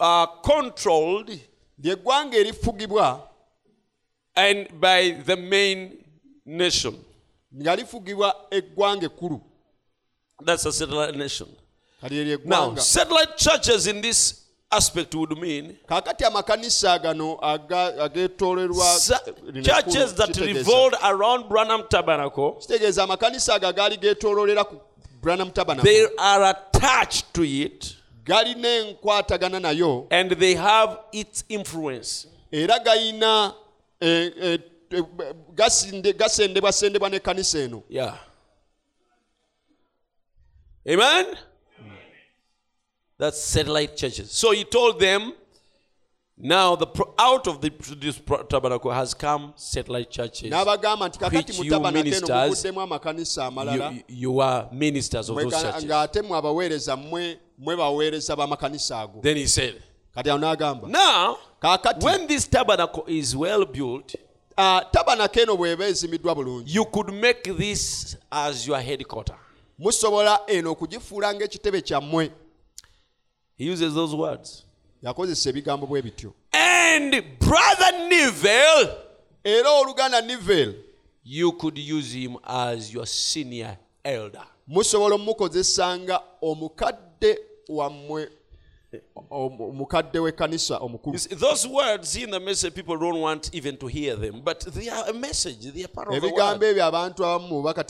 uh, 0.00 0.26
controlled 0.42 1.30
lyeggwanga 1.82 2.36
erifugibwa 2.38 3.25
and 4.36 4.68
by 4.80 5.10
the 5.24 5.36
main 5.36 5.98
nation. 6.44 6.94
Nga 7.54 7.76
lifugibwa 7.76 8.34
eggwanga 8.50 9.06
ekkulu 9.06 9.40
that's 10.44 10.66
a 10.66 10.72
satellite 10.72 11.16
nation. 11.16 11.48
Kati 12.02 12.14
eryo 12.14 12.38
now 12.44 12.70
eggwanga 12.70 12.80
satellite 12.80 13.36
churches 13.36 13.86
in 13.86 14.00
this 14.02 14.42
aspect 14.70 15.14
would 15.14 15.38
mean 15.38 15.76
kaakati 15.88 16.24
amakanisa 16.24 16.98
gano 17.02 17.38
aga- 17.42 18.02
ageetoolerwa 18.04 18.98
Sa- 18.98 19.20
eh, 19.26 19.32
lino 19.46 19.62
churches 19.62 19.96
ekkulu 20.12 20.16
that 20.16 20.28
kitegeeza- 20.30 20.54
revolved 20.54 20.96
around 21.02 21.48
Branham 21.48 21.82
Tabernacle, 21.88 22.52
kitegeeza 22.60 23.02
amakanisa 23.04 23.54
ago 23.54 23.66
agaali 23.68 23.96
geetooloolera 23.96 24.64
ku 24.64 24.80
branham 25.22 25.50
tabernacle. 25.50 25.90
they 25.92 26.06
are 26.18 26.44
attached 26.50 27.32
to 27.32 27.42
it 27.44 27.96
galina 28.24 28.68
enkwatagana 28.68 29.60
nayo. 29.60 30.06
and 30.10 30.30
they 30.32 30.54
have 30.54 30.98
its 31.12 31.44
influence. 31.48 32.26
era 32.52 32.78
galina 32.84 33.54
eh, 34.00 34.32
eh, 34.40 34.58
eh, 34.90 35.02
n'ekkanisa 37.10 37.58
eno. 37.58 37.82
Amen? 40.88 41.26
That's 43.18 43.42
satellite 43.42 43.96
churches. 43.96 44.30
So 44.30 44.52
he 44.52 44.64
told 44.64 45.00
them, 45.00 45.32
now 46.38 46.76
the 46.76 46.86
out 47.18 47.46
of 47.46 47.62
the, 47.62 47.70
this 47.98 48.20
tabernacle 48.50 48.90
has 48.90 49.14
come 49.14 49.54
satellite 49.56 50.10
churches. 50.10 50.50
n'abagamba 50.50 51.08
nti 51.08 51.18
kakati 51.18 51.36
Which 51.36 51.58
mu 51.58 51.64
you 51.64 51.92
ministers, 51.92 52.64
amakanisa 52.64 53.46
amalala 53.46 53.92
You, 53.92 54.02
you 54.08 54.40
are 54.40 54.68
ministers 54.70 55.30
of 55.30 55.36
those 55.36 55.62
churches. 55.62 55.84
ng'ate 55.84 56.22
mwe 56.22 56.38
abaweereza 56.38 56.96
mmwe 56.96 57.38
mwe 57.58 57.76
baweereza 57.76 58.36
b'amakanisa 58.36 59.00
ago 59.00 59.20
Then 59.22 59.36
he 59.36 59.46
said, 59.46 59.82
kati 60.14 60.30
awo 60.30 60.38
n'agamba 60.38 60.88
now, 60.88 61.38
kaakati 61.66 62.06
when 62.06 62.26
this 62.28 62.46
tabernacle 62.50 63.04
is 63.08 63.34
well 63.36 63.64
built, 63.66 64.14
ah, 64.56 64.82
tabanako 64.92 65.40
eno 65.40 65.56
bw'eba 65.56 65.86
ezimiddwa 65.86 66.34
bulungi 66.34 66.74
you 66.76 66.84
could 66.84 67.10
make 67.12 67.42
this 67.56 68.16
as 68.30 68.66
your 68.68 68.80
headquarter. 68.80 69.36
musobola 69.78 70.40
eno 70.46 70.70
okugifuula 70.72 71.34
ng'ekitebe 71.34 71.80
kyammwe 71.82 72.30
He 73.58 73.64
uses 73.72 73.94
those 73.94 74.16
words. 74.16 74.64
yakozesa 75.02 75.50
ebigambo 75.50 75.86
bwe 75.86 76.02
bityo 76.02 76.32
And 76.52 77.22
brother 77.40 78.08
Neville, 78.08 78.90
era 79.44 79.70
oluganda 79.70 80.20
nivel 80.20 80.74
you 81.24 81.52
could 81.52 81.78
use 81.78 82.12
him 82.18 82.36
as 82.44 82.94
your 82.94 83.06
senior 83.06 83.76
elder. 84.04 84.46
musobola 84.66 85.14
omukozesa 85.14 85.98
nga 85.98 86.20
omukadde 86.42 87.38
wammwe 87.68 88.28
omukadde 89.30 90.18
w'ekkanisa 90.18 90.78
omukulu 90.78 91.18
those 91.38 91.68
words 91.68 92.16
in 92.16 92.30
the 92.30 92.40
message, 92.40 92.74
people 92.74 92.96
don't 92.96 93.20
want 93.20 93.50
even 93.54 93.76
to 93.76 93.86
hear 93.86 94.16
them, 94.16 94.40
but 94.44 94.60
they 94.74 94.88
are 94.88 95.10
a 95.10 95.12
message. 95.12 95.72
They 95.72 95.84
are 95.84 95.88
part 95.88 96.08
of 96.08 96.20
the 96.20 96.28
ebigambo 96.28 96.60
word. 96.60 96.76
ebyo 96.76 96.84
abantu 96.84 97.24
abamu 97.24 97.48
mu 97.48 97.62
bubaka 97.62 97.82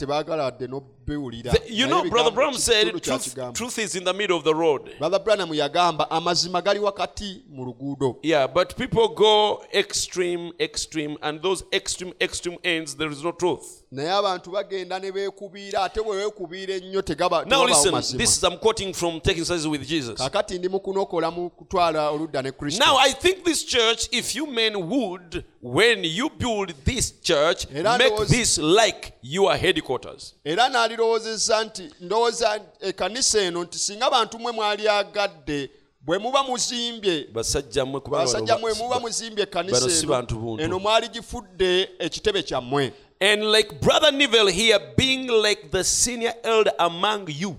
n'obiwulira 0.67 1.53
you 1.69 1.87
know, 1.87 2.09
Brother 2.09 2.31
Branham 2.31 2.53
said, 2.55 2.91
truth, 3.03 3.35
truth 3.53 3.79
is 3.79 3.95
in 3.95 4.03
the 4.03 4.13
middle 4.13 4.37
of 4.37 4.43
the 4.43 4.53
road. 4.53 4.91
brother 4.99 5.19
branham 5.19 5.49
yagamba 5.53 6.11
amazima 6.11 6.61
gali 6.61 6.79
wakati 6.79 7.43
mu 7.49 7.65
luguudo 7.65 8.17
Yeah, 8.21 8.47
but 8.47 8.75
people 8.75 9.07
go 9.09 9.63
extreme, 9.73 10.51
extreme, 10.59 11.17
and 11.21 11.41
those 11.41 11.63
extreme, 11.71 12.13
extreme 12.19 12.57
ends, 12.63 12.95
there 12.95 13.11
is 13.11 13.23
no 13.23 13.31
truth. 13.31 13.83
naye 13.91 14.11
abantu 14.11 14.51
bagenda 14.51 14.99
ne 14.99 15.11
beekubiira 15.11 15.83
ate 15.83 16.01
bwe 16.01 16.17
weekubiira 16.17 16.75
ennyo 16.75 17.01
tegaba 17.01 17.45
Now 17.45 17.65
listen, 17.65 17.93
this 18.17 18.37
is 18.37 18.43
I'm 18.43 18.57
quoting 18.57 18.93
from 18.93 19.21
Taking 19.21 19.45
Sides 19.45 19.67
with 19.67 19.87
Jesus. 19.87 20.19
kakati 20.19 20.59
ndi 20.59 20.69
mu 20.69 20.79
kunokola 21.17 21.31
mu 21.31 21.49
kutwala 21.49 22.09
oludda 22.09 22.41
ne 22.41 22.51
kristo. 22.51 22.85
Now 22.85 22.97
I 22.97 23.11
think 23.13 23.43
this 23.43 23.63
church, 23.65 24.07
if 24.11 24.35
you 24.35 24.45
men 24.47 24.75
would, 24.89 25.43
when 25.61 26.03
you 26.03 26.29
build 26.29 26.73
this 26.85 27.11
church, 27.21 27.67
make 27.71 28.27
this 28.27 28.57
like 28.57 29.13
your 29.21 29.55
headquarters. 29.55 30.33
era 30.45 30.69
n'alirowoozezza 30.69 31.63
nti 31.63 31.89
ndowooza 32.01 32.61
ekkanisa 32.81 33.41
eno 33.41 33.63
nti 33.63 33.79
singa 33.79 34.05
abantu 34.05 34.39
mwe 34.39 34.51
mwalyagadde 34.51 35.69
bwe 36.01 36.17
muba 36.17 36.43
muzimbye 36.43 37.27
basajja 37.33 37.85
mmwe 37.85 37.99
kubanga 38.01 38.25
basajja 38.25 38.53
bano 38.55 38.59
mwe 38.61 38.73
ba- 38.73 38.83
muba 38.83 38.99
muzimbye 38.99 39.43
ekkanisa 39.43 39.77
eno 39.99 40.07
bantu 40.09 40.57
eno 40.59 40.79
mwali 40.79 41.07
gifudde 41.09 41.89
ekitebe 41.99 42.43
kyammwe. 42.43 42.93
And 43.19 43.43
like 43.51 43.81
Brother 43.81 44.11
Neville 44.11 44.51
here, 44.51 44.77
being 44.95 45.25
like 45.27 45.71
the 45.71 45.83
senior 45.83 46.33
elder 46.43 46.71
among 46.77 47.27
you, 47.29 47.57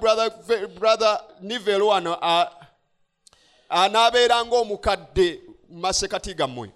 brother, 0.00 0.30
brother 0.78 1.18
a- 2.22 2.48
anaabeera 3.68 4.44
ng'omukadde 4.44 5.40
mu 5.68 5.80
masekati 5.80 6.34
gammwe 6.34 6.70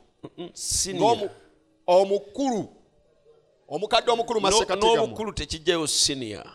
omukulu 1.87 2.69
omukadde 3.69 4.11
omukulu 4.11 4.41
masekati 4.41 4.87
n'obukulu 4.87 5.33
tekijjayo 5.33 5.87
senior. 5.87 6.47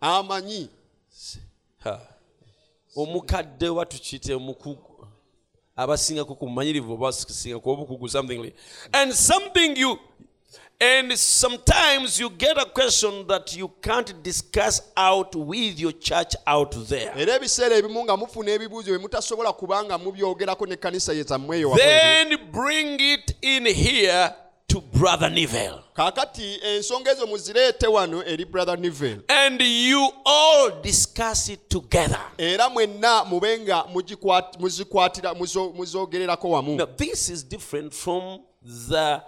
Amanyi. 0.00 0.68
Omukadde 2.96 3.68
wa 3.68 3.86
tukiyite 3.86 4.34
omukugu 4.34 5.06
abasingako 5.76 6.34
ku 6.34 6.46
bumanyirivu 6.46 6.92
oba 6.92 7.06
basingako 7.06 7.70
obukugu 7.70 8.08
something 8.08 8.42
like 8.42 8.56
and 8.92 9.12
something 9.12 9.78
you 9.78 9.98
and 10.80 11.12
sometimes 11.18 12.20
you 12.20 12.30
get 12.30 12.56
a 12.56 12.64
question 12.66 13.26
that 13.26 13.56
you 13.56 13.68
can't 13.82 14.22
discuss 14.22 14.80
out 14.96 15.34
with 15.34 15.78
your 15.80 15.92
church 15.92 16.34
out 16.46 16.70
there. 16.88 17.12
Era 17.16 17.34
ebiseera 17.36 17.76
ebimu 17.76 18.04
nga 18.04 18.16
mufuna 18.16 18.50
ebibuuzo 18.50 18.90
bye 18.90 18.98
mutasobola 18.98 19.52
kubanga 19.52 19.98
mubyogerako 19.98 20.66
n'ekkanisa 20.66 21.12
ye 21.12 21.22
zammwe 21.22 21.56
eyo 21.58 21.70
wabweru. 21.70 21.88
then 21.90 22.38
bring 22.52 23.00
it 23.00 23.34
in 23.42 23.66
here 23.66 24.30
to 24.68 24.80
brother 24.80 25.30
Neville 25.30 25.80
kaakati 25.94 26.60
ensonga 26.62 27.10
ezo 27.12 27.26
muzireete 27.26 27.86
wano 27.86 28.22
eri 28.26 28.44
brother 28.44 28.78
nivel. 28.78 29.18
And 29.28 29.60
you 29.62 30.10
all 30.24 30.70
discuss 30.82 31.48
it 31.48 31.68
together. 31.68 32.20
Era 32.38 32.68
mwenna 32.68 33.24
mube 33.24 33.58
nga 33.58 33.84
muzikwatira 34.58 35.32
muzo- 35.34 35.72
muzoogererako 35.74 36.50
wamu. 36.50 36.86
This 36.96 37.28
is 37.28 37.42
different 37.48 37.92
from 37.94 38.40
the 38.88 39.20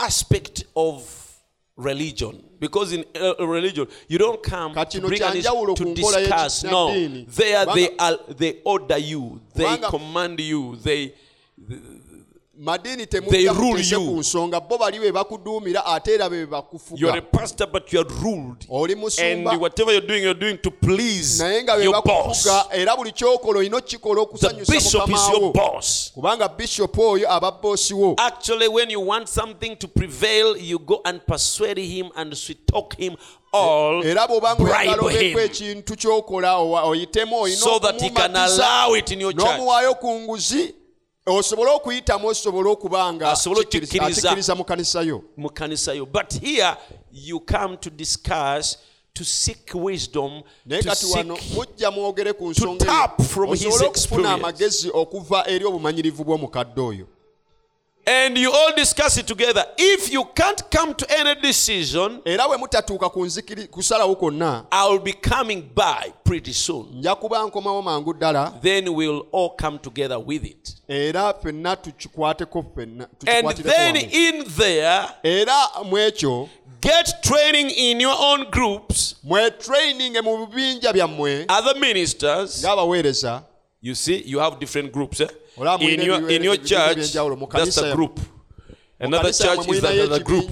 aspect 0.00 0.64
of 0.74 1.30
religion. 1.76 2.42
Because 2.58 2.92
in 2.92 3.04
uh, 3.18 3.46
religion, 3.46 3.86
you 4.08 4.18
don't 4.18 4.42
come 4.42 4.74
to 4.74 5.00
bring 5.00 5.22
an 5.22 5.36
issue 5.36 5.74
to 5.74 5.94
discuss. 5.94 6.64
No, 6.64 6.92
there 7.24 7.66
they 7.66 7.96
are. 7.96 8.18
They 8.28 8.60
order 8.64 8.98
you. 8.98 9.40
They 9.54 9.78
command 9.78 10.40
you. 10.40 10.76
They 10.76 11.14
madini 12.60 13.06
temujja 13.06 13.54
ku 13.98 14.20
nsonga 14.20 14.60
bo 14.60 14.78
bali 14.78 14.98
be 15.00 15.12
bakuduumira 15.12 15.86
ate 15.86 16.14
era 16.14 16.28
be 16.30 16.46
bakufuga. 16.46 17.00
Nga 21.62 21.76
be 21.76 21.88
bakufuga 21.92 22.66
era 22.72 22.96
buli 22.96 23.12
kyokola 23.12 23.58
olina 23.58 23.76
okikola 23.76 24.20
okusanyusa 24.20 25.06
kubanga 26.14 26.48
bishopu 26.48 27.02
oyo 27.02 27.32
aba 27.32 27.50
boosiwo 27.50 28.16
e, 33.52 34.08
era 34.10 34.26
bw'obanga 34.28 34.62
oyagala 34.64 35.02
obeeko 35.02 35.40
ekintu 35.40 35.96
ky'okola 35.96 36.56
oyitemu 36.84 37.40
oyina 37.40 37.64
okumumatisa 37.66 38.86
n'omuwaayo 39.34 39.94
ku 39.94 40.20
nguzi 40.20 40.74
osobole 41.26 41.70
okuyitamu 41.70 42.28
osobole 42.28 42.68
okuba 42.70 43.12
nga 43.12 43.30
Asobole 43.30 43.66
mu 44.56 44.64
kanisa 44.64 45.02
yo. 45.02 45.22
mu 45.36 45.50
kanisa 45.50 45.94
yo. 45.94 46.06
But 46.06 46.32
here, 46.32 46.76
you 47.12 47.40
come 47.40 47.76
to 47.76 47.90
discuss, 47.90 48.78
to 49.14 49.24
seek 49.24 49.70
wisdom, 49.74 50.42
naye 50.66 50.82
kati 50.82 51.06
wano 51.06 51.38
mujja 51.54 51.90
mwogere 51.90 52.32
ku 52.32 52.50
nsonga 52.50 52.84
eyo. 52.84 53.50
osobole 53.52 53.86
okufuna 53.86 54.32
amagezi 54.32 54.90
okuva 54.94 55.48
eri 55.48 55.64
obumanyirivu 55.64 56.24
bw'omukadde 56.24 56.80
oyo 56.80 57.06
and 58.06 58.38
you 58.38 58.50
all 58.52 58.72
discuss 58.76 59.16
it 59.18 59.26
together. 59.26 59.64
If 59.78 60.12
you 60.12 60.24
can't 60.34 60.62
come 60.70 60.94
to 60.94 61.06
any 61.18 61.40
decision, 61.40 62.20
era 62.24 62.48
bwe 62.48 62.56
mutatuuka 62.56 63.08
kusalawo 63.70 64.16
kwonna 64.16 64.64
I 64.70 64.98
be 64.98 65.12
coming 65.12 65.62
by 65.74 66.12
pretty 66.24 66.52
soon. 66.52 66.86
nja 66.94 67.14
kuba 67.14 67.42
nkomawo 67.46 67.82
mangu 67.82 68.14
ddala 68.14 68.52
Then 68.62 68.88
we'll 68.94 69.26
all 69.32 69.50
come 69.56 69.78
together 69.78 70.18
with 70.18 70.44
it. 70.44 70.74
era 70.88 71.34
ffenna 71.34 71.76
tukikwateko 71.76 72.62
ffenna 72.62 73.08
And 73.26 73.48
then 73.58 73.96
in 73.96 74.44
there, 74.56 75.04
era 75.22 75.68
mwekyo 75.84 76.48
get 76.80 77.22
training 77.22 77.70
in 77.70 78.00
your 78.00 78.16
own 78.20 78.44
groups, 78.50 79.16
mwetraininge 79.24 80.20
mu 80.20 80.46
bibinja 80.46 80.92
byammwe 80.92 81.46
other 81.48 81.76
ministers. 81.76 82.62
ng'abaweereza 82.64 83.42
You 83.82 83.94
see, 83.94 84.22
you 84.26 84.38
have 84.38 84.58
different 84.60 84.92
groups. 84.92 85.20
Eh? 85.20 85.28
In 85.80 86.00
your, 86.02 86.30
in 86.30 86.42
your 86.42 86.56
church, 86.56 87.12
that's 87.14 87.78
a 87.78 87.94
group. 87.94 88.20
Another 89.02 89.32
church 89.32 89.66
is 89.68 89.82
another 89.82 90.22
group. 90.22 90.46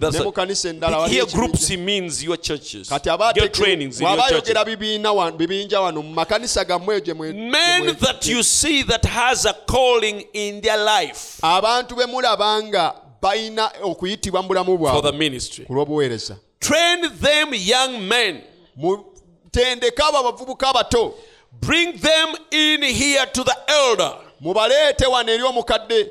That's 0.00 0.16
a, 0.18 0.32
kanisa 0.32 0.68
endala 0.70 0.98
waliyo 0.98 1.08
here, 1.08 1.26
groups 1.26 1.70
means 1.70 2.24
your 2.24 2.36
churches. 2.36 2.88
Get 3.34 3.54
trainings 3.54 4.00
in 4.00 4.06
your 4.06 4.16
churches. 4.16 4.48
ayogera 4.48 4.64
bibiina 4.64 5.12
wa- 5.12 5.30
bibinja 5.30 5.80
wano 5.80 6.02
mu 6.02 6.12
makanisa 6.14 6.64
gammwe 6.64 7.00
gye 7.00 7.14
mwe- 7.14 7.32
gye 7.32 7.50
Men 7.50 7.96
that 7.96 8.26
you 8.26 8.42
see 8.42 8.82
that 8.82 9.04
has 9.04 9.46
a 9.46 9.52
calling 9.52 10.24
in 10.32 10.60
their 10.60 10.78
life 10.78 11.38
abantu 11.42 11.94
be 11.96 12.06
mulaba 12.06 12.94
balina 13.22 13.70
okuyitibwa 13.82 14.42
mu 14.42 14.48
bulamu 14.48 14.78
for 14.78 15.02
the 15.02 15.12
bwabwe 15.12 15.18
ministry. 15.18 15.64
ku 15.64 15.72
lw'obuweereza 15.74 16.36
Train 16.60 17.08
them, 17.20 17.54
young 17.54 18.00
men. 18.08 18.40
mutendeke 18.76 20.02
abo 20.02 20.18
abavubuka 20.18 20.68
abato 20.68 21.14
Bring 21.60 21.98
them 21.98 22.34
in 22.50 22.82
here 22.82 23.26
to 23.26 23.44
the 23.44 23.56
elder. 23.68 24.12
mubaleete 24.40 25.06
wano 25.06 25.32
eri 25.32 25.42
omukadde. 25.42 26.10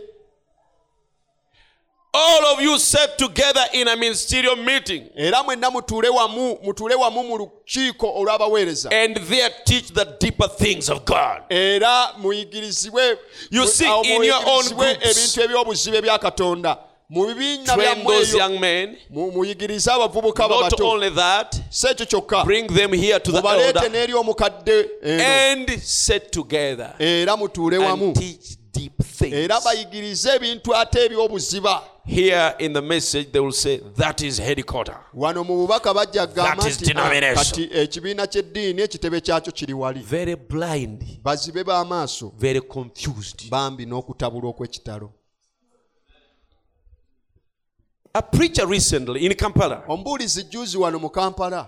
All 2.18 2.46
of 2.54 2.62
you 2.62 2.80
set 2.80 3.18
together 3.18 3.66
in 3.74 3.90
a 3.90 3.96
ministerial 3.98 4.56
meeting. 4.56 5.10
Era 5.16 5.44
mwenna 5.44 5.72
mutuule 5.72 6.10
wamu 6.10 6.60
mutuule 6.64 6.96
wamu 6.96 7.24
mu 7.24 7.38
lukiiko 7.38 8.08
olw'abaweereza. 8.16 8.90
And 9.04 9.18
there 9.18 9.50
teach 9.66 9.94
the 9.94 10.06
deeper 10.20 10.48
things 10.48 10.90
of 10.90 11.06
God. 11.06 11.42
era 11.50 12.14
muyigirizibwe 12.18 13.18
You 13.52 13.68
see, 13.68 13.86
in 14.16 14.24
your 14.24 14.42
own 14.48 14.66
ebintu 14.66 15.42
eby'obuzibe 15.42 16.02
bya 16.02 16.20
katonda 16.20 16.78
mu 17.10 17.26
bibiina 17.28 17.76
muyigirize 19.32 19.92
abavubuka 19.92 20.46
ababato 20.46 20.78
si 21.70 21.88
ekyo 21.88 22.06
kyokka. 22.06 22.44
n'eri 23.90 24.14
omukadde 24.14 24.90
era 27.00 27.38
mutuule 27.38 27.78
wamu. 27.78 28.14
era 29.34 29.60
bayigirize 29.62 30.30
ebintu 30.36 30.76
ate 30.76 31.06
eby'obuziba. 31.06 31.82
Here 32.08 32.54
in 32.60 32.74
the 32.74 32.82
message, 32.82 33.32
they 33.32 33.40
will 33.40 33.52
say, 33.52 33.82
That 33.98 34.22
is 34.22 34.38
headquarter. 34.38 34.96
That 36.36 36.68
is 36.68 36.78
denomination. 36.78 37.36
Very 40.04 40.36
blind. 40.36 41.04
Very 42.38 42.62
confused. 42.62 43.50
Bambi 48.16 48.16
n'okutabula 48.16 48.20
okw'ekitalo 48.20 48.20
A 48.20 48.22
preacher 48.22 48.68
recently 48.68 49.26
in 49.26 49.34
Kampala, 49.36 49.84
omubuulizi 49.88 50.44
juzi 50.44 50.78
wano 50.78 51.00
mu 51.00 51.10
kampala 51.10 51.68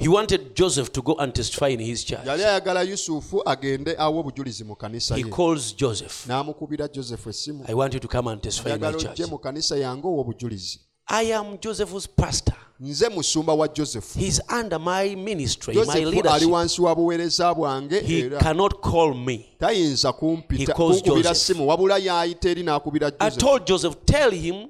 he 0.00 0.06
wanted 0.08 0.54
Joseph 0.54 0.92
to 0.92 1.02
go 1.02 1.14
and 1.18 1.34
testify 1.34 1.68
in 1.72 1.80
his 1.80 2.04
church. 2.04 2.24
yali 2.26 2.44
ayagala 2.44 2.82
yusufu 2.82 3.42
agende 3.48 3.94
awe 3.98 4.18
obujulizi 4.18 4.64
mu 4.64 4.76
kanisa 4.76 5.14
He 5.16 5.22
ye 5.22 5.30
calls 5.30 5.74
Joseph. 5.76 6.26
n'amukubira 6.26 6.88
joseph 6.88 7.26
essimu 7.26 7.64
I 7.68 7.74
want 7.74 7.94
you 7.94 8.00
to 8.00 8.08
come 8.08 8.28
and 8.30 8.40
testify 8.42 8.70
in 8.74 8.80
my 8.80 8.86
ayagala 8.86 8.98
church. 9.02 9.20
ojje 9.20 9.26
mu 9.30 9.38
kanisa 9.38 9.76
yange 9.76 10.06
owa 10.06 10.20
obujulizi 10.20 10.80
I 11.10 11.32
am 11.32 11.58
Joseph's 11.60 12.06
pastor. 12.06 12.54
nze 12.80 13.08
musumba 13.08 13.52
wa 13.54 13.68
josefu 13.68 14.18
He's 14.18 14.40
under 14.60 14.78
my 14.78 15.16
ministry, 15.16 15.74
my 15.74 15.80
josefu 15.80 15.98
ali 15.98 16.10
leadership. 16.10 16.50
wansi 16.50 16.82
wa 16.82 16.94
buweereza 16.94 17.54
bwange 17.54 18.00
He 18.00 18.20
era 18.20 18.38
cannot 18.38 18.80
call 18.80 19.14
me. 19.14 19.46
tayinza 19.58 20.08
He 20.50 20.66
calls 20.66 21.02
kunkubira 21.02 21.30
Joseph. 21.30 21.36
simu 21.46 21.68
wabula 21.68 21.98
y'ayita 21.98 22.48
eri 22.50 22.62
n'akubira 22.62 23.08
I 23.08 23.10
joseph 23.30 23.38
told 23.38 23.66
Joseph, 23.66 23.94
tell 24.04 24.30
him 24.30 24.68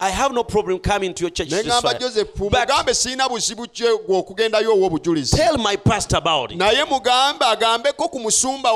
I 0.00 0.10
have 0.10 0.32
no 0.32 0.42
problem 0.44 0.78
coming 0.78 1.12
to 1.14 1.24
your 1.24 1.30
church 1.30 1.48
to 1.50 1.56
ne 1.56 1.62
ŋŋamba 1.62 1.98
testify. 1.98 1.98
josefu 2.24 2.50
But 2.50 2.68
mugambe 2.68 2.94
buzibu 3.28 3.66
okugendayo 4.08 4.72
owa 4.74 4.86
obujulizi 4.86 5.36
tell 5.36 5.58
my 5.58 5.76
pastor 5.76 6.16
about 6.18 6.52
it. 6.52 6.58
naye 6.58 6.84
mugambe 6.84 7.44
agambeko 7.44 8.08
ku 8.10 8.18
musumba 8.20 8.70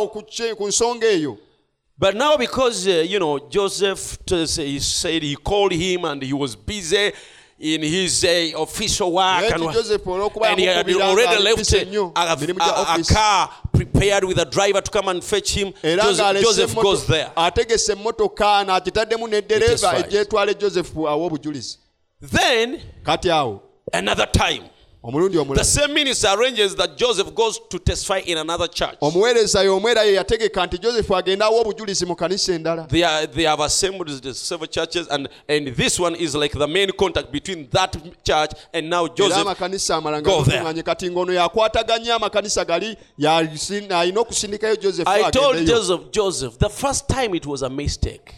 ku 0.54 0.68
nsonga 0.68 1.06
eyo 1.06 1.38
But 1.98 2.16
now, 2.16 2.36
because 2.36 2.88
uh, 2.88 3.04
you 3.06 3.20
know 3.20 3.38
Joseph, 3.48 4.18
t- 4.26 4.44
he 4.46 4.80
said 4.80 5.22
he 5.22 5.36
called 5.36 5.70
him 5.72 6.04
and 6.04 6.20
he 6.20 6.32
was 6.32 6.56
busy 6.56 7.12
in 7.62 7.80
his 7.80 8.24
uh, 8.24 8.60
official 8.60 9.12
work, 9.12 9.44
and, 9.52 9.62
joseph 9.72 10.02
and 10.44 10.58
he 10.58 10.66
had 10.66 10.90
already 11.00 11.42
left 11.42 11.72
a, 11.72 11.86
a- 12.16 12.36
a- 12.60 12.94
a 12.98 13.04
car 13.04 13.50
prepared 13.72 14.24
with 14.24 14.38
a 14.38 14.44
driver 14.44 14.80
to 14.82 14.90
come 14.90 15.06
and 15.08 15.22
fetch 15.22 15.54
him. 15.54 15.72
Joseph, 15.82 16.42
Joseph 16.42 16.74
goes 16.74 17.06
there. 17.06 17.30
ategese 17.36 17.92
emmotoka 17.92 18.64
n'agitaddemu 18.64 19.28
n'eddereeva 19.28 19.68
testifies. 19.68 20.04
egyetwala 20.06 20.54
josefu 20.54 21.08
awa 21.08 21.26
obujulizi 21.26 21.78
Then 22.20 22.80
kati 23.02 23.30
awo 23.30 23.60
another 23.92 24.26
time, 24.32 24.62
omuweereza 29.00 29.62
y'omwera 29.62 30.02
ye 30.04 30.12
yategeka 30.14 30.66
nti 30.66 30.78
joseph 30.78 31.10
agendawo 31.10 31.60
obujulizi 31.60 32.06
mu 32.06 32.16
kanisa 32.16 32.52
endala. 32.54 32.86
Era 40.52 40.82
kati 40.82 41.10
ng'ono 41.10 41.32
yakwataganya 41.32 42.14
amakanisa 42.14 42.64
gali 42.64 42.96
alina 43.26 44.20
okusindikayo 44.20 44.76
josephne 44.76 45.12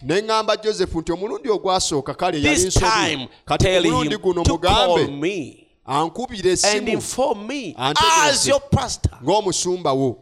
ŋŋamba 0.07 0.57
joseph 0.65 0.95
nti 0.95 1.13
omulundi 1.13 1.49
ogwasooka 1.51 2.15
kale 2.15 2.43
yali 2.43 2.65
nsobi. 2.67 3.29
kati 3.45 3.67
omulundi 3.91 4.17
guno 4.17 4.43
mugambe. 4.49 5.64
Ankubira 5.87 6.39
and 6.51 6.53
essimu 6.59 6.89
inform 6.89 7.47
me 7.47 7.75
as 7.79 8.47
your 8.47 8.61
pastor. 8.61 9.11
ng'omusumba 9.23 9.93
wo 9.95 10.21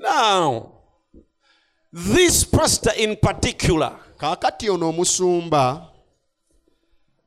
Now, 0.00 0.72
this 1.92 2.44
pastor 2.44 2.92
in 2.96 3.16
particular, 3.16 3.98
kaakati 4.16 4.68
ono 4.70 4.88
omusumba 4.92 5.88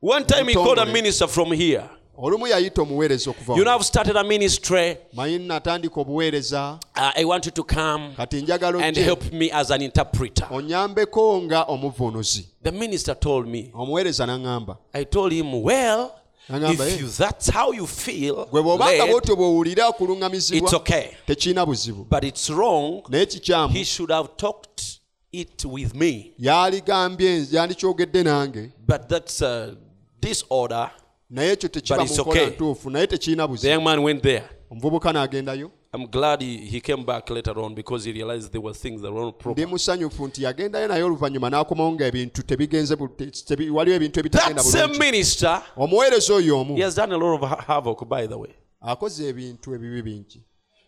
one 0.00 0.24
time 0.24 0.48
he 0.48 0.54
called 0.54 0.78
a 0.78 0.82
Mutongole. 0.86 0.92
minister 0.92 1.26
from 1.28 1.52
here 1.52 1.88
olumu 2.18 2.46
yayita 2.46 2.82
omuweereza 2.82 3.30
okuvamanyi 3.30 5.38
natandika 5.38 6.00
obuweereza. 6.00 6.78
Kati 8.16 8.42
njagalo 8.42 8.80
onyambeko 10.50 11.42
nga 11.42 11.62
omuvuunuzi 11.64 12.44
omuweereza 13.74 14.26
n'aŋŋamba. 14.26 14.76
Eh? 14.94 15.06
Gwe 18.50 18.62
bw'obanga 18.62 19.06
bwotyo 19.06 19.36
bw'owulira 19.36 19.88
okuluŋŋamizibwa 19.88 20.70
tekiina 21.26 21.66
buzibu. 21.66 22.06
Naye 23.08 23.26
kikyamu 23.26 23.74
it 25.32 25.64
with 25.64 25.94
me. 25.94 26.32
yaligambye 26.38 27.46
yandikyogedde 27.50 28.22
nange. 28.22 28.70
But 28.86 29.08
that's 29.08 29.42
a 29.42 29.76
disorder 30.20 30.90
naye 31.32 31.52
ekyo 31.52 31.68
tekiba 31.68 31.96
mu 31.98 32.04
it's 32.04 32.18
nkola 32.18 32.42
okay. 32.42 32.54
ntuufu 32.54 32.90
naye 32.90 33.06
tekiina 33.06 33.42
The 33.42 33.48
buzibu 33.48 33.72
young 33.72 33.84
man 33.84 33.98
went 34.02 34.22
there. 34.22 34.44
omuvubuka 34.70 35.12
n'agendayo 35.12 35.70
I'm 35.94 36.06
glad 36.06 36.40
he, 36.40 36.56
he 36.56 36.80
came 36.80 37.04
back 37.04 37.28
later 37.30 37.58
on 37.58 37.74
because 37.74 38.06
he 38.08 38.12
realized 38.12 38.50
there 38.50 38.62
were 38.62 38.72
things 38.74 39.02
that 39.02 39.12
were 39.12 39.24
not 39.24 39.38
proper. 39.38 39.52
ndi 39.62 39.66
musanyufu 39.72 40.26
nti 40.26 40.42
yagendayo 40.42 40.88
naye 40.88 41.02
oluvannyuma 41.02 41.50
n'akomawo 41.50 41.92
nga 41.92 42.10
tebigenze 42.46 42.96
bu- 42.96 43.08
te- 43.08 43.26
tebi- 43.44 43.70
waliwo 43.70 43.96
ebintu 43.96 44.14
That 44.14 44.26
ebitagenda 44.26 44.62
same 44.62 44.86
bulungi 44.86 44.98
minister, 45.00 45.62
omuweereza 45.76 46.34
oyo 46.34 46.60
omu 46.60 46.76
he 46.76 46.82
has 46.82 46.94
done 46.96 47.14
a 47.14 47.18
lot 47.18 47.34
of 47.44 47.50
havoc, 47.66 48.04
by 48.08 48.26
the 48.26 48.34
way. 48.38 48.50
akoze 48.80 49.28
ebintu 49.28 49.74
ebibi 49.74 50.02
bingi 50.02 50.42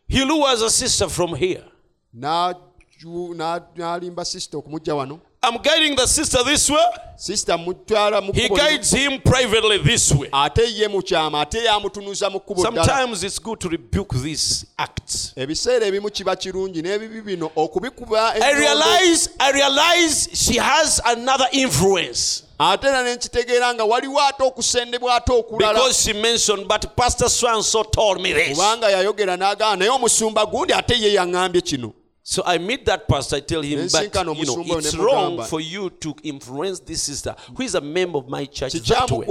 He 0.09 0.25
lures 0.25 0.63
a 0.63 0.71
sister 0.71 1.09
from 1.09 1.35
here. 1.35 1.65
N'alimba 3.77 4.25
sisita 4.25 4.59
okumujja 4.59 4.95
wano 4.95 5.19
I'm 5.45 5.59
guiding 5.63 5.95
the 5.97 6.07
sister 6.07 6.43
this 6.45 6.71
way. 6.71 6.79
Sister 7.17 7.53
mutwala 7.59 8.21
mu 8.21 8.33
He 8.33 8.49
guides 8.49 8.91
him 8.91 9.21
privately 9.21 9.79
this 9.79 10.13
way. 10.13 10.29
ate 10.33 10.67
ye 10.73 10.89
mukyama 10.89 11.41
ate 11.43 11.65
yamutunuza 11.65 12.31
mu 12.31 12.41
kkubo 12.41 12.63
Sometimes 12.63 13.23
it's 13.23 13.39
good 13.39 13.61
to 13.61 13.69
rebuke 13.69 14.15
these 14.15 14.67
acts. 14.79 15.33
ebiseera 15.37 15.87
ebimu 15.87 16.11
kiba 16.11 16.37
kirungi 16.37 16.83
n'ebibi 16.83 17.21
bino 17.21 17.51
okubikuba 17.57 18.35
I 18.35 18.53
realize, 18.59 19.29
I 19.39 19.53
realize 19.53 20.29
she 20.33 20.59
has 20.59 21.01
another 21.07 21.47
influence 21.53 22.43
ate 22.59 22.85
era 22.87 23.03
ne 23.03 23.15
nkitegeera 23.15 23.75
nga 23.75 23.85
waliwo 23.85 24.21
ate 24.21 24.43
okusendebwa 24.43 25.15
ate 25.17 25.33
okulala 25.33 25.75
because 25.75 26.03
she 26.03 26.13
mentioned, 26.13 26.67
but 26.69 26.97
Pastor 26.97 27.29
so 27.29 27.49
and 27.55 27.65
so 27.65 27.83
told 27.83 28.21
me 28.21 28.33
this. 28.33 28.49
kubanga 28.59 28.91
yayogera 28.91 29.37
n'agamba 29.37 29.77
naye 29.77 29.91
omusumba 29.91 30.47
gundi 30.47 30.73
ate 30.73 30.95
ye 31.01 31.13
yaŋŋambye 31.15 31.61
kino 31.61 31.93
So 32.27 32.43
I 32.47 32.57
meet 32.57 32.87
that 32.87 33.07
pastor. 33.07 33.37
I 33.37 33.41
tell 33.41 33.61
him, 33.61 33.87
but 33.93 34.03
you 34.03 34.25
know, 34.25 34.79
it's 34.79 34.97
wrong 34.97 35.43
for 35.45 35.61
you 35.61 35.91
to 35.91 36.15
influence 36.23 36.81
this 36.81 37.03
sister 37.03 37.37
who 37.55 37.63
is 37.63 37.75
a 37.75 37.83
member 37.83 38.17
of 38.17 38.31
my 38.31 38.47
church 38.47 38.73
that 38.73 39.11
way. 39.11 39.27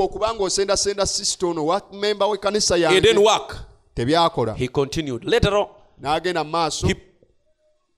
It 2.98 3.02
didn't 3.02 3.24
work. 3.24 4.58
He 4.58 4.68
continued. 4.68 5.26
Later 5.26 5.58
on, 5.58 5.70
n'agenda 6.02 6.44
mu 6.46 6.52
maaso 6.52 6.88
he 6.88 6.96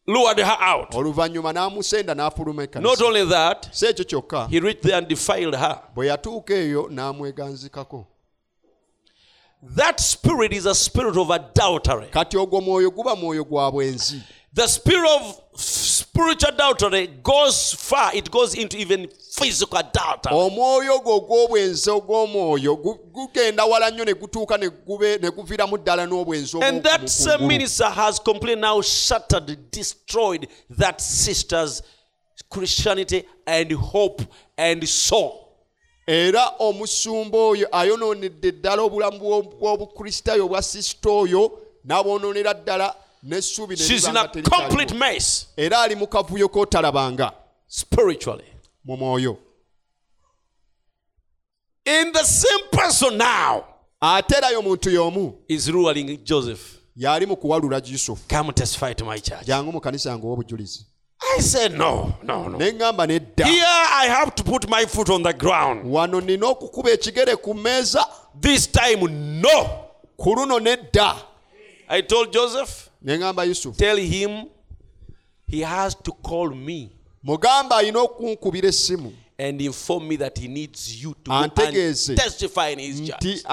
lured 0.08 0.40
her 0.40 0.58
out. 0.60 0.92
oluvannyuma 0.92 1.54
n'amusenda 1.54 2.14
n'afuluma 2.16 2.82
Not 2.82 3.02
only 3.02 3.26
that, 3.26 3.70
si 3.74 3.88
ekyo 3.88 4.06
kyokka 4.06 4.50
he 4.50 4.60
reached 4.60 4.84
there 4.84 4.98
and 4.98 5.08
defiled 5.08 5.56
her. 5.56 5.82
bwe 5.96 6.08
yatuuka 6.08 6.54
eyo 6.54 6.90
n'amweganzikako 6.90 8.06
That 9.76 10.00
spirit 10.00 10.54
is 10.54 10.66
a 10.66 10.76
spirit 10.76 11.18
of 11.18 11.30
adultery. 11.32 12.08
kati 12.12 12.38
ogwo 12.38 12.62
mwoyo 12.62 12.92
guba 12.92 13.16
mwoyo 13.16 13.44
gwa 13.44 13.72
bwenzi 13.72 14.22
The 14.56 14.68
spirit 14.68 15.10
of 15.10 15.42
spiritual 15.60 16.54
adultery 16.54 17.08
goes 17.22 17.74
far. 17.74 18.16
It 18.16 18.32
goes 18.32 18.56
into 18.56 18.78
even 18.78 19.10
physical 19.34 19.78
adultery. 19.80 20.34
omwoyo 20.34 21.00
gwo 21.04 21.16
ogw'obwenzi 21.18 21.90
ogw'omwoyo 21.90 22.76
gu- 22.78 23.00
gugenda 23.12 23.66
wala 23.66 23.90
nnyo 23.92 24.06
ne 24.06 24.14
gutuuka 24.14 24.58
ne 24.58 24.70
gube- 24.70 25.20
ne 25.22 25.30
guviiramu 25.32 25.78
ddala 25.78 26.06
n'obwenzi 26.06 26.64
And 26.64 26.82
that 26.84 27.02
obw'oku- 27.02 27.10
same 27.10 27.38
kungulu. 27.38 27.48
minister 27.48 27.90
has 27.90 28.20
completely 28.20 28.62
now 28.62 28.82
shattered, 28.82 29.72
destroyed 29.72 30.48
that 30.78 31.02
sister's 31.02 31.82
Christianity 32.50 33.24
and 33.46 33.72
hope 33.74 34.24
and 34.58 34.88
soul. 34.88 35.42
era 36.08 36.52
omusumba 36.60 37.38
oyo 37.38 37.68
ayonoonedde 37.72 38.52
ddala 38.52 38.82
obulamu 38.84 39.18
bw'o- 39.20 39.60
bw'obukristaayo 39.60 40.46
obwa 40.46 40.62
sisita 40.62 41.10
oyo 41.10 41.52
n'abwonoonera 41.86 42.54
ddala 42.54 42.96
She's 43.76 44.08
in 44.08 44.16
a 44.18 44.28
complete 44.28 44.94
mess 44.94 45.48
era 45.58 45.82
ali 45.82 45.96
mu 45.96 46.08
kavuyo 46.08 46.48
k'otalabanga 46.48 47.32
spiritually. 47.68 48.46
mu 48.86 48.98
mwoyo 48.98 49.38
In 51.86 52.12
the 52.12 52.24
same 52.24 52.64
person 52.72 53.18
now 53.18 53.66
ate 54.02 54.36
erayo 54.36 54.60
omuntu 54.60 54.90
y'omu 54.92 55.34
is 55.48 55.70
ruling 55.72 56.18
Joseph. 56.24 56.78
y'ali 56.96 57.26
mu 57.26 57.36
kuwalula 57.36 57.82
yusufu 57.86 58.24
Come 58.30 58.54
testify 58.54 58.94
to 58.94 59.06
my 59.06 59.20
church. 59.20 59.46
jangu 59.46 59.72
mu 59.72 59.80
kanisa 59.82 60.10
yange 60.10 60.26
ow'obujulizi 60.28 60.86
I 61.38 61.42
said, 61.42 61.74
no, 61.74 62.14
no, 62.24 62.48
no. 62.50 62.58
ne 62.58 62.72
nedda 62.72 63.46
Here 63.46 63.64
I 63.66 64.06
have 64.08 64.36
to 64.36 64.44
put 64.44 64.70
my 64.70 64.86
foot 64.86 65.10
on 65.10 65.24
the 65.24 65.34
ground. 65.34 65.86
wano 65.86 66.22
nina 66.22 66.46
okukuba 66.48 66.92
ekigere 66.92 67.36
ku 67.36 67.54
mmeeza 67.54 68.06
This 68.40 68.68
time, 68.68 69.08
no. 69.42 69.86
ku 70.18 70.36
luno 70.36 70.60
nedda 70.60 71.16
I 71.88 72.02
told 72.02 72.32
Joseph, 72.34 72.90
ne 72.95 72.95
ŋŋamba 72.95 72.95
yusufu 72.95 72.95
tell 73.78 73.98
him 73.98 74.46
he 75.48 75.62
has 75.62 75.96
to 76.04 76.12
call 76.12 76.50
me 76.56 76.90
mugamba 77.24 77.78
alina 77.78 78.00
okunkubira 78.00 78.70
essimu 78.70 79.14
and 79.38 79.62
inform 79.62 80.08
me 80.08 80.18
that 80.18 80.40
he 80.40 80.48
needs 80.48 81.04
you 81.04 81.14
to 81.24 81.32
go 81.32 81.34
and 81.38 81.52
Antegeeze. 81.52 82.16
testify 82.16 82.70
in 82.70 82.80
his 82.80 83.02
church. 83.02 83.22
nti 83.22 83.44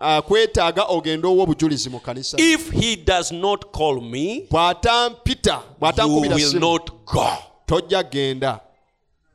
akwetaaga 0.00 0.84
ogende 0.84 1.26
ow'obujulizi 1.26 1.90
mu 1.90 2.00
kanisa 2.00 2.36
If 2.40 2.70
he 2.70 2.96
does 2.96 3.32
not 3.32 3.64
call 3.72 4.00
me, 4.00 4.46
bw'atampita 4.50 5.62
bw'atankubira 5.80 6.34
will 6.34 6.60
not 6.60 6.90
go. 7.06 7.28
tojja 7.66 8.02
genda 8.02 8.60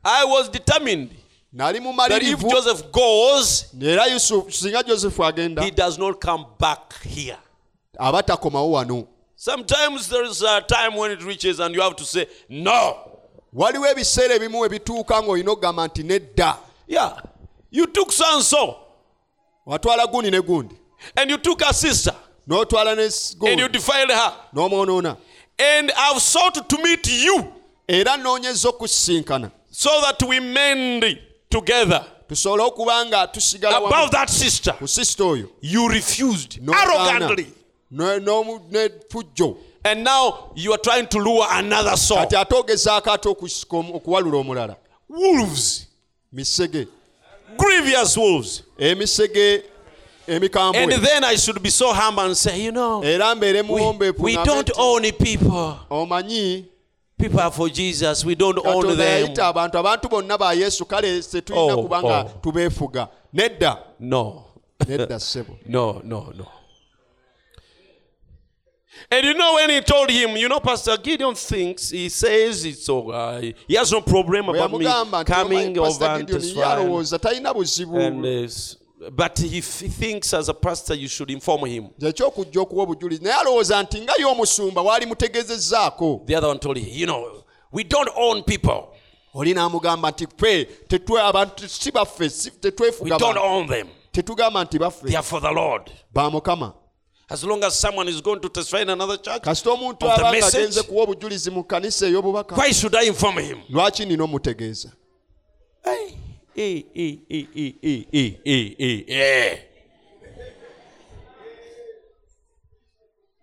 I 0.04 0.24
was 0.24 0.50
determined 0.50 1.10
nali 1.52 1.80
mumalirivu 1.80 2.48
Joseph 2.50 2.90
goes, 2.92 3.66
era 3.82 4.06
yusufu 4.06 4.52
singa 4.52 4.82
josefu 4.82 5.24
agenda 5.24 5.62
he 5.62 5.70
does 5.70 5.98
not 5.98 6.20
come 6.24 6.44
back 6.58 7.02
here. 7.02 7.38
aba 7.98 8.22
takomawo 8.22 8.70
wano 8.72 9.06
Sometimes 9.44 10.08
there 10.08 10.24
is 10.24 10.40
a 10.40 10.62
time 10.62 10.94
when 10.94 11.10
it 11.10 11.22
reaches 11.22 11.60
and 11.60 11.74
you 11.74 11.82
have 11.82 11.96
to 11.96 12.04
say, 12.04 12.26
no. 12.48 12.96
waliwo 13.52 13.86
ebiseera 13.86 14.34
ebimu 14.34 14.64
ebituuka 14.64 15.22
ng'olina 15.22 15.50
okugamba 15.50 15.86
nti 15.86 16.02
nedda. 16.02 16.56
Yeah. 16.88 17.20
You 17.70 17.86
took 17.86 18.12
so 18.12 18.24
and 18.32 18.42
so, 18.42 18.76
watwala 19.66 20.06
gundi 20.06 20.30
ne 20.30 20.40
gundi. 20.40 20.74
And 21.14 21.30
you 21.30 21.36
took 21.36 21.60
a 21.60 21.74
sister, 21.74 22.14
n'otwala 22.48 22.96
ne 22.96 23.50
and 23.50 23.60
you 23.60 23.68
defiled 23.68 24.10
her. 24.10 24.32
n'omwonoona. 24.54 25.18
And 25.58 25.92
I've 25.94 26.22
sought 26.22 26.66
to 26.66 26.78
meet 26.82 27.06
you. 27.06 27.52
Era 27.86 28.16
nnoonyeza 28.16 28.68
okusisinkana. 28.68 29.50
So 29.70 29.90
that 30.00 30.22
we 30.22 30.40
mend 30.40 31.18
together. 31.50 32.02
Tusobole 32.28 32.62
okuba 32.62 33.06
nga 33.06 33.26
tusigala 33.26 33.78
wamu. 33.78 34.10
That 34.10 34.30
sister. 34.30 34.72
ku 34.72 34.88
sisita 34.88 35.24
oyo. 35.24 35.50
You 35.60 35.88
refused 35.90 36.60
arrogantly. 36.66 37.52
Ne- 37.94 38.18
n'omu- 38.20 38.60
ne 38.70 38.88
fujjo 39.08 39.56
And 39.86 40.02
now 40.02 40.50
you 40.56 40.72
are 40.72 40.78
trying 40.82 41.06
to 41.08 41.18
lure 41.18 41.46
another 41.50 41.96
soul. 41.96 42.18
kati 42.18 42.36
ate 42.36 42.54
ogezaako 42.54 43.10
ate 43.12 43.28
okuwalula 43.28 44.38
omulala 44.38 44.76
Wolves, 45.08 45.86
misege 46.32 46.86
grievous 47.56 48.16
wolves. 48.16 48.62
Eh, 48.78 48.90
emisege 48.92 49.62
eh, 50.26 50.40
And 50.74 50.92
then 50.92 51.22
I 51.24 51.36
should 51.36 51.62
be 51.62 51.68
so 51.70 51.92
humble 51.92 52.24
and 52.24 52.36
say, 52.36 52.62
you 52.64 52.72
know, 52.72 53.02
eh, 53.02 53.14
era 53.14 53.34
mbeere 53.34 53.60
we, 53.60 53.62
muwombeefu 53.62 54.22
we 54.22 54.34
don't 54.36 54.70
own 54.78 55.02
people. 55.12 55.76
omanyi 55.90 56.64
People 57.16 57.40
are 57.40 57.50
for 57.52 57.68
Jesus. 57.68 58.24
We 58.24 58.34
don't 58.34 58.58
own 58.66 58.96
them. 58.96 58.98
yayita 58.98 59.46
abantu 59.46 59.78
abantu 59.78 60.08
bonna 60.08 60.36
ba 60.38 60.52
yesu 60.54 60.84
kale 60.84 61.22
se 61.22 61.40
tulina 61.40 61.74
Oh, 61.74 61.88
oh. 62.02 62.30
tubeefuga 62.42 63.08
nedda 63.32 63.78
No. 64.00 64.44
nedda 64.88 65.20
ssebo 65.20 65.56
No, 65.68 66.00
no, 66.04 66.32
no. 66.36 66.46
And 69.10 69.24
you 69.26 69.34
know 69.34 69.54
when 69.54 69.70
he 69.70 69.80
told 69.80 70.10
him, 70.10 70.36
you 70.36 70.48
know, 70.48 70.60
Pastor 70.60 70.96
Gideon 70.96 71.34
thinks 71.34 71.90
he 71.90 72.08
says 72.08 72.64
it's 72.64 72.88
all 72.88 73.10
right. 73.12 73.56
He 73.68 73.74
has 73.76 73.92
no 73.92 74.00
problem 74.00 74.48
about 74.48 74.72
me 74.72 74.84
coming 75.24 75.78
over 75.78 76.04
and 76.06 76.26
testifying. 76.28 76.86
yalowooza 76.88 77.18
talina 77.18 77.54
buzibu 77.54 77.98
And 78.00 78.24
uh, 78.26 79.10
but 79.10 79.38
he, 79.38 79.58
f- 79.58 79.80
he 79.80 79.88
thinks 79.88 80.32
as 80.34 80.48
a 80.48 80.54
pastor 80.54 80.94
you 80.94 81.08
should 81.08 81.30
inform 81.30 81.64
him. 81.66 81.88
ekyokujja 82.00 82.60
okuwa 82.60 82.82
obujulizi 82.84 83.24
naye 83.24 83.36
alowooza 83.36 83.82
nti 83.82 84.00
nga 84.00 84.12
y'omusumba 84.18 84.82
waali 84.82 85.06
mutegezezzaako 85.06 86.22
The 86.26 86.36
other 86.36 86.48
one 86.50 86.58
told 86.58 86.78
him, 86.78 86.88
you 86.88 87.06
know, 87.06 87.44
we 87.72 87.84
don't 87.84 88.10
own 88.16 88.42
people. 88.42 88.88
oli 89.34 89.54
n'amugamba 89.54 90.10
nti 90.10 90.26
ffe 90.26 90.64
tetwe 90.64 91.20
abantu 91.22 91.68
si 91.68 91.90
baffe 91.92 92.30
si- 92.30 92.50
We 92.50 92.56
tetwefuga 92.60 93.18
don't 93.18 93.34
bantu. 93.34 93.48
own 93.48 93.66
them. 93.68 93.88
tetugamba 94.12 94.64
nti 94.64 94.70
They 94.70 94.78
baffe 94.78 95.14
are 95.16 95.22
for 95.22 95.40
the 95.42 95.50
Lord. 95.52 95.90
ba 96.12 96.30
mukama 96.30 96.72
as 97.28 97.42
long 97.44 97.62
as 97.64 97.78
someone 97.78 98.06
is 98.08 98.20
going 98.20 98.40
to 98.40 98.48
testify 98.48 98.80
in 98.82 98.90
another 98.90 99.16
church 99.16 99.46
of 99.46 99.62
the 99.62 100.28
message, 100.32 100.76
why 100.88 101.10
should 101.10 101.34
I 101.34 101.44
inform 102.04 102.08
him? 102.08 102.08
ey'obubaka. 102.12 102.56
why 102.56 102.70
should 102.70 102.94
i 102.94 103.04
inform 103.04 103.38
him? 103.38 103.58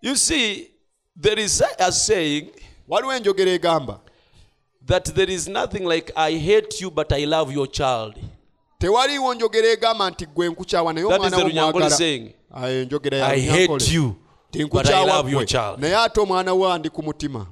You 0.00 0.16
see 0.16 0.70
there 1.16 1.38
is 1.38 1.62
a 1.78 1.92
saying 1.92 2.50
that 4.84 5.04
there 5.14 5.30
is 5.30 5.48
nothing 5.48 5.84
like 5.84 6.10
i 6.16 6.32
hate 6.32 6.80
you 6.80 6.90
but 6.90 7.12
i 7.12 7.24
love 7.24 7.52
your 7.52 7.66
child. 7.66 8.18
tewaliwo 8.82 9.34
njogera 9.34 9.68
egamba 9.68 10.10
nti 10.10 10.26
gwe 10.26 10.48
nkukyawa 10.48 10.92
naye 10.92 11.06
omwana 11.06 11.36
enjogera 12.68 13.26
naye 15.78 15.96
ate 15.96 16.20
omwana 16.20 16.54
we 16.54 16.90
ku 16.90 17.02
mutima. 17.02 17.46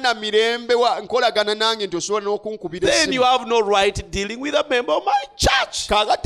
Na 0.00 0.14
mirembe 0.14 0.74
nkolagana 1.02 1.54
nange 1.54 1.86
nti 1.86 1.96
osobola 1.96 2.24
n'okunkubirakakati 2.26 3.08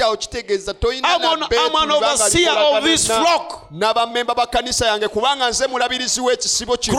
awo 0.03 0.17
kitegeeza 0.17 0.75
tolinanabamemba 0.75 1.49
b'ekkanisa 4.35 4.87
yange 4.87 5.09
kubanga 5.09 5.51
nze 5.51 5.67
mulabirizi 5.67 6.21
w'ekisibo 6.21 6.77
kino. 6.77 6.99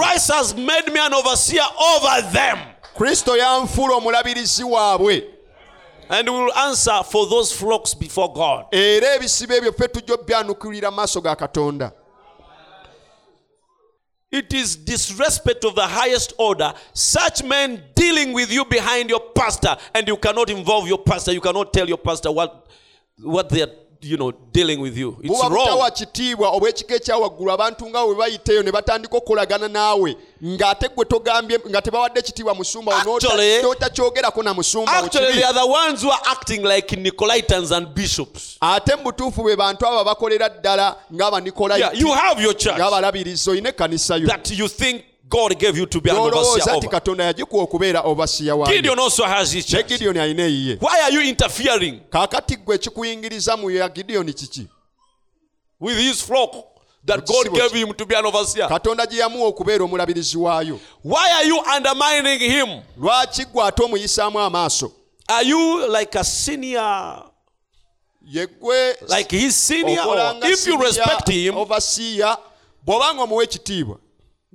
Christ 2.95 3.25
has 3.25 3.35
made 3.35 3.39
me 3.39 3.41
an 3.41 3.61
overseer 3.61 3.61
over 3.61 3.65
kristo 3.65 3.87
yanfuula 3.87 3.95
omulabirizi 3.95 4.63
waabwe 4.63 5.29
And 6.09 6.29
we 6.29 6.35
will 6.37 6.53
answer 6.53 7.03
for 7.03 7.29
those 7.29 7.51
flocks 7.55 7.93
before 7.95 8.33
God. 8.33 8.65
era 8.71 9.15
ebisibo 9.15 9.53
ebyo 9.53 9.73
ffe 9.73 9.87
tujja 9.87 10.13
obyanukulira 10.13 10.91
maaso 10.91 11.21
ga 11.21 11.35
katonda 11.35 11.91
It 14.31 14.51
is 14.53 14.75
disrespect 14.75 15.63
of 15.63 15.75
the 15.75 15.85
highest 15.85 16.33
order. 16.39 16.73
Such 16.93 17.43
men 17.43 17.83
dealing 17.95 18.33
with 18.33 18.51
you 18.51 18.65
behind 18.65 19.11
your 19.11 19.19
pastor, 19.35 19.77
and 19.93 20.07
you 20.07 20.17
cannot 20.17 20.49
involve 20.49 20.87
your 20.87 20.97
pastor. 20.97 21.31
You 21.31 21.39
cannot 21.39 21.71
tell 21.71 21.87
your 21.87 21.99
pastor 21.99 22.31
what, 22.31 22.65
what 23.21 23.49
they 23.49 23.61
are, 23.61 23.69
you 24.03 24.17
know, 24.17 24.31
dealing 24.51 24.81
with 24.81 24.97
you. 24.97 25.17
It's 25.21 25.29
buba 25.29 25.49
butawa 25.49 25.91
kitiibwa 25.91 26.49
obw'ekika 26.49 26.95
ekyawaggulu 26.95 27.51
abantu 27.51 27.89
nga 27.89 28.05
bwe 28.05 28.15
bayiteeyo 28.15 28.63
ne 28.63 28.71
batandika 28.71 29.17
okukolagana 29.17 29.67
naawe 29.67 30.15
ng'ate 30.45 30.89
gwe 30.95 31.05
togambye 31.05 31.59
nga 31.69 31.81
tebawadde 31.81 32.19
ekitiibwa 32.19 32.55
musumba 32.55 32.91
wo 32.95 33.01
n'ota- 33.01 33.27
Actually- 33.27 33.61
n'otakyogerako 33.61 34.43
na 34.43 34.53
musumba 34.53 34.91
wo 34.91 35.05
Actually, 35.05 35.27
kibi. 35.27 35.39
they 35.39 35.43
are 35.47 35.53
the 35.53 35.65
ones 35.67 36.01
who 36.03 36.11
are 36.11 36.21
acting 36.25 36.63
like 36.63 36.95
Nicolaitans 36.97 37.71
and 37.71 37.87
bishops. 37.95 38.57
ate 38.61 38.95
mu 38.95 39.03
butuufu 39.03 39.43
be 39.43 39.55
bantu 39.55 39.85
abo 39.87 40.03
bakolera 40.03 40.49
ddala 40.49 40.83
Yeah, 40.83 40.95
ng'abanikolaiti 41.13 41.99
you 41.99 42.11
have 42.13 42.41
your 42.41 42.53
church 42.53 42.77
ng'abalabirizi 42.77 43.49
olina 43.49 43.69
ekkanisa 43.69 44.17
yo 44.17 44.27
that 44.27 44.51
you 44.51 44.67
think 44.67 45.01
God 45.33 45.57
gave 45.59 45.79
you 45.79 45.85
to 45.85 46.01
be 46.01 46.11
an 46.11 46.17
overseer 46.17 46.75
over. 46.75 46.89
katonda 46.89 47.23
yagikuwa 47.23 47.63
okubeera 47.63 48.01
obasiya 48.01 48.55
waayo 48.55 48.75
Gideon 48.75 48.99
also 48.99 49.23
has 49.23 49.51
his 49.53 49.65
ne 49.65 49.77
church. 49.77 49.87
gidiyoni 49.87 50.19
alina 50.19 50.43
eyiye 50.43 50.77
Why 50.81 51.01
are 51.03 51.15
you 51.15 51.21
interfering 51.21 51.99
kaakati 52.09 52.55
gwe 52.55 52.75
ekikuyingiriza 52.75 53.57
mu 53.57 53.71
ya 53.71 53.89
kiki 53.89 54.67
with 55.79 55.97
his 55.97 56.23
flock 56.23 56.55
that 57.05 57.27
God 57.27 57.49
gave 57.53 57.79
him 57.79 57.93
to 57.93 58.05
be 58.05 58.15
an 58.17 58.25
overseer? 58.25 58.67
katonda 58.69 59.05
gye 59.05 59.19
yamuwa 59.19 59.47
okubeera 59.47 59.83
omulabirizi 59.83 60.37
waayo 60.37 60.79
Why 61.03 61.31
are 61.33 61.47
you 61.47 61.57
undermining 61.77 62.39
him? 62.51 62.81
lwaki 62.97 63.45
gwe 63.45 63.63
ate 63.63 63.83
omuyisaamu 63.83 64.39
amaaso 64.39 64.91
Are 65.27 65.47
you 65.47 65.87
like 65.87 66.19
a 66.19 66.23
senior, 66.23 67.23
like 69.09 69.31
his 69.31 69.55
senior? 69.55 70.01
Or 70.05 70.35
if 70.43 70.67
you 70.67 70.77
respect 70.77 71.29
him, 71.29 71.57
overseer 71.57 72.37
bw'obanga 72.85 73.21
omuwa 73.23 73.43
ekitiibwa 73.43 73.97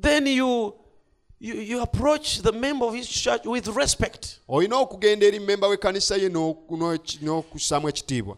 then 0.01 0.27
you, 0.27 0.75
you 1.41 1.55
you 1.55 1.81
approach 1.83 2.39
the 2.43 2.53
member 2.53 2.87
of 2.87 2.95
his 2.95 3.09
church 3.09 3.45
with 3.47 3.66
respect. 3.69 4.41
olina 4.49 4.77
okugenda 4.77 5.27
eri 5.27 5.41
mmemba 5.41 5.66
w'ekkanisa 5.69 6.16
ye 6.16 6.29
n'okussaamu 6.29 7.89
ekitiibwa 7.89 8.37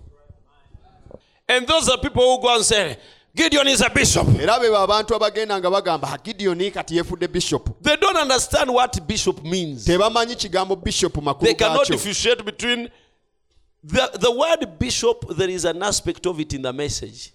And 1.49 1.67
those 1.67 1.89
are 1.89 1.99
people 1.99 2.23
who 2.23 2.41
go 2.41 2.55
and 2.55 2.65
say, 2.65 2.97
Gideon 3.35 3.67
is 3.67 3.81
a 3.81 3.91
bishop. 3.91 4.27
era 4.41 4.59
be 4.61 4.67
abantu 4.69 5.15
abagenda 5.15 5.59
nga 5.59 5.71
bagamba 5.71 6.19
gideoni 6.25 6.71
kati 6.71 6.97
yeefudde 6.97 7.29
bishop 7.29 7.83
They 7.83 7.97
don't 7.97 8.17
understand 8.17 8.71
what 8.71 9.07
bishop 9.07 9.43
means. 9.45 9.85
tebamanyi 9.85 10.37
kigambo 10.37 10.77
bishopu 10.77 11.21
They 11.41 11.55
cannot 11.55 11.87
differentiate 11.89 12.45
between 12.45 12.89
the, 13.83 14.11
the 14.21 14.31
word 14.31 14.79
bishop, 14.79 15.25
there 15.37 15.49
is 15.49 15.65
an 15.65 15.83
aspect 15.83 16.27
of 16.27 16.39
it 16.39 16.53
in 16.53 16.63
the 16.63 16.73
message. 16.73 17.33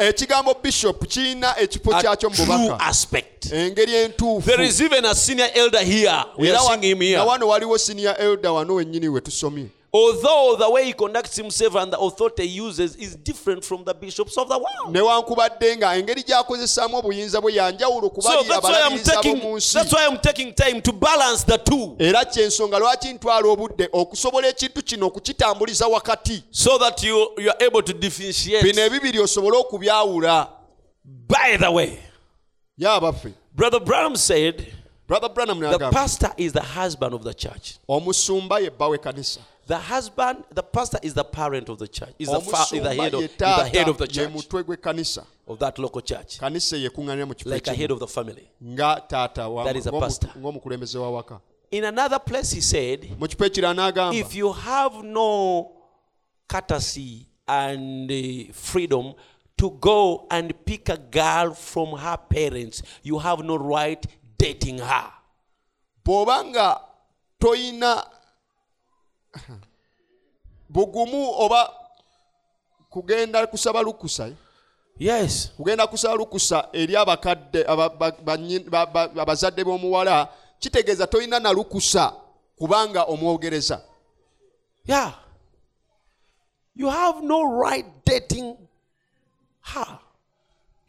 Eh, 0.00 0.08
ekigambo 0.08 0.54
bishop 0.62 1.06
kirina 1.08 1.58
ekifo 1.60 1.90
kyakyo 2.00 2.30
mu 2.30 2.36
bubaka. 2.36 2.84
engeri 3.52 3.94
entuufu. 3.94 4.46
Wano 7.24 7.48
waliwo 7.48 7.78
senior 7.78 8.16
elder 8.20 8.50
wano 8.50 8.74
wennyini 8.74 9.08
we 9.08 9.20
tusomye. 9.20 9.66
Although 9.92 10.54
the 10.56 10.70
way 10.70 10.84
he 10.84 10.92
conducts 10.92 11.36
himself 11.36 11.74
and 11.74 11.92
the 11.92 11.98
authority 11.98 12.46
he 12.46 12.54
uses 12.54 12.94
is 12.94 13.16
different 13.16 13.64
from 13.64 13.82
the 13.82 13.92
bishops 13.92 14.38
of 14.38 14.48
the 14.48 14.56
world. 14.56 14.94
newankubadde 14.94 15.76
nga 15.76 15.94
engeri 15.96 16.22
gy'akozesaamu 16.22 16.96
obuyinza 16.96 17.40
bwe 17.40 17.54
yanjawulo 17.54 18.02
So 18.02 18.10
kubali 18.10 18.48
that's 18.48 18.68
why 18.68 18.82
I'm 18.84 18.98
taking 18.98 19.36
nsi 19.56 19.74
that's 19.74 19.92
why 19.92 20.06
I'm 20.06 20.18
taking 20.18 20.54
time 20.54 20.80
to 20.82 20.92
balance 20.92 21.44
the 21.44 21.58
two 21.58 21.96
era 21.98 22.24
kyensonga 22.24 22.78
lwaki 22.78 23.12
ntwala 23.12 23.48
obudde 23.48 23.88
okusobola 23.92 24.48
ekintu 24.48 24.82
kino 24.82 25.06
okukitambuliza 25.06 25.86
wakati 25.86 26.44
so 26.50 26.78
that 26.78 27.02
you 27.02 27.16
you 27.38 27.50
are 27.50 27.66
able 27.66 27.82
to 27.82 27.92
differentiate. 27.92 28.62
bino 28.62 28.82
ebibiri 28.82 29.18
osobole 29.18 29.56
okubyawula 29.56 30.48
By 31.04 31.56
the 31.56 31.70
way, 31.70 31.98
ye 32.76 32.88
abaffe 32.88 33.32
Brother 33.54 33.80
Branham 33.80 34.16
said 34.16 34.66
brother 35.10 35.28
branham 35.28 35.58
the 35.58 35.90
pastor 35.90 36.30
is 36.36 36.52
the 36.52 36.62
husband 36.62 37.12
of 37.14 37.24
the 37.24 37.34
church. 37.34 37.78
omusumba 37.88 38.60
ye 38.60 38.70
bba 38.70 38.88
w'ekkanisa 38.88 39.40
The 39.70 39.78
husband, 39.78 40.42
the 40.52 40.64
pastor 40.64 40.98
is 41.00 41.14
the 41.14 41.22
parent 41.22 41.68
of 41.68 41.78
the 41.78 41.86
church. 41.86 42.14
Is 42.18 42.28
the, 42.28 42.40
fa- 42.40 42.74
is 42.74 42.82
the 42.82 42.92
head 42.92 43.14
of 43.14 43.22
is 43.22 43.30
the 43.36 43.70
head 43.72 43.88
of 43.88 43.98
the 43.98 44.08
church 44.08 45.18
of 45.46 45.58
that 45.60 45.78
local 45.78 46.00
church, 46.00 46.42
like 46.42 47.66
a 47.68 47.74
head 47.74 47.92
of 47.92 48.00
the 48.00 48.08
family. 48.08 48.50
nga 48.60 49.00
taata 49.08 49.48
wa- 49.48 49.62
That 49.62 49.76
is 49.76 49.86
a 49.86 49.92
pastor. 49.92 50.26
ng'omukulembeze 50.36 51.40
In 51.70 51.84
another 51.84 52.18
place, 52.18 52.50
he 52.50 52.60
said, 52.60 53.16
mu 53.16 53.28
kifo 53.28 53.44
ekira 53.46 53.72
n'agamba 53.72 54.12
if 54.18 54.34
you 54.34 54.50
have 54.52 55.04
no 55.04 55.70
courtesy 56.48 57.28
and 57.46 58.10
uh, 58.10 58.52
freedom 58.52 59.14
to 59.56 59.70
go 59.70 60.26
and 60.32 60.52
pick 60.64 60.88
a 60.88 60.96
girl 60.98 61.54
from 61.54 61.96
her 61.96 62.16
parents, 62.16 62.82
you 63.04 63.20
have 63.20 63.38
no 63.44 63.56
right 63.56 64.04
dating 64.36 64.78
her. 64.78 65.12
bw'oba 66.04 66.44
nga 66.46 66.80
toyina 67.38 68.04
bugumu 70.68 71.30
oba 71.38 71.72
kugenda 72.90 73.46
kusaba 73.46 73.82
lukusa 73.82 74.26
eh? 74.28 74.34
Yes. 74.98 75.52
kugenda 75.56 75.86
kusaba 75.86 76.14
lukusa 76.14 76.68
eri 76.72 76.96
abakadde 76.96 77.64
abazadde 79.16 79.64
b'omuwala 79.64 80.28
kitegeeza 80.58 81.06
tolina 81.06 81.38
na 81.40 81.52
lukusa 81.52 82.12
kubanga 82.58 83.04
omwogereza 83.04 83.80
Yeah. 84.86 85.12
You 86.74 86.88
have 86.88 87.22
no 87.22 87.44
right 87.44 87.84
dating 88.04 88.56
her. 89.60 89.98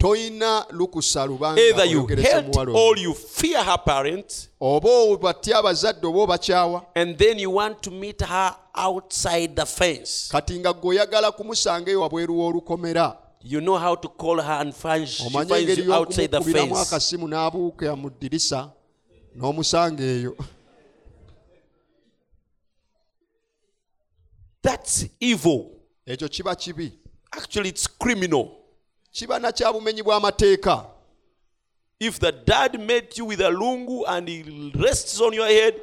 Toyina 0.02 0.66
lukusa 0.72 1.28
Either 1.58 1.86
you 1.86 2.08
hate 2.08 2.58
or 2.58 2.98
you 2.98 3.14
fear 3.14 3.64
her 3.64 3.78
parents, 3.78 4.50
oba 4.60 4.90
obatya 4.90 5.58
abazadde 5.60 6.08
oba 6.08 6.20
obakyawa 6.22 6.86
and 6.96 7.18
then 7.18 7.38
you 7.40 7.52
want 7.52 7.82
to 7.84 7.92
meet 7.92 8.22
her 8.22 8.56
outside 8.74 9.56
the 9.56 9.66
fence. 9.66 10.30
kati 10.32 10.60
nga 10.60 10.74
gwe 10.74 10.96
oyagala 10.96 11.32
kumusanga 11.32 11.92
eyo 11.92 12.02
wabweru 12.02 12.38
w'olukomera 12.40 13.18
You 13.44 13.60
know 13.60 13.76
how 13.78 13.96
to 13.96 14.08
call 14.08 14.40
her 14.42 14.62
and 14.62 14.72
find 14.74 15.08
she 15.08 15.28
finds 15.30 15.78
you 15.78 15.94
outside 15.94 16.28
the 16.32 16.42
fence. 16.42 16.80
akasimu 16.80 17.28
n'abuuka 17.28 17.96
mu 17.96 18.10
ddirisa 18.10 18.72
n'omusanga 19.36 20.04
eyo 20.04 20.36
That's 24.62 25.06
evil. 25.20 25.72
ekyo 26.06 26.30
kiba 26.30 26.56
kibi 26.56 26.92
Actually, 27.34 27.70
it's 27.70 27.88
criminal. 27.88 28.61
Kiba 29.12 29.40
na 29.40 29.52
kya 29.52 29.74
bumenyi 29.74 30.04
bw'amateeka 30.04 30.86
If 32.00 32.20
the 32.20 32.32
dad 32.32 32.80
met 32.80 33.16
you 33.18 33.26
with 33.26 33.42
a 33.42 33.50
lungu 33.52 34.04
and 34.08 34.28
he 34.28 34.72
rests 34.76 35.22
on 35.22 35.34
your 35.34 35.46
head, 35.48 35.76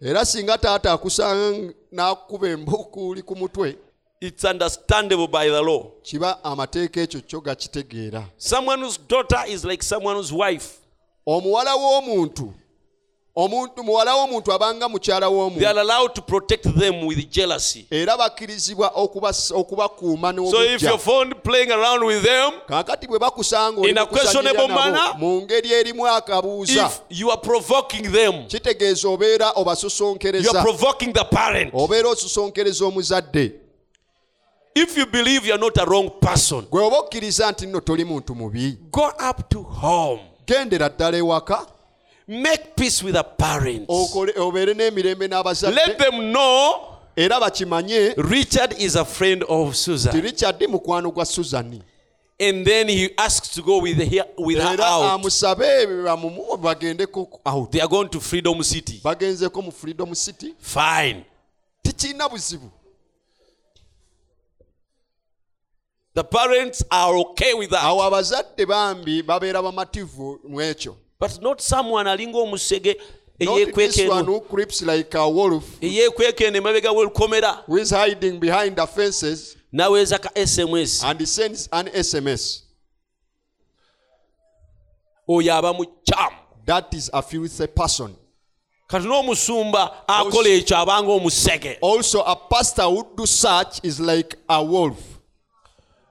era 0.00 0.24
singa 0.24 0.58
taata 0.58 0.92
akusanga 0.92 1.72
n'akuba 1.92 2.48
embukuuli 2.48 3.22
ku 3.22 3.36
mutwe 3.36 3.76
it's 4.20 4.44
understandable 4.44 5.26
by 5.26 5.48
the 5.48 5.60
law. 5.62 5.90
kiba 6.02 6.44
amateeka 6.44 7.00
ekyo 7.00 7.20
kyo 7.20 7.40
gakitegeera 7.40 8.24
Someone 8.36 8.80
whose 8.82 8.98
daughter 9.08 9.42
is 9.48 9.64
like 9.64 9.82
someone's 9.82 10.32
wife. 10.32 10.78
omuwala 11.26 11.74
w'omuntu 11.76 12.52
omuntu 13.36 13.84
muwala 13.84 14.14
w'omuntu 14.14 14.52
abanga 14.52 14.88
mukyala 14.88 15.28
w'omuntu 15.28 15.60
era 17.90 18.16
bakkirizibwa 18.16 18.92
okubakuuma 19.54 20.32
n'obujjakakati 20.32 23.06
bwe 23.06 23.18
bakusanga 23.18 23.80
mu 25.18 25.42
ngeri 25.42 25.72
erimu 25.72 26.06
akabuuza 26.06 26.90
kitegeeza 28.48 29.08
obeera 29.08 29.50
obasosonkereza 29.54 30.62
obeera 31.72 32.08
ososonkereza 32.08 32.84
omuzadde. 32.84 33.52
If 34.74 34.96
you 34.96 35.06
believe 35.06 35.46
you 35.46 35.52
are 35.54 35.60
not 35.60 35.76
a 35.78 35.84
wrong 35.84 36.10
person, 36.20 36.66
go 38.90 39.12
up 39.30 39.48
to 39.50 39.62
home. 39.62 40.20
gendera 40.46 40.88
ddala 40.88 41.16
ewaka 41.16 41.66
Make 42.28 42.76
peace 42.76 43.02
with 43.02 43.14
the 43.14 43.24
parents. 43.24 43.86
obeere 43.88 44.74
n'emirembe 44.74 45.28
Let 45.74 45.98
them 45.98 46.32
know 46.32 46.88
era 47.16 47.38
bakimanye 47.40 48.14
Richard 48.16 48.72
is 48.78 48.96
a 48.96 49.04
friend 49.04 49.42
of 49.44 49.76
Susan. 49.76 50.20
richard 50.22 50.58
mukwano 50.68 51.12
gwa 51.12 51.24
suzani 51.24 51.82
and 52.40 52.66
then 52.66 52.88
he 52.88 53.10
asks 53.18 53.50
to 53.50 53.62
go 53.62 53.78
with, 53.82 53.98
her, 53.98 54.24
with 54.38 54.58
her 54.58 54.76
out. 54.80 55.20
amusabe 55.20 55.86
bamumu 56.04 56.56
bagendeko 56.56 57.40
out 57.44 57.70
They 57.70 57.80
are 57.80 57.88
going 57.88 58.08
to 58.08 58.20
Freedom 58.20 58.62
City. 58.62 59.00
bagenzeko 59.04 59.62
mu 59.62 59.70
freedom 59.70 60.14
city 60.14 60.54
Fine. 60.58 61.24
tikirina 61.84 62.28
buzibu 62.28 62.70
The 66.14 66.24
parents 66.24 66.82
are 66.90 67.14
okay 67.16 67.54
with 67.54 67.70
that. 67.70 67.84
awo 67.84 68.02
abazadde 68.02 68.66
bambi 68.66 69.22
babeera 69.22 69.62
bamativu 69.62 70.40
mu 70.48 70.60
ekyo 70.60 70.96
But 71.22 71.40
not 71.40 71.60
someone 71.60 72.10
alinga 72.10 72.38
omusege 72.38 72.96
eyeekweka 73.38 74.02
eno 74.02 74.24
who 74.24 74.40
creeps 74.40 74.82
like 74.82 75.14
a 75.14 75.28
wolf. 75.28 75.80
Eyeekweka 75.80 76.44
eno 76.46 76.58
emabega 76.58 76.90
w'olukomera. 76.90 77.64
Who 77.66 77.76
is 77.76 77.90
hiding 77.90 78.40
behind 78.40 78.74
the 78.74 78.86
fences 78.88 79.56
naweeza 79.72 80.18
ka 80.20 80.30
sms 80.34 81.04
and 81.04 81.28
sends 81.28 81.68
an 81.70 81.86
sms 81.86 82.62
oyo 85.28 85.54
aba 85.54 85.72
mukyamu 85.72 86.36
that 86.66 86.92
is 86.92 87.08
a 87.12 87.22
filthy 87.22 87.68
person. 87.68 88.16
Kati 88.88 89.06
n'omusumba 89.06 90.08
akola 90.08 90.48
ekyo 90.48 90.76
abanga 90.76 91.12
omusege. 91.12 91.78
Also 91.80 92.20
a 92.22 92.34
pastor 92.34 92.90
who 92.90 93.06
do 93.16 93.26
such 93.26 93.78
is 93.84 94.00
like 94.00 94.36
a 94.48 94.60
wolf. 94.60 94.98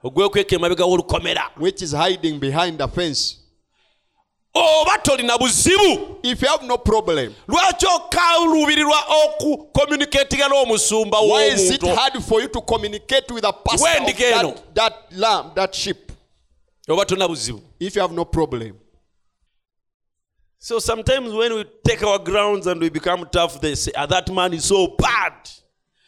Ogwekweka 0.03 0.55
emabega 0.55 0.85
w'olukomera. 0.85 1.51
Which 1.57 1.81
is 1.81 1.91
hiding 1.91 2.39
behind 2.39 2.77
the 2.77 2.88
fence 2.88 3.40
oba 4.53 4.97
tolina 5.03 5.37
buzibu. 5.37 6.17
If 6.23 6.41
you 6.41 6.47
have 6.47 6.63
no 6.65 6.77
problem 6.77 7.33
lwaki 7.47 7.85
okaluubirirwa 7.85 8.97
okucommunicatinga 9.23 10.47
n'omusumba 10.49 11.19
why 11.21 11.43
is 11.53 11.71
it 11.71 11.81
hard 11.81 12.21
for 12.23 12.41
you 12.41 12.47
to 12.49 12.61
communicate 12.61 13.31
with 13.31 13.43
a 13.45 13.53
pastor 13.53 13.87
of 13.87 13.95
Wendiga 14.07 14.39
eno. 14.39 14.51
that, 14.51 14.73
that 14.75 14.93
lamb 15.11 15.51
that 15.55 15.73
sheep? 15.75 16.11
Oba 16.89 17.05
tolina 17.05 17.27
buzibu. 17.27 17.61
If 17.79 17.95
you 17.95 18.01
have 18.01 18.11
no 18.11 18.25
problem. 18.25 18.77
So 20.59 20.77
sometimes 20.79 21.33
when 21.33 21.55
we 21.55 21.65
take 21.83 22.03
our 22.03 22.19
grounds 22.19 22.67
and 22.67 22.79
we 22.79 22.89
become 22.89 23.27
tough 23.31 23.59
they 23.59 23.73
say 23.75 23.91
"Ah, 23.95 24.05
that 24.05 24.31
man 24.31 24.53
is 24.53 24.65
so 24.65 24.87
bad 24.97 25.33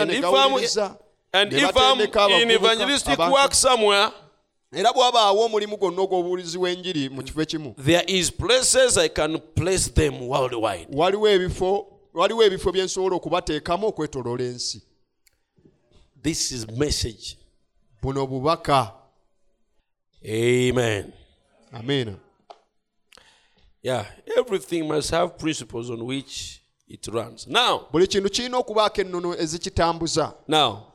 And 0.00 0.10
if 0.18 0.24
I'm, 0.46 0.52
and 1.32 1.52
if 1.52 1.76
I'm 1.76 2.00
in 2.42 2.48
evangelistic 2.64 3.18
work 3.32 3.54
somewhere, 3.54 4.10
era 4.72 4.92
bw'abaawo 4.92 5.44
omulimu 5.44 5.76
gwonna 5.76 6.02
ogw'obuwulizi 6.02 6.58
w'enjiri 6.58 7.08
mu 7.08 7.22
kifo 7.22 7.42
ekimu 7.42 7.74
there 7.84 8.04
is 8.06 8.30
places 8.32 8.96
I 8.98 9.08
can 9.08 9.38
place 9.54 9.90
them 9.90 10.28
worldwide. 10.28 10.86
waliwo 10.92 11.28
ebifo 11.28 11.86
waliwo 12.14 12.42
ebifo 12.44 12.72
bye 12.72 12.84
nsobola 12.84 13.16
okubateekamu 13.16 13.86
okwetoloola 13.86 14.44
ensi 14.44 14.82
This 16.22 16.50
is 16.52 16.66
message. 16.68 17.36
buno 18.02 18.26
bubaka 18.26 18.92
Amen. 20.24 21.12
amiina 21.72 22.16
Yeah, 23.82 24.04
everything 24.36 24.82
must 24.88 25.10
have 25.10 25.38
principles 25.38 25.88
on 25.88 26.04
which 26.04 26.60
it 26.88 27.06
runs. 27.06 27.46
Now, 27.46 27.86
buli 27.92 28.06
kintu 28.06 28.30
kirina 28.30 28.58
okubaako 28.58 29.00
ennono 29.00 29.34
ezikitambuza 29.38 30.34
now, 30.48 30.92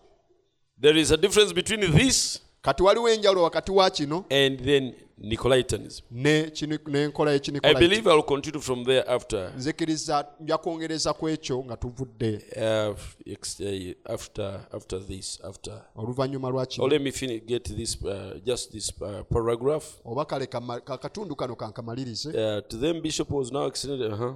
there 0.82 1.00
is 1.00 1.12
a 1.12 1.18
difference 1.18 1.54
between 1.54 1.92
this 1.98 2.40
kati 2.64 2.84
waliwo 2.84 3.10
enjawulo 3.10 3.44
wakati 3.44 3.72
wa 3.72 3.90
kino 3.90 4.26
and 4.30 4.64
then 4.66 4.94
Nicolaitanism. 5.18 6.04
n'enkola 6.12 7.32
I 7.64 7.74
believe 7.74 8.08
I'll 8.10 8.24
continue 8.24 8.60
from 8.62 8.86
there 8.86 9.04
after 9.08 9.52
nzikiriza 9.58 10.26
nja 10.40 10.58
kwongereza 10.58 11.14
ku 11.14 11.30
ekyo 11.30 11.64
nga 11.64 11.78
tuvudde 11.78 12.36
uh, 12.56 12.98
ex- 13.26 13.60
uh, 13.60 14.14
after 14.14 14.66
after 14.72 15.08
this 15.08 15.40
after. 15.44 15.82
oluvannyuma 15.96 16.50
lwa 16.50 16.64
Oh, 16.64 16.66
kino 16.66 16.88
let 16.88 17.02
me 17.02 17.12
finish, 17.12 17.44
get 17.46 17.76
this 17.76 17.98
uh, 18.04 18.12
just 18.46 18.72
this 18.72 18.94
uh, 19.02 19.22
paragraph. 19.30 19.86
oba 20.06 20.26
kale 20.26 20.46
kama- 20.48 20.80
ka- 20.82 20.98
katundu 20.98 21.36
kano 21.36 21.56
kankamalirize 21.56 22.30
Uh, 22.30 22.62
to 22.68 22.78
them, 22.78 23.02
bishop 23.02 23.32
was 23.32 23.52
now 23.52 23.68
extended 23.68 24.12
uh-huh, 24.12 24.34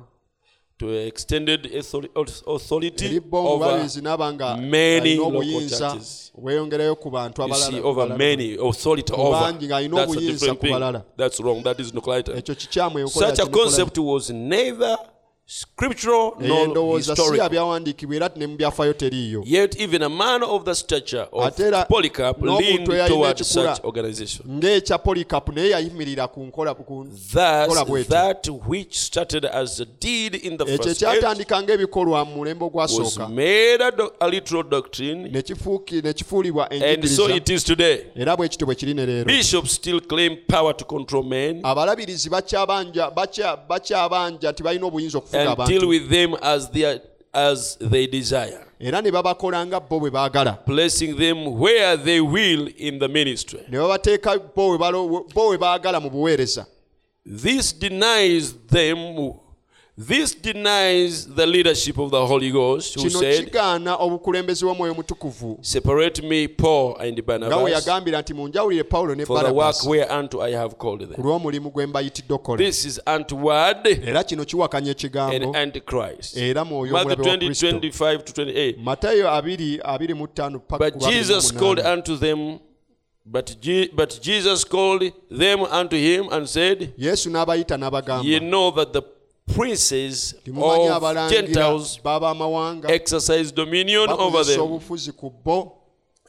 to 0.79 0.89
extended 1.07 1.65
authority 2.45 3.19
over 3.33 4.57
many 4.57 5.17
local 5.17 5.61
churches. 5.69 6.31
obweyongerayo 6.37 6.95
ku 6.95 7.09
bantu 7.11 7.41
You 7.47 7.53
see, 7.55 7.79
over 7.81 8.07
many 8.17 8.55
authority 8.55 9.13
over. 9.13 9.39
bangi 9.41 9.67
ng'alina 9.67 9.95
That's 9.95 10.13
a 10.13 10.17
obuyinza 10.17 10.31
different 10.31 10.59
ku 10.59 10.65
thing. 10.65 10.73
balala. 10.73 11.03
That's 11.17 11.39
wrong. 11.39 11.63
That 11.63 11.79
is 11.79 11.91
Nicolaitan. 11.93 12.37
ekyo 12.37 12.55
kikyamu 12.55 12.99
enkola 12.99 13.27
Such 13.29 13.39
a 13.39 13.45
concept 13.49 13.97
was 13.97 14.29
neither 14.29 14.97
scriptural 14.97 14.97
Eyo 14.97 14.97
nor 14.97 15.16
endowooza 16.63 17.15
byawandiikibwa 17.49 18.15
era 18.15 18.29
ne 18.35 18.47
mu 18.47 18.55
byafaayo 18.57 18.93
teriiyo 18.93 19.43
ate 21.43 21.63
era 21.63 21.85
n'omuntu 22.41 22.93
eyalina 22.93 23.15
ekikula 23.31 23.75
ng'ekya 24.47 24.97
polycap 24.97 25.49
naye 25.55 25.69
yayimirira 25.69 26.27
ku 26.27 26.43
nkola 26.43 26.73
bwetyoekyo 27.85 28.59
ekyatandika 30.91 31.61
ng'ebikolwa 31.63 32.25
mu 32.25 32.35
mulembe 32.35 32.65
ogwasooka 32.65 33.27
ne 35.31 35.41
kifuulibwa 36.13 36.73
enjigiriza. 36.73 37.15
era 38.15 38.35
bwe 38.37 38.49
kityo 38.49 38.65
bwe 38.67 38.75
kiri 38.75 38.93
ne 38.93 39.05
leero. 39.05 39.31
Abalabirizi 41.63 42.29
bakyabanja 42.29 43.11
nti 44.51 44.63
balina 44.63 44.85
obuyinza 44.85 45.17
okufu 45.17 45.36
okufuga 45.37 45.51
and 45.51 45.59
abantu 45.59 45.67
deal 45.67 45.87
with 45.87 46.09
them 46.09 46.35
as 46.41 46.69
they, 46.69 47.01
as 47.33 47.77
they 47.79 48.07
desire, 48.07 48.65
era 48.79 49.01
ne 49.01 49.11
babakola 49.11 49.65
nga 49.65 49.79
bo 49.79 49.99
bwe 49.99 50.11
baagala 50.11 50.53
placing 50.65 51.15
them 51.15 51.59
where 51.59 51.97
they 51.97 52.19
will 52.19 52.69
in 52.77 52.99
the 52.99 53.07
ministry. 53.07 53.59
ne 53.69 53.77
babateeka 53.77 54.39
bo 54.55 54.71
we 54.71 54.77
bo 54.77 55.49
we 55.49 55.57
baagala 55.57 55.99
mu 55.99 56.09
buweereza 56.09 56.65
This 57.27 57.73
denies 57.73 58.53
them. 58.53 59.33
This 59.99 60.35
denies 60.35 61.25
the 61.25 61.47
leadership 61.47 61.97
of 61.97 62.11
the 62.11 62.23
Holy 62.23 62.51
Ghost, 62.51 62.93
who 62.95 63.07
kino 63.07 63.19
said, 63.19 63.45
kigaana 63.45 63.95
obukulembeze 63.95 64.65
bw'omwoyo 64.65 64.93
mutukuvu. 64.93 65.57
"Separate 65.61 66.21
me, 66.21 66.47
Paul 66.47 66.95
and 66.99 67.13
nga 67.13 67.21
bwe 67.23 67.39
Barnabas, 67.39 67.71
yagambira 67.71 68.21
nti 68.21 68.33
munjawulire 68.33 68.83
pawulo 68.83 69.15
ne 69.15 69.25
for 69.25 69.39
the 69.39 69.45
work 69.45 69.55
barabasi 69.55 69.89
whereunto 69.89 70.41
I 70.41 70.51
have 70.53 70.75
called 70.75 70.99
ku 71.01 71.07
them." 71.13 71.23
lw'omulimu 71.25 71.71
gwe 71.71 71.85
mbayitidde 71.85 72.33
okukola 72.33 72.57
This 72.65 72.85
is 72.85 73.01
untoward 73.15 73.87
era 73.87 74.23
kino 74.23 74.45
kiwakanya 74.45 74.91
ekigambo. 74.91 75.35
and 75.35 75.55
antichrist. 75.55 76.37
era 76.37 76.65
mwoyo 76.65 76.93
Matthew 76.93 77.11
omulabe 77.11 77.29
wa 77.29 77.37
20, 77.37 77.45
kristo. 77.45 77.67
25 77.67 78.23
to 78.23 78.33
28. 78.43 78.75
matayo 78.83 79.27
2 79.27 79.79
25 80.27 80.59
But 80.79 80.97
Jesus 81.09 81.51
called 81.53 81.79
unto 81.79 82.17
them 82.17 82.59
But, 83.29 83.59
Je- 83.61 83.89
but 83.93 84.21
Jesus 84.21 84.63
called 84.63 85.11
them 85.37 85.59
unto 85.63 85.97
him 85.97 86.29
and 86.31 86.47
said, 86.47 86.93
yesu 86.97 87.29
n'abayita 87.29 88.23
Ye 88.23 88.39
know 88.39 88.71
that 88.71 88.93
the 88.93 89.01
princes 89.53 90.33
of 90.33 91.29
Gentiles 91.29 91.99
exercise 92.87 93.51
dominion 93.51 94.09
over 94.09 94.43
them, 94.43 94.59
obufuzi 94.59 95.11
ku 95.11 95.29
bo. 95.29 95.73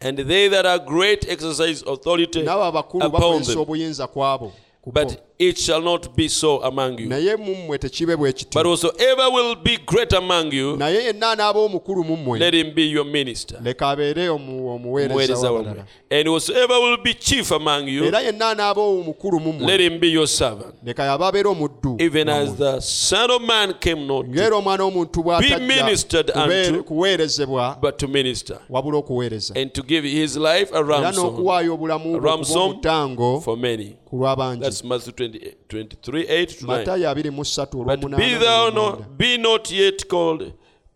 And 0.00 0.16
they 0.18 0.48
that 0.48 0.64
are 0.64 0.78
great 0.78 1.28
exercise 1.28 1.82
authority 1.82 2.46
upon 2.46 3.42
them. 3.42 3.58
obuyinza 3.58 4.06
kwabo 4.06 4.52
ku 4.82 4.92
bo. 4.92 5.04
But 5.04 5.27
it 5.38 5.56
shall 5.58 5.80
not 5.82 6.16
be 6.16 6.28
so 6.28 6.58
among 6.64 6.98
you. 7.00 7.08
naye 7.08 7.36
mu 7.36 7.54
mmwe 7.54 7.78
tekibe 7.78 8.16
bwe 8.16 8.32
But 8.54 8.66
whosoever 8.66 9.30
will 9.32 9.54
be 9.56 9.76
great 9.86 10.12
among 10.12 10.52
you, 10.52 10.76
naye 10.76 11.04
yenna 11.04 11.30
anaaba 11.30 11.60
omukulu 11.60 12.04
mu 12.04 12.16
mmwe 12.16 12.38
let 12.38 12.54
him 12.54 12.74
be 12.74 12.82
your 12.90 13.04
minister. 13.06 13.58
leka 13.64 13.88
abeere 13.88 14.28
omu- 14.28 14.68
omuweereza 14.74 15.14
Muweereza 15.14 15.50
w'abalala 15.52 15.68
wammwe. 15.68 15.84
And 16.20 16.28
whosoever 16.28 16.78
will 16.80 16.96
be 17.02 17.14
chief 17.14 17.52
among 17.52 17.88
you, 17.88 18.04
era 18.04 18.20
yenna 18.20 18.50
anaaba 18.50 18.82
omukulu 18.82 19.40
mu 19.40 19.66
let 19.66 19.80
him 19.80 19.98
be 20.00 20.08
your 20.08 20.26
servant. 20.28 20.74
leka 20.84 21.02
yaba 21.04 21.26
abeere 21.28 21.48
omuddu 21.48 21.96
Even 22.00 22.28
as 22.28 22.54
the 22.56 22.80
Son 22.80 23.30
of 23.30 23.42
Man 23.42 23.74
came 23.80 24.06
not 24.06 24.24
to, 24.26 24.32
ng'era 24.32 24.56
omwana 24.56 24.84
w'omuntu 24.84 25.22
bw'atajja 25.22 25.58
ministered 25.58 26.30
unto- 26.30 26.48
but 27.80 27.98
to 27.98 28.08
minister, 28.08 28.58
and 29.54 29.72
to 29.72 29.82
give 29.82 30.04
his 30.04 30.36
life 30.36 30.70
a 30.74 30.82
ransom 30.82 31.36
bwe 31.36 32.20
ransom 32.20 32.76
for 33.40 33.56
many. 33.56 33.96
That's 34.60 34.82
Matthew 34.82 35.12
20, 35.12 35.27
23, 35.27 35.27
8 35.27 35.27
to 35.27 35.27
9. 35.27 35.27
matayo 36.66 37.10
abiri 37.10 37.30
mu 37.30 37.44
ssatu 37.44 37.80
olw'omunaana 37.80 39.06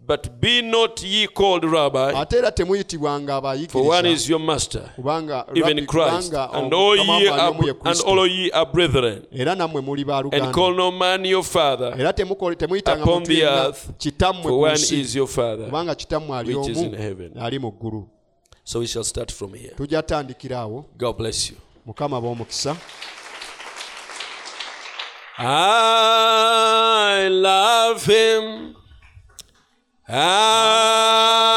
But 0.05 0.41
be 0.41 0.63
not 0.63 1.01
ye 1.05 1.29
called 1.29 1.65
rabbi, 1.65 2.13
for 3.69 3.85
one 3.87 4.07
is 4.07 4.29
your 4.29 4.41
master, 4.41 4.91
even 5.55 5.87
Christ. 5.87 6.35
And 6.35 6.75
all 6.75 6.97
ye 6.97 7.29
are, 7.29 7.55
and 7.85 8.01
all 8.01 8.27
ye 8.27 8.51
are 8.51 8.67
brethren. 8.67 9.25
And 9.31 10.53
call 10.53 10.75
no 10.75 10.91
man 10.91 11.25
your 11.25 11.45
father 11.45 11.93
upon 11.93 13.23
the 13.23 13.45
earth, 13.45 13.93
for 14.43 14.59
one 14.61 14.73
is 14.73 15.15
your 15.15 15.29
father, 15.29 15.69
which 15.71 16.69
is 16.69 16.81
in 16.81 16.95
heaven. 16.95 17.33
So 18.65 18.81
we 18.81 18.87
shall 18.89 19.05
start 19.05 19.31
from 19.31 19.55
here. 19.55 19.75
God 20.99 21.17
bless 21.17 21.51
you. 21.51 21.57
mukama 21.87 22.21
b'omukisa 22.21 22.77
I 25.39 27.29
love 27.31 28.05
him. 28.05 28.77
I 30.09 31.52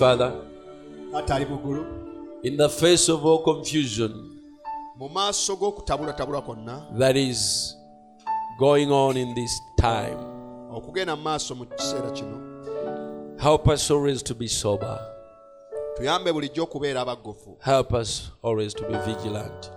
Father, 0.00 0.32
ate 1.14 1.30
ali 1.32 1.44
muggulu 1.44 1.84
in 2.42 2.56
the 2.56 2.68
face 2.68 3.12
of 3.12 3.22
all 3.26 3.42
confusion 3.42 4.10
mu 4.96 5.08
maaso 5.08 5.56
g'okutabulatabula 5.56 6.40
kwonna 6.42 6.86
that 6.98 7.16
is 7.16 7.76
going 8.58 8.86
on 8.90 9.16
in 9.16 9.34
this 9.34 9.60
time, 9.76 10.16
okugenda 10.72 11.16
mu 11.16 11.22
maaso 11.22 11.54
mu 11.54 11.66
kiseera 11.66 12.10
kino 12.10 12.38
help 13.38 13.68
us 13.68 13.90
always 13.90 14.22
to 14.22 14.34
be 14.34 14.48
sober. 14.48 14.98
tuyambe 15.96 16.32
bulijjo 16.32 16.62
okubeera 16.62 17.00
abaggofu 17.00 17.56
Help 17.60 17.92
us 17.92 18.22
always 18.42 18.74
to 18.74 18.84
be 18.88 18.96
vigilant. 18.98 19.70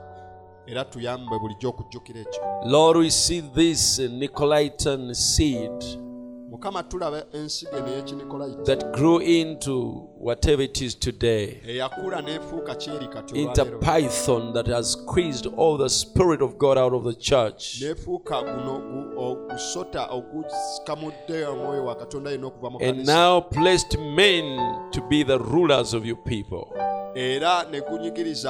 era 0.68 0.86
tuyambe 0.86 1.40
bulijjo 1.40 1.70
okujjukira 1.70 2.20
ekyo 2.22 2.44
Lord, 2.66 2.98
we 2.98 3.10
see 3.12 3.41
this 3.41 4.00
Nicolaitan 4.00 5.14
seed 5.16 6.02
mukama 6.53 6.84
tulaba 6.84 7.25
ensigo 7.34 7.77
eno 7.77 7.88
ey'ekinikolayiti 7.88 8.63
that 8.63 8.91
grew 8.91 9.21
into 9.21 10.07
whatever 10.19 10.65
it 10.65 10.81
is 10.81 10.99
today, 10.99 11.61
eyakula 11.67 12.21
n'efuuka 12.21 12.75
kyeri 12.75 13.07
kati 13.07 13.41
into 13.41 13.65
python 13.65 14.53
that 14.53 14.67
has 14.67 14.91
squeezed 14.91 15.47
all 15.57 15.77
the 15.77 15.89
spirit 15.89 16.41
of 16.41 16.57
God 16.57 16.77
out 16.77 16.93
of 16.93 17.03
the 17.03 17.13
church. 17.13 17.81
n'efuuka 17.81 18.41
guno 18.41 18.81
ogusota 19.17 20.07
ogukamudde 20.11 21.45
omwoyo 21.45 21.85
wa 21.85 21.95
katonda 21.95 22.31
yenna 22.31 22.47
okuva 22.47 22.69
mu 22.69 22.80
And 22.81 23.05
now 23.05 23.41
placed 23.41 23.99
men 23.99 24.59
to 24.91 25.01
be 25.09 25.23
the 25.23 25.39
rulers 25.39 25.93
of 25.93 26.05
your 26.05 26.23
people. 26.23 26.93
Era 27.15 27.65
ne 27.72 27.81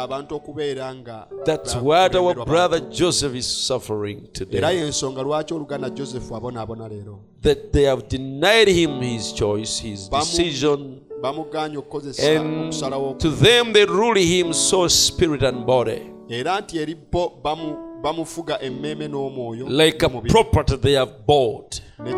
abantu 0.01 0.35
okubeera 0.35 0.95
nga 0.95 1.27
That's 1.45 1.75
what 1.75 2.15
our 2.15 2.45
brother. 2.45 2.79
Joseph 2.79 3.35
is 3.35 3.45
suffering 3.67 4.17
era 4.17 4.27
today. 4.33 4.77
y'ensonga 4.79 5.21
lwaki 5.21 5.53
oluganda 5.53 5.89
abonaabona 6.35 6.87
leero 6.87 7.19
That 7.41 7.71
they 7.73 7.83
have 7.85 8.07
denied 8.07 8.67
him 8.69 9.01
his 9.01 9.33
choice, 9.33 9.79
his 9.81 10.09
Bamu- 10.09 10.19
decision, 10.25 10.99
bamugaanye 11.21 11.77
okukozesa 11.77 12.41
okusalawo 12.41 13.09
and 13.11 13.19
to 13.19 13.29
them 13.31 13.73
they 13.73 13.85
rule 13.85 14.19
him 14.19 14.53
soul, 14.53 14.89
spirit, 14.89 15.43
and 15.43 15.65
body. 15.65 16.01
era 16.29 16.61
nti 16.61 16.77
eri 16.77 16.95
bo 17.11 17.31
bamu- 17.43 18.01
bamufuga 18.01 18.61
emmeeme 18.61 19.07
n'omwoyo 19.07 19.67
Like 19.69 20.05
a 20.05 20.09
n'omubiri. 20.09 20.31
property 20.31 20.77
they 20.77 20.93
have 20.95 21.11
bought. 21.27 21.81
ne 22.03 22.13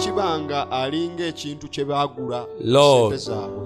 alinga 0.72 1.26
ekintu 1.26 1.67
kye 1.69 1.85
baagula 1.85 2.45
Lord. 2.61 3.15
sente 3.19 3.31
zaabwe 3.31 3.65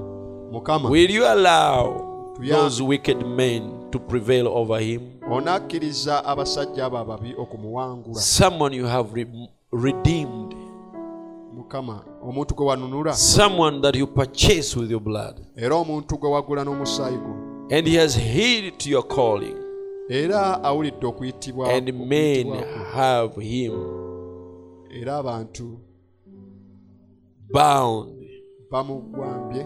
mukama 0.52 0.90
Will 0.90 1.12
you 1.12 1.26
allow 1.26 2.09
those 2.48 2.84
wicked 2.84 3.26
men 3.26 3.92
to 3.92 4.00
prevail 4.00 4.48
over 4.48 4.80
him? 4.80 5.02
onakkiriza 5.32 6.26
abasajja 6.26 6.86
abo 6.86 6.98
ababi 6.98 7.36
okumuwangula. 7.38 8.22
Someone 8.22 8.78
you 8.78 8.86
have 8.86 9.14
re- 9.14 9.50
redeemed, 9.72 10.56
mukama 11.56 12.02
omuntu 12.24 12.56
gwe 12.56 12.66
wanunula. 12.66 13.14
Someone 13.14 13.82
that 13.82 13.96
you 13.96 14.08
purchased 14.08 14.76
with 14.76 14.92
your 14.92 15.02
blood. 15.02 15.36
era 15.56 15.76
omuntu 15.76 16.18
gwe 16.18 16.30
wagula 16.30 16.64
n'omusaayi 16.64 17.18
gwo. 17.18 17.36
And 17.72 17.88
he 17.88 17.96
has 17.98 18.16
heeded 18.16 18.78
to 18.80 18.90
your 18.90 19.08
calling, 19.08 19.56
era 20.10 20.64
awulidde 20.64 21.06
okuyitibwa 21.06 21.74
and 21.74 21.94
men 21.94 22.64
have 22.94 23.42
him 23.42 23.74
era 24.92 25.18
abantu 25.18 25.80
bound, 27.52 28.28
bamugwambye. 28.72 29.66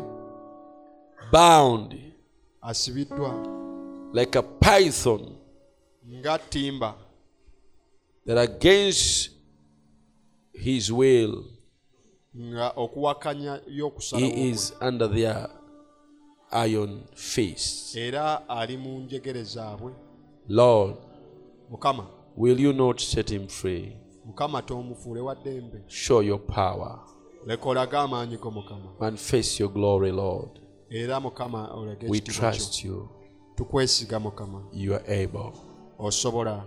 Bound 1.32 1.96
asibiddwa 2.64 3.48
like 4.14 4.40
a 4.40 4.42
python 4.42 5.36
nga 6.08 6.38
ttimba 6.38 6.96
that 8.26 8.38
against 8.38 9.32
his 10.54 10.92
will. 10.92 11.44
Nga 12.36 12.74
okuwakanya 12.76 13.62
he 14.18 14.50
is 14.50 14.74
under 14.82 15.08
their 15.08 15.50
iron 16.52 17.04
fist. 17.16 17.96
era 17.96 18.50
ali 18.50 18.78
mu 18.78 19.00
njegere 19.00 19.44
zaabwe. 19.44 19.94
Lord, 20.48 20.96
mukama 21.70 22.08
will 22.38 22.60
you 22.60 22.74
not 22.74 23.00
set 23.02 23.30
him 23.30 23.48
free? 23.48 23.96
mukama 24.26 24.62
tomufuule 24.62 25.22
wa 25.22 25.36
ddembe. 25.36 25.84
Show 25.88 26.22
your 26.24 26.40
power, 26.40 27.00
amaanyi 27.92 28.38
go 28.38 28.52
mukama. 28.52 28.94
Manifest 29.00 29.60
your 29.60 29.70
glory, 29.70 30.12
Lord. 30.12 30.63
Era 30.94 31.20
mukama 31.20 31.68
olage 31.74 32.08
We 32.10 32.20
trust 32.22 32.84
you. 32.86 33.10
tukwesiga 33.56 34.20
mukama 34.20 34.64
You 34.74 34.94
are 34.96 35.24
able. 35.24 35.54
osobola 36.00 36.64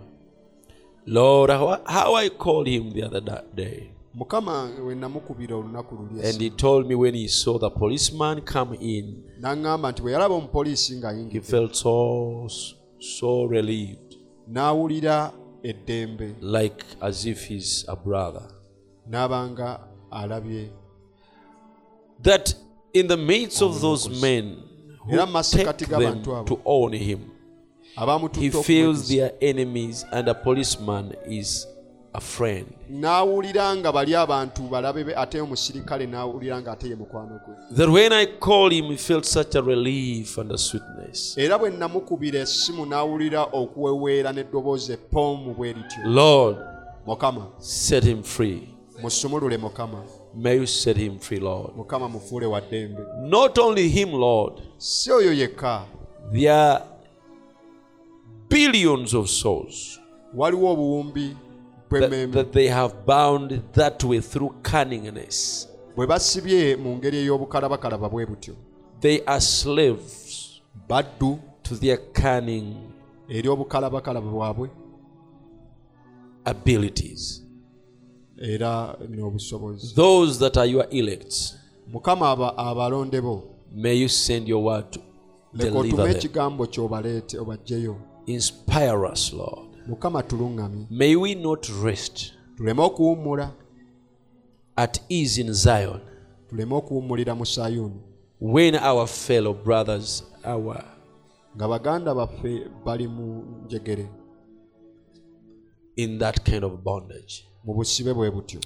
Lord, 1.05 1.49
how, 1.51 1.77
how 1.85 2.15
I 2.15 2.29
called 2.29 2.67
him 2.67 2.91
the 2.93 3.03
other 3.03 3.43
day. 3.55 3.91
mukama 4.13 4.69
we 4.85 4.95
namukubira 4.95 5.55
olunaku 5.55 5.95
luli 5.95 6.27
And 6.29 6.41
he 6.41 6.49
told 6.49 6.87
me 6.87 6.95
when 6.95 7.13
he 7.13 7.27
saw 7.27 7.57
the 7.59 7.69
policeman 7.69 8.41
come 8.41 8.73
in, 8.79 9.23
n'aŋŋamba 9.41 9.91
nti 9.91 10.01
bwe 10.01 10.11
yalaba 10.11 10.35
omupoliisi 10.35 11.01
he 11.31 11.39
felt 11.39 11.75
so, 11.75 12.47
so 12.99 13.45
relieved, 13.45 14.15
n'awulira 14.49 15.31
eddembe 15.63 16.35
like 16.41 16.83
as 17.01 17.25
if 17.25 17.47
he's 17.47 17.85
a 17.87 17.95
brother. 17.95 18.43
n'aba 19.09 19.47
nga 19.49 19.79
alabye 20.11 20.69
That 22.23 22.55
in 22.99 23.07
the 23.07 23.17
midst 23.17 23.61
of 23.61 23.79
those 23.81 24.09
men 24.21 24.57
who 25.05 25.17
take 25.43 25.77
them 25.87 26.23
to 26.23 26.61
own 26.65 26.93
him, 26.93 27.31
he 28.37 28.49
feels 28.49 29.07
their 29.09 29.31
enemies 29.41 30.05
and 30.11 30.27
a 30.27 30.33
policeman 30.33 31.13
is 31.25 31.65
a 32.13 32.21
friend. 32.21 32.65
n'awulira 32.89 33.75
nga 33.75 33.91
bali 33.91 34.15
abantu 34.15 34.61
balabe 34.69 35.03
be 35.05 35.13
ate 35.15 35.41
omusirikale 35.41 36.05
n'awulira 36.07 36.61
nga 36.61 36.71
ate 36.71 36.87
ye 36.89 36.95
mukwano 36.95 37.39
gwe 37.45 37.55
That 37.75 37.89
when 37.89 38.13
I 38.13 38.25
called 38.39 38.71
him, 38.73 38.85
he 38.85 38.97
felt 38.97 39.25
such 39.25 39.55
a 39.55 39.61
relief 39.61 40.37
and 40.37 40.51
a 40.51 40.57
sweetness. 40.57 41.37
era 41.37 41.57
bwe 41.57 41.69
namukubira 41.69 42.39
essimu 42.39 42.85
n'awulira 42.85 43.43
okuweweera 43.53 44.31
n'eddoboozi 44.33 44.93
epoomu 44.93 45.53
bwe 45.53 45.73
lityo 45.73 46.03
Lord, 46.05 46.57
mukama 47.05 47.47
set 47.59 48.03
him 48.03 48.23
free. 48.23 48.69
musumulule 49.01 49.57
mukama 49.57 50.03
May 50.39 50.55
you 50.57 50.67
set 50.67 50.97
him 50.97 51.17
free, 51.19 51.39
Lord. 51.39 51.75
mukama 51.75 52.09
mufuule 52.09 52.45
wa 52.45 52.61
ddembe 52.61 53.01
Not 53.21 53.57
only 53.57 53.89
him, 53.89 54.11
Lord, 54.13 54.53
si 54.77 55.11
oyo 55.11 55.33
yekka 55.33 55.83
there 56.31 56.51
are 56.53 56.83
billions 58.49 59.13
of 59.13 59.29
souls 59.29 59.99
waliwo 60.35 60.71
obuwumbi 60.71 61.35
that, 61.89 62.31
that 62.31 62.51
they 62.51 62.67
have 62.67 62.93
bound 63.05 63.61
that 63.73 64.03
way 64.03 64.21
through 64.21 64.53
cunningness. 64.63 65.67
bwe 65.95 66.07
basibye 66.07 66.75
mu 66.75 66.95
ngeri 66.97 67.17
ey'obukalabakalaba 67.17 68.09
bwe 68.09 68.25
butyo 68.25 68.53
They 69.01 69.21
are 69.25 69.41
slaves 69.41 70.61
baddu 70.89 71.39
to 71.63 71.75
their 71.75 71.97
cunning 72.13 72.75
eri 73.29 73.49
obukalabakalaba 73.49 74.31
bwabwe 74.31 74.69
abilities. 76.45 77.43
Era 78.41 78.97
n'obusobozi. 79.09 79.95
Those 79.95 80.39
that 80.39 80.57
are 80.57 80.65
your 80.71 80.87
elect, 80.91 81.55
mukama 81.87 82.29
aba- 82.31 82.57
abalonde 82.57 83.21
bo. 83.21 83.43
may 83.71 83.95
you 83.95 84.07
send 84.09 84.47
your 84.47 84.63
word 84.63 84.91
to 84.91 84.99
leka 85.53 85.77
otume 85.77 86.11
ekigambo 86.11 86.65
ky'obaleete 86.67 87.39
obajjeyo. 87.39 87.95
Inspire 88.25 89.05
us, 89.11 89.33
Lord. 89.33 89.67
mukama 89.87 90.23
tuluŋŋamye 90.23 90.87
May 90.89 91.15
we 91.15 91.35
not 91.35 91.69
rest 91.83 92.33
tuleme 92.57 92.81
okuwummula. 92.81 93.51
at 94.75 94.99
ease 95.09 95.37
in 95.41 95.53
Zion 95.53 95.99
tuleme 96.49 96.75
okuwummulira 96.75 97.35
mu 97.35 97.45
sayuuni. 97.45 98.01
when 98.39 98.75
our 98.75 99.07
fellow 99.07 99.53
brothers, 99.53 100.23
our 100.45 100.83
nga 101.55 101.67
baganda 101.67 102.13
baffe 102.15 102.67
bali 102.85 103.07
mu 103.07 103.43
njegere. 103.65 104.09
in 105.95 106.19
that 106.19 106.43
kind 106.45 106.63
of 106.63 106.83
bondage. 106.83 107.46
Mu 107.67 107.73
busibe 107.73 108.13
bwe 108.13 108.31
butyo 108.31 108.59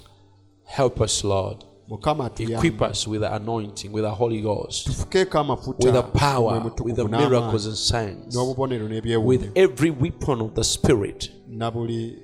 Help 0.64 1.00
us, 1.00 1.24
Lord. 1.24 1.64
mukama 1.88 2.30
Equip 2.38 2.80
us 2.82 3.06
with 3.06 3.20
the 3.20 3.34
anointing, 3.34 3.92
with 3.92 4.04
the 4.04 4.10
Holy 4.10 4.40
Ghost, 4.40 4.86
tufukeeko 4.86 5.38
amafuta 5.38 5.86
with 5.86 5.94
the 5.94 6.18
power, 6.18 6.72
with 6.84 6.96
the 6.96 7.04
miracles 7.04 7.66
and 7.66 7.76
signs, 7.76 8.34
n'obubonero 8.36 9.24
with 9.24 9.50
every 9.54 9.90
weapon 9.90 10.40
of 10.40 10.54
the 10.54 10.64
Spirit 10.64 11.30
na 11.48 11.70
buli 11.70 12.18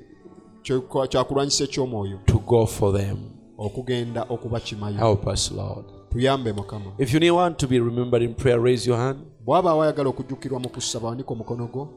kyakulwanyisa 0.62 1.64
eky'omwoyo 1.64 2.18
to 2.26 2.38
go 2.38 2.66
for 2.66 2.92
them. 2.92 3.16
okugenda 3.58 4.26
okuba 4.28 4.60
kimayo 4.60 4.96
Help 4.96 5.26
us, 5.26 5.50
Lord. 5.52 5.84
tuyambe 6.10 6.52
mukama 6.52 6.92
If 6.98 7.12
you 7.14 7.34
want 7.36 7.58
to 7.58 7.66
be 7.66 7.78
remembered 7.80 8.22
in 8.22 8.34
prayer, 8.34 8.60
raise 8.60 8.90
your 8.90 8.98
hand. 8.98 9.18
bw'aba 9.44 9.74
okujjukirwa 10.06 10.60
mu 10.60 10.68
kusaba 10.68 11.08
wanika 11.08 11.32
omukono 11.32 11.66
gwo 11.66 11.88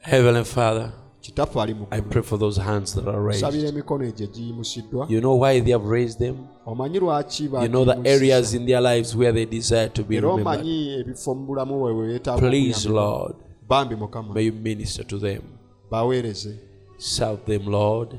Heavenly 0.00 0.44
Father, 0.44 0.92
kitaffe 1.20 1.60
ali 1.60 1.74
mu 1.74 1.86
I 1.90 2.00
pray 2.00 2.22
for 2.22 2.38
those 2.38 2.60
hands 2.60 2.94
that 2.94 3.08
are 3.08 3.20
raised. 3.22 3.64
emikono 3.68 4.04
egyo 4.04 4.24
egiyimusiddwa 4.26 5.06
You 5.10 5.20
know 5.20 5.40
why 5.42 5.60
they 5.60 5.72
have 5.72 5.88
raised 5.90 6.18
them? 6.18 6.36
omanyi 6.66 6.98
lwaki 6.98 7.44
You 7.44 7.68
know 7.68 7.84
the 7.84 8.10
areas 8.10 8.54
in 8.54 8.66
their 8.66 8.80
lives 8.80 9.16
where 9.16 9.32
they 9.32 9.46
desire 9.46 9.88
to 9.88 10.02
be 10.04 10.16
era 10.16 10.28
remembered. 10.28 10.60
omanyi 10.60 10.88
ebifo 11.00 11.34
mu 11.34 11.46
bulamu 11.46 11.78
bwe 11.80 11.92
bwe 11.94 12.18
Please. 12.38 12.88
Lord, 12.88 13.34
bambi 13.68 13.94
mukama 13.96 14.34
may 14.34 14.46
you 14.46 14.52
minister 14.52 15.06
to 15.06 15.18
them. 15.18 15.42
baweereze 15.90 16.54
Serve 17.00 17.38
them, 17.46 17.66
Lord, 17.68 18.16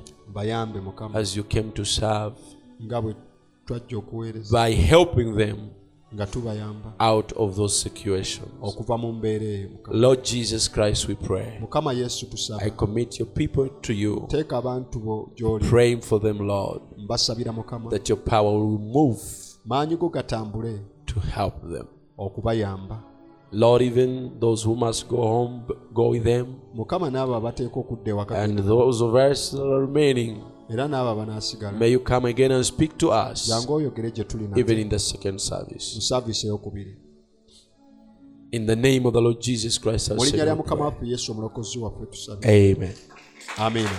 as 1.13 1.35
you 1.35 1.43
came 1.43 1.71
to 1.71 1.85
serve 1.85 2.35
nga 2.84 3.01
bwe 3.01 3.15
twajja 3.65 3.97
okuweereza 3.97 4.51
by 4.67 4.76
helping 4.76 5.35
them 5.38 5.57
out 6.99 7.31
of 7.34 7.56
those 7.56 7.80
situations. 7.81 8.48
Lord 9.88 10.23
Jesus 10.23 10.68
Christ, 10.68 11.07
we 11.07 11.15
pray. 11.15 11.61
I 12.61 12.69
commit 12.69 13.19
your 13.19 13.27
people 13.27 13.69
to 13.81 13.94
you, 13.94 14.27
abantu 14.49 14.99
bo 14.99 15.31
gy'oli 15.36 15.69
praying 15.69 16.02
for 16.02 16.19
them, 16.19 16.40
Lord, 16.40 16.81
that 17.90 18.10
your 18.10 18.18
power 18.18 18.52
will 18.52 18.80
move 18.80 19.19
to 21.06 21.19
help 21.19 21.61
them. 21.61 21.88
okubayamba 22.18 23.03
Lord, 23.52 23.81
even 23.81 24.40
those 24.40 24.64
who 24.64 24.76
must 24.76 25.07
go 25.07 25.18
home, 25.18 25.64
go 25.91 26.10
with 26.10 26.23
them. 26.23 26.56
And 28.30 28.60
those 28.60 29.02
of 29.02 29.15
us 29.15 29.49
that 29.52 29.64
are 29.64 29.81
remaining, 29.81 30.44
era 30.69 30.87
n'abo 30.87 31.09
abanaasigala 31.09 31.77
may 31.79 31.91
you 31.91 31.99
come 31.99 32.29
again 32.29 32.51
and 32.51 32.63
speak 32.65 32.97
to 32.97 33.07
us, 33.11 33.47
jangu 33.47 33.73
oyogere 33.73 34.11
gye 34.11 34.23
tuli 34.23 34.47
even 34.55 34.79
in 34.79 34.89
the 34.89 34.99
second 34.99 35.33
mu 35.33 35.39
service. 35.39 36.01
saaviisi 36.01 36.47
eyokubiri 36.47 36.97
In 38.51 38.65
the 38.65 38.75
name 38.75 39.05
of 39.07 39.13
the 39.13 39.21
Lord 39.21 39.39
Jesus 39.41 39.77
Christ, 39.79 40.09
our 40.09 40.17
mu 40.17 40.23
linnya 40.23 40.37
Savior, 40.39 40.55
we 40.55 40.57
mukama 40.63 40.75
pray. 40.75 40.85
waffe 40.91 41.07
yesu 41.07 41.31
omulokozi 41.31 41.79
waffe 41.79 42.05
tusabe 42.05 42.47
Amen. 42.47 42.93
amiina 43.57 43.89